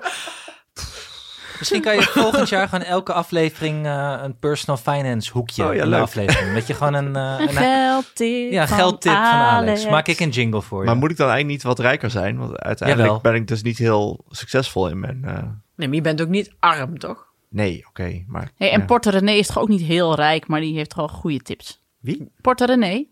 Misschien 1.59 1.81
kan 1.83 1.95
je 1.95 2.03
volgend 2.03 2.49
jaar 2.49 2.69
gewoon 2.69 2.85
elke 2.85 3.13
aflevering 3.13 3.87
eh, 3.87 4.19
een 4.23 4.39
personal 4.39 4.77
finance 4.77 5.33
hoekje 5.33 5.65
Oh 5.69 5.75
ja, 5.75 5.83
in 5.83 5.91
de 5.91 5.97
aflevering. 5.97 6.55
Dat 6.55 6.67
je 6.67 6.75
gewoon 6.75 6.95
een, 6.95 7.17
eh, 7.17 7.35
Een 7.39 7.41
een 7.49 7.49
geldtip 7.49 8.51
ja, 8.53 8.67
van 8.67 8.77
geldtip 8.79 9.13
van 9.13 9.21
Alex. 9.23 9.69
Alex. 9.81 9.87
Maak 9.91 10.07
ik 10.09 10.21
een 10.21 10.29
jingle 10.31 10.63
voor 10.63 10.81
je. 10.81 10.87
Maar 10.87 10.97
moet 10.97 11.11
ik 11.11 11.17
dan 11.17 11.29
eigenlijk 11.29 11.57
niet 11.57 11.67
wat 11.69 11.79
rijker 11.79 12.11
zijn? 12.11 12.39
Want 12.39 12.59
uiteindelijk 12.59 13.09
Jawel. 13.09 13.23
ben 13.33 13.35
ik 13.41 13.47
dus 13.49 13.63
niet 13.63 13.79
heel 13.79 14.25
succesvol 14.29 14.89
in 14.89 15.01
mijn... 15.01 15.23
eh, 15.25 15.33
Nee, 15.77 15.89
maar 15.89 15.97
je 15.97 16.03
bent 16.03 16.23
ook 16.23 16.29
niet 16.29 16.53
arm, 16.59 16.99
toch? 16.99 17.27
Nee, 17.51 17.85
oké, 17.89 18.25
maar... 18.27 18.51
Hey, 18.57 18.71
en 18.71 18.79
ja. 18.81 18.85
Porter 18.87 19.13
René 19.13 19.33
is 19.33 19.47
toch 19.47 19.59
ook 19.59 19.69
niet 19.69 19.81
heel 19.83 20.15
rijk, 20.15 20.47
maar 20.47 20.61
die 20.61 20.75
heeft 20.75 20.91
toch 20.91 20.99
wel 20.99 21.09
goede 21.19 21.39
tips. 21.39 21.81
Wie? 22.01 22.31
Porter 22.41 22.67
René. 22.67 23.05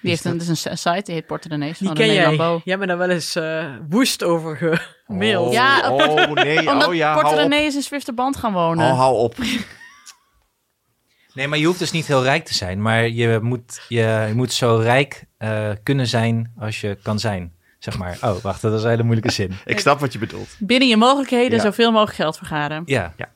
Die 0.00 0.12
heeft 0.12 0.24
een, 0.24 0.38
dat 0.38 0.48
is 0.48 0.64
een 0.64 0.78
site, 0.78 1.02
die 1.04 1.14
heet 1.14 1.26
Porter 1.26 1.50
René. 1.50 1.64
Die 1.64 1.74
van 1.86 1.94
ken 1.94 2.06
René 2.06 2.12
jij. 2.18 2.26
Lambeau. 2.26 2.60
Jij 2.64 2.76
bent 2.76 2.88
daar 2.88 2.98
wel 2.98 3.10
eens 3.10 3.34
eh, 3.34 3.74
woest 3.88 4.22
over 4.22 4.56
gemaild. 5.06 5.46
Oh, 5.46 5.52
Ja, 5.52 5.90
oh 5.92 6.32
nee, 6.32 6.70
Omdat 6.70 6.88
oh 6.88 6.94
ja, 6.94 7.14
Porter. 7.20 7.38
René 7.38 7.56
is 7.56 7.74
in 7.74 7.82
Zwifterband 7.82 8.36
gaan 8.36 8.52
wonen. 8.52 8.86
Oh, 8.90 8.98
hou 8.98 9.16
op. 9.16 9.34
Nee, 11.34 11.48
maar 11.48 11.58
je 11.58 11.66
hoeft 11.66 11.78
dus 11.78 11.90
niet 11.90 12.06
heel 12.06 12.22
rijk 12.22 12.44
te 12.44 12.54
zijn. 12.54 12.82
Maar 12.82 13.08
je 13.08 13.38
moet, 13.42 13.80
je, 13.88 14.24
je 14.28 14.32
moet 14.34 14.52
zo 14.52 14.76
rijk 14.76 15.24
eh, 15.38 15.70
kunnen 15.82 16.06
zijn 16.06 16.52
als 16.58 16.80
je 16.80 16.98
kan 17.02 17.18
zijn. 17.18 17.52
Zeg 17.78 17.98
maar. 17.98 18.18
Oh, 18.22 18.36
wacht, 18.36 18.62
dat 18.62 18.72
is 18.74 18.82
een 18.82 18.88
hele 18.90 19.02
moeilijke 19.02 19.30
zin. 19.30 19.52
Ik 19.64 19.78
snap 19.78 20.00
wat 20.00 20.12
je 20.12 20.18
bedoelt. 20.18 20.56
Binnen 20.58 20.88
je 20.88 20.96
mogelijkheden 20.96 21.56
Ja. 21.56 21.64
zoveel 21.64 21.90
mogelijk 21.90 22.16
geld 22.16 22.36
vergaren. 22.36 22.82
Ja. 22.86 23.12
Ja. 23.16 23.28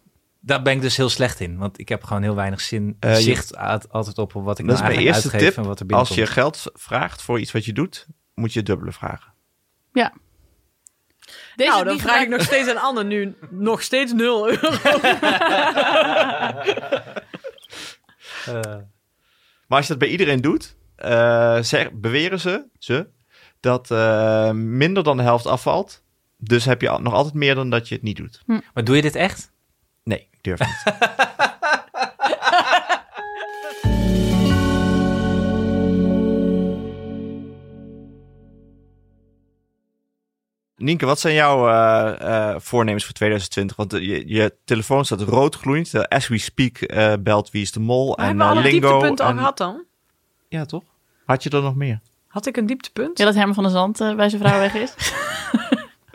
Daar 0.49 0.63
ben 0.63 0.73
ik 0.73 0.81
dus 0.81 0.97
heel 0.97 1.09
slecht 1.09 1.41
in. 1.41 1.57
Want 1.59 1.79
ik 1.79 1.89
heb 1.89 2.05
gewoon 2.05 2.23
heel 2.23 2.35
weinig 2.35 2.61
zin, 2.61 2.97
Eh, 3.01 3.17
je- 3.17 3.23
zicht 3.23 3.57
altijd 3.89 4.19
op 4.19 4.33
wat 4.33 4.59
ik 4.59 4.67
Dat 4.67 4.67
nou 4.67 4.73
is 4.73 4.81
mijn 4.81 4.83
eigenlijk 4.83 5.07
eerste 5.17 5.31
uitgeef 5.33 5.49
tip. 5.55 5.63
en 5.63 5.69
wat 5.69 5.81
er 5.81 5.87
Als 5.97 6.09
je 6.09 6.15
binnenkomt. 6.15 6.57
geld 6.59 6.81
vraagt 6.81 7.23
voor 7.23 7.41
iets 7.41 7.53
wat 7.53 7.65
je 7.65 7.73
doet, 7.73 8.07
moet 8.35 8.53
je 8.53 8.59
het 8.59 8.69
dubbele 8.69 8.93
vragen. 8.93 9.33
Ja. 9.93 10.13
Deze, 11.57 11.71
nou, 11.71 11.85
dan 11.85 11.93
die 11.93 12.03
vraag 12.03 12.23
ik 12.23 12.29
nog 12.29 12.43
steeds 12.43 12.69
aan 12.69 12.77
Anne 12.77 13.05
nu 13.05 13.35
nog 13.51 13.83
steeds 13.83 14.13
0 14.13 14.49
euro. 14.51 14.71
Maar 19.67 19.79
als 19.79 19.87
je 19.87 19.93
dat 19.93 19.99
bij 19.99 20.09
iedereen 20.09 20.41
doet, 20.41 20.77
eh, 20.97 21.59
zeg, 21.63 21.93
beweren 21.93 22.41
ze, 22.41 22.65
ze 22.79 23.07
dat 23.61 23.91
eh, 23.91 24.51
minder 24.51 25.03
dan 25.03 25.17
de 25.17 25.23
helft 25.23 25.47
afvalt. 25.47 26.03
Dus 26.37 26.65
heb 26.65 26.81
je 26.81 26.99
nog 27.01 27.13
altijd 27.13 27.35
meer 27.35 27.55
dan 27.55 27.71
dat 27.71 27.89
je 27.89 27.95
het 27.95 28.03
niet 28.05 28.17
doet. 28.17 28.43
Maar 28.47 28.85
doe 28.85 28.97
je 28.97 29.03
dit 29.03 29.15
echt? 29.15 29.51
Durf 30.57 30.61
niet. 30.61 30.97
Nienke, 40.77 41.07
wat 41.07 41.21
zijn 41.21 41.35
jouw 41.35 41.69
eh, 41.69 42.51
eh, 42.51 42.61
voornemens 42.61 43.05
voor 43.05 43.15
2020? 43.15 43.77
Want 43.77 43.93
eh, 43.93 44.01
je, 44.01 44.23
je 44.27 44.57
telefoon 44.65 45.05
staat 45.05 45.21
rood 45.21 45.55
gloeiend. 45.55 46.09
As 46.09 46.29
we 46.29 46.39
speak 46.39 46.77
eh, 46.79 47.13
belt 47.21 47.51
Wie 47.51 47.63
is 47.63 47.73
de 47.73 47.81
Mol 47.81 48.07
Maar 48.07 48.17
en 48.17 48.25
hebben 48.27 48.47
we 48.47 48.53
alle 48.53 48.63
Lingo. 48.63 48.89
dieptepunten 48.89 49.25
al 49.25 49.31
en- 49.31 49.37
gehad 49.39 49.57
dan? 49.59 49.85
Ja, 50.49 50.65
toch? 50.65 50.83
Had 51.25 51.43
je 51.43 51.51
er 51.51 51.63
nog 51.63 51.75
meer? 51.75 52.01
Had 52.27 52.47
ik 52.47 52.57
een 52.57 52.67
dieptepunt? 52.67 53.19
Ja, 53.19 53.25
dat 53.25 53.35
Herman 53.35 53.55
van 53.55 53.63
der 53.63 53.73
Zand 53.73 53.99
bij 54.17 54.29
zijn 54.29 54.43
vrouw 54.43 54.59
weg 54.59 54.75
is. 54.75 54.95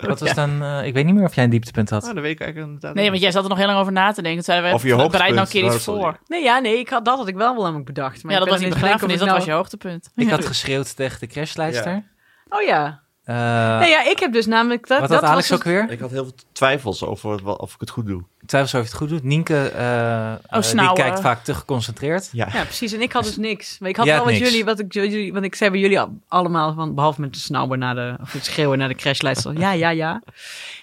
Wat 0.07 0.19
was 0.19 0.33
dan... 0.33 0.63
eh, 0.63 0.85
ik 0.85 0.93
weet 0.93 1.05
niet 1.05 1.15
meer 1.15 1.23
of 1.25 1.35
jij 1.35 1.43
een 1.43 1.49
dieptepunt 1.49 1.89
had. 1.89 2.01
Oh, 2.07 2.13
dat 2.13 2.23
weet 2.23 2.31
ik 2.31 2.39
eigenlijk 2.39 2.67
inderdaad 2.67 2.93
Nee, 2.93 3.01
niet. 3.03 3.11
want 3.11 3.23
jij 3.23 3.31
zat 3.31 3.43
er 3.43 3.49
nog 3.49 3.57
heel 3.57 3.67
lang 3.67 3.79
over 3.79 3.91
na 3.93 4.11
te 4.11 4.21
denken. 4.21 4.33
Toen 4.33 4.43
zeiden 4.43 4.65
wij, 4.65 4.73
Of 4.75 4.83
je 4.83 4.95
bereid 4.95 5.11
nou 5.11 5.31
een 5.31 5.37
hoogtepunt. 5.37 5.49
keer 5.49 5.65
iets 5.65 5.75
Oh, 5.75 5.93
sorry. 5.93 6.01
voor. 6.01 6.19
Nee, 6.27 6.43
ja, 6.43 6.59
nee, 6.59 6.79
ik 6.79 6.89
had, 6.89 7.05
dat 7.05 7.17
had 7.17 7.27
ik 7.27 7.35
wel 7.35 7.53
wel 7.53 7.63
namelijk 7.63 7.85
bedacht. 7.85 8.23
Maar 8.23 8.31
ja, 8.33 8.37
ik 8.39 8.43
dat 8.43 8.53
was 8.53 8.61
denken 8.63 8.79
begrafenis, 8.79 9.19
dat 9.19 9.29
was 9.29 9.45
je 9.45 9.51
hoogtepunt. 9.51 10.09
Ik 10.15 10.29
had 10.29 10.45
geschreeuwd 10.53 10.95
tegen 10.95 11.19
de 11.19 11.27
crashlijster. 11.27 12.03
Oh 12.49 12.61
ja. 12.61 13.01
Eh, 13.23 13.79
nee, 13.79 13.89
ja, 13.89 14.05
ik 14.09 14.19
heb 14.19 14.33
dus 14.33 14.45
namelijk... 14.45 14.87
Dat, 14.87 14.99
wat 14.99 15.09
dat 15.09 15.21
had 15.21 15.29
Alex 15.29 15.49
was 15.49 15.57
ook 15.59 15.63
weer? 15.65 15.89
Ik 15.91 15.99
had 15.99 16.11
heel 16.11 16.23
veel 16.23 16.33
twijfels 16.51 17.03
over 17.03 17.39
wat- 17.43 17.59
of 17.59 17.73
ik 17.73 17.79
het 17.79 17.89
goed 17.89 18.05
doe. 18.05 18.23
Twijfels 18.45 18.73
of 18.73 18.79
je 18.79 18.85
het 18.87 18.95
goed 18.95 19.09
doet. 19.09 19.23
Nienke, 19.23 19.67
eh, 19.67 20.31
eh, 20.33 20.61
die 20.71 20.93
kijkt 20.93 21.19
vaak 21.19 21.43
te 21.43 21.53
geconcentreerd. 21.53 22.29
Ja. 22.31 22.47
Ja, 22.53 22.63
precies. 22.63 22.93
En 22.93 23.01
ik 23.01 23.11
had 23.11 23.23
dus 23.23 23.37
niks. 23.37 23.79
Maar 23.79 23.89
ik 23.89 23.95
had 23.95 24.05
Jij 24.05 24.15
wel 24.15 24.23
had 24.23 24.33
wat 24.33 24.41
jullie, 24.41 24.65
wat 24.65 24.79
ik 24.79 24.93
jullie, 24.93 25.33
want 25.33 25.45
ik 25.45 25.55
zei 25.55 25.69
bij 25.71 25.79
jullie 25.79 25.99
al- 25.99 26.17
allemaal 26.27 26.73
van, 26.73 26.95
behalve 26.95 27.21
met 27.21 27.33
de 27.33 27.39
snauwen 27.39 27.79
naar 27.79 27.95
de, 27.95 28.15
of 28.21 28.33
het 28.33 28.45
schreeuwen 28.45 28.77
naar 28.77 28.87
de 28.87 28.95
crashlijster. 28.95 29.59
Ja, 29.59 29.71
ja, 29.71 29.89
ja. 29.89 30.21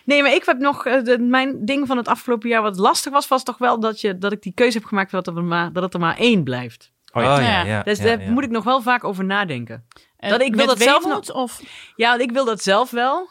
Nee, 0.04 0.22
maar 0.22 0.32
ik 0.34 0.44
heb 0.44 0.58
nog, 0.58 0.82
de- 0.82 1.18
mijn 1.18 1.64
ding 1.64 1.86
van 1.86 1.96
het 1.96 2.08
afgelopen 2.08 2.48
jaar 2.48 2.62
wat 2.62 2.76
lastig 2.78 3.12
was, 3.12 3.28
was 3.28 3.42
toch 3.42 3.58
wel 3.58 3.80
dat, 3.80 4.00
je, 4.00 4.18
dat 4.18 4.32
ik 4.32 4.42
die 4.42 4.52
keuze 4.54 4.78
heb 4.78 4.86
gemaakt 4.86 5.10
dat, 5.10 5.26
er 5.26 5.42
maar, 5.44 5.72
dat 5.72 5.82
het 5.82 5.94
er 5.94 6.00
maar 6.00 6.16
één 6.18 6.42
blijft. 6.44 6.90
Oh 7.12 7.22
Oh 7.22 7.28
ja. 7.28 7.40
ja, 7.40 7.48
Ja. 7.48 7.64
ja. 7.64 7.82
Dus 7.82 7.98
ja, 7.98 8.04
daar 8.04 8.22
ja. 8.22 8.30
moet 8.30 8.44
ik 8.44 8.50
nog 8.50 8.64
wel 8.64 8.82
vaak 8.82 9.04
over 9.04 9.24
nadenken. 9.24 9.84
Dat 10.20 10.40
ik 10.40 10.54
wil 10.54 10.66
dat 10.66 10.78
zelf 10.80 11.04
weemoed 11.04 11.32
Of, 11.32 11.62
Ja, 11.96 12.18
ik 12.18 12.30
wil 12.30 12.44
dat 12.44 12.62
zelf 12.62 12.90
wel. 12.90 13.28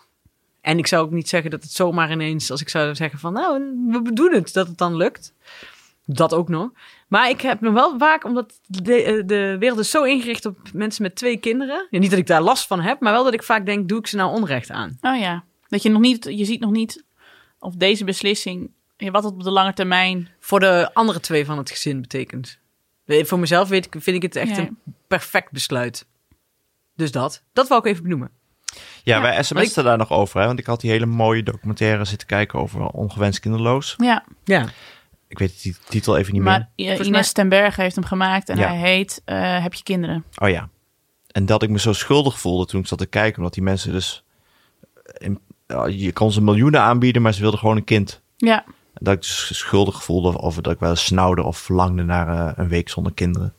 En 0.62 0.78
ik 0.78 0.88
zou 0.88 1.06
ook 1.06 1.12
niet 1.12 1.30
zeggen 1.30 1.52
dat 1.52 1.64
het 1.64 1.72
zomaar 1.72 2.12
ineens, 2.12 2.52
als 2.52 2.62
ik 2.62 2.70
zou 2.70 2.96
zeggen 2.96 3.20
van, 3.20 3.34
nou, 3.34 3.62
we 3.92 4.14
doen 4.14 4.34
het, 4.34 4.54
dat 4.54 4.68
het 4.68 4.78
dan 4.78 4.96
lukt. 4.96 5.34
Dat 6.06 6.34
ook 6.34 6.50
nog. 6.50 6.70
Maar 7.08 7.30
ik 7.30 7.42
heb 7.42 7.62
nog 7.62 7.74
wel 7.74 7.98
vaak, 7.98 8.24
omdat 8.24 8.60
de, 8.66 9.04
eh, 9.04 9.24
de 9.26 9.56
wereld 9.60 9.80
is 9.80 9.90
zo 9.90 10.04
ingericht 10.04 10.46
op 10.46 10.58
mensen 10.74 11.04
met 11.04 11.16
twee 11.16 11.38
kinderen. 11.38 11.88
Ja, 11.90 12.00
niet 12.00 12.10
dat 12.10 12.20
ik 12.20 12.28
daar 12.28 12.42
last 12.42 12.68
van 12.68 12.82
heb, 12.82 13.00
maar 13.00 13.14
wel 13.14 13.24
dat 13.24 13.34
ik 13.34 13.44
vaak 13.44 13.66
denk, 13.66 13.90
doe 13.90 14.00
ik 14.00 14.08
ze 14.08 14.16
nou 14.16 14.32
onrecht 14.36 14.70
aan? 14.70 14.98
oh 15.02 15.20
ja, 15.20 15.44
dat 15.68 15.84
je 15.84 15.90
nog 15.90 16.02
niet, 16.02 16.24
je 16.24 16.46
ziet 16.46 16.60
nog 16.60 16.72
niet 16.72 17.04
of 17.60 17.76
deze 17.76 18.04
beslissing, 18.04 18.72
wat 18.98 19.24
het 19.24 19.34
op 19.34 19.44
de 19.44 19.52
lange 19.52 19.74
termijn... 19.74 20.30
Voor 20.40 20.60
de 20.60 20.90
andere 20.94 21.20
twee 21.20 21.46
van 21.46 21.58
het 21.58 21.70
gezin 21.70 22.02
betekent. 22.02 22.60
Voor 23.06 23.40
mezelf 23.40 23.70
weet 23.70 23.86
ik, 23.86 23.96
vind 24.02 24.16
ik 24.16 24.22
het 24.22 24.36
echt 24.36 24.56
Ja. 24.56 24.58
een 24.58 24.78
perfect 25.08 25.52
besluit. 25.52 26.06
Dus 27.00 27.12
dat. 27.12 27.43
Dat 27.54 27.68
wou 27.68 27.82
ik 27.82 27.88
even 27.88 28.04
benoemen. 28.04 28.32
Ja, 29.04 29.16
Ja, 29.16 29.22
wij 29.22 29.43
sms'en 29.43 29.72
maar 29.76 29.84
daar 29.84 29.97
nog 29.97 30.12
over. 30.12 30.39
Hè? 30.39 30.45
Want 30.45 30.60
ik 30.60 30.66
had 30.66 30.82
die 30.82 30.91
hele 30.91 31.06
mooie 31.06 31.43
documentaire 31.43 32.06
zitten 32.06 32.28
kijken 32.28 32.60
over 32.60 32.86
ongewenst 32.86 33.39
kinderloos. 33.39 33.93
Ja, 33.97 34.24
Ja. 34.43 34.66
Ik 35.28 35.39
weet 35.39 35.62
die 35.62 35.76
titel 35.89 36.18
even 36.18 36.34
niet 36.34 36.41
maar 36.41 36.70
eh, 36.76 36.86
Volgens 36.88 37.08
Ines 37.08 37.32
ten 37.32 37.50
Berge 37.50 37.82
heeft 37.82 37.95
hem 37.95 38.04
gemaakt 38.06 38.50
en 38.50 38.58
Ja. 38.58 38.68
hij 38.68 38.78
heet 38.78 39.22
eh, 39.26 39.62
Heb 39.64 39.74
je 39.74 39.84
kinderen? 39.84 40.24
meer. 40.30 40.50
Oh 40.50 40.56
ja. 40.56 40.70
En 41.32 41.45
dat 41.45 41.64
ik 41.64 41.70
me 41.70 41.80
zo 41.80 41.93
schuldig 41.93 42.39
voelde 42.39 42.66
toen 42.66 42.80
ik 42.82 42.88
zat 42.88 42.97
te 42.97 43.06
kijken. 43.06 43.38
Omdat 43.38 43.54
die 43.54 43.64
mensen 43.64 43.91
dus... 43.91 44.24
In, 45.18 45.39
ja, 45.68 45.86
je 45.86 46.14
kon 46.14 46.32
ze 46.32 46.41
miljoenen 46.41 46.82
aanbieden, 46.82 47.22
maar 47.22 47.34
ze 47.34 47.41
wilden 47.41 47.60
gewoon 47.60 47.78
een 47.78 47.84
kind. 47.84 48.22
Ja, 48.38 48.64
En 48.66 48.74
dat 48.93 49.14
ik 49.14 49.22
dus 49.22 49.58
schuldig 49.58 50.04
voelde 50.04 50.39
over 50.39 50.62
dat 50.64 50.74
ik 50.74 50.80
wel 50.80 50.89
eens 50.89 51.06
snauwde 51.06 51.43
of 51.43 51.58
verlangde 51.58 52.04
naar 52.04 52.28
eh, 52.47 52.52
een 52.56 52.68
week 52.70 52.89
zonder 52.89 53.14
kinderen. 53.14 53.54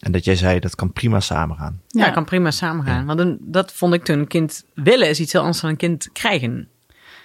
En 0.00 0.12
dat 0.12 0.24
jij 0.24 0.36
zei, 0.36 0.58
dat 0.60 0.74
kan 0.74 0.92
prima 0.92 1.20
samengaan. 1.20 1.80
Ja, 1.88 2.04
Ja. 2.06 2.10
kan 2.10 2.24
prima 2.24 2.50
samengaan. 2.50 3.06
Want 3.06 3.20
een, 3.20 3.38
dat 3.40 3.72
vond 3.72 3.94
ik 3.94 4.04
toen. 4.04 4.18
Een 4.18 4.26
kind 4.26 4.64
willen 4.74 5.08
is 5.08 5.20
iets 5.20 5.32
heel 5.32 5.40
anders 5.40 5.60
dan 5.60 5.70
een 5.70 5.76
kind 5.76 6.08
krijgen. 6.12 6.68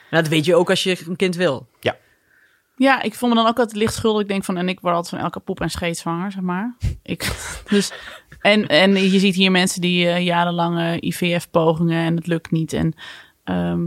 En 0.09 0.21
dat 0.21 0.27
weet 0.27 0.45
je 0.45 0.55
ook 0.55 0.69
als 0.69 0.83
je 0.83 0.97
een 1.07 1.15
kind 1.15 1.35
wil. 1.35 1.67
Ja, 2.77 3.01
ik 3.01 3.13
voel 3.15 3.29
me 3.29 3.35
dan 3.35 3.47
ook 3.47 3.57
altijd 3.59 3.77
licht 3.77 3.93
schuldig. 3.93 4.21
Ik 4.21 4.27
denk 4.27 4.43
van, 4.43 4.57
en 4.57 4.69
ik 4.69 4.79
word 4.79 4.93
altijd 4.95 5.13
van 5.13 5.23
elke 5.23 5.39
poep 5.39 5.61
en 5.61 5.69
scheet 5.69 5.97
zwanger, 5.97 6.31
zeg 6.31 6.41
maar. 6.41 6.75
Ik, 7.03 7.35
dus, 7.69 7.91
en, 8.41 8.67
en 8.67 8.93
je 9.11 9.19
ziet 9.19 9.35
hier 9.35 9.51
mensen 9.51 9.81
die 9.81 10.07
eh, 10.07 10.23
jarenlange 10.25 10.97
IVF-pogingen 11.01 12.05
en 12.05 12.15
het 12.15 12.27
lukt 12.27 12.51
niet. 12.51 12.73
En 12.73 12.93
ehm, 13.43 13.81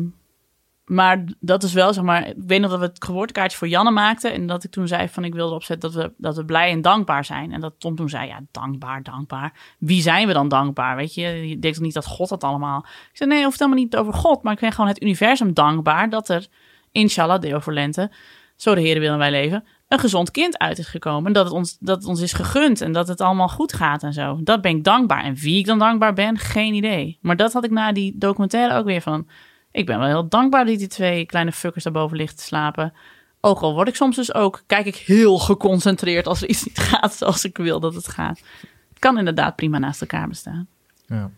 maar 0.89 1.25
dat 1.41 1.63
is 1.63 1.73
wel, 1.73 1.93
zeg 1.93 2.05
maar, 2.05 2.29
ik 2.29 2.35
weet 2.47 2.61
nog 2.61 2.71
dat 2.71 2.79
we 2.79 2.87
het 2.87 3.05
geboortekaartje 3.05 3.59
voor 3.59 3.69
Janne 3.69 3.91
maakten. 3.91 4.33
En 4.33 4.47
dat 4.47 4.65
ik 4.65 4.71
toen 4.71 4.89
zei 4.89 5.09
van, 5.09 5.25
ik 5.25 5.35
wilde 5.35 5.51
erop 5.51 5.63
zetten 5.63 5.93
dat 5.93 6.03
we, 6.03 6.13
dat 6.17 6.37
we 6.37 6.45
blij 6.45 6.71
en 6.71 6.83
dankbaar 6.83 7.25
zijn. 7.25 7.53
En 7.53 7.61
dat 7.61 7.75
Tom 7.79 7.97
toen 7.97 8.09
zei, 8.09 8.27
ja, 8.27 8.41
dankbaar, 8.51 9.03
dankbaar. 9.03 9.53
Wie 9.79 10.03
zijn 10.03 10.27
we 10.27 10.33
dan 10.33 10.49
dankbaar? 10.49 10.97
Weet 10.97 11.15
je, 11.15 11.49
je 11.49 11.59
denkt 11.59 11.81
niet 11.81 11.95
dat 11.95 12.07
God 12.07 12.29
dat 12.29 12.45
allemaal... 12.45 12.85
Ik 12.85 13.17
zei, 13.17 13.31
nee, 13.31 13.45
hoeft 13.45 13.59
helemaal 13.59 13.81
niet 13.81 13.97
over 13.97 14.15
God. 14.15 14.43
Maar 14.43 14.53
ik 14.53 14.61
ben 14.61 14.73
gewoon 14.73 14.89
het 14.89 15.03
universum 15.03 15.55
dankbaar 15.55 16.11
dat 16.11 16.29
er, 16.29 16.47
inshallah, 16.93 17.41
deel 17.41 17.61
voor 17.61 17.73
lente, 17.73 18.11
zo 18.57 18.75
de 18.75 18.81
Heer 18.81 19.01
wil 19.01 19.13
en 19.13 19.19
wij 19.19 19.31
leven, 19.31 19.65
een 19.89 19.99
gezond 19.99 20.31
kind 20.31 20.59
uit 20.59 20.79
is 20.79 20.89
gekomen. 20.89 21.27
En 21.27 21.33
dat 21.33 21.45
het, 21.45 21.55
ons, 21.55 21.77
dat 21.79 21.97
het 21.97 22.07
ons 22.07 22.21
is 22.21 22.33
gegund 22.33 22.81
en 22.81 22.93
dat 22.93 23.09
het 23.09 23.21
allemaal 23.21 23.49
goed 23.49 23.73
gaat 23.73 24.03
en 24.03 24.13
zo. 24.13 24.41
Dat 24.43 24.61
ben 24.61 24.77
ik 24.77 24.85
dankbaar. 24.85 25.25
En 25.25 25.35
wie 25.35 25.59
ik 25.59 25.67
dan 25.67 25.79
dankbaar 25.79 26.13
ben, 26.13 26.39
geen 26.39 26.75
idee. 26.75 27.19
Maar 27.21 27.37
dat 27.37 27.53
had 27.53 27.65
ik 27.65 27.71
na 27.71 27.93
die 27.93 28.15
documentaire 28.19 28.79
ook 28.79 28.85
weer 28.85 29.01
van... 29.01 29.27
Ik 29.71 29.87
ben 29.87 29.99
wel 29.99 30.09
heel 30.09 30.29
dankbaar 30.29 30.65
dat 30.65 30.79
die 30.79 30.87
twee 30.87 31.27
kleine 31.27 31.53
fuckers 31.53 31.85
daarboven 31.85 32.17
liggen 32.17 32.37
te 32.37 32.45
slapen. 32.45 32.93
Ook 33.41 33.61
al 33.61 33.75
word 33.75 33.89
ik 33.89 33.95
soms 33.95 34.17
dus 34.17 34.35
ook... 34.35 34.63
Kijk 34.67 34.87
ik 34.87 34.97
heel 34.97 35.39
geconcentreerd 35.39 36.27
als 36.27 36.43
er 36.43 36.49
iets 36.49 36.65
niet 36.65 36.79
gaat 36.79 37.15
zoals 37.15 37.45
ik 37.45 37.57
wil 37.57 37.81
dat 37.81 37.95
het 37.95 38.09
gaat. 38.09 38.41
Het 38.89 38.99
kan 38.99 39.19
inderdaad 39.19 39.57
prima 39.57 39.79
naast 39.79 40.01
elkaar 40.01 40.29
bestaan. 40.29 40.69
Ja. 41.07 41.31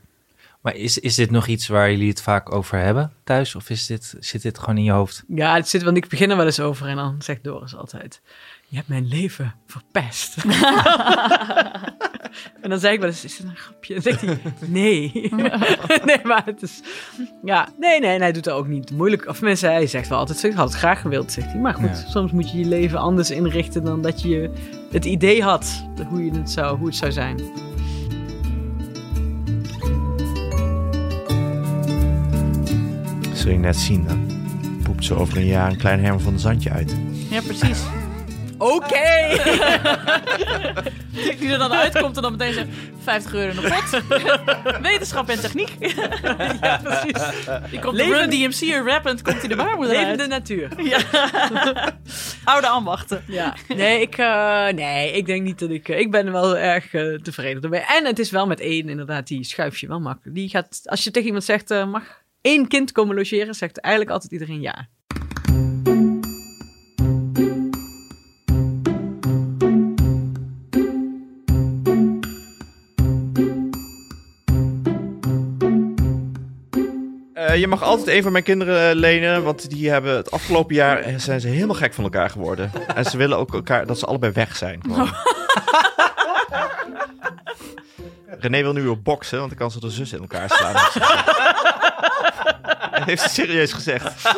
Maar 0.60 0.74
is, 0.74 0.98
is 0.98 1.14
dit 1.14 1.30
nog 1.30 1.46
iets 1.46 1.66
waar 1.66 1.90
jullie 1.90 2.08
het 2.08 2.22
vaak 2.22 2.52
over 2.52 2.78
hebben 2.78 3.12
thuis? 3.24 3.54
Of 3.54 3.70
is 3.70 3.86
dit, 3.86 4.14
zit 4.20 4.42
dit 4.42 4.58
gewoon 4.58 4.76
in 4.76 4.84
je 4.84 4.90
hoofd? 4.90 5.24
Ja, 5.28 5.54
het 5.54 5.68
zit, 5.68 5.82
want 5.82 5.96
ik 5.96 6.08
begin 6.08 6.30
er 6.30 6.36
wel 6.36 6.46
eens 6.46 6.60
over 6.60 6.86
en 6.86 6.96
dan 6.96 7.22
zegt 7.22 7.44
Doris 7.44 7.76
altijd... 7.76 8.20
Je 8.72 8.76
hebt 8.76 8.88
mijn 8.88 9.08
leven 9.08 9.54
verpest. 9.66 10.36
en 12.62 12.70
dan 12.70 12.78
zeg 12.78 12.92
ik 12.92 12.98
wel 13.00 13.08
eens, 13.08 13.24
is 13.24 13.38
het 13.38 13.46
een 13.46 13.56
grapje? 13.56 13.92
Dan 13.94 14.02
zegt 14.02 14.20
hij, 14.20 14.38
nee. 14.66 15.10
nee, 16.04 16.18
maar 16.22 16.42
het 16.44 16.62
is... 16.62 16.80
Ja, 17.44 17.68
nee, 17.78 18.00
nee, 18.00 18.14
en 18.14 18.20
hij 18.20 18.32
doet 18.32 18.46
er 18.46 18.52
ook 18.52 18.66
niet 18.66 18.90
moeilijk. 18.90 19.26
Of 19.28 19.40
mensen, 19.40 19.70
hij 19.72 19.86
zegt 19.86 20.08
wel 20.08 20.18
altijd, 20.18 20.42
ik 20.44 20.52
had 20.52 20.68
het 20.68 20.78
graag 20.78 21.00
gewild, 21.00 21.32
zegt 21.32 21.52
hij. 21.52 21.60
Maar 21.60 21.74
goed, 21.74 21.88
Ja. 21.88 21.94
soms 22.08 22.32
moet 22.32 22.50
je 22.50 22.58
je 22.58 22.64
leven 22.64 22.98
anders 22.98 23.30
inrichten 23.30 23.84
dan 23.84 24.02
dat 24.02 24.22
je 24.22 24.50
het 24.90 25.04
idee 25.04 25.42
had. 25.42 25.84
Hoe, 26.08 26.24
je 26.24 26.30
het, 26.32 26.50
zou, 26.50 26.76
hoe 26.78 26.86
het 26.86 26.96
zou 26.96 27.12
zijn. 27.12 27.40
Zul 33.34 33.50
je 33.50 33.58
net 33.58 33.76
zien, 33.76 34.04
dan 34.06 34.26
poept 34.82 35.04
zo 35.04 35.14
over 35.14 35.36
een 35.36 35.46
jaar 35.46 35.70
een 35.70 35.76
klein 35.76 36.00
Herman 36.00 36.20
van 36.20 36.32
de 36.32 36.38
Zandje 36.38 36.70
uit. 36.70 36.96
Ja, 37.30 37.40
precies. 37.40 37.82
Oké! 38.60 39.28
Die 41.38 41.52
er 41.52 41.58
dan 41.58 41.72
uitkomt 41.72 42.16
en 42.16 42.22
dan 42.22 42.32
meteen 42.36 42.52
zegt 42.52 42.68
50 43.02 43.34
euro 43.34 43.50
in 43.50 43.56
de 43.56 43.62
pot. 43.62 44.02
Wetenschap 44.90 45.28
en 45.28 45.40
techniek. 45.40 45.70
ja, 46.60 46.80
precies. 46.82 47.22
Die 47.70 47.78
komt 47.80 47.96
Leven- 47.96 48.30
de 48.30 48.36
Run 48.36 48.50
DMC 48.50 48.86
rappend, 48.86 49.22
komt 49.22 49.38
hij 49.38 49.48
de 49.48 49.56
baarmoeder 49.56 49.96
Levende 49.96 50.20
uit. 50.20 50.28
natuur. 50.28 50.82
Ja. 50.82 50.98
Oude 52.44 52.66
ambachten. 52.66 53.22
Ja, 53.26 53.54
nee, 53.68 54.00
ik, 54.00 54.16
eh, 54.18 54.68
nee, 54.68 55.12
ik 55.12 55.26
denk 55.26 55.42
niet 55.42 55.58
dat 55.58 55.70
ik... 55.70 55.88
eh, 55.88 55.98
ik 55.98 56.10
ben 56.10 56.32
wel 56.32 56.56
erg 56.56 56.94
eh, 56.94 57.14
tevreden 57.14 57.62
ermee. 57.62 57.80
En 57.88 58.04
het 58.06 58.18
is 58.18 58.30
wel 58.30 58.46
met 58.46 58.60
één, 58.60 58.88
inderdaad, 58.88 59.26
die 59.26 59.44
schuif 59.44 59.78
je 59.78 59.86
wel 59.86 60.00
makkelijk. 60.00 60.36
Die 60.36 60.48
gaat, 60.48 60.80
als 60.84 61.04
je 61.04 61.10
tegen 61.10 61.26
iemand 61.26 61.44
zegt, 61.44 61.68
mag 61.68 62.02
één 62.40 62.68
kind 62.68 62.92
komen 62.92 63.16
logeren, 63.16 63.54
zegt 63.54 63.78
eigenlijk 63.80 64.14
altijd 64.14 64.32
iedereen 64.32 64.60
ja. 64.60 64.88
Je 77.60 77.68
mag 77.68 77.82
altijd 77.82 78.08
een 78.16 78.22
van 78.22 78.32
mijn 78.32 78.44
kinderen 78.44 78.90
eh, 78.90 78.96
lenen, 78.96 79.42
want 79.42 79.70
die 79.70 79.90
hebben 79.90 80.16
het 80.16 80.30
afgelopen 80.30 80.74
jaar 80.74 80.98
eh, 80.98 81.14
zijn 81.18 81.40
ze 81.40 81.48
helemaal 81.48 81.76
gek 81.76 81.94
van 81.94 82.04
elkaar 82.04 82.30
geworden. 82.30 82.70
En 82.94 83.04
ze 83.04 83.16
willen 83.16 83.38
ook 83.38 83.54
elkaar 83.54 83.86
dat 83.86 83.98
ze 83.98 84.06
allebei 84.06 84.32
weg 84.32 84.56
zijn. 84.56 84.80
gewoon. 84.82 85.10
René 88.40 88.62
wil 88.62 88.72
nu 88.72 88.82
weer 88.82 89.02
boksen, 89.02 89.38
want 89.38 89.50
dan 89.50 89.58
kan 89.58 89.70
ze 89.70 89.80
de 89.80 89.90
zus 89.90 90.12
in 90.12 90.20
elkaar 90.20 90.50
slaan. 90.50 90.74
Hij 92.90 93.02
heeft 93.04 93.22
het 93.22 93.32
serieus 93.32 93.72
gezegd. 93.72 94.34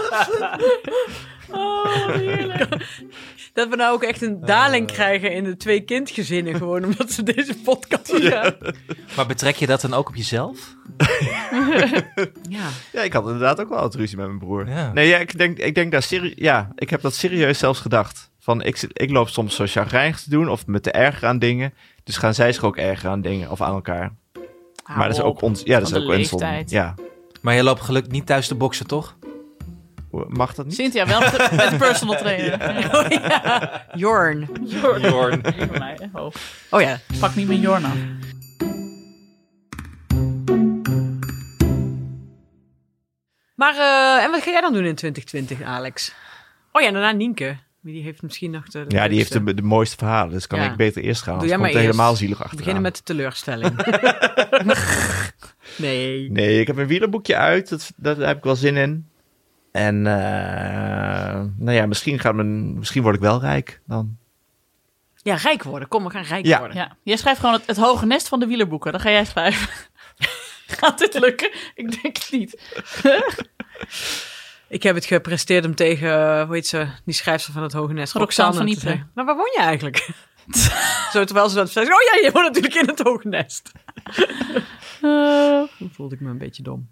Oh, 1.50 2.06
heerlijk. 2.06 2.68
Dat 3.53 3.68
we 3.68 3.76
nou 3.76 3.94
ook 3.94 4.03
echt 4.03 4.22
een 4.22 4.40
daling 4.40 4.86
krijgen 4.86 5.32
in 5.32 5.44
de 5.44 5.57
twee 5.57 5.80
kindgezinnen, 5.80 6.55
gewoon 6.55 6.84
omdat 6.84 7.11
ze 7.12 7.22
deze 7.22 7.55
podcast 7.64 8.16
ja. 8.22 8.55
Maar 9.16 9.26
betrek 9.26 9.57
je 9.57 9.66
dat 9.66 9.80
dan 9.80 9.94
ook 9.94 10.09
op 10.09 10.14
jezelf? 10.14 10.76
ja. 12.48 12.68
Ja, 12.92 13.03
ik 13.03 13.12
had 13.12 13.24
inderdaad 13.24 13.61
ook 13.61 13.68
wel 13.68 13.80
wat 13.80 13.94
ruzie 13.94 14.16
met 14.16 14.26
mijn 14.26 14.38
broer. 14.38 14.68
Ja. 14.68 14.92
Nee, 14.92 15.09
ja, 15.09 15.18
ik 15.18 15.38
denk, 15.38 15.59
ik 15.59 15.74
denk 15.74 15.92
daar 15.92 16.03
serieus. 16.03 16.32
Ja, 16.36 16.70
ik 16.74 16.90
heb 16.90 17.00
dat 17.00 17.14
serieus 17.14 17.59
zelfs 17.59 17.80
gedacht. 17.80 18.30
Van 18.38 18.62
ik, 18.62 18.86
ik 18.92 19.11
loop 19.11 19.28
soms 19.28 19.55
zo 19.55 19.64
chagrijnig 19.66 20.20
te 20.20 20.30
doen 20.30 20.48
of 20.48 20.66
me 20.66 20.80
te 20.80 20.90
erger 20.90 21.28
aan 21.28 21.38
dingen. 21.38 21.74
Dus 22.05 22.16
gaan 22.16 22.34
zij 22.34 22.53
zich 22.53 22.64
ook 22.64 22.76
erger 22.76 23.11
aan 23.11 23.20
dingen 23.20 23.50
of 23.50 23.61
aan 23.61 23.74
elkaar. 23.74 24.12
maar 24.86 25.09
dat 25.09 25.16
is 25.16 25.22
ook 25.22 25.42
ons. 25.42 25.62
Ja, 25.64 25.78
dat 25.78 25.88
is 25.88 25.94
ook 25.94 26.11
ons. 26.11 26.32
Ja, 26.66 26.94
Maar 27.40 27.55
je 27.55 27.62
loopt 27.62 27.80
gelukkig 27.80 28.12
niet 28.12 28.26
thuis 28.26 28.48
te 28.48 28.55
boksen, 28.55 28.86
toch? 28.86 29.16
Mag 30.28 30.54
dat 30.54 30.66
niet? 30.66 30.74
Cynthia 30.74 31.06
wel 31.06 31.20
met 31.56 31.76
personal 31.78 32.16
trainer. 32.16 32.60
Oh, 32.94 33.08
ja. 33.08 33.86
Jorn. 33.94 34.48
Jorn. 35.00 35.40
Hè. 35.82 35.94
Oh, 36.20 36.32
Oh 36.70 36.80
ja. 36.80 36.98
pak 37.20 37.34
niet 37.34 37.46
mijn 37.46 37.60
Jorn 37.60 37.84
af. 37.84 37.96
Maar, 43.54 43.74
eh, 43.76 44.24
en 44.24 44.30
wat 44.30 44.42
ga 44.42 44.50
jij 44.50 44.60
dan 44.60 44.72
doen 44.72 44.84
in 44.84 44.94
2020, 44.94 45.62
Alex? 45.66 46.14
Oh 46.72 46.82
ja, 46.82 46.90
daarna 46.90 47.10
Nienke. 47.12 47.56
Die 47.80 48.02
heeft 48.02 48.22
misschien 48.22 48.50
nog 48.50 48.68
de... 48.68 48.84
Ja, 48.88 49.08
die 49.08 49.18
heeft 49.18 49.32
de, 49.32 49.54
de 49.54 49.62
mooiste 49.62 49.96
verhalen. 49.96 50.32
Dus 50.32 50.46
kan 50.46 50.58
Ja. 50.60 50.70
ik 50.70 50.76
beter 50.76 51.02
eerst 51.02 51.22
gaan. 51.22 51.38
Doe 51.38 51.46
jij 51.48 51.56
komt 51.56 51.60
maar 51.66 51.70
eerst. 51.80 51.84
helemaal 51.84 52.16
zielig 52.16 52.38
We 52.38 52.44
achteraan. 52.44 52.58
beginnen 52.64 52.82
met 52.82 52.96
de 52.96 53.02
teleurstelling. 53.02 53.76
nee. 55.76 56.30
Nee, 56.30 56.60
ik 56.60 56.66
heb 56.66 56.76
een 56.76 56.86
wielerboekje 56.86 57.36
uit. 57.36 57.68
Dat, 57.68 57.92
dat, 57.96 58.18
daar 58.18 58.26
heb 58.28 58.36
ik 58.36 58.44
wel 58.44 58.56
zin 58.56 58.76
in. 58.76 59.06
En 59.72 60.06
eh, 60.06 61.40
nou 61.56 61.72
ja, 61.72 61.86
misschien, 61.86 62.18
gaat 62.18 62.34
mijn, 62.34 62.78
misschien 62.78 63.02
word 63.02 63.14
ik 63.14 63.20
wel 63.20 63.40
rijk 63.40 63.80
dan. 63.86 64.16
Ja, 65.16 65.34
rijk 65.34 65.62
worden. 65.62 65.88
Kom, 65.88 66.04
we 66.04 66.10
gaan 66.10 66.22
rijk 66.22 66.46
Ja. 66.46 66.58
worden. 66.58 66.76
Ja, 66.76 66.96
jij 67.02 67.16
schrijft 67.16 67.40
gewoon 67.40 67.54
het, 67.54 67.66
het 67.66 67.76
hoge 67.76 68.06
nest 68.06 68.28
van 68.28 68.40
de 68.40 68.46
wielerboeken. 68.46 68.92
Dat 68.92 69.00
ga 69.00 69.10
jij 69.10 69.24
schrijven. 69.24 69.68
Gaat 70.78 70.98
dit 70.98 71.18
lukken? 71.18 71.50
Ik 71.74 72.02
denk 72.02 72.16
het 72.16 72.28
niet. 72.30 72.60
Ik 74.68 74.82
heb 74.82 74.94
het 74.94 75.04
gepresteerd 75.04 75.64
om 75.66 75.74
tegen, 75.74 76.08
eh, 76.38 76.44
hoe 76.44 76.54
heet 76.54 76.66
ze, 76.66 76.86
die 77.04 77.14
schrijfster 77.14 77.52
van 77.52 77.62
het 77.62 77.72
Hoge 77.72 77.92
Nest, 77.92 78.12
Roxanne 78.12 78.54
van 78.54 78.66
Ypres. 78.66 78.82
zeggen, 78.82 79.10
Maar 79.14 79.24
waar 79.24 79.36
woon 79.36 79.50
je 79.56 79.60
eigenlijk? 79.62 80.08
Zo, 81.12 81.24
terwijl 81.24 81.48
ze 81.48 81.54
dat 81.54 81.70
zei, 81.70 81.86
oh 81.86 81.90
ja, 82.12 82.24
je 82.26 82.30
woont 82.32 82.46
natuurlijk 82.46 82.74
in 82.74 82.86
het 82.88 83.00
Hoge 83.02 83.28
Nest. 83.28 83.70
Toen 85.78 85.90
voelde 85.94 86.14
ik 86.14 86.20
me 86.20 86.30
een 86.30 86.38
beetje 86.38 86.62
dom. 86.62 86.88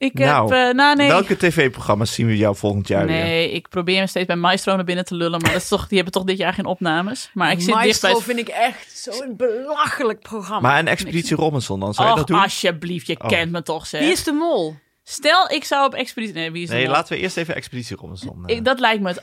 Ik 0.00 0.14
Nou, 0.14 0.54
heb... 0.54 0.68
eh, 0.68 0.74
nou, 0.74 0.96
nee. 0.96 1.08
Welke 1.08 1.36
tv-programma's 1.36 2.14
zien 2.14 2.26
we 2.26 2.36
jou 2.36 2.56
volgend 2.56 2.88
jaar 2.88 3.06
weer? 3.06 3.16
Nee, 3.22 3.50
ik 3.50 3.68
probeer 3.68 4.00
me 4.00 4.06
steeds 4.06 4.26
bij 4.26 4.36
Maestro 4.36 4.74
naar 4.76 4.84
binnen 4.84 5.04
te 5.04 5.14
lullen. 5.14 5.40
Maar 5.40 5.52
dat 5.52 5.62
is 5.62 5.68
toch, 5.68 5.86
die 5.86 5.94
hebben 5.96 6.12
toch 6.14 6.24
dit 6.24 6.38
jaar 6.38 6.52
geen 6.52 6.64
opnames. 6.66 7.30
Maar 7.34 7.50
ik 7.50 7.58
zit 7.58 7.66
dicht 7.66 7.78
Maestro 7.78 8.12
bij... 8.12 8.20
vind 8.22 8.38
ik 8.38 8.48
echt 8.48 8.98
zo'n 8.98 9.36
belachelijk 9.36 10.20
programma. 10.20 10.68
Maar 10.68 10.78
een 10.78 10.88
Expeditie 10.88 11.36
Robinson 11.36 11.80
dan, 11.80 11.94
zou 11.94 12.06
je 12.06 12.12
Och, 12.12 12.18
dat 12.18 12.28
doen? 12.28 12.38
alsjeblieft, 12.42 13.06
je 13.06 13.16
Oh. 13.20 13.28
kent 13.28 13.52
me 13.52 13.62
toch, 13.62 13.86
zeg. 13.86 14.00
Wie 14.00 14.10
is 14.10 14.24
de 14.24 14.32
mol? 14.32 14.76
Stel, 15.04 15.50
ik 15.50 15.64
zou 15.64 15.86
op 15.86 15.94
expeditie... 15.94 16.34
Nee, 16.34 16.50
wie 16.50 16.62
is 16.62 16.68
de 16.68 16.74
Nee, 16.74 16.84
mol? 16.84 16.92
laten 16.92 17.12
we 17.16 17.18
eerst 17.22 17.36
even 17.36 17.54
Expeditie 17.54 17.96
Robinson. 17.96 18.42
eh. 18.46 18.56
Ik, 18.56 18.64
dat 18.64 18.80
lijkt 18.80 19.02
me 19.02 19.08
het 19.08 19.22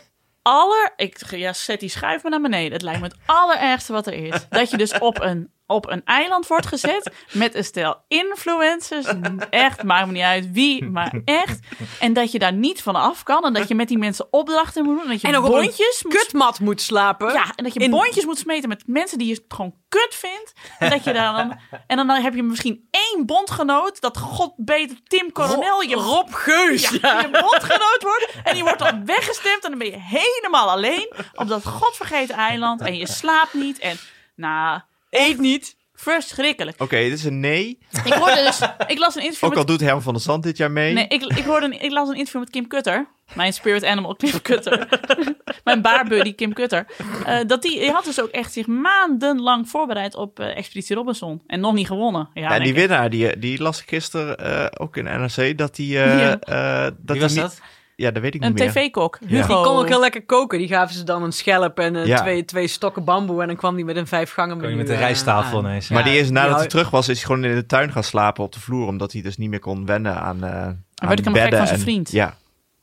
aller... 0.52 0.94
Ik, 0.96 1.18
ja, 1.30 1.54
zet 1.54 1.80
die 1.80 1.90
schuif 1.90 2.24
me 2.24 2.30
naar 2.30 2.42
beneden. 2.42 2.72
Het 2.74 2.82
lijkt 2.82 3.00
me 3.00 3.06
het 3.06 3.16
allerergste 3.26 3.94
wat 3.94 4.08
er 4.08 4.14
is. 4.14 4.46
Dat 4.50 4.70
je 4.70 4.78
dus 4.78 4.98
op 5.00 5.22
een, 5.22 5.52
op 5.66 5.90
een 5.90 6.02
eiland 6.06 6.48
wordt 6.48 6.66
gezet 6.66 7.12
met 7.32 7.56
een 7.56 7.64
stel 7.64 7.98
influencers. 8.08 9.06
Echt, 9.50 9.84
maakt 9.84 10.06
me 10.06 10.12
niet 10.12 10.22
uit 10.22 10.52
wie, 10.52 10.84
maar 10.86 11.22
echt. 11.26 11.60
En 12.00 12.14
dat 12.14 12.32
je 12.32 12.40
daar 12.40 12.54
niet 12.54 12.82
van 12.82 12.96
af 12.96 13.24
kan. 13.24 13.46
En 13.46 13.54
dat 13.54 13.68
je 13.68 13.76
met 13.76 13.88
die 13.88 13.98
mensen 13.98 14.28
opdrachten 14.32 14.84
moet 14.84 14.94
doen. 14.96 15.04
En 15.04 15.10
dat 15.12 15.22
je 15.22 15.28
En 15.28 15.34
een 15.34 15.42
bondjes 15.42 16.04
moet 16.04 16.14
Kutmat 16.14 16.60
moet 16.60 16.82
slapen. 16.82 17.34
ja, 17.34 17.46
en 17.56 17.64
dat 17.64 17.74
je 17.74 17.80
In- 17.80 17.90
bondjes 17.92 18.26
moet 18.26 18.38
smeten 18.38 18.70
met 18.70 18.84
mensen 18.86 19.18
die 19.18 19.28
je 19.28 19.46
gewoon 19.48 19.76
kut 19.90 20.16
vindt. 20.16 20.54
En 20.80 20.90
dat 20.90 21.04
je 21.04 21.14
daar 21.14 21.34
dan. 21.34 21.60
En 21.88 21.98
dan 21.98 22.10
heb 22.10 22.34
je 22.36 22.44
misschien 22.44 22.88
één 23.12 23.26
bondgenoot. 23.26 24.02
Dat 24.02 24.18
god 24.18 24.54
beter 24.56 24.98
Tim 25.08 25.32
Coronel. 25.32 25.82
Je 25.82 25.96
Rob 25.96 26.34
Geus. 26.34 26.90
ja, 26.90 27.20
je 27.20 27.30
bondgenoot 27.30 28.00
wordt. 28.02 28.28
En 28.44 28.54
die 28.54 28.64
wordt 28.64 28.80
dan 28.80 29.06
weggestemd. 29.06 29.64
En 29.64 29.70
dan 29.70 29.80
ben 29.80 29.92
je 29.92 30.00
helemaal 30.00 30.70
alleen. 30.70 31.14
Op 31.34 31.48
dat 31.48 31.66
godvergeten 31.66 32.36
eiland. 32.36 32.82
En 32.82 32.96
je 32.98 33.08
slaapt 33.08 33.54
niet. 33.54 33.80
En 33.80 33.98
nou. 34.36 34.82
Eet 35.10 35.38
niet. 35.38 35.77
Verschrikkelijk. 36.00 36.82
Oké, 36.82 36.98
dit 36.98 37.14
is 37.14 37.24
een 37.24 37.40
nee. 37.40 37.78
Ik 38.06 38.14
hoorde 38.14 38.44
dus, 38.44 38.60
ik 38.94 38.98
las 39.00 39.16
een 39.16 39.22
interview 39.22 39.50
Ook 39.50 39.56
al 39.56 39.58
met... 39.60 39.68
doet 39.68 39.80
Herman 39.80 40.02
van 40.02 40.14
der 40.14 40.22
Zand 40.22 40.44
dit 40.44 40.58
jaar 40.58 40.72
mee. 40.72 40.94
Nee, 40.94 41.08
ik, 41.08 41.24
ik, 41.24 41.44
hoorde 41.44 41.66
een, 41.66 41.82
ik 41.84 41.92
las 41.92 42.08
een 42.10 42.16
interview 42.16 42.42
met 42.42 42.50
Kim 42.50 42.68
Kutter. 42.68 43.08
Mijn 43.34 43.54
spirit 43.54 43.84
animal 43.86 44.16
Kim 44.16 44.42
Kutter. 44.42 44.88
mijn 45.64 45.82
baarbuddy 45.82 46.36
Kim 46.36 46.54
Kutter. 46.54 46.86
Eh, 47.26 47.40
dat 47.48 47.62
die, 47.62 47.80
die 47.80 47.92
had 47.92 48.06
dus 48.06 48.22
ook 48.22 48.30
echt 48.30 48.54
zich 48.54 48.68
maandenlang 48.68 49.70
voorbereid 49.70 50.16
op 50.16 50.40
eh, 50.40 50.58
Expeditie 50.58 50.96
Robinson. 50.96 51.42
En 51.48 51.60
nog 51.60 51.74
niet 51.74 51.88
gewonnen. 51.88 52.30
Ja, 52.34 52.60
die 52.60 52.74
winnaar, 52.74 53.10
die, 53.10 53.40
die 53.40 53.62
las 53.62 53.82
ik 53.82 53.88
gisteren 53.90 54.38
eh, 54.38 54.66
ook 54.82 54.98
in 54.98 55.04
NRC, 55.04 55.58
dat 55.58 55.76
die... 55.76 56.00
eh, 56.00 56.20
Ja. 56.20 56.40
eh, 56.40 56.84
dat 56.84 56.94
Wie 57.16 57.22
was 57.22 57.32
die 57.34 57.42
dat? 57.42 57.60
Ja, 57.98 58.12
dat 58.12 58.22
weet 58.22 58.36
ik 58.36 58.42
Een 58.44 58.48
niet 58.54 58.60
meer. 58.60 58.72
tv-kok. 58.72 59.18
Ja. 59.22 59.28
Hugo. 59.28 59.48
Die 59.56 59.64
kon 59.64 59.76
ook 59.78 59.88
heel 59.88 60.00
lekker 60.00 60.26
koken. 60.26 60.58
Die 60.60 60.68
gaven 60.68 60.96
ze 60.96 61.04
dan 61.04 61.24
een 61.24 61.32
schelp 61.32 61.80
en 61.80 61.96
eh, 61.96 62.06
Ja. 62.06 62.18
twee, 62.22 62.46
twee 62.46 62.68
stokken 62.68 63.04
bamboe. 63.04 63.42
En 63.42 63.48
dan 63.48 63.56
kwam 63.56 63.76
die 63.76 63.86
met 63.86 63.96
een 63.96 64.08
vijf 64.08 64.32
gangen 64.32 64.58
menu, 64.58 64.76
met 64.76 64.90
een 64.90 64.96
rijsttafel 64.98 65.60
ineens. 65.60 65.90
Maar 65.90 66.06
Ja, 66.06 66.10
die 66.12 66.20
is 66.20 66.30
nadat 66.30 66.58
hij 66.60 66.68
terug 66.68 66.90
was, 66.90 67.08
is 67.10 67.18
hij 67.18 67.26
gewoon 67.26 67.44
in 67.44 67.56
de 67.56 67.66
tuin 67.66 67.92
gaan 67.92 68.04
slapen 68.04 68.44
op 68.44 68.54
de 68.54 68.60
vloer, 68.60 68.88
omdat 68.88 69.12
hij 69.12 69.22
dus 69.22 69.38
niet 69.38 69.50
meer 69.50 69.60
kon 69.60 69.86
wennen 69.86 70.16
aan, 70.22 70.44
eh 70.44 70.52
aan 70.52 70.84
werd 71.08 71.20
ik 71.20 71.26
helemaal 71.26 71.34
gek 71.34 71.34
bedden 71.34 71.58
van 71.60 71.68
zijn 71.68 71.80
en- 71.80 71.86
vriend. 71.86 72.12
Ja, 72.12 72.38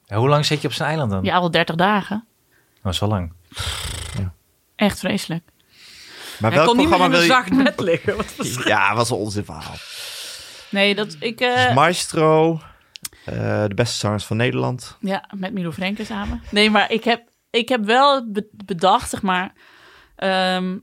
Ja, 0.07 0.17
hoe 0.17 0.29
lang 0.29 0.47
zit 0.47 0.61
je 0.61 0.69
op 0.69 0.75
zijn 0.75 0.89
eiland 0.89 1.11
dan? 1.11 1.25
Ja, 1.25 1.35
al 1.37 1.51
30 1.51 1.75
dagen. 1.77 2.25
Dat 2.83 2.93
is 2.93 2.99
wel 2.99 3.09
lang. 3.09 3.33
Echt 4.77 4.99
vreselijk. 4.99 5.43
maar 6.39 6.51
Hij 6.51 6.61
welk 6.61 6.67
kon 6.67 6.77
niet 6.79 6.89
meer 6.89 6.99
programma 6.99 7.05
in 7.05 7.11
wil 7.11 7.37
een 7.37 7.45
je... 7.45 7.55
zacht 7.65 7.77
bed 7.77 7.81
liggen. 7.87 8.17
Wat 8.17 8.35
was- 8.37 8.65
Ja, 8.65 8.95
was 8.95 9.11
een 9.11 9.17
onzin 9.17 9.45
verhaal. 9.45 9.75
Nee, 10.71 10.95
dat 10.95 11.17
ik... 11.19 11.41
eh, 11.41 11.75
Maestro, 11.75 12.53
eh, 12.55 12.61
de 13.25 13.73
beste 13.75 13.97
zangers 13.99 14.25
van 14.25 14.37
Nederland. 14.37 14.97
Ja, 15.01 15.29
met 15.37 15.53
Milo 15.53 15.71
Frenke 15.71 16.05
samen. 16.05 16.43
Nee, 16.51 16.71
maar 16.71 16.93
ik 16.93 17.05
heb, 17.05 17.23
ik 17.51 17.69
heb 17.69 17.85
wel 17.85 18.31
be- 18.33 18.49
bedacht, 18.65 19.11
zeg 19.11 19.23
maar... 19.23 19.53
ehm, 20.17 20.79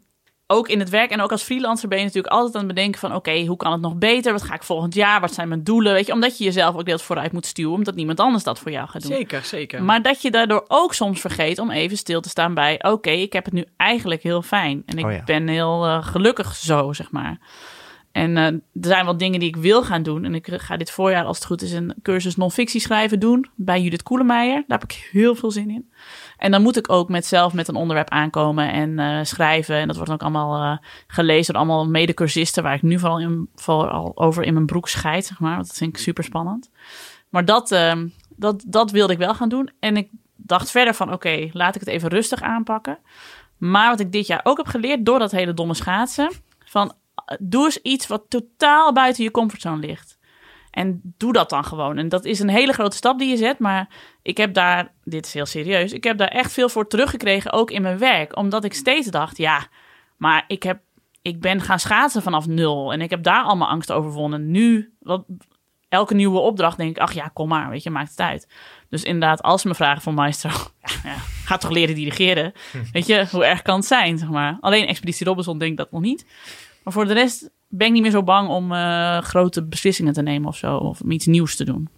ook 0.47 0.67
in 0.67 0.79
het 0.79 0.89
werk 0.89 1.11
en 1.11 1.21
ook 1.21 1.31
als 1.31 1.43
freelancer 1.43 1.87
ben 1.89 1.97
je 1.97 2.03
natuurlijk 2.05 2.33
altijd 2.33 2.55
aan 2.55 2.65
het 2.65 2.73
bedenken 2.75 2.99
van... 2.99 3.15
oké, 3.15 3.45
hoe 3.45 3.57
kan 3.57 3.71
het 3.71 3.81
nog 3.81 3.95
beter? 3.95 4.31
Wat 4.31 4.41
ga 4.41 4.53
ik 4.53 4.63
volgend 4.63 4.93
jaar? 4.93 5.21
Wat 5.21 5.33
zijn 5.33 5.47
mijn 5.47 5.63
doelen? 5.63 5.93
Weet 5.93 6.05
je, 6.05 6.13
omdat 6.13 6.37
je 6.37 6.43
jezelf 6.43 6.75
ook 6.75 6.85
deels 6.85 7.03
vooruit 7.03 7.31
moet 7.31 7.45
stuwen... 7.45 7.73
omdat 7.73 7.95
niemand 7.95 8.19
anders 8.19 8.43
dat 8.43 8.59
voor 8.59 8.71
jou 8.71 8.87
gaat 8.89 9.01
doen. 9.01 9.11
Zeker, 9.11 9.43
zeker. 9.43 9.83
Maar 9.83 10.01
dat 10.01 10.21
je 10.21 10.31
daardoor 10.31 10.65
ook 10.67 10.93
soms 10.93 11.21
vergeet 11.21 11.59
om 11.59 11.71
even 11.71 11.97
stil 11.97 12.21
te 12.21 12.29
staan 12.29 12.53
bij... 12.53 12.83
oké, 12.83 13.09
ik 13.09 13.33
heb 13.33 13.45
het 13.45 13.53
nu 13.53 13.65
eigenlijk 13.77 14.23
heel 14.23 14.41
fijn. 14.41 14.83
En 14.85 14.97
ik 14.97 15.05
Oh 15.05 15.11
ja. 15.11 15.23
ben 15.23 15.47
heel 15.47 15.85
eh, 15.85 16.03
gelukkig 16.05 16.55
zo, 16.55 16.93
zeg 16.93 17.11
maar. 17.11 17.37
En 18.11 18.37
eh, 18.37 18.45
er 18.45 18.61
zijn 18.73 19.05
wel 19.05 19.17
dingen 19.17 19.39
die 19.39 19.49
ik 19.49 19.55
wil 19.55 19.83
gaan 19.83 20.03
doen. 20.03 20.25
En 20.25 20.35
ik 20.35 20.47
ga 20.51 20.77
dit 20.77 20.91
voorjaar, 20.91 21.25
als 21.25 21.37
het 21.37 21.45
goed 21.45 21.61
is, 21.61 21.71
een 21.71 21.95
cursus 22.01 22.35
non-fictie 22.35 22.81
schrijven 22.81 23.19
doen... 23.19 23.49
bij 23.55 23.81
Judith 23.81 24.03
Koelemeijer. 24.03 24.63
Daar 24.67 24.79
heb 24.79 24.91
ik 24.91 25.09
heel 25.11 25.35
veel 25.35 25.51
zin 25.51 25.69
in. 25.69 25.91
En 26.37 26.51
dan 26.51 26.61
moet 26.61 26.77
ik 26.77 26.89
ook 26.91 27.09
met 27.09 27.25
zelf 27.25 27.53
met 27.53 27.67
een 27.67 27.75
onderwerp 27.75 28.09
aankomen 28.09 28.71
en 28.71 28.99
eh, 28.99 29.19
schrijven. 29.23 29.75
En 29.75 29.87
dat 29.87 29.95
wordt 29.95 30.11
ook 30.11 30.21
allemaal 30.21 30.71
eh, 30.71 30.77
gelezen 31.07 31.53
door 31.53 31.63
allemaal 31.63 31.89
medecursisten... 31.89 32.63
waar 32.63 32.73
ik 32.73 32.81
nu 32.81 32.99
vooral, 32.99 33.19
in, 33.19 33.49
vooral 33.55 34.11
over 34.17 34.43
in 34.43 34.53
mijn 34.53 34.65
broek 34.65 34.87
scheid, 34.87 35.25
zeg 35.25 35.39
maar. 35.39 35.55
Want 35.55 35.67
dat 35.67 35.77
vind 35.77 35.95
ik 35.95 36.01
super 36.01 36.23
spannend. 36.23 36.69
Maar 37.29 37.45
dat, 37.45 37.71
ehm, 37.71 38.07
dat, 38.35 38.63
dat 38.67 38.91
wilde 38.91 39.13
ik 39.13 39.19
wel 39.19 39.35
gaan 39.35 39.49
doen. 39.49 39.69
En 39.79 39.97
ik 39.97 40.09
dacht 40.35 40.71
verder 40.71 40.93
van, 40.93 41.13
oké, 41.13 41.49
laat 41.51 41.75
ik 41.75 41.81
het 41.81 41.89
even 41.89 42.09
rustig 42.09 42.41
aanpakken. 42.41 42.97
Maar 43.57 43.89
wat 43.89 43.99
ik 43.99 44.11
dit 44.11 44.27
jaar 44.27 44.41
ook 44.43 44.57
heb 44.57 44.67
geleerd 44.67 45.05
door 45.05 45.19
dat 45.19 45.31
hele 45.31 45.53
domme 45.53 45.73
schaatsen... 45.73 46.31
van 46.65 46.93
doe 47.39 47.65
eens 47.65 47.77
iets 47.77 48.07
wat 48.07 48.25
totaal 48.29 48.93
buiten 48.93 49.23
je 49.23 49.31
comfortzone 49.31 49.87
ligt. 49.87 50.19
En 50.71 51.01
doe 51.17 51.33
dat 51.33 51.49
dan 51.49 51.63
gewoon. 51.63 51.97
En 51.97 52.09
dat 52.09 52.25
is 52.25 52.39
een 52.39 52.49
hele 52.49 52.73
grote 52.73 52.95
stap 52.95 53.19
die 53.19 53.29
je 53.29 53.37
zet. 53.37 53.59
Maar 53.59 53.89
ik 54.21 54.37
heb 54.37 54.53
daar, 54.53 54.93
dit 55.03 55.25
is 55.25 55.33
heel 55.33 55.45
serieus, 55.45 55.93
ik 55.93 56.03
heb 56.03 56.17
daar 56.17 56.27
echt 56.27 56.51
veel 56.51 56.69
voor 56.69 56.87
teruggekregen, 56.87 57.51
ook 57.51 57.71
in 57.71 57.81
mijn 57.81 57.97
werk. 57.97 58.37
Omdat 58.37 58.63
ik 58.63 58.73
steeds 58.73 59.07
dacht, 59.07 59.37
ja, 59.37 59.67
maar 60.17 60.43
ik, 60.47 60.63
heb, 60.63 60.79
ik 61.21 61.41
ben 61.41 61.61
gaan 61.61 61.79
schaatsen 61.79 62.21
vanaf 62.21 62.47
nul. 62.47 62.93
En 62.93 63.01
ik 63.01 63.09
heb 63.09 63.23
daar 63.23 63.43
allemaal 63.43 63.67
angst 63.67 63.91
overwonnen. 63.91 64.51
Nu, 64.51 64.93
wat, 64.99 65.25
elke 65.91 66.13
nieuwe 66.13 66.39
opdracht 66.39 66.77
denk 66.77 66.89
ik, 66.89 67.01
ach 67.01 67.13
ja, 67.13 67.27
kom 67.27 67.47
maar, 67.47 67.69
weet 67.69 67.83
je, 67.83 67.89
maakt 67.89 68.09
het 68.09 68.19
uit. 68.19 68.47
Dus 68.89 69.03
inderdaad, 69.03 69.41
als 69.41 69.61
ze 69.61 69.67
me 69.67 69.75
vragen 69.75 70.01
van 70.01 70.13
Maestro, 70.13 70.49
ja, 70.83 70.93
ja, 71.03 71.15
ga 71.45 71.57
toch 71.57 71.71
leren 71.71 71.95
dirigeren. 71.95 72.53
Weet 72.93 73.05
je, 73.05 73.27
hoe 73.31 73.45
erg 73.45 73.61
kan 73.61 73.75
het 73.75 73.85
zijn, 73.85 74.17
zeg 74.17 74.29
maar. 74.29 74.57
Alleen 74.61 74.87
Expeditie 74.87 75.25
Robinson 75.25 75.57
denk 75.57 75.71
ik 75.71 75.77
dat 75.77 75.91
nog 75.91 76.01
niet. 76.01 76.25
Maar 76.83 76.93
voor 76.93 77.05
de 77.07 77.13
rest 77.13 77.49
ben 77.67 77.87
ik 77.87 77.93
niet 77.93 78.01
meer 78.01 78.11
zo 78.11 78.23
bang 78.23 78.49
om 78.49 78.71
eh, 78.71 79.17
grote 79.21 79.63
beslissingen 79.63 80.13
te 80.13 80.21
nemen 80.21 80.47
of 80.47 80.57
zo. 80.57 80.75
Of 80.75 81.01
om 81.01 81.11
iets 81.11 81.25
nieuws 81.25 81.55
te 81.55 81.63
doen. 81.65 81.89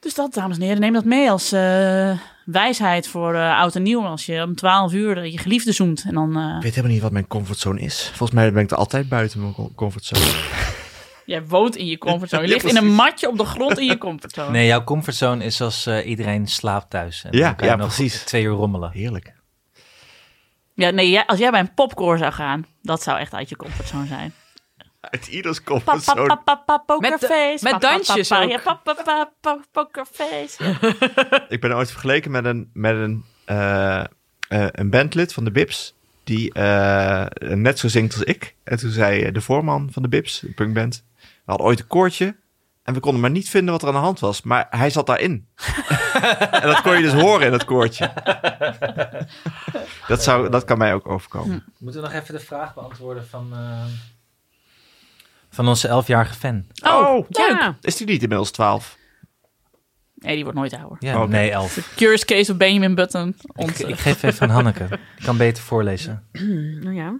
Dus 0.00 0.14
dat, 0.14 0.34
dames 0.34 0.56
en 0.56 0.62
heren, 0.62 0.80
neem 0.80 0.92
dat 0.92 1.04
mee 1.04 1.30
als 1.30 1.52
eh, 1.52 2.18
wijsheid 2.44 3.08
voor 3.08 3.34
eh, 3.34 3.58
oud 3.58 3.74
en 3.76 3.82
nieuw. 3.82 4.04
Als 4.06 4.26
je 4.26 4.42
om 4.42 4.54
12 4.54 4.92
uur 4.92 5.26
je 5.26 5.38
geliefde 5.38 5.72
zoent. 5.72 6.04
En 6.06 6.14
dan, 6.14 6.36
eh, 6.36 6.56
Ik 6.56 6.62
weet 6.62 6.70
helemaal 6.74 6.92
niet 6.92 7.02
wat 7.02 7.12
mijn 7.12 7.26
comfortzone 7.26 7.80
is. 7.80 8.06
Volgens 8.08 8.30
mij 8.30 8.52
ben 8.52 8.62
ik 8.62 8.70
er 8.70 8.76
altijd 8.76 9.08
buiten 9.08 9.40
mijn 9.40 9.54
co- 9.54 9.70
comfortzone. 9.74 10.24
jij 11.26 11.46
woont 11.46 11.76
in 11.76 11.86
je 11.86 11.98
comfortzone. 11.98 12.42
Je 12.42 12.48
Ja, 12.48 12.54
ligt 12.54 12.68
in 12.76 12.76
een 12.76 12.92
matje 12.94 13.28
op 13.28 13.38
de 13.38 13.44
grond 13.44 13.78
in 13.78 13.86
je 13.86 13.98
comfortzone. 13.98 14.50
Nee, 14.50 14.66
jouw 14.66 14.84
comfortzone 14.84 15.44
is 15.44 15.60
als 15.60 15.86
eh, 15.86 16.06
iedereen 16.06 16.46
slaapt 16.46 16.90
thuis. 16.90 17.24
En 17.24 17.36
Ja, 17.38 17.46
dan 17.46 17.56
kan 17.56 17.68
je 17.68 17.76
nog 17.76 17.86
precies. 17.94 18.22
twee 18.24 18.42
uur 18.44 18.50
rommelen. 18.52 18.90
Heerlijk. 18.90 19.32
Ja, 20.74 20.90
nee, 20.90 21.10
jij- 21.10 21.26
als 21.26 21.38
jij 21.38 21.50
bij 21.50 21.60
een 21.60 21.74
popcore 21.74 22.18
zou 22.18 22.32
gaan, 22.32 22.66
dat 22.82 23.02
zou 23.02 23.18
echt 23.18 23.34
uit 23.34 23.48
je 23.48 23.56
comfortzone 23.56 24.06
zijn. 24.06 24.32
Uit 25.00 25.26
ieders 25.26 25.62
comfortzone. 25.62 26.26
pa, 26.44 26.54
pa, 26.56 26.76
pa, 26.76 26.96
Met 26.98 27.10
de- 27.20 27.26
pokerface. 27.26 27.64
met 27.72 27.80
dansjes 27.80 28.28
pa, 28.28 28.42
ook. 28.42 28.50
Ja, 28.50 28.58
pa, 28.58 28.74
pa, 28.74 28.94
pa, 29.04 29.30
pa, 29.40 29.58
pokerface. 29.72 30.64
Ja. 30.64 30.78
Ik 31.54 31.60
ben 31.60 31.72
ooit 31.76 31.90
vergeleken 31.90 32.30
met 32.30 32.44
een, 32.44 32.70
met 32.72 32.94
een, 32.96 33.24
eh, 33.44 34.00
eh, 34.00 34.04
een 34.48 34.90
bandlid 34.90 35.32
van 35.32 35.44
de 35.44 35.50
Bips. 35.50 35.94
Die 36.24 36.52
eh, 36.52 37.26
net 37.38 37.78
zo 37.78 37.88
zingt 37.88 38.14
als 38.14 38.22
ik. 38.22 38.54
En 38.64 38.78
toen 38.78 38.90
zei 38.90 39.32
de 39.32 39.40
voorman 39.40 39.88
van 39.92 40.02
de 40.02 40.08
Bips, 40.08 40.40
de 40.40 40.52
punkband. 40.52 41.04
We 41.20 41.26
hadden 41.44 41.66
ooit 41.66 41.80
een 41.80 41.86
koortje. 41.86 42.36
En 42.84 42.94
we 42.94 43.00
konden 43.00 43.20
maar 43.20 43.30
niet 43.30 43.48
vinden 43.48 43.72
wat 43.72 43.82
er 43.82 43.88
aan 43.88 43.94
de 43.94 44.00
hand 44.00 44.20
was. 44.20 44.42
Maar 44.42 44.66
hij 44.70 44.90
zat 44.90 45.06
daarin. 45.06 45.48
en 46.50 46.62
dat 46.62 46.80
kon 46.82 46.96
je 46.96 47.02
dus 47.02 47.12
horen 47.12 47.46
in 47.46 47.52
het 47.52 47.64
koortje. 47.64 48.12
dat, 50.08 50.22
zou, 50.22 50.50
dat 50.50 50.64
kan 50.64 50.78
mij 50.78 50.94
ook 50.94 51.08
overkomen. 51.08 51.64
Moeten 51.78 52.02
we 52.02 52.06
nog 52.08 52.16
even 52.16 52.34
de 52.34 52.40
vraag 52.40 52.74
beantwoorden 52.74 53.26
van, 53.26 53.48
eh, 53.52 53.84
van 55.50 55.68
onze 55.68 55.88
elfjarige 55.88 56.34
fan? 56.34 56.64
Oh, 56.82 57.26
ja. 57.28 57.76
is 57.80 57.96
die 57.96 58.06
niet 58.06 58.22
inmiddels 58.22 58.50
12? 58.50 58.96
Nee, 60.14 60.34
die 60.34 60.44
wordt 60.44 60.58
nooit 60.58 60.74
ouder. 60.74 60.96
Ja, 61.00 61.22
Oké. 61.22 61.30
nee, 61.30 61.50
elf. 61.50 61.92
Curious 61.96 62.24
Case 62.24 62.52
of 62.52 62.56
Benjamin 62.56 62.94
Button. 62.94 63.36
Ik, 63.54 63.78
ik 63.78 63.98
geef 63.98 64.22
even 64.22 64.48
aan 64.48 64.54
Hanneke. 64.54 64.86
Die 64.88 65.24
kan 65.26 65.36
beter 65.36 65.62
voorlezen. 65.62 66.28
Nou 66.84 66.94
ja. 66.94 67.18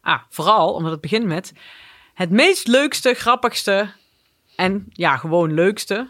Ah, 0.00 0.20
vooral 0.28 0.72
omdat 0.72 0.92
het 0.92 1.00
begint 1.00 1.26
met 1.26 1.52
het 2.14 2.30
meest 2.30 2.66
leukste, 2.66 3.14
grappigste 3.14 3.88
en 4.56 4.86
ja, 4.88 5.16
gewoon 5.16 5.54
leukste. 5.54 6.08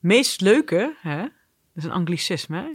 Meest 0.00 0.40
leuke, 0.40 0.96
hè? 1.00 1.18
Dat 1.18 1.28
is 1.74 1.84
een 1.84 1.90
anglicisme, 1.90 2.56
hè? 2.56 2.68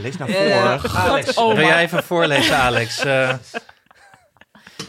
Lees 0.00 0.16
naar 0.16 0.28
Eh, 0.28 0.34
voren. 0.34 0.90
Alex, 0.90 1.34
Oh, 1.34 1.46
wil 1.46 1.54
maar. 1.54 1.64
jij 1.64 1.82
even 1.82 2.02
voorlezen, 2.04 2.56
Alex? 2.56 2.98
Eh, 2.98 3.34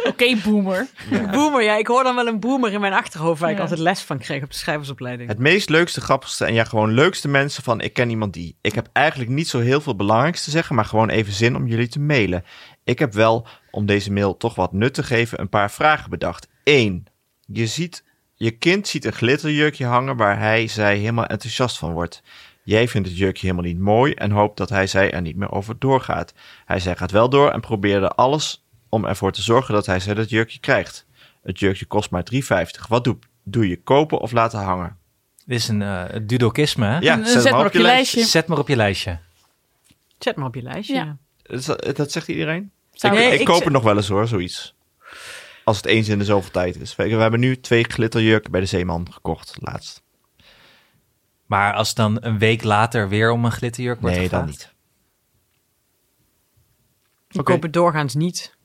Oké, 0.06 0.36
boomer. 0.43 0.88
Boomer, 1.32 1.64
ja, 1.64 1.76
ik 1.76 1.88
hoor 1.88 2.04
dan 2.04 2.16
wel 2.16 2.28
een 2.28 2.39
boomer 2.39 2.72
in 2.74 2.80
mijn 2.80 2.93
achterhoofd 2.93 3.39
waar 3.39 3.50
ik 3.50 3.56
Ja. 3.56 3.62
altijd 3.62 3.80
les 3.80 4.02
van 4.02 4.18
kreeg 4.18 4.43
op 4.43 4.50
de 4.52 4.58
schrijversopleiding. 4.58 5.30
Het 5.30 5.39
meest 5.39 5.70
leukste, 5.70 6.02
grappigste 6.02 6.45
en 6.45 6.54
ja, 6.54 6.64
gewoon 6.64 6.93
leukste 6.93 7.28
mensen 7.28 7.64
van 7.64 7.82
ik 7.82 7.93
ken 7.93 8.10
iemand 8.10 8.34
die. 8.34 8.58
Ik 8.62 8.76
heb 8.76 8.88
eigenlijk 8.93 9.32
niet 9.32 9.47
zo 9.47 9.60
heel 9.60 9.82
veel 9.82 9.95
belangrijks 9.95 10.43
te 10.43 10.52
zeggen, 10.52 10.76
maar 10.76 10.86
gewoon 10.86 11.10
even 11.10 11.34
zin 11.34 11.56
om 11.56 11.68
jullie 11.68 11.88
te 11.88 12.00
mailen. 12.00 12.43
Ik 12.84 13.00
heb 13.00 13.14
wel, 13.14 13.47
om 13.72 13.86
deze 13.86 14.12
mail 14.12 14.38
toch 14.38 14.56
wat 14.56 14.74
nut 14.74 14.93
te 14.93 15.04
geven, 15.04 15.39
een 15.39 15.50
paar 15.50 15.72
vragen 15.72 16.10
bedacht. 16.10 16.47
1. 16.64 17.06
Je 17.45 17.68
ziet, 17.68 18.04
je 18.40 18.52
kind 18.52 18.88
ziet 18.88 19.06
een 19.06 19.14
glitterjurkje 19.14 19.86
hangen 19.86 20.16
waar 20.16 20.40
hij, 20.40 20.68
zij 20.68 20.98
helemaal 20.98 21.26
enthousiast 21.26 21.78
van 21.78 21.94
wordt. 21.94 22.22
Jij 22.64 22.88
vindt 22.88 23.08
het 23.08 23.18
jurkje 23.18 23.48
helemaal 23.48 23.72
niet 23.72 23.80
mooi 23.80 24.14
en 24.14 24.32
hoopt 24.32 24.58
dat 24.58 24.70
hij, 24.70 24.88
zij 24.88 25.12
er 25.12 25.22
niet 25.22 25.36
meer 25.36 25.52
over 25.52 25.80
doorgaat. 25.80 26.34
Hij, 26.66 26.80
zij 26.80 26.96
gaat 26.96 27.12
wel 27.12 27.30
door 27.30 27.52
en 27.52 27.62
probeerde 27.62 28.10
alles 28.10 28.66
om 28.90 29.06
ervoor 29.06 29.32
te 29.32 29.42
zorgen 29.42 29.74
dat 29.74 29.86
hij, 29.86 30.00
zij 30.00 30.14
dat 30.14 30.30
jurkje 30.30 30.60
krijgt. 30.60 31.06
Het 31.44 31.60
jurkje 31.60 31.86
kost 31.86 32.10
maar 32.10 32.24
3,50. 32.34 32.40
Wat 32.88 33.04
doe, 33.04 33.18
doe 33.44 33.68
je, 33.68 33.82
kopen 33.84 34.20
of 34.20 34.32
laten 34.32 34.60
hangen? 34.60 34.98
dit 35.46 35.58
is 35.58 35.68
een 35.68 35.82
eh 35.82 36.20
dudokisme, 36.24 36.86
hè? 36.86 37.00
Ja, 37.00 37.26
zet 37.26 37.52
maar 37.52 37.66
op 37.66 37.74
je 37.74 37.82
lijstje. 37.82 38.24
Zet 38.24 38.48
maar 38.48 38.58
op 38.60 38.68
je 38.68 38.76
lijstje. 38.76 39.20
Zet 40.20 40.36
maar 40.36 40.48
op 40.48 40.56
je 40.56 40.62
lijstje. 40.62 40.94
Ja. 40.94 41.18
ja. 41.44 41.58
Dat, 41.66 41.96
dat 41.96 42.12
zegt 42.12 42.28
iedereen? 42.28 42.72
Zou 42.94 43.14
ik 43.14 43.20
Nee, 43.20 43.34
ik 43.34 43.40
ik 43.40 43.46
koop 43.46 43.64
het 43.64 43.74
nog 43.74 43.84
wel 43.84 43.96
eens 43.96 44.08
hoor, 44.08 44.28
zoiets. 44.28 44.78
Als 45.70 45.78
het 45.78 45.86
eens 45.86 46.07
in 46.07 46.20
de 46.20 46.26
zoveel 46.26 46.51
tijd 46.51 46.76
is. 46.76 46.95
We 46.95 47.03
we 47.03 47.22
hebben 47.22 47.39
nu 47.39 47.59
twee 47.59 47.84
glitterjurken 47.84 48.51
bij 48.51 48.59
de 48.59 48.65
Zeeman 48.65 49.07
gekocht, 49.13 49.55
laatst. 49.59 50.03
Maar 51.45 51.74
als 51.74 51.93
dan 51.93 52.17
een 52.22 52.38
week 52.38 52.63
later 52.63 53.09
weer 53.09 53.32
om 53.32 53.45
een 53.45 53.51
glitterjurk 53.51 54.01
wordt 54.01 54.15
Nee, 54.15 54.30
dan 54.30 54.39
gevraagd? 54.39 54.59
niet. 54.59 54.76
Ik 57.28 57.39
Oké. 57.39 57.51
koop 57.51 57.61
het 57.61 57.74
doorgaans 57.74 58.15
niet. 58.15 58.57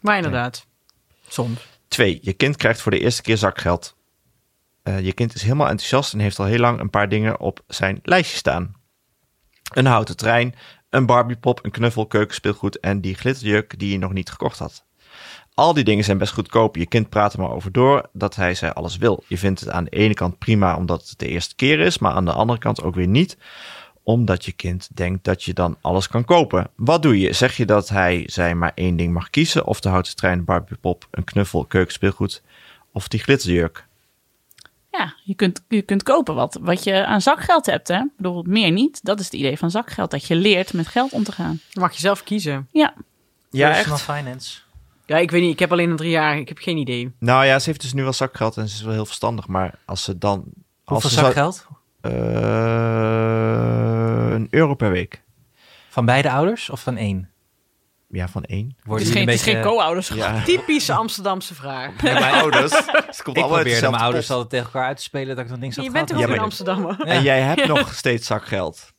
Maar 0.00 0.16
inderdaad, 0.16 0.66
soms. 1.28 1.66
Twee, 1.88 2.18
je 2.22 2.32
kind 2.32 2.56
krijgt 2.56 2.80
voor 2.80 2.92
de 2.92 3.00
eerste 3.00 3.22
keer 3.22 3.36
zakgeld. 3.36 3.96
Eh, 4.82 5.00
je 5.00 5.12
kind 5.12 5.34
is 5.34 5.42
helemaal 5.42 5.68
enthousiast 5.68 6.12
en 6.12 6.18
heeft 6.18 6.38
al 6.38 6.44
heel 6.44 6.58
lang 6.58 6.80
een 6.80 6.90
paar 6.90 7.08
dingen 7.08 7.40
op 7.40 7.60
zijn 7.66 8.00
lijstje 8.02 8.36
staan. 8.36 8.74
Een 9.72 9.86
houten 9.86 10.16
trein, 10.16 10.54
een 10.90 11.06
Barbiepop, 11.06 11.64
een 11.64 11.70
knuffel, 11.70 12.06
keukenspeelgoed 12.06 12.80
en 12.80 13.00
die 13.00 13.14
glitterjurk 13.14 13.78
die 13.78 13.90
je 13.92 13.98
nog 13.98 14.12
niet 14.12 14.30
gekocht 14.30 14.58
had. 14.58 14.86
Al 15.58 15.74
die 15.74 15.84
dingen 15.84 16.04
zijn 16.04 16.18
best 16.18 16.32
goedkoop. 16.32 16.76
Je 16.76 16.86
kind 16.86 17.08
praat 17.08 17.32
er 17.32 17.40
maar 17.40 17.50
over 17.50 17.72
door 17.72 18.08
dat 18.12 18.36
hij 18.36 18.54
zij 18.54 18.72
alles 18.72 18.96
wil. 18.96 19.24
Je 19.26 19.38
vindt 19.38 19.60
het 19.60 19.68
aan 19.70 19.84
de 19.84 19.90
ene 19.90 20.14
kant 20.14 20.38
prima 20.38 20.76
omdat 20.76 21.08
het 21.08 21.18
de 21.18 21.28
eerste 21.28 21.54
keer 21.54 21.80
is, 21.80 21.98
maar 21.98 22.12
aan 22.12 22.24
de 22.24 22.32
andere 22.32 22.58
kant 22.58 22.82
ook 22.82 22.94
weer 22.94 23.06
niet 23.06 23.36
omdat 24.02 24.44
je 24.44 24.52
kind 24.52 24.88
denkt 24.94 25.24
dat 25.24 25.42
je 25.44 25.52
dan 25.52 25.76
alles 25.80 26.08
kan 26.08 26.24
kopen. 26.24 26.70
Wat 26.76 27.02
doe 27.02 27.18
je? 27.20 27.32
Zeg 27.32 27.56
je 27.56 27.66
dat 27.66 27.88
hij 27.88 28.22
zij 28.26 28.54
maar 28.54 28.72
één 28.74 28.96
ding 28.96 29.12
mag 29.12 29.30
kiezen? 29.30 29.66
Of 29.66 29.80
de 29.80 29.88
houten 29.88 30.16
trein, 30.16 30.44
Barbiepop, 30.44 31.06
een 31.10 31.24
knuffel, 31.24 31.64
keukenspeelgoed 31.64 32.42
of 32.92 33.08
die 33.08 33.20
glitterjurk? 33.20 33.86
Ja, 34.90 35.14
je 35.24 35.34
kunt, 35.34 35.64
je 35.68 35.82
kunt 35.82 36.02
kopen 36.02 36.34
wat, 36.34 36.58
wat 36.62 36.84
je 36.84 37.06
aan 37.06 37.20
zakgeld 37.20 37.66
hebt. 37.66 37.88
Hè? 37.88 37.98
Ik 37.98 38.16
bedoel, 38.16 38.42
meer 38.46 38.70
niet. 38.70 39.04
Dat 39.04 39.18
is 39.20 39.24
het 39.24 39.34
idee 39.34 39.58
van 39.58 39.70
zakgeld. 39.70 40.10
Dat 40.10 40.26
je 40.26 40.34
leert 40.34 40.72
met 40.72 40.86
geld 40.86 41.12
om 41.12 41.22
te 41.24 41.32
gaan. 41.32 41.60
Dan 41.72 41.82
mag 41.82 41.92
je 41.92 42.00
zelf 42.00 42.22
kiezen. 42.22 42.68
Ja, 42.72 42.94
Ja, 43.50 43.68
Personal 43.70 43.96
echt? 43.98 44.04
finance. 44.04 44.58
Ja, 45.08 45.16
ik 45.16 45.30
weet 45.30 45.42
niet. 45.42 45.52
Ik 45.52 45.58
heb 45.58 45.72
alleen 45.72 45.90
een 45.90 45.96
drie 45.96 46.10
jaar. 46.10 46.38
Ik 46.38 46.48
heb 46.48 46.58
geen 46.58 46.76
idee. 46.76 47.12
Nou 47.18 47.44
ja, 47.44 47.58
ze 47.58 47.68
heeft 47.68 47.80
dus 47.80 47.92
nu 47.92 48.02
wel 48.02 48.12
zakgeld 48.12 48.56
en 48.56 48.68
ze 48.68 48.74
is 48.74 48.82
wel 48.82 48.92
heel 48.92 49.06
verstandig. 49.06 49.46
Maar 49.46 49.74
als 49.86 50.02
ze 50.02 50.18
dan... 50.18 50.44
Als 50.84 50.94
Hoeveel 51.02 51.08
ze 51.10 51.14
zou- 51.14 51.26
zakgeld? 51.26 51.66
Eh, 52.00 52.10
een 54.34 54.46
euro 54.50 54.74
per 54.74 54.90
week. 54.90 55.22
Van 55.88 56.04
beide 56.04 56.30
ouders 56.30 56.70
of 56.70 56.80
van 56.82 56.96
één? 56.96 57.30
Ja, 58.08 58.28
van 58.28 58.44
één. 58.44 58.74
het 58.76 58.86
Worden 58.86 59.06
is 59.06 59.12
geen, 59.12 59.20
jullie 59.22 59.38
het 59.38 59.46
is 59.46 59.46
een 59.46 59.52
geen 59.52 59.62
beetje- 59.62 59.76
co-ouders. 59.78 60.08
Ja. 60.08 60.42
Typische 60.44 60.92
Amsterdamse 60.92 61.54
vraag. 61.54 62.02
Ja, 62.02 62.18
mijn 62.20 62.34
ouders. 62.42 62.72
Ze 63.16 63.22
komt 63.22 63.36
Ik 63.36 63.44
probeerde 63.44 63.90
mijn 63.90 64.02
ouders 64.02 64.30
altijd 64.30 64.50
tegen 64.50 64.64
elkaar 64.64 64.86
uit 64.86 64.96
te 64.96 65.02
spelen 65.02 65.36
dat 65.36 65.44
ik 65.44 65.50
nog 65.50 65.60
niks 65.60 65.76
had 65.76 65.84
Je 65.84 65.90
bent 65.90 66.06
toch 66.08 66.16
ook 66.16 66.22
Ja, 66.22 66.28
maar- 66.28 66.38
Amsterdammer? 66.40 67.00
En 67.00 67.22
jij 67.22 67.40
hebt 67.40 67.66
nog 67.66 67.94
steeds 67.94 68.26
zakgeld. 68.26 68.92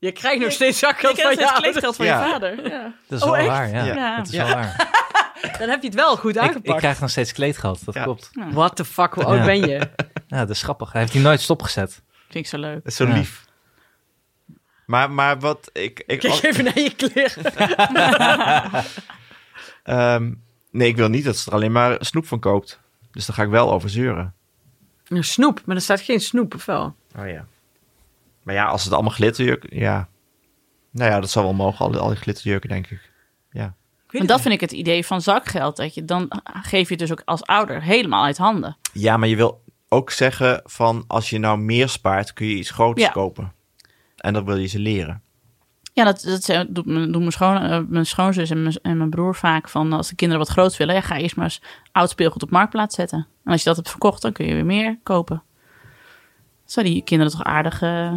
Je 0.00 0.12
krijgt 0.12 0.40
nog 0.42 0.52
steeds 0.52 0.78
zakgeld 0.78 1.20
van 1.20 1.30
je 1.30 1.52
kleedgeld 1.54 1.96
van 1.96 2.06
je 2.06 2.12
vader. 2.12 2.68
Ja. 2.68 2.94
Dat 3.08 3.18
is 3.18 3.24
Oh, 3.24 3.30
wel 3.30 3.36
echt? 3.38 3.46
waar, 3.48 3.68
ja. 3.70 3.84
Ja. 3.84 4.16
Dat 4.16 4.26
is 4.26 4.32
Ja. 4.32 4.44
wel 4.46 4.54
waar. 4.54 4.88
Dan 5.58 5.68
heb 5.68 5.80
je 5.82 5.86
het 5.88 5.96
wel 5.96 6.16
goed 6.16 6.38
aangepakt. 6.38 6.68
ik 6.68 6.76
krijg 6.76 7.00
nog 7.00 7.10
steeds 7.10 7.32
kleedgeld, 7.32 7.84
dat 7.84 7.94
Ja. 7.94 8.02
klopt. 8.02 8.30
What 8.50 8.76
the 8.76 8.84
fuck, 8.84 9.14
hoe 9.14 9.24
oud 9.24 9.38
Ja. 9.38 9.44
ben 9.44 9.60
je? 9.68 9.78
Ja, 10.28 10.38
dat 10.38 10.50
is 10.50 10.62
grappig. 10.62 10.92
Hij 10.92 11.00
heeft 11.00 11.12
die 11.12 11.20
nooit 11.22 11.40
stopgezet. 11.40 12.02
Vind 12.28 12.34
ik 12.44 12.46
zo 12.46 12.58
leuk. 12.58 12.74
Dat 12.74 12.86
is 12.86 12.96
zo 12.96 13.06
Ja. 13.06 13.14
lief. 13.14 13.44
Maar, 14.86 15.10
maar 15.10 15.38
wat 15.38 15.70
ik... 15.72 16.02
ik 16.06 16.20
Kijk 16.20 16.42
even 16.42 16.64
naar 16.64 16.78
je 16.78 16.94
kleren. 16.94 17.42
Ehm, 19.82 20.32
nee, 20.70 20.88
ik 20.88 20.96
wil 20.96 21.08
niet 21.08 21.24
dat 21.24 21.36
ze 21.36 21.48
er 21.50 21.56
alleen 21.56 21.72
maar 21.72 21.96
snoep 22.00 22.26
van 22.26 22.40
koopt. 22.40 22.80
Dus 23.12 23.26
daar 23.26 23.36
ga 23.36 23.42
ik 23.42 23.48
wel 23.48 23.72
over 23.72 23.90
zeuren. 23.90 24.34
Een 25.08 25.24
snoep, 25.24 25.60
maar 25.64 25.76
er 25.76 25.82
staat 25.82 26.00
geen 26.00 26.20
snoep, 26.20 26.54
of 26.54 26.64
wel? 26.64 26.94
Oh 27.18 27.28
ja. 27.28 27.46
Maar 28.42 28.54
ja, 28.54 28.64
als 28.64 28.84
het 28.84 28.92
allemaal 28.92 29.12
glitterjurken... 29.12 29.78
Ja. 29.78 30.08
Nou 30.90 31.10
ja, 31.10 31.20
dat 31.20 31.30
zal 31.30 31.42
wel 31.42 31.52
mogen, 31.54 31.86
al, 31.86 31.98
al 31.98 32.08
die 32.08 32.16
glitterjurken, 32.16 32.68
denk 32.68 32.86
ik. 32.86 33.10
Ja. 33.50 33.62
En 33.62 34.26
dat 34.26 34.28
niet. 34.28 34.40
vind 34.40 34.54
ik 34.54 34.60
het 34.60 34.72
idee 34.72 35.06
van 35.06 35.20
zakgeld. 35.20 35.76
Dat 35.76 35.94
je 35.94 36.04
dan 36.04 36.26
geef 36.44 36.88
je 36.88 36.94
het 36.94 36.98
dus 36.98 37.10
ook 37.12 37.22
als 37.24 37.42
ouder 37.44 37.82
helemaal 37.82 38.24
uit 38.24 38.36
handen. 38.38 38.76
Ja, 38.92 39.16
maar 39.16 39.28
je 39.28 39.36
wil 39.36 39.62
ook 39.88 40.10
zeggen 40.10 40.60
van... 40.64 41.04
Als 41.06 41.30
je 41.30 41.38
nou 41.38 41.58
meer 41.58 41.88
spaart, 41.88 42.32
kun 42.32 42.46
je 42.46 42.54
iets 42.56 42.70
groters 42.70 43.06
Ja. 43.06 43.12
kopen. 43.12 43.52
En 44.16 44.32
dat 44.32 44.44
wil 44.44 44.56
je 44.56 44.66
ze 44.66 44.78
leren. 44.78 45.22
Ja, 45.92 46.04
dat, 46.04 46.42
dat 46.46 46.66
doet, 46.74 46.86
mijn- 46.86 47.12
doen 47.12 47.20
mijn, 47.20 47.32
schoon, 47.32 47.62
eh, 47.62 47.80
mijn 47.88 48.06
schoonzus 48.06 48.50
en 48.50 48.62
mijn, 48.62 48.78
en 48.82 48.96
mijn 48.96 49.10
broer 49.10 49.34
vaak. 49.34 49.68
Van 49.68 49.92
als 49.92 50.08
de 50.08 50.14
kinderen 50.14 50.44
wat 50.44 50.52
groot 50.54 50.76
willen, 50.76 50.94
ja, 50.94 51.00
ga 51.00 51.16
eerst 51.16 51.36
maar 51.36 51.44
eens 51.44 51.62
oud 51.92 52.10
speelgoed 52.10 52.42
op 52.42 52.50
marktplaats 52.50 52.94
zetten. 52.94 53.26
En 53.44 53.52
als 53.52 53.60
je 53.62 53.66
dat 53.68 53.76
hebt 53.76 53.90
verkocht, 53.90 54.22
dan 54.22 54.32
kun 54.32 54.46
je 54.46 54.54
weer 54.54 54.66
meer 54.66 54.98
kopen. 55.02 55.42
Zo, 56.70 56.82
die 56.82 57.02
kinderen 57.02 57.32
toch 57.32 57.44
aardig 57.44 57.82
uh, 57.82 58.12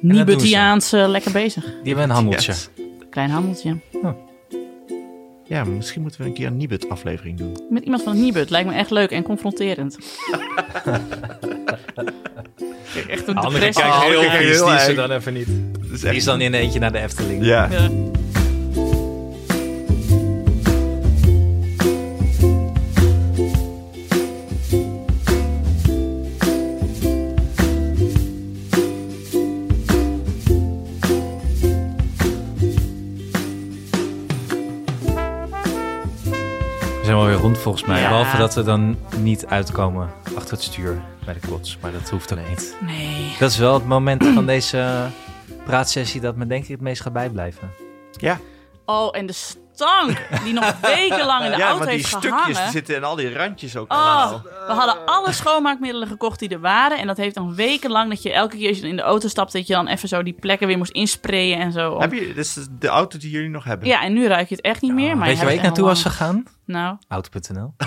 Nibetiaans 0.00 0.92
eh, 0.92 1.08
lekker 1.08 1.32
bezig. 1.32 1.64
Die 1.64 1.72
hebben 1.84 2.02
een 2.02 2.10
handeltje. 2.10 2.52
Yes. 2.52 2.68
Klein 3.10 3.30
handeltje. 3.30 3.76
Ja, 5.44 5.64
misschien 5.64 6.02
moeten 6.02 6.20
we 6.20 6.26
een 6.26 6.34
keer 6.34 6.46
een 6.46 6.56
Nibud-aflevering 6.56 7.38
doen. 7.38 7.56
Met 7.70 7.84
iemand 7.84 8.02
van 8.02 8.12
het 8.12 8.22
Nibud. 8.22 8.50
Lijkt 8.50 8.68
me 8.68 8.74
echt 8.74 8.90
leuk 8.90 9.10
en 9.10 9.22
confronterend. 9.22 9.96
echt 13.08 13.28
een 13.28 13.36
Anneke 13.36 13.52
depressie. 13.52 13.82
kijkt 13.82 14.02
heel 14.04 14.76
heel 14.76 14.94
dan 14.94 15.10
even 15.10 15.32
niet. 15.32 15.48
Die 16.00 16.14
is 16.14 16.24
dan 16.24 16.40
in 16.40 16.54
eentje 16.54 16.78
naar 16.78 16.92
de 16.92 16.98
Efteling. 16.98 17.44
Ja. 17.44 17.68
Ja. 17.70 17.88
Zijn 37.16 37.28
wel 37.28 37.36
weer 37.38 37.46
rond 37.48 37.58
volgens 37.62 37.84
mij. 37.84 38.00
Ja. 38.00 38.08
Behalve 38.08 38.36
dat 38.36 38.54
we 38.54 38.62
dan 38.62 38.96
niet 39.16 39.46
uitkomen 39.46 40.10
achter 40.36 40.54
het 40.54 40.62
stuur 40.62 41.02
bij 41.24 41.34
de 41.34 41.48
kots. 41.48 41.78
Maar 41.80 41.92
dat 41.92 42.10
hoeft 42.10 42.32
ook 42.32 42.48
niet. 42.48 42.76
Nee. 42.86 43.34
Dat 43.38 43.50
is 43.50 43.58
wel 43.58 43.74
het 43.74 43.86
moment 43.86 44.24
van 44.34 44.46
deze 44.46 45.06
praatsessie 45.64 46.20
dat 46.20 46.36
me 46.36 46.46
denk 46.46 46.62
ik 46.62 46.68
het 46.68 46.80
meest 46.80 47.02
gaat 47.02 47.12
bijblijven. 47.12 47.70
Ja, 48.12 48.38
Oh, 48.88 49.08
en 49.12 49.26
de 49.26 49.32
die 50.44 50.52
nog 50.52 50.74
wekenlang 50.96 51.44
in 51.44 51.50
de 51.50 51.56
ja 51.56 51.62
auto 51.64 51.78
want 51.78 51.90
heeft 51.90 52.06
stukjes 52.06 52.30
gehangen. 52.30 52.54
die 52.62 52.70
zitten 52.70 52.96
in 52.96 53.04
al 53.04 53.16
die 53.16 53.34
randjes 53.34 53.76
ook 53.76 53.92
Oh, 53.92 53.98
allemaal. 53.98 54.42
we 54.66 54.72
hadden 54.72 55.04
alle 55.06 55.32
schoonmaakmiddelen 55.32 56.08
gekocht 56.08 56.38
die 56.38 56.48
er 56.48 56.60
waren. 56.60 56.98
En 56.98 57.06
dat 57.06 57.16
heeft 57.16 57.34
dan 57.34 57.54
wekenlang 57.54 58.08
dat 58.10 58.22
je 58.22 58.32
elke 58.32 58.56
keer 58.56 58.68
als 58.68 58.78
je 58.78 58.88
in 58.88 58.96
de 58.96 59.02
auto 59.02 59.28
stapt... 59.28 59.52
dat 59.52 59.66
je 59.66 59.72
dan 59.72 59.86
even 59.88 60.08
zo 60.08 60.22
die 60.22 60.32
plekken 60.40 60.66
weer 60.66 60.78
moest 60.78 60.92
insprayen 60.92 61.58
en 61.58 61.72
zo. 61.72 62.00
Heb 62.00 62.12
je, 62.12 62.20
is 62.34 62.56
de 62.78 62.88
auto 62.88 63.18
die 63.18 63.30
jullie 63.30 63.48
nog 63.50 63.64
hebben? 63.64 63.88
Ja, 63.88 64.02
en 64.02 64.12
nu 64.12 64.26
ruik 64.26 64.48
je 64.48 64.54
het 64.54 64.64
echt 64.64 64.82
niet 64.82 64.92
meer. 64.92 65.16
Maar 65.16 65.26
Weet 65.28 65.38
je 65.38 65.44
waar 65.44 65.54
ik 65.54 65.62
naartoe 65.62 65.84
was 65.84 66.02
gegaan? 66.02 66.44
Nou, 66.64 66.96
Auto.nl. 67.08 67.74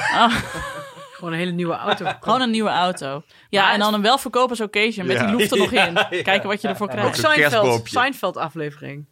Gewoon 1.12 1.34
een 1.34 1.40
hele 1.40 1.52
nieuwe 1.52 1.76
auto. 1.76 2.06
gewoon 2.20 2.42
een 2.42 2.50
nieuwe 2.52 2.70
auto. 2.70 3.24
Ja, 3.50 3.64
Maar 3.64 3.74
en 3.74 3.80
dan 3.80 3.94
een 3.94 4.02
welverkopers 4.02 4.62
occasion 4.62 5.06
met 5.08 5.16
Ja. 5.18 5.26
die 5.26 5.36
loeft 5.36 5.52
er 5.52 5.58
nog 5.58 5.72
in. 5.88 5.94
Ja, 5.94 6.08
ja. 6.10 6.22
Kijken 6.22 6.48
wat 6.50 6.62
je 6.62 6.68
ervoor 6.68 6.88
krijgt. 6.88 7.18
Seinfeld. 7.18 7.82
Seinfeld 7.90 8.38
aflevering. 8.38 9.06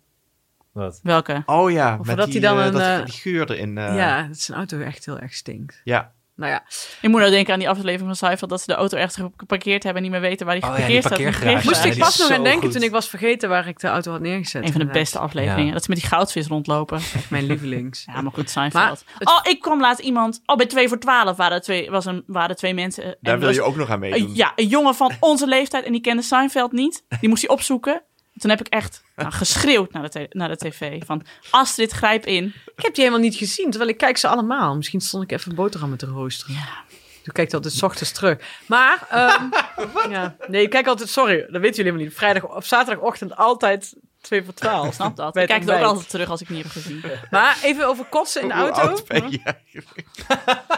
Wat? 0.77 0.99
Welke? 1.03 1.43
Oh 1.45 1.71
ja, 1.71 1.97
Of 1.99 2.05
met 2.07 2.15
dat 2.17 2.25
die, 2.25 2.33
die 2.39 2.49
dan 2.49 2.59
eh, 2.59 2.65
een, 2.65 2.71
dat, 2.71 2.81
eh, 2.81 3.03
die 3.05 3.13
geur 3.13 3.51
erin. 3.51 3.77
eh, 3.77 3.95
ja, 3.95 4.23
dat 4.27 4.39
zijn 4.39 4.57
auto 4.57 4.79
echt 4.79 5.05
heel 5.05 5.19
erg 5.19 5.33
stinkt. 5.33 5.81
ja. 5.83 6.15
Nou 6.35 6.51
ja, 6.51 6.63
Ik 7.01 7.09
moet 7.09 7.19
nou 7.19 7.31
denken 7.31 7.53
aan 7.53 7.59
die 7.59 7.69
aflevering 7.69 8.01
van 8.07 8.15
Seinfeld... 8.15 8.49
dat 8.49 8.59
ze 8.61 8.65
de 8.67 8.73
auto 8.73 8.97
ergens 8.97 9.15
geparkeerd 9.37 9.83
hebben 9.83 10.03
en 10.03 10.09
niet 10.11 10.19
meer 10.21 10.29
weten 10.29 10.45
waar 10.45 10.55
die 10.55 10.63
Oh 10.63 10.69
ja, 10.69 10.85
geparkeerd 10.85 11.33
die 11.33 11.33
staat. 11.51 11.63
moest 11.63 11.83
Ja, 11.83 11.91
ik 11.91 11.97
pas 11.99 12.19
nog 12.19 12.31
aan 12.31 12.43
denken 12.43 12.61
goed. 12.61 12.71
toen 12.71 12.81
ik 12.83 12.91
was 12.91 13.09
vergeten 13.09 13.49
waar 13.49 13.67
ik 13.67 13.79
de 13.79 13.87
auto 13.87 14.11
had 14.11 14.21
neergezet. 14.21 14.63
Een 14.65 14.71
van 14.71 14.81
de 14.81 14.87
beste 14.87 15.19
afleveringen. 15.19 15.65
Ja. 15.65 15.71
Dat 15.73 15.83
ze 15.83 15.89
met 15.89 15.99
die 15.99 16.07
goudvis 16.09 16.47
rondlopen. 16.47 16.97
Echt 17.15 17.29
mijn 17.29 17.45
lievelings. 17.45 18.03
Ja, 18.05 18.21
maar 18.21 18.31
goed, 18.31 18.49
Seinfeld. 18.49 18.83
Maar 18.83 19.15
het- 19.17 19.27
Oh, 19.27 19.39
ik 19.51 19.59
kwam 19.59 19.79
laatst 19.79 20.03
iemand... 20.03 20.41
Oh, 20.45 20.55
bij 20.55 20.65
2 20.65 20.87
voor 20.87 20.99
12 20.99 21.37
waren, 21.37 21.61
twee, 21.61 21.89
was 21.89 22.05
een, 22.05 22.23
waren 22.27 22.55
twee 22.55 22.73
mensen. 22.73 23.17
Daar 23.21 23.37
wil 23.37 23.47
was- 23.47 23.55
je 23.55 23.61
ook 23.63 23.75
nog 23.75 23.89
aan 23.89 23.99
meedoen. 23.99 24.29
Een- 24.29 24.35
ja, 24.35 24.51
een 24.55 24.67
jongen 24.67 24.95
van 24.95 25.11
onze 25.19 25.47
leeftijd 25.47 25.85
en 25.85 25.91
die 25.91 26.01
kende 26.01 26.21
Seinfeld 26.21 26.71
niet. 26.71 27.03
Die 27.19 27.29
moest 27.29 27.41
hij 27.41 27.51
opzoeken. 27.51 28.01
Toen 28.37 28.49
heb 28.49 28.59
ik 28.59 28.67
echt 28.67 29.03
nou, 29.15 29.31
geschreeuwd 29.31 29.91
naar 29.91 30.09
de, 30.09 30.27
naar 30.29 30.49
de 30.49 30.57
tv. 30.57 31.05
Van 31.05 31.21
Astrid, 31.49 31.91
grijp 31.91 32.25
in. 32.25 32.45
Ik 32.45 32.83
heb 32.83 32.93
die 32.93 33.03
helemaal 33.03 33.25
niet 33.25 33.35
gezien, 33.35 33.69
terwijl 33.69 33.91
ik 33.91 33.97
kijk 33.97 34.17
ze 34.17 34.27
allemaal. 34.27 34.75
Misschien 34.75 35.01
stond 35.01 35.23
ik 35.23 35.31
even 35.31 35.55
boterhammen 35.55 35.97
te 35.97 36.05
roosteren. 36.05 36.55
Ja. 36.55 36.85
Toen 37.23 37.33
kijk 37.33 37.47
ik 37.47 37.53
altijd 37.53 37.73
's 37.73 37.81
ochtends 37.81 38.11
terug. 38.11 38.37
Maar, 38.65 39.07
ehm, 39.09 39.43
ja. 40.15 40.35
nee, 40.47 40.61
ik 40.61 40.69
kijk 40.69 40.87
altijd, 40.87 41.09
sorry, 41.09 41.37
dat 41.37 41.47
weten 41.47 41.61
jullie 41.61 41.83
helemaal 41.83 42.03
niet. 42.03 42.13
Vrijdag 42.13 42.55
of 42.55 42.65
zaterdagochtend 42.65 43.35
altijd 43.35 43.95
2 44.27 44.43
voor 44.43 44.53
12. 44.53 44.93
Snap 44.93 45.15
dat. 45.15 45.33
Bij 45.33 45.43
Ik 45.43 45.49
kijk 45.49 45.61
het 45.61 45.71
ook 45.71 45.81
altijd 45.81 46.09
terug 46.09 46.29
als 46.29 46.41
ik 46.41 46.49
niet 46.49 46.63
heb 46.63 46.71
gezien. 46.71 47.03
Maar 47.29 47.57
even 47.63 47.87
over 47.87 48.05
kotsen 48.05 48.41
in 48.41 48.47
de 48.47 48.53
Hoe 48.53 48.63
auto. 48.63 48.81
oud 48.81 49.07
ben 49.07 49.31
je? 49.31 49.39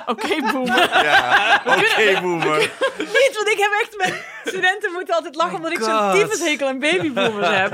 Oké, 0.05 0.51
boomer. 0.51 1.03
Ja, 1.03 1.61
oké, 1.65 2.21
boomer. 2.21 2.57
Niet, 3.17 3.31
want 3.33 3.47
ik 3.47 3.57
heb 3.57 3.71
echt 3.81 3.97
met 3.97 4.23
studenten 4.45 4.91
moeten 4.91 5.15
altijd 5.15 5.35
lachen 5.35 5.55
omdat 5.55 5.71
ik 5.71 5.79
zo'n 5.81 5.99
God. 5.99 6.13
tyfushekel 6.13 6.67
aan 6.67 6.79
babyboomers 6.79 7.47
heb. 7.47 7.73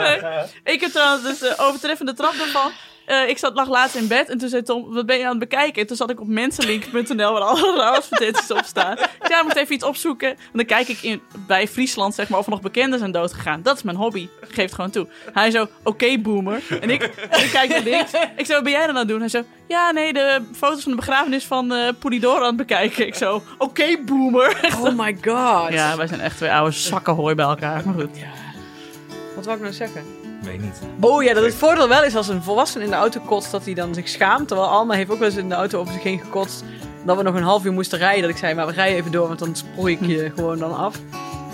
Ik 0.64 0.82
heb 0.82 0.92
trouwens 0.92 1.24
dus 1.24 1.40
de 1.40 1.54
overtreffende 1.58 2.14
trap 2.14 2.34
ervan. 2.34 2.72
Eh, 3.06 3.30
ik 3.30 3.38
zat, 3.38 3.56
lag 3.56 3.68
laatst 3.70 3.96
in 3.96 4.08
bed 4.08 4.30
en 4.30 4.38
toen 4.38 4.50
zei 4.50 4.62
Tom, 4.64 4.94
wat 4.94 5.06
ben 5.06 5.18
je 5.18 5.24
aan 5.24 5.30
het 5.30 5.40
bekijken? 5.40 5.82
En 5.82 5.88
toen 5.88 5.98
zat 5.98 6.10
ik 6.10 6.20
op 6.20 6.28
mensenlink.nl 6.28 7.34
waar 7.34 7.42
alle 7.42 7.84
advertenties 7.84 8.52
op 8.52 8.64
staan. 8.66 8.94
Ik 8.94 9.10
zei, 9.22 9.34
ja, 9.34 9.44
moet 9.44 9.56
even 9.56 9.76
iets 9.76 9.84
opzoeken. 9.84 10.30
En 10.30 10.38
dan 10.54 10.66
kijk 10.66 10.88
ik 10.88 11.02
in, 11.02 11.22
bij 11.48 11.68
Friesland, 11.68 12.16
zeg 12.16 12.30
maar, 12.30 12.40
of 12.40 12.46
er 12.46 12.52
nog 12.52 12.62
bekenden 12.62 13.00
zijn 13.00 13.12
doodgegaan. 13.12 13.62
Dat 13.62 13.76
is 13.76 13.84
mijn 13.84 13.98
hobby. 13.98 14.30
Geef 14.42 14.56
het 14.66 14.74
gewoon 14.74 14.90
toe. 14.90 15.08
Hij 15.34 15.52
zo, 15.52 15.68
oké, 15.84 16.18
boomer. 16.18 16.62
En 16.82 16.90
ik, 16.90 17.04
ik 17.04 17.50
kijk 17.52 17.70
naar 17.70 17.82
links. 17.82 18.12
Ik 18.38 18.46
zo, 18.46 18.54
wat 18.54 18.64
ben 18.64 18.72
jij 18.72 18.86
dan 18.86 18.90
aan 18.90 18.96
het 18.96 19.08
doen? 19.08 19.20
Hij 19.20 19.30
zo, 19.30 19.44
ja, 19.68 19.92
nee, 19.92 20.14
de 20.14 20.42
foto's 20.54 20.82
van 20.84 20.92
de 20.92 20.98
begrafenis 20.98 21.46
van 21.46 21.74
eh 21.74 21.90
Polidor 22.00 22.38
aan 22.40 22.46
het 22.46 22.56
bekijken. 22.56 23.08
Ik 23.08 23.16
zo, 23.16 23.42
oké, 23.58 23.98
boomer. 24.06 24.54
Oh 24.84 24.98
my 24.98 25.18
god. 25.22 25.74
Ja, 25.74 25.98
wij 25.98 26.08
zijn 26.08 26.20
echt 26.20 26.38
twee 26.38 26.52
oude 26.52 26.72
zakken 26.72 27.14
hooi 27.14 27.36
bij 27.36 27.46
elkaar. 27.46 27.82
Maar 27.86 27.94
goed. 27.94 28.10
Wat 29.36 29.46
wou 29.46 29.58
ik 29.58 29.64
nou 29.64 29.74
zeggen? 29.74 30.25
Weet 30.46 30.62
niet. 30.62 30.80
Oh 31.00 31.24
ja, 31.24 31.34
dat 31.34 31.44
het 31.44 31.56
voordeel 31.56 31.88
wel 31.88 32.04
is 32.04 32.16
als 32.16 32.28
een 32.28 32.44
volwassene 32.44 32.84
in 32.84 32.90
de 32.90 32.96
auto 32.96 33.20
kotst, 33.26 33.52
dat 33.52 33.66
hij 33.66 33.74
dan 33.74 33.94
zich 33.94 34.10
schaamt. 34.10 34.48
Terwijl 34.48 34.70
Alma 34.70 34.94
heeft 34.94 35.10
ook 35.10 35.20
wel 35.20 35.28
eens 35.28 35.38
in 35.38 35.50
de 35.50 35.56
auto 35.56 35.80
over 35.80 35.94
zich 35.94 36.04
heen 36.04 36.20
gekotst. 36.20 36.64
Dat 37.04 37.18
we 37.18 37.24
nog 37.24 37.36
een 37.36 37.44
half 37.44 37.66
uur 37.66 37.74
moesten 37.74 37.98
rijden. 37.98 38.22
Dat 38.22 38.30
ik 38.30 38.38
zei, 38.38 38.54
maar 38.54 38.68
we 38.68 38.74
rijden 38.74 38.98
even 38.98 39.12
door, 39.12 39.28
want 39.28 39.40
dan 39.40 39.56
sproei 39.56 39.94
ik 39.94 40.06
je 40.08 40.32
gewoon 40.36 40.58
dan 40.58 40.76
af. 40.76 40.96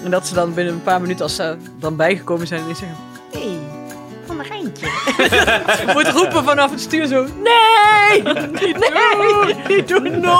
En 0.03 0.11
dat 0.11 0.27
ze 0.27 0.33
dan 0.33 0.53
binnen 0.53 0.73
een 0.73 0.83
paar 0.83 1.01
minuten, 1.01 1.23
als 1.23 1.35
ze 1.35 1.57
dan 1.79 1.95
bijgekomen 1.95 2.47
zijn, 2.47 2.61
ineens 2.61 2.79
zeggen... 2.79 2.97
Hé, 3.31 3.39
hey, 3.39 3.57
van 4.25 4.39
een 4.39 4.45
geintje. 4.45 4.87
Moet 5.93 6.07
roepen 6.19 6.43
vanaf 6.43 6.71
het 6.71 6.81
stuur 6.81 7.07
zo. 7.07 7.25
Nee! 7.43 8.21
Nee! 8.21 9.55
Niet 9.67 9.87
doen! 9.87 10.19
No! 10.19 10.39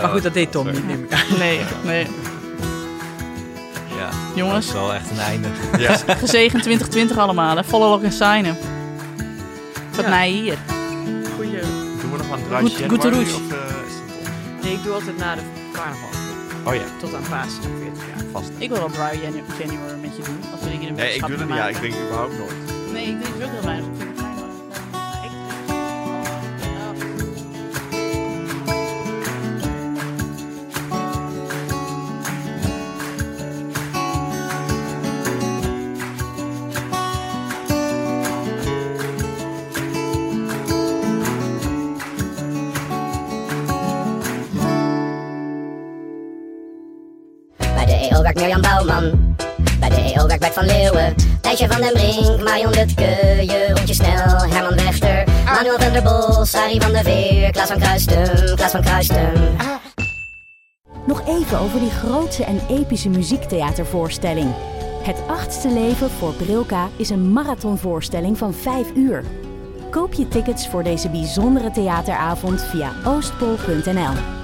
Maar 0.00 0.10
goed, 0.10 0.22
dat 0.22 0.34
deed 0.34 0.52
Tom 0.52 0.70
niet, 0.70 0.86
neem 0.86 1.04
ik 1.04 1.12
aan. 1.12 1.38
Nee, 1.38 1.60
nee. 1.84 2.06
Ja, 4.02 4.08
Jongens. 4.34 4.66
dat 4.66 4.74
is 4.74 4.80
wel 4.80 4.94
echt 4.94 5.10
een 5.10 5.18
einde. 5.18 5.48
Gezegend 6.06 6.62
2020 6.62 7.16
allemaal, 7.18 7.56
hè. 7.56 7.64
Follow, 7.64 7.88
log 7.90 8.02
en 8.02 8.12
signen. 8.12 8.56
Wat 9.96 10.04
Ja. 10.04 10.10
mij 10.10 10.28
hier. 10.30 10.58
Goeie. 11.36 11.60
Doen 12.00 12.10
we 12.10 12.16
nog 12.16 12.30
aan 12.32 12.38
Goed- 12.38 12.48
Draai 12.48 12.62
goed 12.88 13.02
January 13.02 13.14
roes. 13.24 13.34
of 13.34 13.40
eh, 13.52 13.58
is 13.58 13.94
het 13.94 14.62
Nee, 14.62 14.72
ik 14.72 14.82
doe 14.82 14.92
altijd 14.92 15.16
na 15.18 15.34
de 15.34 15.40
carnaval. 15.72 16.08
Oh 16.66 16.74
ja, 16.74 16.80
Tot 17.00 17.14
aan 17.14 17.22
Pasen, 17.30 17.62
40 17.80 18.02
jaar. 18.08 18.24
vast. 18.32 18.50
Ik 18.58 18.68
wil 18.68 18.78
wel 18.78 18.90
Dry 18.90 19.20
Janu- 19.22 19.44
January 19.58 19.98
met 20.00 20.16
je 20.16 20.22
doen. 20.22 20.38
Als 20.52 20.60
we 20.60 20.70
dingen 20.70 20.88
in 20.88 20.94
de 20.94 21.02
Nee, 21.02 21.14
ik 21.14 21.26
doe 21.26 21.36
dat 21.36 21.48
niet. 21.48 21.56
Ja, 21.56 21.68
ik 21.68 21.76
drink 21.76 21.94
überhaupt 22.04 22.38
nooit. 22.38 22.92
Nee, 22.92 23.06
ik 23.06 23.20
drink 23.20 23.36
dus 23.38 23.44
ook 23.46 23.52
heel 23.52 23.62
weinig. 23.64 23.86
Werkt 48.32 48.40
Mirjam 48.40 48.60
Bouwman. 48.60 49.36
Bij 49.80 49.88
de 49.88 50.12
EO 50.14 50.26
werkt 50.26 50.40
Bert 50.40 50.52
van 50.52 50.64
Leeuwen. 50.64 51.14
Thijsje 51.40 51.68
van 51.68 51.80
den 51.80 51.92
Brink, 51.92 52.42
Marion 52.42 52.72
Lutke, 52.72 53.44
Jeroentje 53.44 53.94
Snel, 53.94 54.38
Herman 54.48 54.74
Wechter, 54.74 55.24
Manuel 55.44 55.78
van 55.78 55.92
der 55.92 56.02
Bos, 56.02 56.54
Arie 56.54 56.80
van 56.80 56.92
der 56.92 57.04
Veer, 57.04 57.50
Klaas 57.50 57.68
van 57.68 57.78
Kruistum, 57.78 58.56
Klaas 58.56 58.70
van 58.70 58.80
Kruistum. 58.80 59.32
Nog 61.06 61.22
even 61.26 61.58
over 61.58 61.80
die 61.80 61.90
grootse 61.90 62.44
en 62.44 62.60
epische 62.68 63.08
muziektheatervoorstelling. 63.08 64.54
Het 65.02 65.16
achtste 65.26 65.68
leven 65.68 66.10
voor 66.10 66.32
Brilka 66.34 66.88
is 66.96 67.10
een 67.10 67.32
marathonvoorstelling 67.32 68.38
van 68.38 68.54
5 68.54 68.86
uur. 68.94 69.24
Koop 69.90 70.12
je 70.12 70.28
tickets 70.28 70.68
voor 70.68 70.82
deze 70.82 71.08
bijzondere 71.08 71.70
theateravond 71.70 72.62
via 72.62 72.92
oostpol.nl. 73.04 74.41